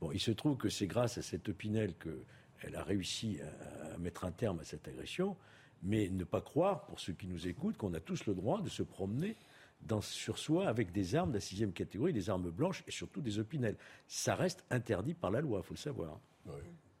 Bon, 0.00 0.10
il 0.12 0.20
se 0.20 0.30
trouve 0.30 0.56
que 0.56 0.68
c'est 0.68 0.86
grâce 0.86 1.18
à 1.18 1.22
cette 1.22 1.48
opinel 1.48 1.94
qu'elle 1.94 2.76
a 2.76 2.82
réussi 2.82 3.38
à, 3.40 3.94
à 3.94 3.98
mettre 3.98 4.24
un 4.24 4.32
terme 4.32 4.60
à 4.60 4.64
cette 4.64 4.86
agression, 4.88 5.36
mais 5.82 6.08
ne 6.08 6.24
pas 6.24 6.40
croire, 6.40 6.86
pour 6.86 6.98
ceux 7.00 7.12
qui 7.12 7.26
nous 7.26 7.46
écoutent, 7.46 7.76
qu'on 7.76 7.94
a 7.94 8.00
tous 8.00 8.26
le 8.26 8.34
droit 8.34 8.60
de 8.60 8.68
se 8.68 8.82
promener 8.82 9.36
dans, 9.82 10.00
sur 10.00 10.38
soi 10.38 10.68
avec 10.68 10.90
des 10.92 11.14
armes 11.14 11.30
de 11.30 11.34
la 11.34 11.40
sixième 11.40 11.72
catégorie, 11.72 12.12
des 12.12 12.30
armes 12.30 12.50
blanches 12.50 12.82
et 12.88 12.90
surtout 12.90 13.20
des 13.20 13.38
opinels. 13.38 13.76
Ça 14.08 14.34
reste 14.34 14.64
interdit 14.70 15.14
par 15.14 15.30
la 15.30 15.40
loi, 15.40 15.60
il 15.62 15.66
faut 15.66 15.74
le 15.74 15.78
savoir. 15.78 16.20
Oui. 16.46 16.52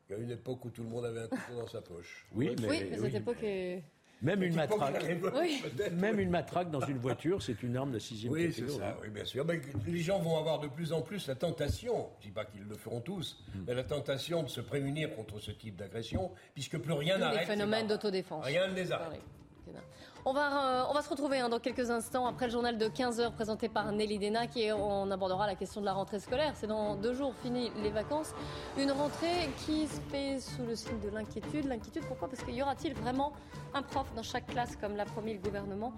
Il 0.08 0.12
y 0.12 0.14
a 0.14 0.22
une 0.22 0.30
époque 0.30 0.64
où 0.64 0.70
tout 0.70 0.82
le 0.82 0.88
monde 0.88 1.04
avait 1.04 1.20
un 1.22 1.28
couteau 1.28 1.54
dans 1.56 1.66
sa 1.66 1.82
poche. 1.82 2.26
Oui, 2.32 2.54
mais, 2.60 2.68
Oui, 2.68 2.78
mais 2.90 2.98
cette 2.98 3.14
époque 3.16 3.42
est. 3.42 3.82
Même 4.20 4.42
une 4.42 4.54
matraque, 4.56 4.94
la 4.94 4.98
révolte, 4.98 5.36
Oui. 5.38 5.62
peut-être. 5.62 5.92
même 5.94 6.18
une 6.18 6.30
matraque 6.30 6.70
dans 6.72 6.80
une 6.80 6.98
voiture, 6.98 7.40
c'est 7.42 7.62
une 7.62 7.76
arme 7.76 7.92
de 7.92 7.98
sixième 8.00 8.32
Oui, 8.32 8.50
c'est 8.52 8.62
catégorie. 8.62 8.78
ça, 8.80 8.96
oui, 9.02 9.10
bien 9.10 9.24
sûr. 9.24 9.46
Les 9.86 10.00
gens 10.00 10.18
vont 10.18 10.36
avoir 10.38 10.58
de 10.58 10.66
plus 10.66 10.92
en 10.92 11.02
plus 11.02 11.28
la 11.28 11.36
tentation, 11.36 12.08
je 12.18 12.24
ne 12.26 12.30
dis 12.30 12.34
pas 12.34 12.44
qu'ils 12.44 12.64
le 12.64 12.74
feront 12.74 13.00
tous, 13.00 13.38
Hmm. 13.54 13.64
mais 13.68 13.74
la 13.74 13.84
tentation 13.84 14.42
de 14.42 14.48
se 14.48 14.60
prémunir 14.60 15.14
contre 15.14 15.38
ce 15.38 15.52
type 15.52 15.76
d'agression, 15.76 16.32
puisque 16.54 16.78
plus 16.78 16.92
rien 16.94 17.14
Des 17.14 17.20
n'arrête. 17.20 17.46
phénomènes 17.46 17.58
ces 17.82 17.86
barbares. 17.86 17.96
d'autodéfense. 17.98 18.44
Rien 18.44 18.66
ne 18.68 18.74
les 18.74 18.90
arrête. 18.92 19.20
On 20.30 20.34
va, 20.34 20.82
euh, 20.82 20.84
on 20.90 20.92
va 20.92 21.00
se 21.00 21.08
retrouver 21.08 21.38
hein, 21.38 21.48
dans 21.48 21.58
quelques 21.58 21.90
instants 21.90 22.26
après 22.26 22.44
le 22.48 22.52
journal 22.52 22.76
de 22.76 22.86
15h 22.86 23.32
présenté 23.32 23.70
par 23.70 23.90
Nelly 23.92 24.18
Denac 24.18 24.58
et 24.58 24.74
on 24.74 25.10
abordera 25.10 25.46
la 25.46 25.54
question 25.54 25.80
de 25.80 25.86
la 25.86 25.94
rentrée 25.94 26.20
scolaire. 26.20 26.52
C'est 26.54 26.66
dans 26.66 26.96
deux 26.96 27.14
jours 27.14 27.32
fini 27.42 27.72
les 27.82 27.88
vacances. 27.88 28.34
Une 28.76 28.90
rentrée 28.90 29.48
qui 29.64 29.86
se 29.86 29.98
fait 30.10 30.38
sous 30.38 30.66
le 30.66 30.76
signe 30.76 31.00
de 31.00 31.08
l'inquiétude. 31.08 31.64
L'inquiétude 31.64 32.04
pourquoi? 32.06 32.28
Parce 32.28 32.42
qu'il 32.42 32.54
y 32.54 32.60
aura-t-il 32.60 32.92
vraiment 32.92 33.32
un 33.72 33.80
prof 33.80 34.06
dans 34.14 34.22
chaque 34.22 34.48
classe 34.48 34.76
comme 34.76 34.96
l'a 34.96 35.06
promis 35.06 35.32
le 35.32 35.40
gouvernement? 35.40 35.94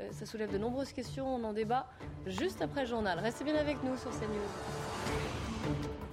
Euh, 0.00 0.08
Ça 0.10 0.26
soulève 0.26 0.52
de 0.52 0.58
nombreuses 0.58 0.90
questions. 0.92 1.32
On 1.32 1.44
en 1.44 1.52
débat 1.52 1.86
juste 2.26 2.60
après 2.60 2.80
le 2.80 2.88
journal. 2.88 3.20
Restez 3.20 3.44
bien 3.44 3.54
avec 3.54 3.80
nous 3.84 3.96
sur 3.96 4.10
CNews. 4.10 6.07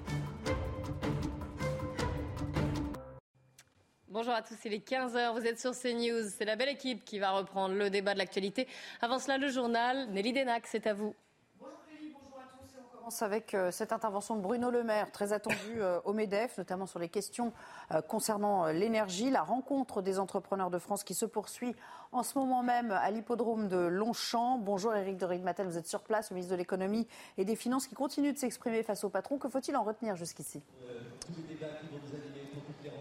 Bonjour 4.15 4.31
à 4.31 4.41
tous, 4.41 4.55
il 4.63 4.73
est 4.73 4.89
15h, 4.89 5.33
vous 5.33 5.45
êtes 5.45 5.59
sur 5.59 5.71
CNews. 5.71 6.29
C'est 6.37 6.45
la 6.45 6.55
belle 6.55 6.69
équipe 6.69 7.03
qui 7.03 7.19
va 7.19 7.31
reprendre 7.31 7.75
le 7.75 7.89
débat 7.89 8.13
de 8.13 8.19
l'actualité. 8.19 8.65
Avant 9.01 9.19
cela, 9.19 9.37
le 9.37 9.49
journal. 9.49 10.07
Nelly 10.11 10.31
Denac, 10.31 10.67
c'est 10.67 10.87
à 10.87 10.93
vous. 10.93 11.13
On 11.59 12.97
commence 12.97 13.21
avec 13.21 13.53
euh, 13.53 13.71
cette 13.71 13.91
intervention 13.91 14.37
de 14.37 14.41
Bruno 14.41 14.71
Le 14.71 14.85
Maire, 14.85 15.11
très 15.11 15.33
attendue 15.33 15.81
euh, 15.81 15.99
au 16.05 16.13
MEDEF, 16.13 16.57
notamment 16.57 16.85
sur 16.85 16.97
les 16.97 17.09
questions 17.09 17.51
euh, 17.91 18.01
concernant 18.01 18.67
l'énergie. 18.67 19.29
La 19.31 19.43
rencontre 19.43 20.01
des 20.01 20.17
entrepreneurs 20.17 20.69
de 20.69 20.79
France 20.79 21.03
qui 21.03 21.13
se 21.13 21.25
poursuit 21.25 21.75
en 22.13 22.23
ce 22.23 22.39
moment 22.39 22.63
même 22.63 22.91
à 22.91 23.11
l'hippodrome 23.11 23.67
de 23.67 23.75
Longchamp. 23.75 24.59
Bonjour 24.59 24.95
Éric 24.95 25.17
de 25.17 25.25
Ridmatel, 25.25 25.67
vous 25.67 25.77
êtes 25.77 25.87
sur 25.87 25.99
place, 25.99 26.29
le 26.29 26.35
ministre 26.35 26.53
de 26.53 26.57
l'économie 26.57 27.05
et 27.37 27.43
des 27.43 27.57
finances 27.57 27.85
qui 27.85 27.95
continue 27.95 28.31
de 28.31 28.37
s'exprimer 28.37 28.81
face 28.81 29.03
au 29.03 29.09
patron. 29.09 29.37
Que 29.37 29.49
faut-il 29.49 29.75
en 29.75 29.83
retenir 29.83 30.15
jusqu'ici? 30.15 30.63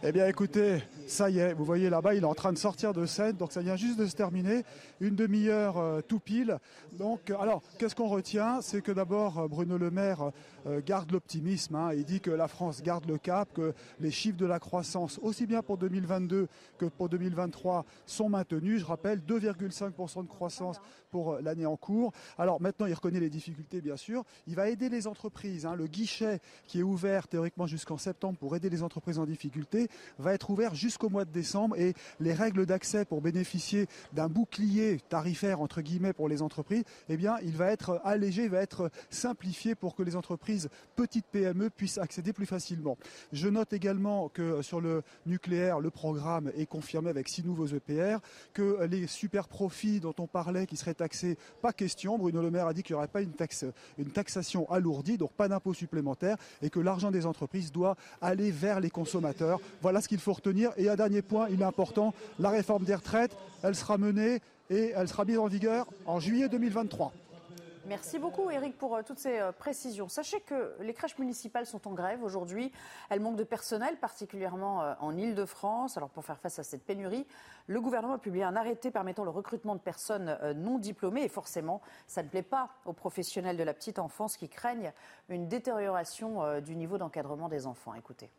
Eh 0.06 0.12
bien 0.12 0.26
écoutez, 0.26 0.82
ça 1.06 1.30
y 1.30 1.38
est, 1.38 1.52
vous 1.52 1.64
voyez 1.64 1.90
là-bas, 1.90 2.14
il 2.14 2.22
est 2.22 2.26
en 2.26 2.34
train 2.34 2.52
de 2.52 2.58
sortir 2.58 2.92
de 2.92 3.06
scène, 3.06 3.36
donc 3.36 3.52
ça 3.52 3.60
vient 3.60 3.76
juste 3.76 3.98
de 3.98 4.06
se 4.06 4.14
terminer, 4.14 4.64
une 5.00 5.14
demi-heure 5.14 5.78
euh, 5.78 6.00
tout 6.00 6.18
pile. 6.18 6.58
Donc 6.92 7.30
euh, 7.30 7.36
alors, 7.38 7.62
qu'est-ce 7.78 7.94
qu'on 7.94 8.08
retient? 8.08 8.60
C'est 8.60 8.80
que 8.80 8.92
d'abord 8.92 9.38
euh, 9.38 9.48
Bruno 9.48 9.78
Le 9.78 9.90
Maire 9.90 10.30
garde 10.86 11.12
l'optimisme, 11.12 11.74
hein. 11.74 11.92
il 11.92 12.06
dit 12.06 12.20
que 12.22 12.30
la 12.30 12.48
France 12.48 12.82
garde 12.82 13.04
le 13.06 13.18
cap, 13.18 13.52
que 13.52 13.74
les 14.00 14.10
chiffres 14.10 14.38
de 14.38 14.46
la 14.46 14.58
croissance, 14.58 15.20
aussi 15.22 15.44
bien 15.46 15.62
pour 15.62 15.76
2022 15.76 16.48
que 16.78 16.86
pour 16.86 17.10
2023, 17.10 17.84
sont 18.06 18.30
maintenus. 18.30 18.80
Je 18.80 18.86
rappelle, 18.86 19.20
2,5% 19.20 20.22
de 20.22 20.28
croissance 20.28 20.80
pour 21.10 21.36
l'année 21.42 21.66
en 21.66 21.76
cours. 21.76 22.12
Alors 22.38 22.62
maintenant, 22.62 22.86
il 22.86 22.94
reconnaît 22.94 23.20
les 23.20 23.28
difficultés, 23.28 23.82
bien 23.82 23.98
sûr. 23.98 24.24
Il 24.46 24.54
va 24.54 24.70
aider 24.70 24.88
les 24.88 25.06
entreprises. 25.06 25.66
hein. 25.66 25.74
Le 25.74 25.86
guichet 25.86 26.40
qui 26.66 26.80
est 26.80 26.82
ouvert 26.82 27.28
théoriquement 27.28 27.66
jusqu'en 27.66 27.98
septembre 27.98 28.38
pour 28.38 28.56
aider 28.56 28.70
les 28.70 28.82
entreprises 28.82 29.18
en 29.18 29.26
difficulté 29.26 29.88
va 30.18 30.32
être 30.32 30.48
ouvert 30.48 30.74
jusqu'au 30.94 31.10
mois 31.10 31.24
de 31.24 31.32
décembre 31.32 31.76
et 31.76 31.92
les 32.20 32.32
règles 32.32 32.66
d'accès 32.66 33.04
pour 33.04 33.20
bénéficier 33.20 33.88
d'un 34.12 34.28
bouclier 34.28 35.00
tarifaire 35.08 35.60
entre 35.60 35.80
guillemets 35.80 36.12
pour 36.12 36.28
les 36.28 36.40
entreprises, 36.40 36.84
eh 37.08 37.16
bien, 37.16 37.36
il 37.42 37.56
va 37.56 37.72
être 37.72 38.00
allégé, 38.04 38.44
il 38.44 38.50
va 38.50 38.60
être 38.60 38.92
simplifié 39.10 39.74
pour 39.74 39.96
que 39.96 40.04
les 40.04 40.14
entreprises 40.14 40.68
petites 40.94 41.26
PME 41.26 41.68
puissent 41.70 41.98
accéder 41.98 42.32
plus 42.32 42.46
facilement. 42.46 42.96
Je 43.32 43.48
note 43.48 43.72
également 43.72 44.28
que 44.28 44.62
sur 44.62 44.80
le 44.80 45.02
nucléaire, 45.26 45.80
le 45.80 45.90
programme 45.90 46.52
est 46.56 46.66
confirmé 46.66 47.10
avec 47.10 47.28
six 47.28 47.42
nouveaux 47.42 47.66
EPR, 47.66 48.18
que 48.52 48.84
les 48.84 49.08
super 49.08 49.48
profits 49.48 49.98
dont 49.98 50.14
on 50.18 50.28
parlait 50.28 50.66
qui 50.68 50.76
seraient 50.76 50.94
taxés, 50.94 51.36
pas 51.60 51.72
question. 51.72 52.18
Bruno 52.18 52.40
Le 52.40 52.52
Maire 52.52 52.68
a 52.68 52.72
dit 52.72 52.84
qu'il 52.84 52.94
n'y 52.94 52.98
aurait 52.98 53.08
pas 53.08 53.20
une, 53.22 53.32
taxe, 53.32 53.64
une 53.98 54.10
taxation 54.10 54.70
alourdie, 54.70 55.18
donc 55.18 55.32
pas 55.32 55.48
d'impôt 55.48 55.74
supplémentaire, 55.74 56.36
et 56.62 56.70
que 56.70 56.78
l'argent 56.78 57.10
des 57.10 57.26
entreprises 57.26 57.72
doit 57.72 57.96
aller 58.20 58.52
vers 58.52 58.78
les 58.78 58.90
consommateurs. 58.90 59.58
Voilà 59.82 60.00
ce 60.00 60.06
qu'il 60.06 60.20
faut 60.20 60.32
retenir. 60.32 60.70
Et 60.76 60.83
un 60.88 60.96
dernier 60.96 61.22
point, 61.22 61.48
il 61.50 61.60
est 61.60 61.64
important, 61.64 62.14
la 62.38 62.50
réforme 62.50 62.84
des 62.84 62.94
retraites, 62.94 63.36
elle 63.62 63.74
sera 63.74 63.98
menée 63.98 64.40
et 64.70 64.92
elle 64.96 65.08
sera 65.08 65.24
mise 65.24 65.38
en 65.38 65.46
vigueur 65.46 65.86
en 66.06 66.20
juillet 66.20 66.48
2023. 66.48 67.12
Merci 67.86 68.18
beaucoup 68.18 68.48
Eric 68.48 68.78
pour 68.78 68.96
euh, 68.96 69.02
toutes 69.02 69.18
ces 69.18 69.38
euh, 69.38 69.52
précisions. 69.52 70.08
Sachez 70.08 70.40
que 70.40 70.74
les 70.80 70.94
crèches 70.94 71.18
municipales 71.18 71.66
sont 71.66 71.86
en 71.86 71.92
grève 71.92 72.24
aujourd'hui. 72.24 72.72
Elles 73.10 73.20
manquent 73.20 73.36
de 73.36 73.44
personnel, 73.44 73.98
particulièrement 73.98 74.82
euh, 74.82 74.94
en 75.00 75.14
Ile-de-France. 75.14 75.98
Alors 75.98 76.08
pour 76.08 76.24
faire 76.24 76.38
face 76.38 76.58
à 76.58 76.62
cette 76.62 76.82
pénurie, 76.82 77.26
le 77.66 77.82
gouvernement 77.82 78.14
a 78.14 78.18
publié 78.18 78.42
un 78.42 78.56
arrêté 78.56 78.90
permettant 78.90 79.24
le 79.24 79.30
recrutement 79.30 79.74
de 79.74 79.80
personnes 79.80 80.38
non 80.56 80.78
diplômées. 80.78 81.24
Et 81.24 81.28
forcément, 81.28 81.82
ça 82.06 82.22
ne 82.22 82.28
plaît 82.28 82.42
pas 82.42 82.70
aux 82.86 82.94
professionnels 82.94 83.58
de 83.58 83.64
la 83.64 83.74
petite 83.74 83.98
enfance 83.98 84.38
qui 84.38 84.48
craignent 84.48 84.92
une 85.28 85.48
détérioration 85.48 86.60
du 86.60 86.76
niveau 86.76 86.96
d'encadrement 86.96 87.48
des 87.48 87.66
enfants. 87.66 87.94
Écoutez. 87.94 88.30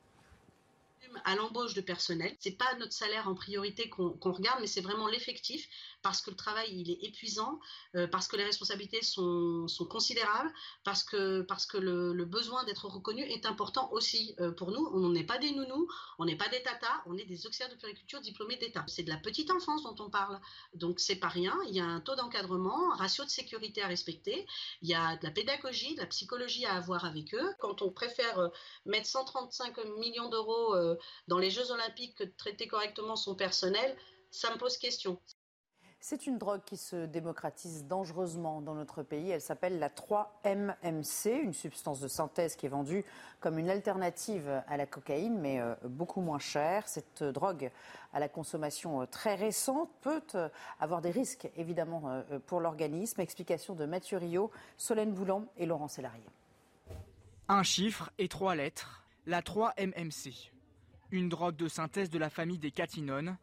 À 1.23 1.35
l'embauche 1.35 1.73
de 1.73 1.81
personnel. 1.81 2.35
C'est 2.39 2.57
pas 2.57 2.73
notre 2.79 2.93
salaire 2.93 3.27
en 3.27 3.35
priorité 3.35 3.89
qu'on 3.89 4.31
regarde, 4.31 4.59
mais 4.61 4.67
c'est 4.67 4.81
vraiment 4.81 5.07
l'effectif 5.07 5.67
parce 6.01 6.21
que 6.21 6.29
le 6.29 6.35
travail 6.35 6.67
il 6.71 6.91
est 6.91 7.03
épuisant, 7.03 7.59
euh, 7.95 8.07
parce 8.07 8.27
que 8.27 8.35
les 8.35 8.43
responsabilités 8.43 9.01
sont, 9.01 9.65
considérables, 9.89 10.53
parce 10.83 11.03
que 11.03 11.41
parce 11.41 11.65
que 11.65 11.77
le, 11.77 12.25
besoin 12.25 12.63
d'être 12.65 12.85
reconnu 12.87 13.23
est 13.23 13.45
important 13.45 13.91
aussi 13.91 14.35
euh, 14.39 14.51
pour 14.51 14.71
nous. 14.71 14.87
On 14.93 15.09
n'est 15.09 15.23
pas 15.23 15.37
des 15.37 15.51
nounous, 15.51 15.87
on 16.19 16.25
n'est 16.25 16.35
pas 16.35 16.47
des 16.49 16.61
tatas, 16.61 17.01
on 17.05 17.17
est 17.17 17.25
des 17.25 17.47
auxiliaires 17.47 17.73
de 17.73 17.79
puriculture 17.79 18.21
diplômés 18.21 18.57
d'État. 18.57 18.83
C'est 18.87 19.03
de 19.03 19.09
la 19.09 19.17
petite 19.17 19.49
enfance 19.51 19.83
dont 19.83 19.95
on 19.99 20.09
parle, 20.09 20.39
donc 20.73 20.99
c'est 20.99 21.15
pas 21.15 21.27
rien. 21.27 21.57
Il 21.67 21.75
y 21.75 21.79
a 21.79 21.85
un 21.85 22.01
taux 22.01 22.15
d'encadrement, 22.15 22.93
un 22.93 22.97
ratio 22.97 23.23
de 23.23 23.29
sécurité 23.29 23.81
à 23.81 23.87
respecter. 23.87 24.45
Il 24.81 24.89
y 24.89 24.93
a 24.93 25.17
de 25.17 25.23
la 25.23 25.31
pédagogie, 25.31 25.95
de 25.95 26.01
la 26.01 26.07
psychologie 26.07 26.65
à 26.65 26.73
avoir 26.73 27.05
avec 27.05 27.33
eux. 27.33 27.53
Quand 27.59 27.81
on 27.81 27.89
préfère 27.91 28.37
euh, 28.39 28.49
mettre 28.85 29.07
135 29.07 29.77
millions 29.97 30.29
d'euros 30.29 30.75
dans 31.27 31.37
les 31.37 31.49
Jeux 31.49 31.71
Olympiques 31.71 32.15
que 32.15 32.23
de 32.23 32.33
traiter 32.37 32.67
correctement 32.67 33.15
son 33.15 33.35
personnel, 33.35 33.95
ça 34.31 34.51
me 34.51 34.57
pose 34.57 34.77
question. 34.77 35.19
C'est 36.07 36.27
une 36.27 36.37
drogue 36.37 36.61
qui 36.63 36.77
se 36.77 37.07
démocratise 37.07 37.85
dangereusement 37.85 38.61
dans 38.61 38.75
notre 38.75 39.01
pays. 39.01 39.31
Elle 39.31 39.41
s'appelle 39.41 39.79
la 39.79 39.89
3-MMC, 39.89 41.41
une 41.41 41.51
substance 41.51 41.99
de 41.99 42.07
synthèse 42.07 42.55
qui 42.55 42.67
est 42.67 42.69
vendue 42.69 43.03
comme 43.39 43.57
une 43.57 43.71
alternative 43.71 44.61
à 44.67 44.77
la 44.77 44.85
cocaïne, 44.85 45.39
mais 45.39 45.59
euh, 45.59 45.73
beaucoup 45.83 46.21
moins 46.21 46.37
chère. 46.37 46.87
Cette 46.87 47.23
euh, 47.23 47.31
drogue 47.31 47.71
à 48.13 48.19
la 48.19 48.29
consommation 48.29 49.01
euh, 49.01 49.07
très 49.07 49.33
récente 49.33 49.89
peut 50.01 50.21
avoir 50.79 51.01
des 51.01 51.09
risques, 51.09 51.49
évidemment, 51.57 52.23
pour 52.45 52.59
l'organisme. 52.59 53.19
Explication 53.19 53.73
de 53.73 53.85
Mathieu 53.87 54.19
Rio, 54.19 54.51
Solène 54.77 55.11
Boulan 55.11 55.47
et 55.57 55.65
Laurent 55.65 55.87
Sélarié. 55.87 56.27
Un 57.47 57.63
chiffre 57.63 58.11
et 58.19 58.27
trois 58.27 58.53
lettres, 58.53 59.03
la 59.25 59.41
3-MMC. 59.41 60.51
Une 61.15 61.29
drogue 61.29 61.55
de 61.55 61.69
synthèse 61.69 62.09
de 62.09 62.19
la 62.19 62.29
famille 62.29 62.59
des 62.59 62.71
catinones. 62.71 63.37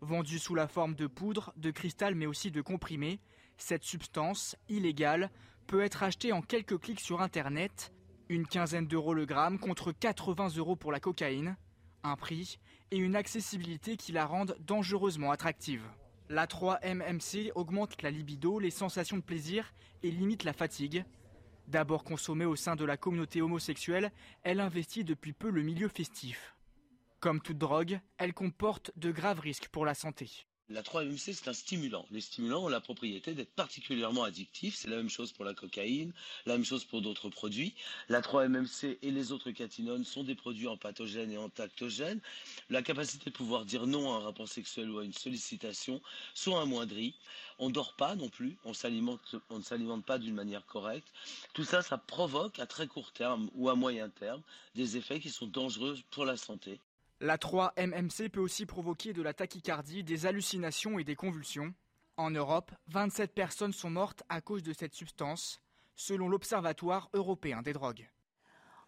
Vendue 0.00 0.38
sous 0.38 0.54
la 0.54 0.68
forme 0.68 0.94
de 0.94 1.08
poudre, 1.08 1.52
de 1.56 1.72
cristal 1.72 2.14
mais 2.14 2.26
aussi 2.26 2.52
de 2.52 2.62
comprimés, 2.62 3.18
cette 3.56 3.82
substance, 3.82 4.54
illégale, 4.68 5.32
peut 5.66 5.82
être 5.82 6.04
achetée 6.04 6.30
en 6.30 6.40
quelques 6.40 6.78
clics 6.78 7.00
sur 7.00 7.22
Internet. 7.22 7.92
Une 8.28 8.46
quinzaine 8.46 8.86
d'euros 8.86 9.12
le 9.12 9.26
gramme 9.26 9.58
contre 9.58 9.90
80 9.90 10.50
euros 10.58 10.76
pour 10.76 10.92
la 10.92 11.00
cocaïne. 11.00 11.56
Un 12.04 12.14
prix 12.14 12.60
et 12.92 12.96
une 12.96 13.16
accessibilité 13.16 13.96
qui 13.96 14.12
la 14.12 14.24
rendent 14.24 14.56
dangereusement 14.60 15.32
attractive. 15.32 15.82
La 16.28 16.46
3-MMC 16.46 17.50
augmente 17.56 18.00
la 18.02 18.12
libido, 18.12 18.60
les 18.60 18.70
sensations 18.70 19.16
de 19.16 19.22
plaisir 19.22 19.74
et 20.04 20.12
limite 20.12 20.44
la 20.44 20.52
fatigue. 20.52 21.04
D'abord 21.66 22.04
consommée 22.04 22.44
au 22.44 22.54
sein 22.54 22.76
de 22.76 22.84
la 22.84 22.96
communauté 22.96 23.42
homosexuelle, 23.42 24.12
elle 24.44 24.60
investit 24.60 25.02
depuis 25.02 25.32
peu 25.32 25.50
le 25.50 25.62
milieu 25.62 25.88
festif. 25.88 26.55
Comme 27.20 27.40
toute 27.40 27.56
drogue, 27.56 27.98
elle 28.18 28.34
comporte 28.34 28.92
de 28.96 29.10
graves 29.10 29.40
risques 29.40 29.68
pour 29.68 29.86
la 29.86 29.94
santé. 29.94 30.30
La 30.68 30.82
3-MMC, 30.82 31.32
c'est 31.32 31.48
un 31.48 31.52
stimulant. 31.52 32.06
Les 32.10 32.20
stimulants 32.20 32.64
ont 32.64 32.68
la 32.68 32.80
propriété 32.80 33.34
d'être 33.34 33.54
particulièrement 33.54 34.24
addictifs. 34.24 34.74
C'est 34.74 34.90
la 34.90 34.96
même 34.96 35.08
chose 35.08 35.32
pour 35.32 35.44
la 35.44 35.54
cocaïne, 35.54 36.12
la 36.44 36.54
même 36.54 36.64
chose 36.64 36.84
pour 36.84 37.00
d'autres 37.00 37.30
produits. 37.30 37.74
La 38.08 38.20
3-MMC 38.20 38.98
et 39.00 39.10
les 39.12 39.30
autres 39.30 39.52
catinones 39.52 40.04
sont 40.04 40.24
des 40.24 40.34
produits 40.34 40.66
empathogènes 40.66 41.30
et 41.30 41.38
entactogènes. 41.38 42.20
La 42.68 42.82
capacité 42.82 43.30
de 43.30 43.34
pouvoir 43.36 43.64
dire 43.64 43.86
non 43.86 44.12
à 44.12 44.16
un 44.16 44.20
rapport 44.24 44.48
sexuel 44.48 44.90
ou 44.90 44.98
à 44.98 45.04
une 45.04 45.12
sollicitation 45.12 46.02
sont 46.34 46.56
amoindries. 46.56 47.14
On 47.60 47.70
dort 47.70 47.94
pas 47.94 48.16
non 48.16 48.28
plus, 48.28 48.58
on, 48.64 48.72
on 49.50 49.58
ne 49.58 49.62
s'alimente 49.62 50.04
pas 50.04 50.18
d'une 50.18 50.34
manière 50.34 50.66
correcte. 50.66 51.12
Tout 51.54 51.64
ça, 51.64 51.80
ça 51.80 51.96
provoque 51.96 52.58
à 52.58 52.66
très 52.66 52.88
court 52.88 53.12
terme 53.12 53.48
ou 53.54 53.70
à 53.70 53.76
moyen 53.76 54.10
terme 54.10 54.42
des 54.74 54.96
effets 54.96 55.20
qui 55.20 55.30
sont 55.30 55.46
dangereux 55.46 55.96
pour 56.10 56.24
la 56.24 56.36
santé. 56.36 56.80
La 57.20 57.38
3-MMC 57.38 58.28
peut 58.28 58.40
aussi 58.40 58.66
provoquer 58.66 59.14
de 59.14 59.22
la 59.22 59.32
tachycardie, 59.32 60.04
des 60.04 60.26
hallucinations 60.26 60.98
et 60.98 61.04
des 61.04 61.16
convulsions. 61.16 61.72
En 62.18 62.30
Europe, 62.30 62.72
27 62.88 63.32
personnes 63.32 63.72
sont 63.72 63.88
mortes 63.88 64.22
à 64.28 64.42
cause 64.42 64.62
de 64.62 64.74
cette 64.74 64.94
substance, 64.94 65.62
selon 65.94 66.28
l'Observatoire 66.28 67.08
européen 67.14 67.62
des 67.62 67.72
drogues. 67.72 68.10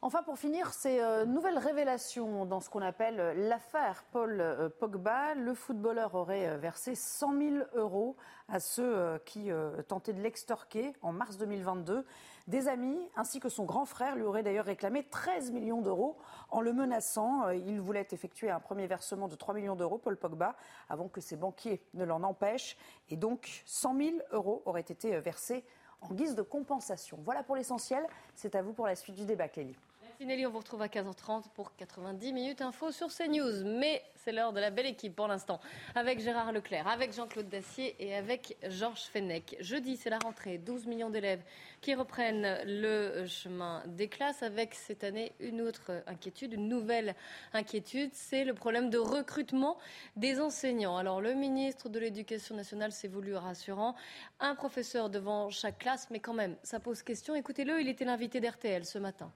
Enfin, 0.00 0.22
pour 0.22 0.38
finir, 0.38 0.72
ces 0.74 1.00
euh, 1.00 1.24
nouvelles 1.24 1.58
révélations 1.58 2.46
dans 2.46 2.60
ce 2.60 2.70
qu'on 2.70 2.82
appelle 2.82 3.18
euh, 3.18 3.48
l'affaire 3.48 4.04
Paul 4.12 4.40
euh, 4.40 4.68
Pogba. 4.68 5.34
Le 5.34 5.54
footballeur 5.54 6.14
aurait 6.14 6.56
versé 6.58 6.94
100 6.94 7.36
000 7.36 7.56
euros 7.74 8.16
à 8.46 8.60
ceux 8.60 9.18
qui 9.24 9.50
tentaient 9.88 10.14
de 10.14 10.22
l'extorquer 10.22 10.92
en 11.02 11.12
mars 11.12 11.36
2022. 11.36 12.06
Des 12.48 12.66
amis 12.66 12.98
ainsi 13.14 13.40
que 13.40 13.50
son 13.50 13.64
grand 13.64 13.84
frère 13.84 14.16
lui 14.16 14.22
auraient 14.22 14.42
d'ailleurs 14.42 14.64
réclamé 14.64 15.04
13 15.04 15.52
millions 15.52 15.82
d'euros 15.82 16.16
en 16.48 16.62
le 16.62 16.72
menaçant. 16.72 17.50
Il 17.50 17.78
voulait 17.78 18.08
effectuer 18.10 18.48
un 18.48 18.58
premier 18.58 18.86
versement 18.86 19.28
de 19.28 19.34
3 19.34 19.54
millions 19.54 19.76
d'euros, 19.76 19.98
Paul 19.98 20.16
Pogba, 20.16 20.56
avant 20.88 21.08
que 21.08 21.20
ses 21.20 21.36
banquiers 21.36 21.82
ne 21.92 22.04
l'en 22.06 22.22
empêchent. 22.22 22.78
Et 23.10 23.16
donc, 23.16 23.62
100 23.66 23.96
000 23.98 24.10
euros 24.32 24.62
auraient 24.64 24.80
été 24.80 25.20
versés 25.20 25.62
en 26.00 26.14
guise 26.14 26.34
de 26.34 26.42
compensation. 26.42 27.18
Voilà 27.22 27.42
pour 27.42 27.54
l'essentiel. 27.54 28.02
C'est 28.34 28.54
à 28.54 28.62
vous 28.62 28.72
pour 28.72 28.86
la 28.86 28.96
suite 28.96 29.16
du 29.16 29.26
débat, 29.26 29.48
Clélie. 29.48 29.76
Nelly, 30.24 30.46
on 30.46 30.50
vous 30.50 30.58
retrouve 30.58 30.82
à 30.82 30.88
15h30 30.88 31.44
pour 31.54 31.76
90 31.76 32.32
minutes 32.32 32.60
info 32.60 32.90
sur 32.90 33.06
CNews. 33.06 33.64
Mais 33.64 34.02
c'est 34.16 34.32
l'heure 34.32 34.52
de 34.52 34.58
la 34.58 34.70
belle 34.70 34.86
équipe 34.86 35.14
pour 35.14 35.28
l'instant, 35.28 35.60
avec 35.94 36.18
Gérard 36.18 36.52
Leclerc, 36.52 36.88
avec 36.88 37.14
Jean-Claude 37.14 37.48
Dacier 37.48 37.94
et 38.00 38.16
avec 38.16 38.56
Georges 38.68 39.04
Fenech. 39.04 39.56
Jeudi, 39.60 39.96
c'est 39.96 40.10
la 40.10 40.18
rentrée, 40.18 40.58
12 40.58 40.86
millions 40.86 41.08
d'élèves 41.08 41.42
qui 41.80 41.94
reprennent 41.94 42.58
le 42.66 43.26
chemin 43.26 43.84
des 43.86 44.08
classes 44.08 44.42
avec 44.42 44.74
cette 44.74 45.04
année 45.04 45.32
une 45.38 45.62
autre 45.62 46.02
inquiétude, 46.08 46.52
une 46.52 46.68
nouvelle 46.68 47.14
inquiétude, 47.52 48.10
c'est 48.12 48.44
le 48.44 48.54
problème 48.54 48.90
de 48.90 48.98
recrutement 48.98 49.78
des 50.16 50.40
enseignants. 50.40 50.96
Alors 50.96 51.20
le 51.20 51.34
ministre 51.34 51.88
de 51.88 52.00
l'Éducation 52.00 52.56
nationale 52.56 52.90
s'est 52.90 53.08
voulu 53.08 53.36
rassurant, 53.36 53.94
un 54.40 54.56
professeur 54.56 55.10
devant 55.10 55.48
chaque 55.48 55.78
classe, 55.78 56.08
mais 56.10 56.18
quand 56.18 56.34
même, 56.34 56.56
ça 56.64 56.80
pose 56.80 57.02
question. 57.02 57.36
Écoutez-le, 57.36 57.80
il 57.80 57.88
était 57.88 58.04
l'invité 58.04 58.40
d'RTL 58.40 58.84
ce 58.84 58.98
matin 58.98 59.32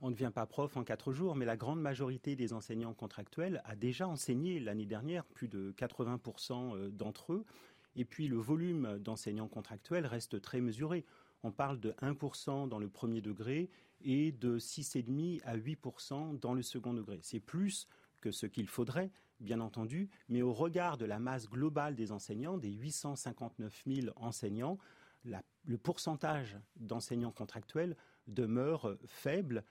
on 0.00 0.08
ne 0.08 0.14
devient 0.14 0.32
pas 0.34 0.46
prof 0.46 0.76
en 0.76 0.84
quatre 0.84 1.12
jours, 1.12 1.36
mais 1.36 1.44
la 1.44 1.56
grande 1.56 1.80
majorité 1.80 2.36
des 2.36 2.52
enseignants 2.52 2.94
contractuels 2.94 3.62
a 3.64 3.76
déjà 3.76 4.06
enseigné 4.08 4.60
l'année 4.60 4.86
dernière, 4.86 5.24
plus 5.24 5.48
de 5.48 5.72
80% 5.72 6.76
euh, 6.76 6.90
d'entre 6.90 7.32
eux. 7.32 7.44
Et 7.96 8.04
puis 8.04 8.28
le 8.28 8.36
volume 8.36 8.98
d'enseignants 8.98 9.48
contractuels 9.48 10.06
reste 10.06 10.40
très 10.40 10.60
mesuré. 10.60 11.04
On 11.42 11.52
parle 11.52 11.78
de 11.78 11.92
1% 12.02 12.68
dans 12.68 12.78
le 12.78 12.88
premier 12.88 13.20
degré 13.20 13.70
et 14.02 14.32
de 14.32 14.58
6,5 14.58 15.42
à 15.44 15.56
8% 15.56 16.38
dans 16.40 16.54
le 16.54 16.62
second 16.62 16.94
degré. 16.94 17.20
C'est 17.22 17.40
plus 17.40 17.86
que 18.20 18.30
ce 18.30 18.46
qu'il 18.46 18.66
faudrait, 18.66 19.10
bien 19.40 19.60
entendu, 19.60 20.08
mais 20.28 20.42
au 20.42 20.52
regard 20.52 20.96
de 20.96 21.04
la 21.04 21.18
masse 21.18 21.48
globale 21.48 21.94
des 21.94 22.12
enseignants, 22.12 22.58
des 22.58 22.72
859 22.72 23.82
000 23.86 24.06
enseignants, 24.16 24.78
le 25.64 25.78
pourcentage 25.78 26.58
d'enseignants 26.76 27.32
contractuels 27.32 27.96
demeure 28.26 28.96
faible 29.06 29.64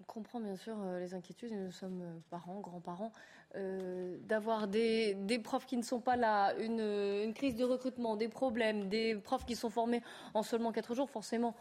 on 0.00 0.04
comprend 0.04 0.40
bien 0.40 0.56
sûr 0.56 0.76
euh, 0.80 1.00
les 1.00 1.14
inquiétudes, 1.14 1.52
nous 1.52 1.72
sommes 1.72 2.02
euh, 2.02 2.18
parents, 2.30 2.60
grands-parents, 2.60 3.12
euh, 3.56 4.16
d'avoir 4.22 4.68
des, 4.68 5.16
profs 5.42 5.66
qui 5.66 5.76
ne 5.76 5.82
sont 5.82 6.00
pas 6.00 6.16
là, 6.16 6.54
une, 6.58 7.32
crise 7.34 7.56
de 7.56 7.64
recrutement, 7.64 8.16
des 8.16 8.28
problèmes, 8.28 8.88
des 8.88 9.16
profs 9.16 9.44
qui 9.44 9.56
sont 9.56 9.70
formés 9.70 10.02
en 10.34 10.42
seulement 10.42 10.72
4 10.72 10.94
jours, 10.94 11.10
forcément. 11.10 11.54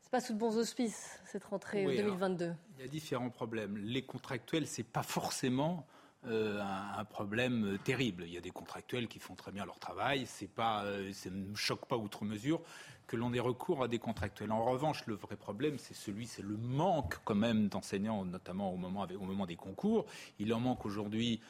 C'est 0.00 0.10
pas 0.10 0.20
sous 0.20 0.32
de 0.32 0.38
bons 0.38 0.56
auspices 0.56 1.20
cette 1.24 1.44
rentrée 1.44 1.84
2022. 1.84 2.54
il 2.76 2.84
y 2.84 2.84
a 2.84 2.88
différents 2.88 3.30
problèmes. 3.30 3.76
Les 3.76 4.02
contractuels, 4.02 4.66
c'est 4.66 4.84
pas 4.84 5.02
forcément 5.02 5.86
un, 6.24 7.04
problème 7.04 7.78
terrible. 7.84 8.24
Il 8.26 8.32
y 8.32 8.36
a 8.36 8.40
des 8.40 8.50
contractuels 8.50 9.08
qui 9.08 9.18
font 9.18 9.34
très 9.34 9.50
bien 9.50 9.64
leur 9.64 9.78
travail. 9.78 10.26
C'est 10.26 10.48
pas, 10.48 10.84
ça 11.12 11.30
ne 11.30 11.46
me 11.46 11.54
choque 11.54 11.86
pas 11.86 11.96
outre 11.96 12.24
mesure 12.24 12.62
que 13.08 13.16
l'on 13.16 13.32
ait 13.32 13.40
recours 13.40 13.82
à 13.82 13.88
des 13.88 13.98
contractuels. 13.98 14.52
En 14.52 14.62
revanche, 14.64 15.04
le 15.06 15.14
vrai 15.14 15.34
problème, 15.34 15.78
c'est 15.78 15.94
celui, 15.94 16.26
c'est 16.26 16.42
le 16.42 16.56
manque 16.56 17.18
quand 17.24 17.34
même 17.34 17.68
d'enseignants, 17.68 18.24
notamment 18.24 18.72
au 18.72 18.76
moment, 18.76 19.06
au 19.18 19.24
moment 19.24 19.46
des 19.46 19.56
concours. 19.56 20.04
Il 20.38 20.52
en 20.54 20.60
manque 20.60 20.84
aujourd'hui 20.84 21.40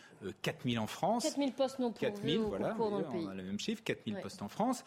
4000 0.43 0.79
euh, 0.79 0.83
en 0.83 0.87
France. 0.87 1.25
4000 1.25 1.53
postes 1.53 1.79
non 1.79 1.91
pourvus 1.91 2.13
4000, 2.13 2.39
voilà, 2.39 2.75
dans 2.75 2.99
le 2.99 3.05
pays. 3.05 3.27
On 3.27 3.31
a 3.31 3.35
le 3.35 3.43
même 3.43 3.59
chiffre, 3.59 3.83
4000 3.83 4.21
postes 4.21 4.41
en 4.43 4.49
France. 4.49 4.85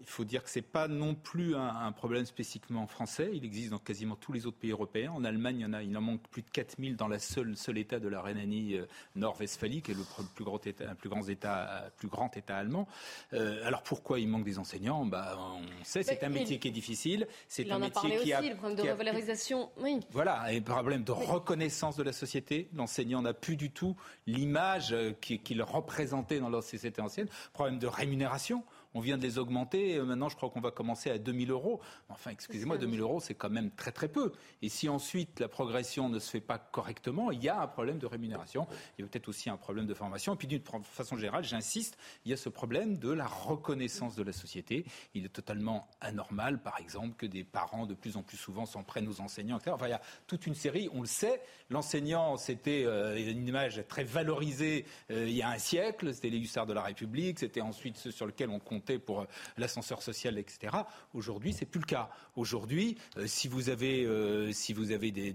Il 0.00 0.06
faut 0.06 0.24
dire 0.24 0.42
que 0.42 0.50
c'est 0.50 0.62
pas 0.62 0.88
non 0.88 1.14
plus 1.14 1.56
un, 1.56 1.92
problème 1.92 2.24
spécifiquement 2.24 2.86
français. 2.86 3.30
Il 3.34 3.44
existe 3.44 3.70
dans 3.70 3.78
quasiment 3.78 4.16
tous 4.16 4.32
les 4.32 4.46
autres 4.46 4.56
pays 4.56 4.70
européens. 4.70 5.12
En 5.12 5.24
Allemagne, 5.24 5.56
il, 5.58 5.62
y 5.62 5.66
en, 5.66 5.72
a, 5.72 5.82
il 5.82 5.96
en 5.96 6.00
manque 6.00 6.22
plus 6.28 6.42
de 6.42 6.50
4000 6.50 6.96
dans 6.96 7.08
la 7.08 7.18
seule, 7.18 7.56
seul 7.56 7.78
État 7.78 7.98
de 7.98 8.08
la 8.08 8.22
Rhénanie 8.22 8.76
euh, 8.76 8.86
Nord-Westphalie, 9.16 9.82
qui 9.82 9.90
est 9.90 9.94
le 9.94 10.04
plus 10.34 10.44
grand 10.44 10.64
État, 10.66 10.94
plus 10.94 11.08
grand 11.08 11.28
État, 11.28 11.90
plus 11.96 12.08
grand 12.08 12.36
État 12.36 12.56
allemand. 12.56 12.86
Euh, 13.32 13.66
alors 13.66 13.82
pourquoi 13.82 14.20
il 14.20 14.28
manque 14.28 14.44
des 14.44 14.58
enseignants? 14.58 15.04
Bah, 15.04 15.36
On 15.38 15.84
sait, 15.84 16.02
c'est 16.20 16.26
un 16.26 16.28
métier 16.28 16.58
qui 16.58 16.68
est 16.68 16.72
difficile. 16.72 17.26
C'est 17.48 17.70
un 17.70 17.78
métier 17.78 18.16
qui 18.18 18.32
a. 18.32 18.40
Le 18.40 18.54
problème 18.54 18.76
de 18.76 18.90
revalorisation, 18.90 19.70
oui. 19.78 20.00
Voilà, 20.10 20.52
et 20.52 20.60
problème 20.60 21.04
de 21.04 21.12
reconnaissance 21.12 21.96
de 21.96 22.02
la 22.02 22.12
société. 22.12 22.68
L'enseignant 22.74 23.22
n'a 23.22 23.34
plus 23.34 23.56
du 23.56 23.70
tout 23.70 23.96
l'image 24.26 24.94
qu'il 25.20 25.62
représentait 25.62 26.40
dans 26.40 26.48
la 26.48 26.62
société 26.62 27.00
ancienne. 27.00 27.28
Problème 27.52 27.78
de 27.78 27.86
rémunération 27.86 28.64
on 28.94 29.00
vient 29.00 29.18
de 29.18 29.22
les 29.22 29.38
augmenter. 29.38 29.96
Euh, 29.96 30.04
maintenant, 30.04 30.28
je 30.28 30.36
crois 30.36 30.50
qu'on 30.50 30.60
va 30.60 30.70
commencer 30.70 31.10
à 31.10 31.18
2000 31.18 31.50
euros. 31.50 31.80
Enfin, 32.08 32.30
excusez-moi, 32.30 32.78
2000 32.78 33.00
euros, 33.00 33.20
c'est 33.20 33.34
quand 33.34 33.50
même 33.50 33.70
très 33.70 33.92
très 33.92 34.08
peu. 34.08 34.32
Et 34.60 34.68
si 34.68 34.88
ensuite 34.88 35.40
la 35.40 35.48
progression 35.48 36.08
ne 36.08 36.18
se 36.18 36.30
fait 36.30 36.40
pas 36.40 36.58
correctement, 36.58 37.30
il 37.30 37.42
y 37.42 37.48
a 37.48 37.60
un 37.60 37.66
problème 37.66 37.98
de 37.98 38.06
rémunération. 38.06 38.66
Il 38.98 39.02
y 39.02 39.04
a 39.04 39.08
peut-être 39.08 39.28
aussi 39.28 39.50
un 39.50 39.56
problème 39.56 39.86
de 39.86 39.94
formation. 39.94 40.34
Et 40.34 40.36
puis 40.36 40.48
d'une 40.48 40.62
façon 40.84 41.16
générale, 41.16 41.44
j'insiste, 41.44 41.96
il 42.24 42.30
y 42.30 42.34
a 42.34 42.36
ce 42.36 42.48
problème 42.48 42.98
de 42.98 43.10
la 43.10 43.26
reconnaissance 43.26 44.16
de 44.16 44.22
la 44.22 44.32
société. 44.32 44.84
Il 45.14 45.24
est 45.24 45.28
totalement 45.28 45.88
anormal, 46.00 46.60
par 46.62 46.78
exemple, 46.78 47.16
que 47.16 47.26
des 47.26 47.44
parents 47.44 47.86
de 47.86 47.94
plus 47.94 48.16
en 48.16 48.22
plus 48.22 48.36
souvent 48.36 48.66
s'en 48.66 48.82
prennent 48.82 49.08
aux 49.08 49.20
enseignants, 49.20 49.56
etc. 49.56 49.72
Enfin, 49.74 49.86
il 49.86 49.90
y 49.90 49.94
a 49.94 50.02
toute 50.26 50.46
une 50.46 50.54
série, 50.54 50.88
on 50.92 51.00
le 51.00 51.06
sait. 51.06 51.42
L'enseignant, 51.70 52.36
c'était 52.36 52.84
euh, 52.84 53.16
une 53.16 53.46
image 53.46 53.82
très 53.88 54.04
valorisée 54.04 54.84
euh, 55.10 55.28
il 55.28 55.34
y 55.34 55.42
a 55.42 55.50
un 55.50 55.58
siècle. 55.58 56.14
C'était 56.14 56.30
les 56.30 56.38
hussards 56.38 56.66
de 56.66 56.72
la 56.72 56.82
République. 56.82 57.38
C'était 57.38 57.60
ensuite 57.60 57.96
ceux 57.96 58.10
sur 58.10 58.26
lesquels 58.26 58.50
on 58.50 58.58
compte 58.58 58.81
pour 59.04 59.20
euh, 59.20 59.24
l'ascenseur 59.56 60.02
social, 60.02 60.38
etc. 60.38 60.76
Aujourd'hui, 61.14 61.52
c'est 61.52 61.66
plus 61.66 61.80
le 61.80 61.86
cas. 61.86 62.10
Aujourd'hui, 62.36 62.96
euh, 63.16 63.26
si 63.26 63.48
vous 63.48 63.68
avez, 63.68 64.04
euh, 64.04 64.52
si 64.52 64.72
vous 64.72 64.92
avez 64.92 65.10
des, 65.10 65.32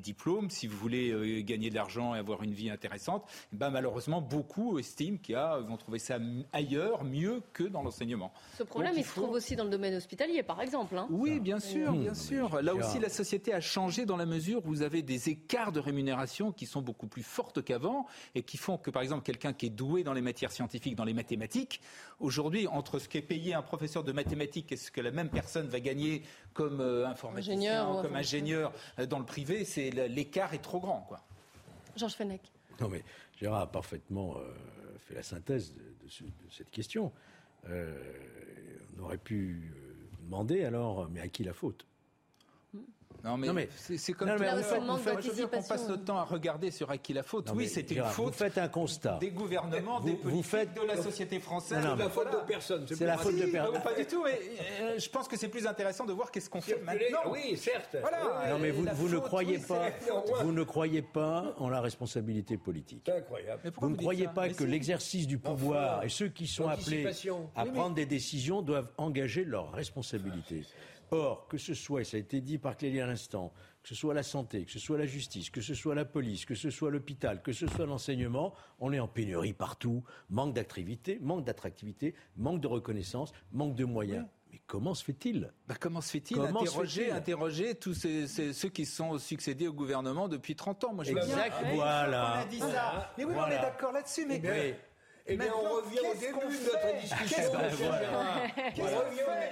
diplômes, 0.00 0.50
si 0.50 0.66
vous 0.66 0.76
voulez 0.76 1.42
gagner 1.44 1.70
de 1.70 1.74
l'argent 1.74 2.14
et 2.14 2.18
avoir 2.18 2.42
une 2.42 2.54
vie 2.54 2.70
intéressante, 2.70 3.24
ben 3.52 3.70
malheureusement, 3.70 4.20
beaucoup 4.20 4.78
estiment 4.78 5.18
qu'ils 5.18 5.36
vont 5.36 5.76
trouver 5.76 5.98
ça 5.98 6.18
ailleurs, 6.52 7.04
mieux 7.04 7.42
que 7.52 7.64
dans 7.64 7.82
l'enseignement. 7.82 8.32
Ce 8.56 8.62
problème, 8.62 8.94
il, 8.96 9.04
se 9.04 9.10
trouve 9.10 9.30
aussi 9.30 9.56
dans 9.56 9.64
le 9.64 9.70
domaine 9.70 9.94
hospitalier, 9.94 10.42
par 10.42 10.60
exemple. 10.62 10.96
Hein. 10.96 11.06
Oui, 11.10 11.40
bien 11.40 11.60
sûr, 11.60 11.92
bien 11.92 12.14
sûr. 12.14 12.62
Là 12.62 12.74
aussi, 12.74 12.98
la 12.98 13.08
société 13.08 13.52
a 13.52 13.60
changé 13.60 14.06
dans 14.06 14.16
la 14.16 14.26
mesure 14.26 14.64
où 14.64 14.68
vous 14.68 14.82
avez 14.82 15.02
des 15.02 15.28
écarts 15.28 15.72
de 15.72 15.80
rémunération 15.80 16.52
qui 16.52 16.66
sont 16.66 16.82
beaucoup 16.82 17.06
plus 17.06 17.22
fortes 17.22 17.62
qu'avant 17.62 18.06
et 18.34 18.42
qui 18.42 18.56
font 18.56 18.78
que, 18.78 18.90
par 18.90 19.02
exemple, 19.02 19.22
quelqu'un 19.22 19.52
qui 19.52 19.66
est 19.66 19.70
doué 19.70 20.02
dans 20.02 20.12
les 20.12 20.22
matières 20.22 20.52
scientifiques, 20.52 20.94
dans 20.94 21.04
les 21.04 21.14
mathématiques, 21.14 21.80
aujourd'hui, 22.18 22.66
entre 22.70 22.98
ce 22.98 23.08
qu'est 23.08 23.22
payé 23.22 23.54
un 23.54 23.62
professeur 23.62 24.04
de 24.04 24.12
mathématiques 24.12 24.72
et 24.72 24.76
ce 24.76 24.90
que 24.90 25.00
la 25.00 25.10
même 25.10 25.28
personne 25.28 25.68
va 25.68 25.80
gagner 25.80 26.22
comme 26.54 26.80
euh, 26.80 27.06
informaticien, 27.06 27.54
ingénieur, 27.54 28.02
comme 28.02 28.16
ingénieur 28.16 28.72
euh, 28.98 29.06
dans 29.06 29.18
le 29.18 29.24
privé, 29.24 29.64
c'est 29.64 29.90
l'écart 29.90 30.54
est 30.54 30.62
trop 30.62 30.80
grand, 30.80 31.00
quoi. 31.02 31.20
Georges 31.96 32.14
Fenech. 32.14 32.40
Non 32.80 32.88
mais 32.88 33.02
Gérard 33.38 33.62
a 33.62 33.66
parfaitement 33.66 34.36
euh, 34.36 34.54
fait 34.98 35.14
la 35.14 35.22
synthèse 35.22 35.74
de, 35.74 35.80
cette 36.50 36.70
question. 36.70 37.12
on 37.68 39.02
aurait 39.02 39.18
pu 39.18 39.72
demander 40.22 40.64
alors, 40.64 41.08
mais 41.10 41.20
à 41.20 41.28
qui 41.28 41.44
la 41.44 41.52
faute? 41.52 41.86
Non 43.24 43.36
mais, 43.36 43.68
c'est 43.76 44.12
comme 44.12 44.28
non, 44.28 44.36
mais 44.38 44.48
je 45.22 45.30
veux 45.30 45.46
qu'on 45.46 45.62
passe 45.62 45.88
notre 45.88 46.04
temps 46.04 46.18
à 46.18 46.24
regarder 46.24 46.70
sur 46.70 46.90
à 46.90 46.98
qui 46.98 47.12
la 47.12 47.22
faute. 47.22 47.50
oui, 47.54 47.68
c'était 47.68 47.96
une 47.96 48.04
faute. 48.04 48.26
Vous 48.26 48.32
faites 48.32 48.58
un 48.58 48.68
constat. 48.68 49.18
Des 49.20 49.30
gouvernements, 49.30 50.00
des 50.00 50.12
politiques, 50.12 50.30
vous 50.30 50.42
faites... 50.42 50.74
de 50.74 50.86
la 50.86 50.96
société 50.96 51.40
française. 51.40 51.78
C'est 51.82 51.96
la 51.96 52.08
faute 52.08 52.32
de 52.32 52.46
personne. 52.46 52.86
C'est 52.86 53.06
la 53.06 53.18
faute 53.18 53.36
de 53.36 53.46
personne. 53.46 53.82
Pas 53.82 53.94
du 53.94 54.06
tout. 54.06 54.22
Mais 54.24 54.40
euh, 54.80 54.98
je 54.98 55.08
pense 55.08 55.28
que 55.28 55.36
c'est 55.36 55.48
plus 55.48 55.66
intéressant 55.66 56.04
de 56.04 56.12
voir 56.12 56.30
qu'est-ce 56.30 56.50
qu'on 56.50 56.60
fait 56.60 56.80
maintenant. 56.82 57.30
Oui, 57.30 57.56
certes. 57.56 57.96
Voilà. 58.00 58.50
Non 58.50 58.58
mais 58.58 58.70
vous, 58.70 58.84
vous 58.94 59.08
ne 59.08 59.18
croyez 59.18 59.58
pas. 59.58 59.90
Vous 60.42 60.52
ne 60.52 60.62
croyez 60.62 61.02
pas 61.02 61.54
en 61.58 61.68
la 61.68 61.80
responsabilité 61.80 62.56
politique. 62.56 63.02
C'est 63.06 63.16
incroyable. 63.16 63.72
Vous 63.80 63.90
ne 63.90 63.96
croyez 63.96 64.28
pas 64.28 64.48
que 64.48 64.64
l'exercice 64.64 65.26
du 65.26 65.38
pouvoir 65.38 66.04
et 66.04 66.08
ceux 66.08 66.28
qui 66.28 66.46
sont 66.46 66.68
appelés 66.68 67.08
à 67.56 67.64
prendre 67.64 67.94
des 67.94 68.06
décisions 68.06 68.62
doivent 68.62 68.90
engager 68.96 69.44
leurs 69.44 69.72
responsabilités. 69.72 70.64
Or, 71.12 71.48
que 71.48 71.58
ce 71.58 71.74
soit, 71.74 72.02
et 72.02 72.04
ça 72.04 72.16
a 72.16 72.20
été 72.20 72.40
dit 72.40 72.58
par 72.58 72.76
Clélie 72.76 73.00
à 73.00 73.06
l'instant, 73.06 73.52
que 73.82 73.88
ce 73.88 73.94
soit 73.94 74.14
la 74.14 74.22
santé, 74.22 74.64
que 74.64 74.70
ce 74.70 74.78
soit 74.78 74.98
la 74.98 75.06
justice, 75.06 75.50
que 75.50 75.60
ce 75.60 75.74
soit 75.74 75.94
la 75.94 76.04
police, 76.04 76.44
que 76.44 76.54
ce 76.54 76.70
soit 76.70 76.90
l'hôpital, 76.90 77.42
que 77.42 77.52
ce 77.52 77.66
soit 77.66 77.86
l'enseignement, 77.86 78.54
on 78.78 78.92
est 78.92 79.00
en 79.00 79.08
pénurie 79.08 79.52
partout. 79.52 80.04
Manque 80.28 80.54
d'activité, 80.54 81.18
manque 81.20 81.44
d'attractivité, 81.44 82.14
manque 82.36 82.60
de 82.60 82.68
reconnaissance, 82.68 83.32
manque 83.52 83.74
de 83.74 83.84
moyens. 83.84 84.26
Mais 84.52 84.60
comment 84.66 84.94
se 84.94 85.04
fait-il? 85.04 85.52
Bah, 85.66 85.76
Comment 85.80 86.00
se 86.00 86.10
fait-il 86.10 86.40
interroger, 86.40 87.10
interroger 87.10 87.74
tous 87.76 87.94
ceux 87.94 88.68
qui 88.68 88.84
sont 88.84 89.18
succédés 89.18 89.68
au 89.68 89.72
gouvernement 89.72 90.28
depuis 90.28 90.56
30 90.56 90.84
ans? 90.84 90.94
Moi, 90.94 91.04
je 91.04 91.12
exact, 91.12 91.54
voilà. 91.74 92.34
On 92.36 92.40
a 92.40 92.44
dit 92.46 92.58
ça. 92.58 93.12
Mais 93.16 93.24
oui, 93.24 93.34
on 93.36 93.46
est 93.46 93.60
d'accord 93.60 93.92
là-dessus. 93.92 94.26
Mais... 94.26 94.78
Eh 95.32 95.36
bien, 95.36 95.52
on 95.54 95.76
revient 95.76 96.00
au 96.00 96.14
début 96.14 96.58
de 96.58 96.64
notre 96.64 97.00
discussion. 97.00 97.52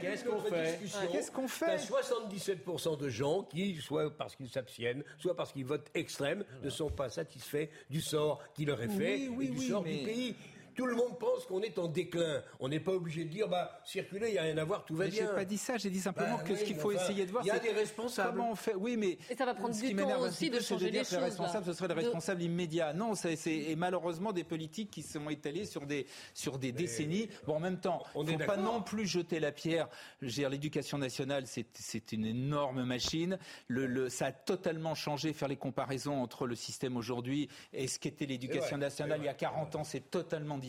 Qu'est-ce 0.02 0.24
qu'on 0.24 0.40
fait 0.40 0.78
discussion. 0.80 1.08
Qu'est-ce 1.12 1.30
qu'on 1.30 1.48
fait 1.48 1.66
T'as 1.66 1.76
77% 1.76 2.98
de 2.98 3.08
gens 3.08 3.42
qui, 3.44 3.76
soit 3.76 4.10
parce 4.16 4.34
qu'ils 4.34 4.48
s'abstiennent, 4.50 5.04
soit 5.18 5.36
parce 5.36 5.52
qu'ils 5.52 5.64
votent 5.64 5.90
extrême, 5.94 6.44
ne 6.62 6.70
sont 6.70 6.90
pas 6.90 7.08
satisfaits 7.10 7.68
du 7.90 8.00
sort 8.00 8.40
qui 8.54 8.64
leur 8.64 8.82
est 8.82 8.88
fait 8.88 9.20
et 9.20 9.28
du 9.28 9.58
sort 9.60 9.84
du 9.84 9.90
pays. 9.98 10.34
Tout 10.78 10.86
le 10.86 10.94
monde 10.94 11.18
pense 11.18 11.44
qu'on 11.46 11.60
est 11.62 11.76
en 11.80 11.88
déclin. 11.88 12.40
On 12.60 12.68
n'est 12.68 12.78
pas 12.78 12.92
obligé 12.92 13.24
de 13.24 13.30
dire, 13.30 13.48
bah, 13.48 13.80
circuler, 13.84 14.28
il 14.28 14.32
n'y 14.34 14.38
a 14.38 14.42
rien 14.42 14.56
à 14.58 14.64
voir, 14.64 14.84
tout 14.84 14.94
va 14.94 15.06
Mais 15.06 15.10
bien. 15.10 15.26
pas 15.34 15.44
dit 15.44 15.58
ça, 15.58 15.76
j'ai 15.76 15.90
dit 15.90 15.98
simplement 15.98 16.36
Bah 16.36 16.44
que 16.44 16.54
ce 16.54 16.62
qu'il 16.62 16.76
faut 16.76 16.92
enfin, 16.94 17.02
essayer 17.02 17.26
de 17.26 17.32
voir, 17.32 17.42
il 17.42 17.48
y 17.48 17.50
a 17.50 17.54
c'est 17.54 17.62
des 17.64 17.72
responsables. 17.72 18.36
Comment 18.38 18.52
on 18.52 18.54
fait 18.54 18.76
Oui, 18.76 18.96
mais 18.96 19.18
Et 19.28 19.34
ça 19.36 19.44
va 19.44 19.54
prendre 19.54 19.74
ce 19.74 19.80
du 19.80 19.88
qui 19.88 19.96
temps 19.96 20.20
aussi 20.20 20.50
de 20.50 20.60
changer 20.60 20.92
dire 20.92 21.00
les 21.02 21.04
que 21.08 21.10
les 21.10 21.16
choses, 21.16 21.24
responsables, 21.24 21.66
là. 21.66 21.72
ce 21.72 21.76
seraient 21.76 21.88
les 21.88 21.94
De- 21.94 22.00
responsables 22.00 22.42
immédiats. 22.42 22.92
Non, 22.92 23.16
c'est 23.16 23.34
et 23.44 23.74
malheureusement 23.74 24.32
des 24.32 24.44
politiques 24.44 24.92
qui 24.92 25.02
sont 25.02 25.28
étalées 25.28 25.64
sur 25.64 25.84
des 25.84 26.06
sur 26.32 26.60
des 26.60 26.70
décennies. 26.70 27.28
Bon, 27.44 27.56
en 27.56 27.60
même 27.60 27.80
temps, 27.80 28.00
On 28.14 28.24
faut 28.24 28.30
est 28.30 28.46
pas 28.46 28.56
non 28.56 28.80
plus 28.80 29.04
jeter 29.08 29.40
la 29.40 29.50
pierre. 29.50 29.88
Je 30.22 30.26
veux 30.26 30.32
dire, 30.32 30.48
l'éducation 30.48 30.96
nationale, 30.96 31.42
c'est 31.48 32.12
une 32.12 32.24
énorme 32.24 32.84
machine. 32.84 33.36
Le, 33.66 33.86
le- 33.86 34.08
ça 34.10 34.26
a 34.26 34.32
totalement 34.32 34.94
changé. 34.94 35.32
Faire 35.32 35.48
les 35.48 35.56
comparaisons 35.56 36.22
entre 36.22 36.46
le 36.46 36.54
système 36.54 36.96
aujourd'hui 36.96 37.48
et 37.72 37.88
ce 37.88 37.98
qu'était 37.98 38.26
l'éducation 38.26 38.76
nationale 38.78 39.18
il 39.22 39.24
y 39.24 39.28
a 39.28 39.34
40 39.34 39.74
ans, 39.74 39.82
c'est 39.82 40.08
totalement 40.08 40.56
différent. 40.56 40.67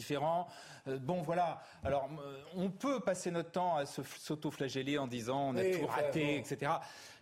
Euh, 0.88 0.98
bon, 0.98 1.22
voilà. 1.22 1.62
Alors, 1.84 2.10
euh, 2.22 2.42
on 2.56 2.70
peut 2.70 3.00
passer 3.00 3.32
notre 3.32 3.52
temps 3.52 3.76
à 3.76 3.86
se 3.86 4.02
s'auto-flageller 4.04 4.98
en 4.98 5.08
disant 5.08 5.50
on 5.50 5.58
a 5.58 5.62
Oui, 5.62 5.80
tout 5.80 5.86
raté, 5.88 6.26
bon. 6.26 6.40
etc. 6.54 6.72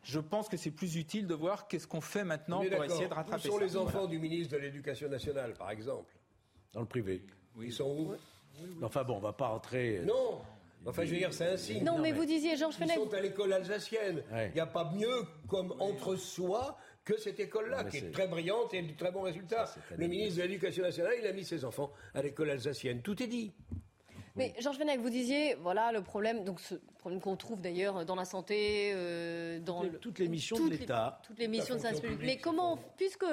Je 0.04 0.20
pense 0.20 0.48
que 0.48 0.58
c'est 0.58 0.72
plus 0.72 0.96
utile 0.96 1.28
de 1.28 1.34
voir 1.34 1.68
qu'est-ce 1.68 1.88
qu'on 1.88 2.02
fait 2.02 2.24
maintenant 2.24 2.64
pour 2.64 2.84
essayer 2.84 3.08
de 3.08 3.14
rattraper 3.14 3.50
Où 3.50 3.52
sont 3.54 3.58
ça. 3.60 3.64
les 3.66 3.78
enfants 3.78 3.92
Voilà. 3.92 4.08
du 4.08 4.20
ministre 4.20 4.54
de 4.54 4.58
l'Éducation 4.62 5.10
nationale, 5.10 5.54
par 5.54 5.72
exemple 5.72 6.14
Dans 6.74 6.82
le 6.82 6.86
privé. 6.88 7.24
Ils 7.62 7.74
sont 7.74 7.90
où 7.90 8.14
Enfin 8.84 9.04
bon, 9.04 9.18
on 9.18 9.20
va 9.20 9.34
pas 9.34 9.48
rentrer. 9.48 10.02
Non 10.06 10.42
Enfin, 10.86 11.04
je 11.04 11.12
veux 11.12 11.18
dire, 11.18 11.34
c'est 11.34 11.48
un 11.48 11.58
signe. 11.58 11.84
Non, 11.84 11.98
mais 12.00 12.14
vous 12.14 12.24
disiez, 12.24 12.56
Georges 12.56 12.76
Ils 12.80 12.84
Fenech, 12.86 12.96
sont 12.98 13.14
à 13.14 13.20
l'école 13.20 13.52
alsacienne. 13.52 14.24
Il 14.30 14.34
Ouais. 14.36 14.52
n'y 14.54 14.60
a 14.62 14.66
pas 14.68 14.90
mieux 14.96 15.26
comme 15.50 15.74
entre 15.82 16.16
soi 16.16 16.78
que 17.08 17.18
cette 17.18 17.40
école-là, 17.40 17.86
qui 17.86 17.98
est 17.98 18.12
très 18.12 18.28
brillante 18.28 18.74
et 18.74 18.82
de 18.82 18.92
très 18.92 19.12
bons 19.12 19.22
résultats. 19.22 19.74
Le 19.98 20.08
ministre 20.08 20.38
de 20.38 20.42
l'Éducation 20.42 20.84
nationale, 20.84 21.14
il 21.22 21.26
a 21.26 21.32
mis 21.32 21.46
ses 21.46 21.64
enfants 21.64 21.90
à 22.14 22.22
l'école 22.22 22.50
alsacienne. 22.50 23.02
Tout 23.02 23.24
est 23.24 23.28
dit. 23.28 23.54
Mais 24.36 24.54
Georges 24.60 24.78
Fenech, 24.78 25.00
vous 25.00 25.10
disiez, 25.10 25.56
voilà 25.56 25.92
le 25.94 26.02
problème, 26.04 26.44
donc 26.44 26.60
ce 26.60 26.76
problème 27.00 27.22
qu'on 27.22 27.38
trouve 27.38 27.62
d'ailleurs 27.62 28.06
dans 28.06 28.14
la 28.16 28.26
santé, 28.26 28.92
euh, 28.94 29.60
dans 29.60 29.80
Toutes 29.80 29.86
les- 29.86 29.92
le- 29.94 30.00
toutes 30.00 30.20
les 30.20 30.28
missions 30.28 30.66
de 30.68 30.70
l'État. 30.76 31.22
toutes 31.26 31.40
les 31.40 31.48
missions 31.48 31.76
de 31.76 31.80
fonction 31.80 32.02
public. 32.02 32.12
Mais 32.12 32.18
publique, 32.26 32.42
comment, 32.42 32.78
puisque 32.98 33.26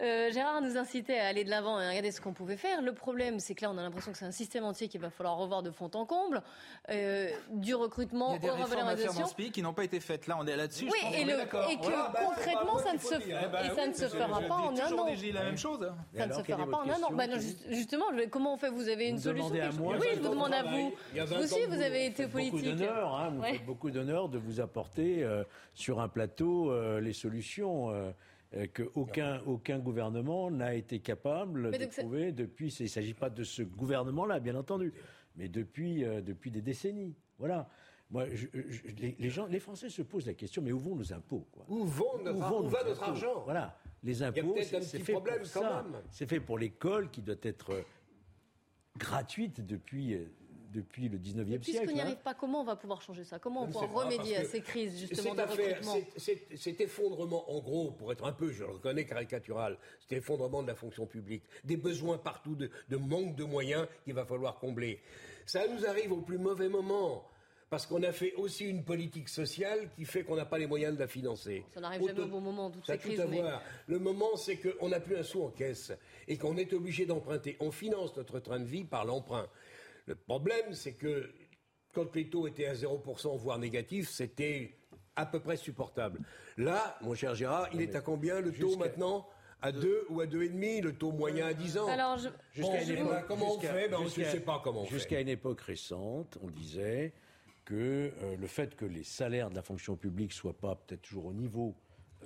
euh, 0.00 0.30
Gérard 0.32 0.62
nous 0.62 0.76
incitait 0.78 1.18
à 1.18 1.26
aller 1.26 1.44
de 1.44 1.50
l'avant 1.50 1.78
et 1.80 1.84
à 1.84 1.88
regarder 1.90 2.10
ce 2.12 2.20
qu'on 2.20 2.32
pouvait 2.32 2.56
faire, 2.56 2.80
le 2.80 2.94
problème, 2.94 3.38
c'est 3.40 3.54
que 3.54 3.62
là, 3.62 3.70
on 3.70 3.76
a 3.78 3.82
l'impression 3.82 4.10
que 4.12 4.18
c'est 4.18 4.24
un 4.24 4.30
système 4.32 4.64
entier 4.64 4.88
qu'il 4.88 5.00
va 5.00 5.10
falloir 5.10 5.36
revoir 5.36 5.62
de 5.62 5.70
fond 5.70 5.90
en 5.94 6.06
comble, 6.06 6.42
euh, 6.90 7.28
du 7.50 7.70
Il 7.70 7.74
recrutement 7.74 8.32
y 8.32 8.36
a 8.36 8.38
des 8.38 8.48
aux 8.50 8.54
revalorisations. 8.54 9.26
qui 9.52 9.62
n'ont 9.62 9.74
pas 9.74 9.84
été 9.84 10.00
faites. 10.00 10.26
Là, 10.26 10.36
on 10.40 10.46
est 10.46 10.56
là-dessus. 10.56 10.86
Oui, 10.90 10.98
je 10.98 11.04
pense 11.06 11.14
et, 11.14 11.20
qu'on 11.20 11.26
le- 11.26 11.32
est 11.32 11.36
d'accord. 11.36 11.70
et 11.70 11.76
que 11.76 11.82
Voilà. 11.82 12.10
bah, 12.12 12.20
concrètement, 12.24 12.78
ça 12.78 12.92
ne 12.94 12.98
se, 12.98 13.14
dire. 13.16 13.36
f- 13.36 13.42
Eh 13.44 13.48
ben 13.48 13.58
et 13.64 13.68
ça 13.68 13.82
oui, 13.82 13.88
ne 13.88 13.94
se 13.94 14.00
je- 14.02 14.06
fera 14.08 14.40
pas 14.40 14.54
en 14.54 14.76
un 14.76 14.92
an. 14.92 15.06
la 15.34 15.44
même 15.44 15.58
chose. 15.58 15.92
Ça 16.16 16.26
ne 16.26 16.32
se 16.32 16.42
fera 16.42 16.66
pas 16.66 16.76
en 16.78 16.88
un 16.90 17.02
an. 17.02 17.12
Bah 17.12 17.24
justement, 17.68 18.06
comment 18.30 18.54
on 18.54 18.56
fait? 18.56 18.70
Vous 18.70 18.88
avez 18.88 19.08
une 19.08 19.18
solution 19.18 19.50
Oui, 19.50 19.58
il 19.60 20.16
je 20.16 20.20
vous 20.22 20.28
demande 20.30 20.50
de 20.50 20.54
à 20.54 20.62
vous. 20.62 20.94
il 21.14 21.22
Vous 21.22 21.34
aussi, 21.42 21.60
vous 21.68 21.80
avez 21.82 22.06
été 22.06 22.26
politique. 22.26 22.82
hein, 22.82 23.30
vous 23.30 23.42
faites 23.42 23.66
beaucoup 23.66 23.90
d'honneur 23.90 24.28
de 24.28 24.38
vous 24.38 24.60
apporter 24.60 25.22
euh, 25.22 25.44
sur 25.74 26.00
un 26.00 26.08
plateau 26.08 26.72
les 27.00 27.12
solutions 27.12 27.90
euh, 28.54 28.66
que 28.66 28.82
aucun, 28.94 29.40
aucun 29.46 29.78
gouvernement 29.78 30.50
n'a 30.50 30.74
été 30.74 30.98
capable 31.00 31.70
Mais 31.70 31.78
de 31.78 31.86
trouver 31.86 32.32
depuis. 32.32 32.68
Il 32.80 32.82
ne 32.84 32.88
s'agit 32.88 33.14
pas 33.14 33.30
de 33.30 33.44
ce 33.44 33.62
gouvernement-là, 33.62 34.40
bien 34.40 34.54
entendu, 34.56 34.92
mais 35.36 35.48
depuis, 35.48 36.04
euh, 36.04 36.20
depuis 36.20 36.50
des 36.50 36.60
décennies. 36.62 37.14
Voilà. 37.38 37.68
Moi, 38.10 38.26
je- 38.30 38.46
je- 38.68 38.82
les, 39.00 39.16
les 39.18 39.30
gens, 39.30 39.46
les 39.46 39.58
Français 39.58 39.88
se 39.88 40.02
posent 40.02 40.26
la 40.26 40.34
question, 40.34 40.60
mais 40.60 40.70
où 40.72 40.78
vont 40.78 40.94
nos 40.94 41.12
impôts 41.14 41.46
quoi? 41.50 41.64
Où, 41.68 41.84
vont 41.84 42.18
notre- 42.22 42.36
Où 42.36 42.40
vont 42.42 42.58
où 42.60 42.62
nos 42.64 42.68
va 42.68 42.84
notre 42.84 43.02
argent? 43.02 43.40
Voilà. 43.44 43.78
Les 44.04 44.22
impôts, 44.22 44.54
c'est 44.62 44.76
un 44.76 44.80
c'est 44.82 44.98
petit 44.98 45.04
fait 45.04 45.12
problème 45.12 45.42
pour 45.42 45.52
quand 45.52 45.60
ça. 45.62 45.82
même. 45.90 46.02
C'est 46.10 46.28
fait 46.28 46.40
pour 46.40 46.58
l'école 46.58 47.10
qui 47.10 47.22
doit 47.22 47.36
être 47.42 47.70
euh, 47.72 47.82
gratuite 48.98 49.64
depuis, 49.66 50.14
depuis 50.72 51.08
le 51.08 51.18
19e 51.18 51.44
Mais 51.46 51.58
puisqu'on 51.58 51.78
siècle. 51.82 51.94
n'y 51.94 52.00
hein. 52.00 52.04
arrive 52.04 52.16
pas, 52.22 52.34
comment 52.34 52.60
on 52.62 52.64
va 52.64 52.76
pouvoir 52.76 53.00
changer 53.02 53.24
ça? 53.24 53.38
Comment 53.38 53.62
on 53.62 53.66
va 53.66 53.80
remédier 53.80 54.36
à 54.36 54.44
ces 54.44 54.60
crises 54.60 54.98
justement 54.98 55.30
cette 55.30 55.36
de 55.36 55.40
affaire, 55.42 55.68
recrutement? 55.78 55.96
cet- 56.16 56.58
cet- 56.58 56.80
effondrement, 56.80 57.50
en 57.50 57.60
gros, 57.60 57.90
pour 57.92 58.10
être 58.12 58.24
un 58.24 58.32
peu, 58.32 58.50
je 58.50 58.64
le 58.64 58.70
reconnais, 58.70 59.04
caricatural, 59.04 59.78
cet 60.00 60.12
effondrement 60.18 60.62
de 60.62 60.68
la 60.68 60.74
fonction 60.74 61.06
publique, 61.06 61.42
des 61.64 61.76
besoins 61.76 62.18
partout, 62.18 62.54
de, 62.56 62.70
de 62.88 62.96
manque 62.96 63.36
de 63.36 63.44
moyens 63.44 63.86
qu'il 64.04 64.14
va 64.14 64.24
falloir 64.24 64.58
combler. 64.58 65.00
Ça 65.46 65.66
nous 65.68 65.86
arrive 65.86 66.12
au 66.12 66.20
plus 66.22 66.38
mauvais 66.38 66.68
moment. 66.68 67.26
Parce 67.70 67.86
qu'on 67.86 68.02
a 68.02 68.12
fait 68.12 68.34
aussi 68.34 68.66
une 68.66 68.84
politique 68.84 69.30
sociale 69.30 69.88
qui 69.96 70.04
fait 70.04 70.24
qu'on 70.24 70.36
n'a 70.36 70.44
pas 70.44 70.58
les 70.58 70.66
moyens 70.66 70.94
de 70.94 71.00
la 71.00 71.08
financer. 71.08 71.64
Ça 71.72 71.80
n'arrive 71.80 72.06
jamais 72.06 72.20
au 72.20 72.26
bon 72.26 72.42
moment, 72.42 72.70
toutes 72.70 72.84
ça 72.84 72.92
a 72.92 72.96
ces 72.96 73.00
tout 73.02 73.08
crises. 73.08 73.20
à 73.22 73.26
mais- 73.26 73.40
voir. 73.40 73.62
Le 73.86 73.98
moment, 73.98 74.36
c'est 74.36 74.56
qu'on 74.58 74.90
n'a 74.90 75.00
plus 75.00 75.16
un 75.16 75.22
sou 75.22 75.42
en 75.42 75.48
caisse 75.48 75.90
et 76.28 76.36
qu'on 76.36 76.58
est 76.58 76.70
obligé 76.74 77.06
d'emprunter. 77.06 77.56
On 77.60 77.70
finance 77.70 78.14
notre 78.14 78.40
train 78.40 78.60
de 78.60 78.66
vie 78.66 78.84
par 78.84 79.06
l'emprunt. 79.06 79.48
Le 80.06 80.14
problème, 80.14 80.72
c'est 80.72 80.94
que 80.94 81.30
quand 81.92 82.14
les 82.14 82.28
taux 82.28 82.46
étaient 82.46 82.66
à 82.66 82.74
0%, 82.74 83.36
voire 83.36 83.58
négatifs, 83.58 84.08
c'était 84.08 84.76
à 85.14 85.26
peu 85.26 85.40
près 85.40 85.56
supportable. 85.56 86.20
Là, 86.56 86.96
mon 87.02 87.14
cher 87.14 87.34
Gérard, 87.34 87.68
il 87.74 87.82
est 87.82 87.94
à 87.94 88.00
combien 88.00 88.40
le 88.40 88.52
taux 88.52 88.76
maintenant? 88.76 89.28
À 89.64 89.70
2 89.70 90.06
ou 90.08 90.20
à 90.20 90.26
2,5 90.26 90.82
Le 90.82 90.92
taux 90.92 91.12
moyen 91.12 91.46
à 91.46 91.54
10 91.54 91.78
ans? 91.78 91.86
Alors, 91.86 92.18
je- 92.18 92.28
Bon, 92.28 92.34
Jusqu'à 92.52 92.82
une 92.82 92.98
époque- 93.06 93.24
comment 93.28 93.46
on 93.46 93.60
jusqu'à- 93.60 93.74
fait? 93.74 93.88
Ben, 93.88 93.96
On 93.96 94.00
ne 94.00 94.04
jusqu'à- 94.06 94.30
sait 94.32 94.40
pas 94.40 94.60
comment 94.64 94.80
on 94.80 94.84
fait. 94.86 94.90
Jusqu'à 94.90 95.20
une 95.20 95.28
époque 95.28 95.60
récente, 95.60 96.36
on 96.42 96.48
disait 96.50 97.12
que 97.64 98.10
euh, 98.22 98.36
le 98.36 98.46
fait 98.48 98.74
que 98.74 98.84
les 98.84 99.04
salaires 99.04 99.50
de 99.50 99.54
la 99.54 99.62
fonction 99.62 99.94
publique 99.94 100.32
soient 100.32 100.58
pas 100.58 100.74
peut-être 100.74 101.02
toujours 101.02 101.26
au 101.26 101.32
niveau 101.32 101.76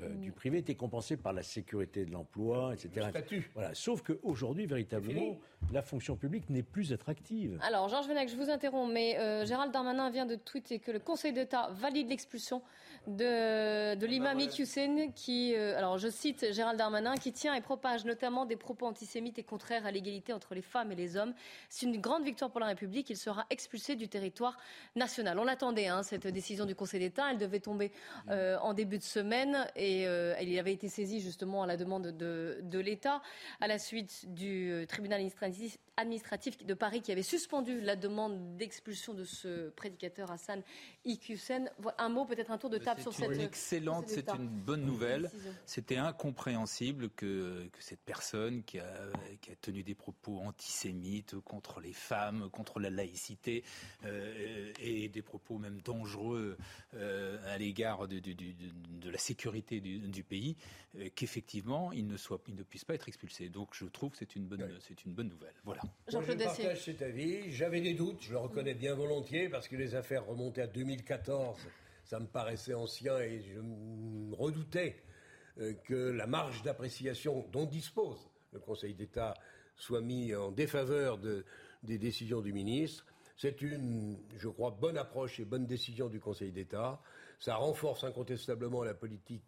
euh, 0.03 0.09
Mm. 0.09 0.21
du 0.21 0.33
privé 0.33 0.59
était 0.59 0.75
compensé 0.75 1.17
par 1.17 1.33
la 1.33 1.43
sécurité 1.43 2.05
de 2.05 2.11
l'emploi, 2.13 2.73
etc. 2.75 2.91
Le 2.97 3.11
statut. 3.11 3.51
Voilà. 3.55 3.75
Sauf 3.75 4.03
qu'aujourd'hui, 4.03 4.67
véritablement, 4.67 5.39
la 5.73 5.83
fonction 5.83 6.17
publique 6.17 6.51
n'est 6.51 6.63
plus 6.63 6.93
attractive. 6.93 7.59
Alors, 7.63 7.89
Georges 7.89 8.09
Venec, 8.09 8.29
je 8.29 8.37
vous 8.37 8.51
interromps, 8.51 8.93
mais 8.93 9.19
euh, 9.19 9.45
Gérald 9.45 9.73
Darmanin 9.73 10.11
vient 10.11 10.27
de 10.27 10.37
tweeter 10.37 10.79
que 10.79 10.91
le 10.91 10.99
Conseil 10.99 11.33
d'État 11.33 11.69
valide 11.73 12.09
l'expulsion 12.09 12.63
de, 13.07 13.95
de 13.95 14.07
l'imam 14.07 14.39
Iqiyoussen 14.39 15.13
qui, 15.15 15.55
euh, 15.55 15.77
alors 15.79 15.97
je 15.99 16.09
cite 16.09 16.53
Gérald 16.53 16.77
Darmanin, 16.79 17.15
qui 17.15 17.33
tient 17.33 17.55
et 17.55 17.61
propage 17.61 18.05
notamment 18.05 18.47
des 18.47 18.57
propos 18.57 18.87
antisémites 18.87 19.39
et 19.39 19.45
contraires 19.45 19.87
à 19.87 19.91
l'égalité 19.93 20.33
entre 20.33 20.55
les 20.55 20.63
femmes 20.63 20.93
et 20.93 20.97
les 20.97 21.17
hommes. 21.17 21.33
C'est 21.69 21.87
une 21.87 22.01
grande 22.01 22.25
victoire 22.25 22.51
pour 22.51 22.61
la 22.61 22.67
République. 22.67 23.09
Il 23.11 23.17
sera 23.17 23.47
expulsé 23.51 23.95
du 23.97 24.09
territoire 24.09 24.57
national. 24.97 25.39
On 25.39 25.45
l'attendait, 25.45 25.87
hein, 25.87 26.03
cette 26.03 26.27
décision 26.27 26.65
du 26.65 26.75
Conseil 26.75 27.01
d'État. 27.01 27.31
Elle 27.31 27.39
devait 27.39 27.61
tomber 27.61 27.93
euh, 28.29 28.59
en 28.59 28.75
début 28.75 28.99
de 28.99 29.05
semaine 29.05 29.67
et 29.77 29.86
euh, 30.07 30.35
il 30.41 30.59
avait 30.59 30.73
été 30.73 30.89
saisi 30.89 31.21
justement 31.21 31.63
à 31.63 31.67
la 31.67 31.77
demande 31.77 32.09
de, 32.17 32.61
de 32.63 32.79
l'État 32.79 33.23
à 33.61 33.67
la 33.67 33.79
suite 33.79 34.25
du 34.35 34.71
euh, 34.71 34.87
tribunal 34.87 35.21
administratif, 35.97 36.59
de 36.65 36.75
Paris 36.75 37.01
qui 37.03 37.13
avait 37.13 37.23
suspendu 37.23 37.81
la 37.81 37.97
demande 37.97 38.57
d'expulsion 38.57 39.15
de 39.15 39.25
ce 39.25 39.71
prédicateur 39.71 40.31
Hassan 40.31 40.63
Iqiyoussen. 41.05 41.71
Un 41.99 42.09
mot, 42.09 42.25
peut-être 42.27 42.51
un 42.51 42.59
tour 42.59 42.71
de 42.71 42.79
table 42.79 43.01
sur 43.01 43.13
C'est 43.15 43.23
cette. 43.27 43.35
une 43.37 43.41
excellente, 43.41 44.09
c'est 44.09 44.29
une 44.31 44.47
bonne 44.49 44.85
nouvelle. 44.85 45.31
C'était 45.65 45.97
incompréhensible 45.97 47.09
que, 47.11 47.67
que 47.73 47.83
cette 47.83 48.01
personne 48.01 48.63
qui 48.65 48.79
a, 48.79 48.93
qui 49.41 49.51
a 49.53 49.55
tenu 49.57 49.83
des 49.83 49.95
propos 49.95 50.39
antisémites 50.41 51.37
contre 51.41 51.81
les 51.81 51.93
femmes, 51.93 52.51
contre 52.51 52.79
la 52.81 52.91
laïcité, 52.91 53.65
euh, 54.05 54.73
et 54.81 55.09
des 55.09 55.23
propos 55.23 55.59
même 55.59 55.81
dangereux 55.83 56.57
euh, 56.95 57.39
à 57.55 57.59
l'égard 57.59 58.07
de, 58.09 58.19
de- 58.19 58.33
de- 58.33 58.53
de- 58.53 59.01
de 59.01 59.11
la 59.11 59.19
sécurité 59.19 59.76
du, 59.81 59.99
du 59.99 60.23
pays, 60.25 60.57
euh, 60.99 61.09
qu'effectivement 61.15 61.93
il 61.93 62.07
ne 62.07 62.17
soit, 62.17 62.41
il 62.49 62.55
ne 62.55 62.63
puisse 62.63 62.85
pas 62.85 62.95
être 62.95 63.09
expulsé. 63.09 63.49
Donc 63.49 63.71
je 63.75 63.85
trouve 63.87 64.11
que 64.11 64.19
c'est 64.19 64.37
une 64.37 64.47
bonne, 64.47 64.61
c'est 64.81 65.05
une 65.05 65.13
bonne 65.15 65.29
nouvelle. 65.29 65.55
Voilà. 65.65 65.83
Moi, 65.83 66.23
je 66.23 66.33
partage 66.57 66.85
cet 66.85 67.03
avis. 67.03 67.51
J'avais 67.53 67.81
des 67.81 67.95
doutes, 67.95 68.23
je 68.23 68.33
le 68.33 68.39
reconnais 68.39 68.75
bien 68.75 68.95
volontiers, 68.95 69.49
parce 69.49 69.69
que 69.69 69.77
les 69.77 69.95
affaires 69.95 70.25
remontaient 70.27 70.63
à 70.63 70.67
2014. 70.67 71.59
Ça 72.05 72.21
me 72.21 72.27
paraissait 72.27 72.75
ancien 72.75 73.19
et 73.19 73.41
je 73.43 73.61
me 73.61 74.35
redoutais 74.35 74.97
euh, 75.59 75.73
que 75.85 75.95
la 75.95 76.27
marge 76.27 76.63
d'appréciation 76.63 77.47
dont 77.53 77.67
dispose 77.67 78.31
le 78.53 78.61
Conseil 78.61 78.95
d'État 78.95 79.35
soit 79.77 80.01
mis 80.01 80.35
en 80.35 80.53
défaveur 80.53 81.19
de- 81.19 81.45
des 81.83 81.99
décisions 81.99 82.41
du 82.41 82.53
ministre. 82.53 83.05
C'est 83.37 83.61
une, 83.61 84.17
je 84.39 84.49
crois, 84.49 84.71
bonne 84.71 84.97
approche 84.97 85.41
et 85.41 85.45
bonne 85.45 85.67
décision 85.67 86.09
du 86.09 86.21
Conseil 86.21 86.53
d'État. 86.53 87.03
Ça 87.39 87.57
renforce 87.57 88.03
incontestablement 88.05 88.83
la 88.83 88.95
politique 88.95 89.43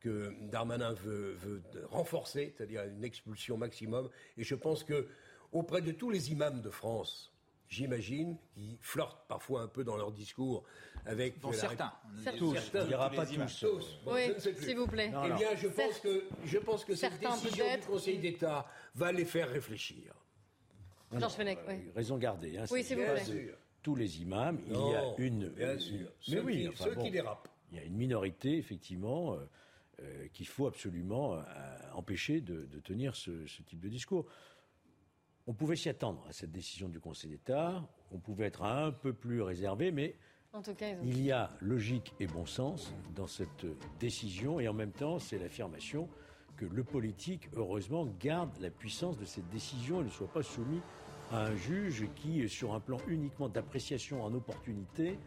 que 0.00 0.32
Darmanin 0.50 0.92
veut, 0.92 1.32
veut 1.34 1.62
renforcer, 1.90 2.54
c'est-à-dire 2.56 2.84
une 2.84 3.04
expulsion 3.04 3.56
maximum. 3.56 4.08
Et 4.36 4.44
je 4.44 4.54
pense 4.54 4.84
que 4.84 5.06
auprès 5.52 5.82
de 5.82 5.92
tous 5.92 6.10
les 6.10 6.30
imams 6.30 6.60
de 6.60 6.70
France, 6.70 7.32
j'imagine, 7.68 8.36
qui 8.54 8.78
flirtent 8.80 9.26
parfois 9.28 9.62
un 9.62 9.68
peu 9.68 9.84
dans 9.84 9.96
leur 9.96 10.12
discours 10.12 10.64
avec 11.06 11.38
Bon, 11.40 11.50
la 11.50 11.56
certains. 11.56 11.92
Tous, 12.38 12.54
certains. 12.54 12.84
on 12.84 12.86
dira 12.88 13.10
pas 13.10 13.26
tous. 13.26 13.60
Tous. 13.60 13.98
Bon, 14.04 14.14
Oui, 14.14 14.32
s'il 14.60 14.76
vous 14.76 14.86
plaît. 14.86 15.08
Non, 15.10 15.22
Eh 15.26 15.32
bien, 15.36 15.54
je 15.56 15.68
pense 15.68 15.98
que, 16.00 16.24
je 16.44 16.58
pense 16.58 16.84
que 16.84 16.94
cette 16.94 17.18
décision 17.18 17.64
du. 17.74 17.80
Conseil 17.86 18.18
d'État 18.18 18.66
va 18.94 19.12
les 19.12 19.24
faire 19.24 19.48
réfléchir. 19.50 20.14
Georges 21.10 21.22
non, 21.22 21.28
Fenech, 21.30 21.58
euh, 21.66 21.72
oui. 21.72 21.90
Raison 21.96 22.18
gardée. 22.18 22.58
hein, 22.58 22.64
Oui, 22.70 22.82
c'est 22.82 22.94
s'il 22.94 22.98
vous 22.98 23.12
plaît. 23.14 23.54
tous 23.82 23.94
les 23.96 24.20
imams. 24.20 24.60
Non, 24.68 24.90
il 24.90 24.92
y 24.92 24.96
a 25.24 25.26
une. 25.26 25.48
bien 25.48 25.78
sûr. 25.78 26.00
mais 26.28 26.34
Ceux 26.34 26.42
oui, 26.42 26.60
qui- 26.62 26.68
enfin 26.68 26.84
ceux 26.84 26.94
bon, 26.94 27.02
qui 27.04 27.10
dérapent. 27.10 27.48
Il 27.72 27.78
y 27.78 27.80
a 27.80 27.84
une 27.84 27.96
minorité, 27.96 28.56
effectivement, 28.58 29.34
euh, 29.34 29.38
euh, 30.00 30.28
qu'il 30.28 30.46
faut 30.46 30.66
absolument 30.66 31.34
euh, 31.34 31.42
empêcher 31.94 32.40
de, 32.40 32.66
de 32.66 32.80
tenir 32.80 33.14
ce, 33.16 33.46
ce 33.46 33.62
type 33.62 33.80
de 33.80 33.88
discours. 33.88 34.26
On 35.46 35.54
pouvait 35.54 35.76
s'y 35.76 35.88
attendre 35.88 36.24
à 36.28 36.32
cette 36.32 36.52
décision 36.52 36.88
du 36.88 37.00
Conseil 37.00 37.30
d'État. 37.30 37.88
On 38.12 38.18
pouvait 38.18 38.46
être 38.46 38.62
un 38.62 38.92
peu 38.92 39.12
plus 39.12 39.40
réservé, 39.42 39.90
mais 39.90 40.16
En 40.52 40.62
tout 40.62 40.74
cas, 40.74 40.92
ont... 40.94 41.02
il 41.04 41.22
y 41.22 41.32
a 41.32 41.50
logique 41.60 42.14
et 42.20 42.26
bon 42.26 42.46
sens 42.46 42.92
dans 43.14 43.26
cette 43.26 43.66
décision 43.98 44.60
et 44.60 44.68
en 44.68 44.74
même 44.74 44.92
temps, 44.92 45.18
c'est 45.18 45.38
l'affirmation 45.38 46.08
que 46.56 46.66
le 46.66 46.84
politique, 46.84 47.48
heureusement, 47.54 48.06
garde 48.20 48.50
la 48.60 48.70
puissance 48.70 49.16
de 49.16 49.24
cette 49.24 49.48
décision 49.48 50.00
et 50.00 50.04
ne 50.04 50.10
soit 50.10 50.30
pas 50.32 50.42
soumis 50.42 50.80
à 51.30 51.46
un 51.46 51.56
juge 51.56 52.08
qui, 52.16 52.48
sur 52.48 52.74
un 52.74 52.80
plan 52.80 52.98
uniquement 53.06 53.48
d'appréciation 53.48 54.22
en 54.22 54.34
opportunité, 54.34 55.18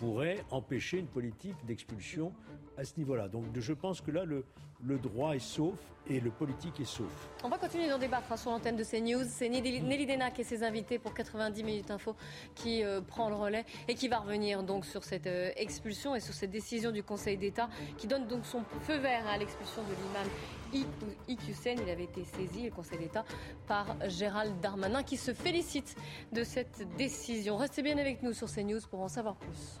pourrait 0.00 0.42
empêcher 0.50 0.98
une 0.98 1.06
politique 1.06 1.54
d'expulsion 1.66 2.32
à 2.78 2.84
ce 2.84 2.96
niveau-là. 2.96 3.28
Donc 3.28 3.44
je 3.54 3.72
pense 3.74 4.00
que 4.00 4.10
là, 4.10 4.24
le, 4.24 4.46
le 4.84 4.98
droit 4.98 5.34
est 5.34 5.38
sauf 5.38 5.74
et 6.08 6.18
le 6.20 6.30
politique 6.30 6.80
est 6.80 6.86
sauf. 6.86 7.28
On 7.44 7.48
va 7.48 7.58
continuer 7.58 7.88
d'en 7.88 7.98
débattre 7.98 8.32
hein, 8.32 8.36
sur 8.36 8.50
l'antenne 8.50 8.76
de 8.76 8.84
CNews. 8.84 9.24
C'est 9.28 9.48
Nelly 9.48 10.06
Denac 10.06 10.38
et 10.38 10.44
ses 10.44 10.62
invités 10.62 10.98
pour 10.98 11.14
90 11.14 11.62
minutes 11.62 11.90
info 11.90 12.16
qui 12.54 12.82
euh, 12.82 13.00
prend 13.00 13.28
le 13.28 13.36
relais 13.36 13.64
et 13.86 13.94
qui 13.94 14.08
va 14.08 14.18
revenir 14.18 14.62
donc 14.62 14.86
sur 14.86 15.04
cette 15.04 15.26
euh, 15.26 15.50
expulsion 15.56 16.14
et 16.14 16.20
sur 16.20 16.34
cette 16.34 16.50
décision 16.50 16.90
du 16.90 17.02
Conseil 17.02 17.36
d'État 17.36 17.68
qui 17.98 18.06
donne 18.06 18.26
donc 18.26 18.44
son 18.44 18.62
feu 18.82 18.96
vert 18.96 19.26
à 19.28 19.38
l'expulsion 19.38 19.82
de 19.82 19.88
l'imam 19.88 20.86
Iqiyoussen. 21.28 21.78
Il 21.82 21.90
avait 21.90 22.04
été 22.04 22.24
saisi, 22.24 22.64
le 22.64 22.70
Conseil 22.70 22.98
d'État, 22.98 23.24
par 23.66 23.96
Gérald 24.08 24.58
Darmanin 24.60 25.02
qui 25.02 25.16
se 25.16 25.34
félicite 25.34 25.96
de 26.32 26.44
cette 26.44 26.86
décision. 26.96 27.56
Restez 27.56 27.82
bien 27.82 27.98
avec 27.98 28.22
nous 28.22 28.32
sur 28.32 28.48
CNews 28.48 28.80
pour 28.90 29.00
en 29.00 29.08
savoir 29.08 29.36
plus. 29.36 29.80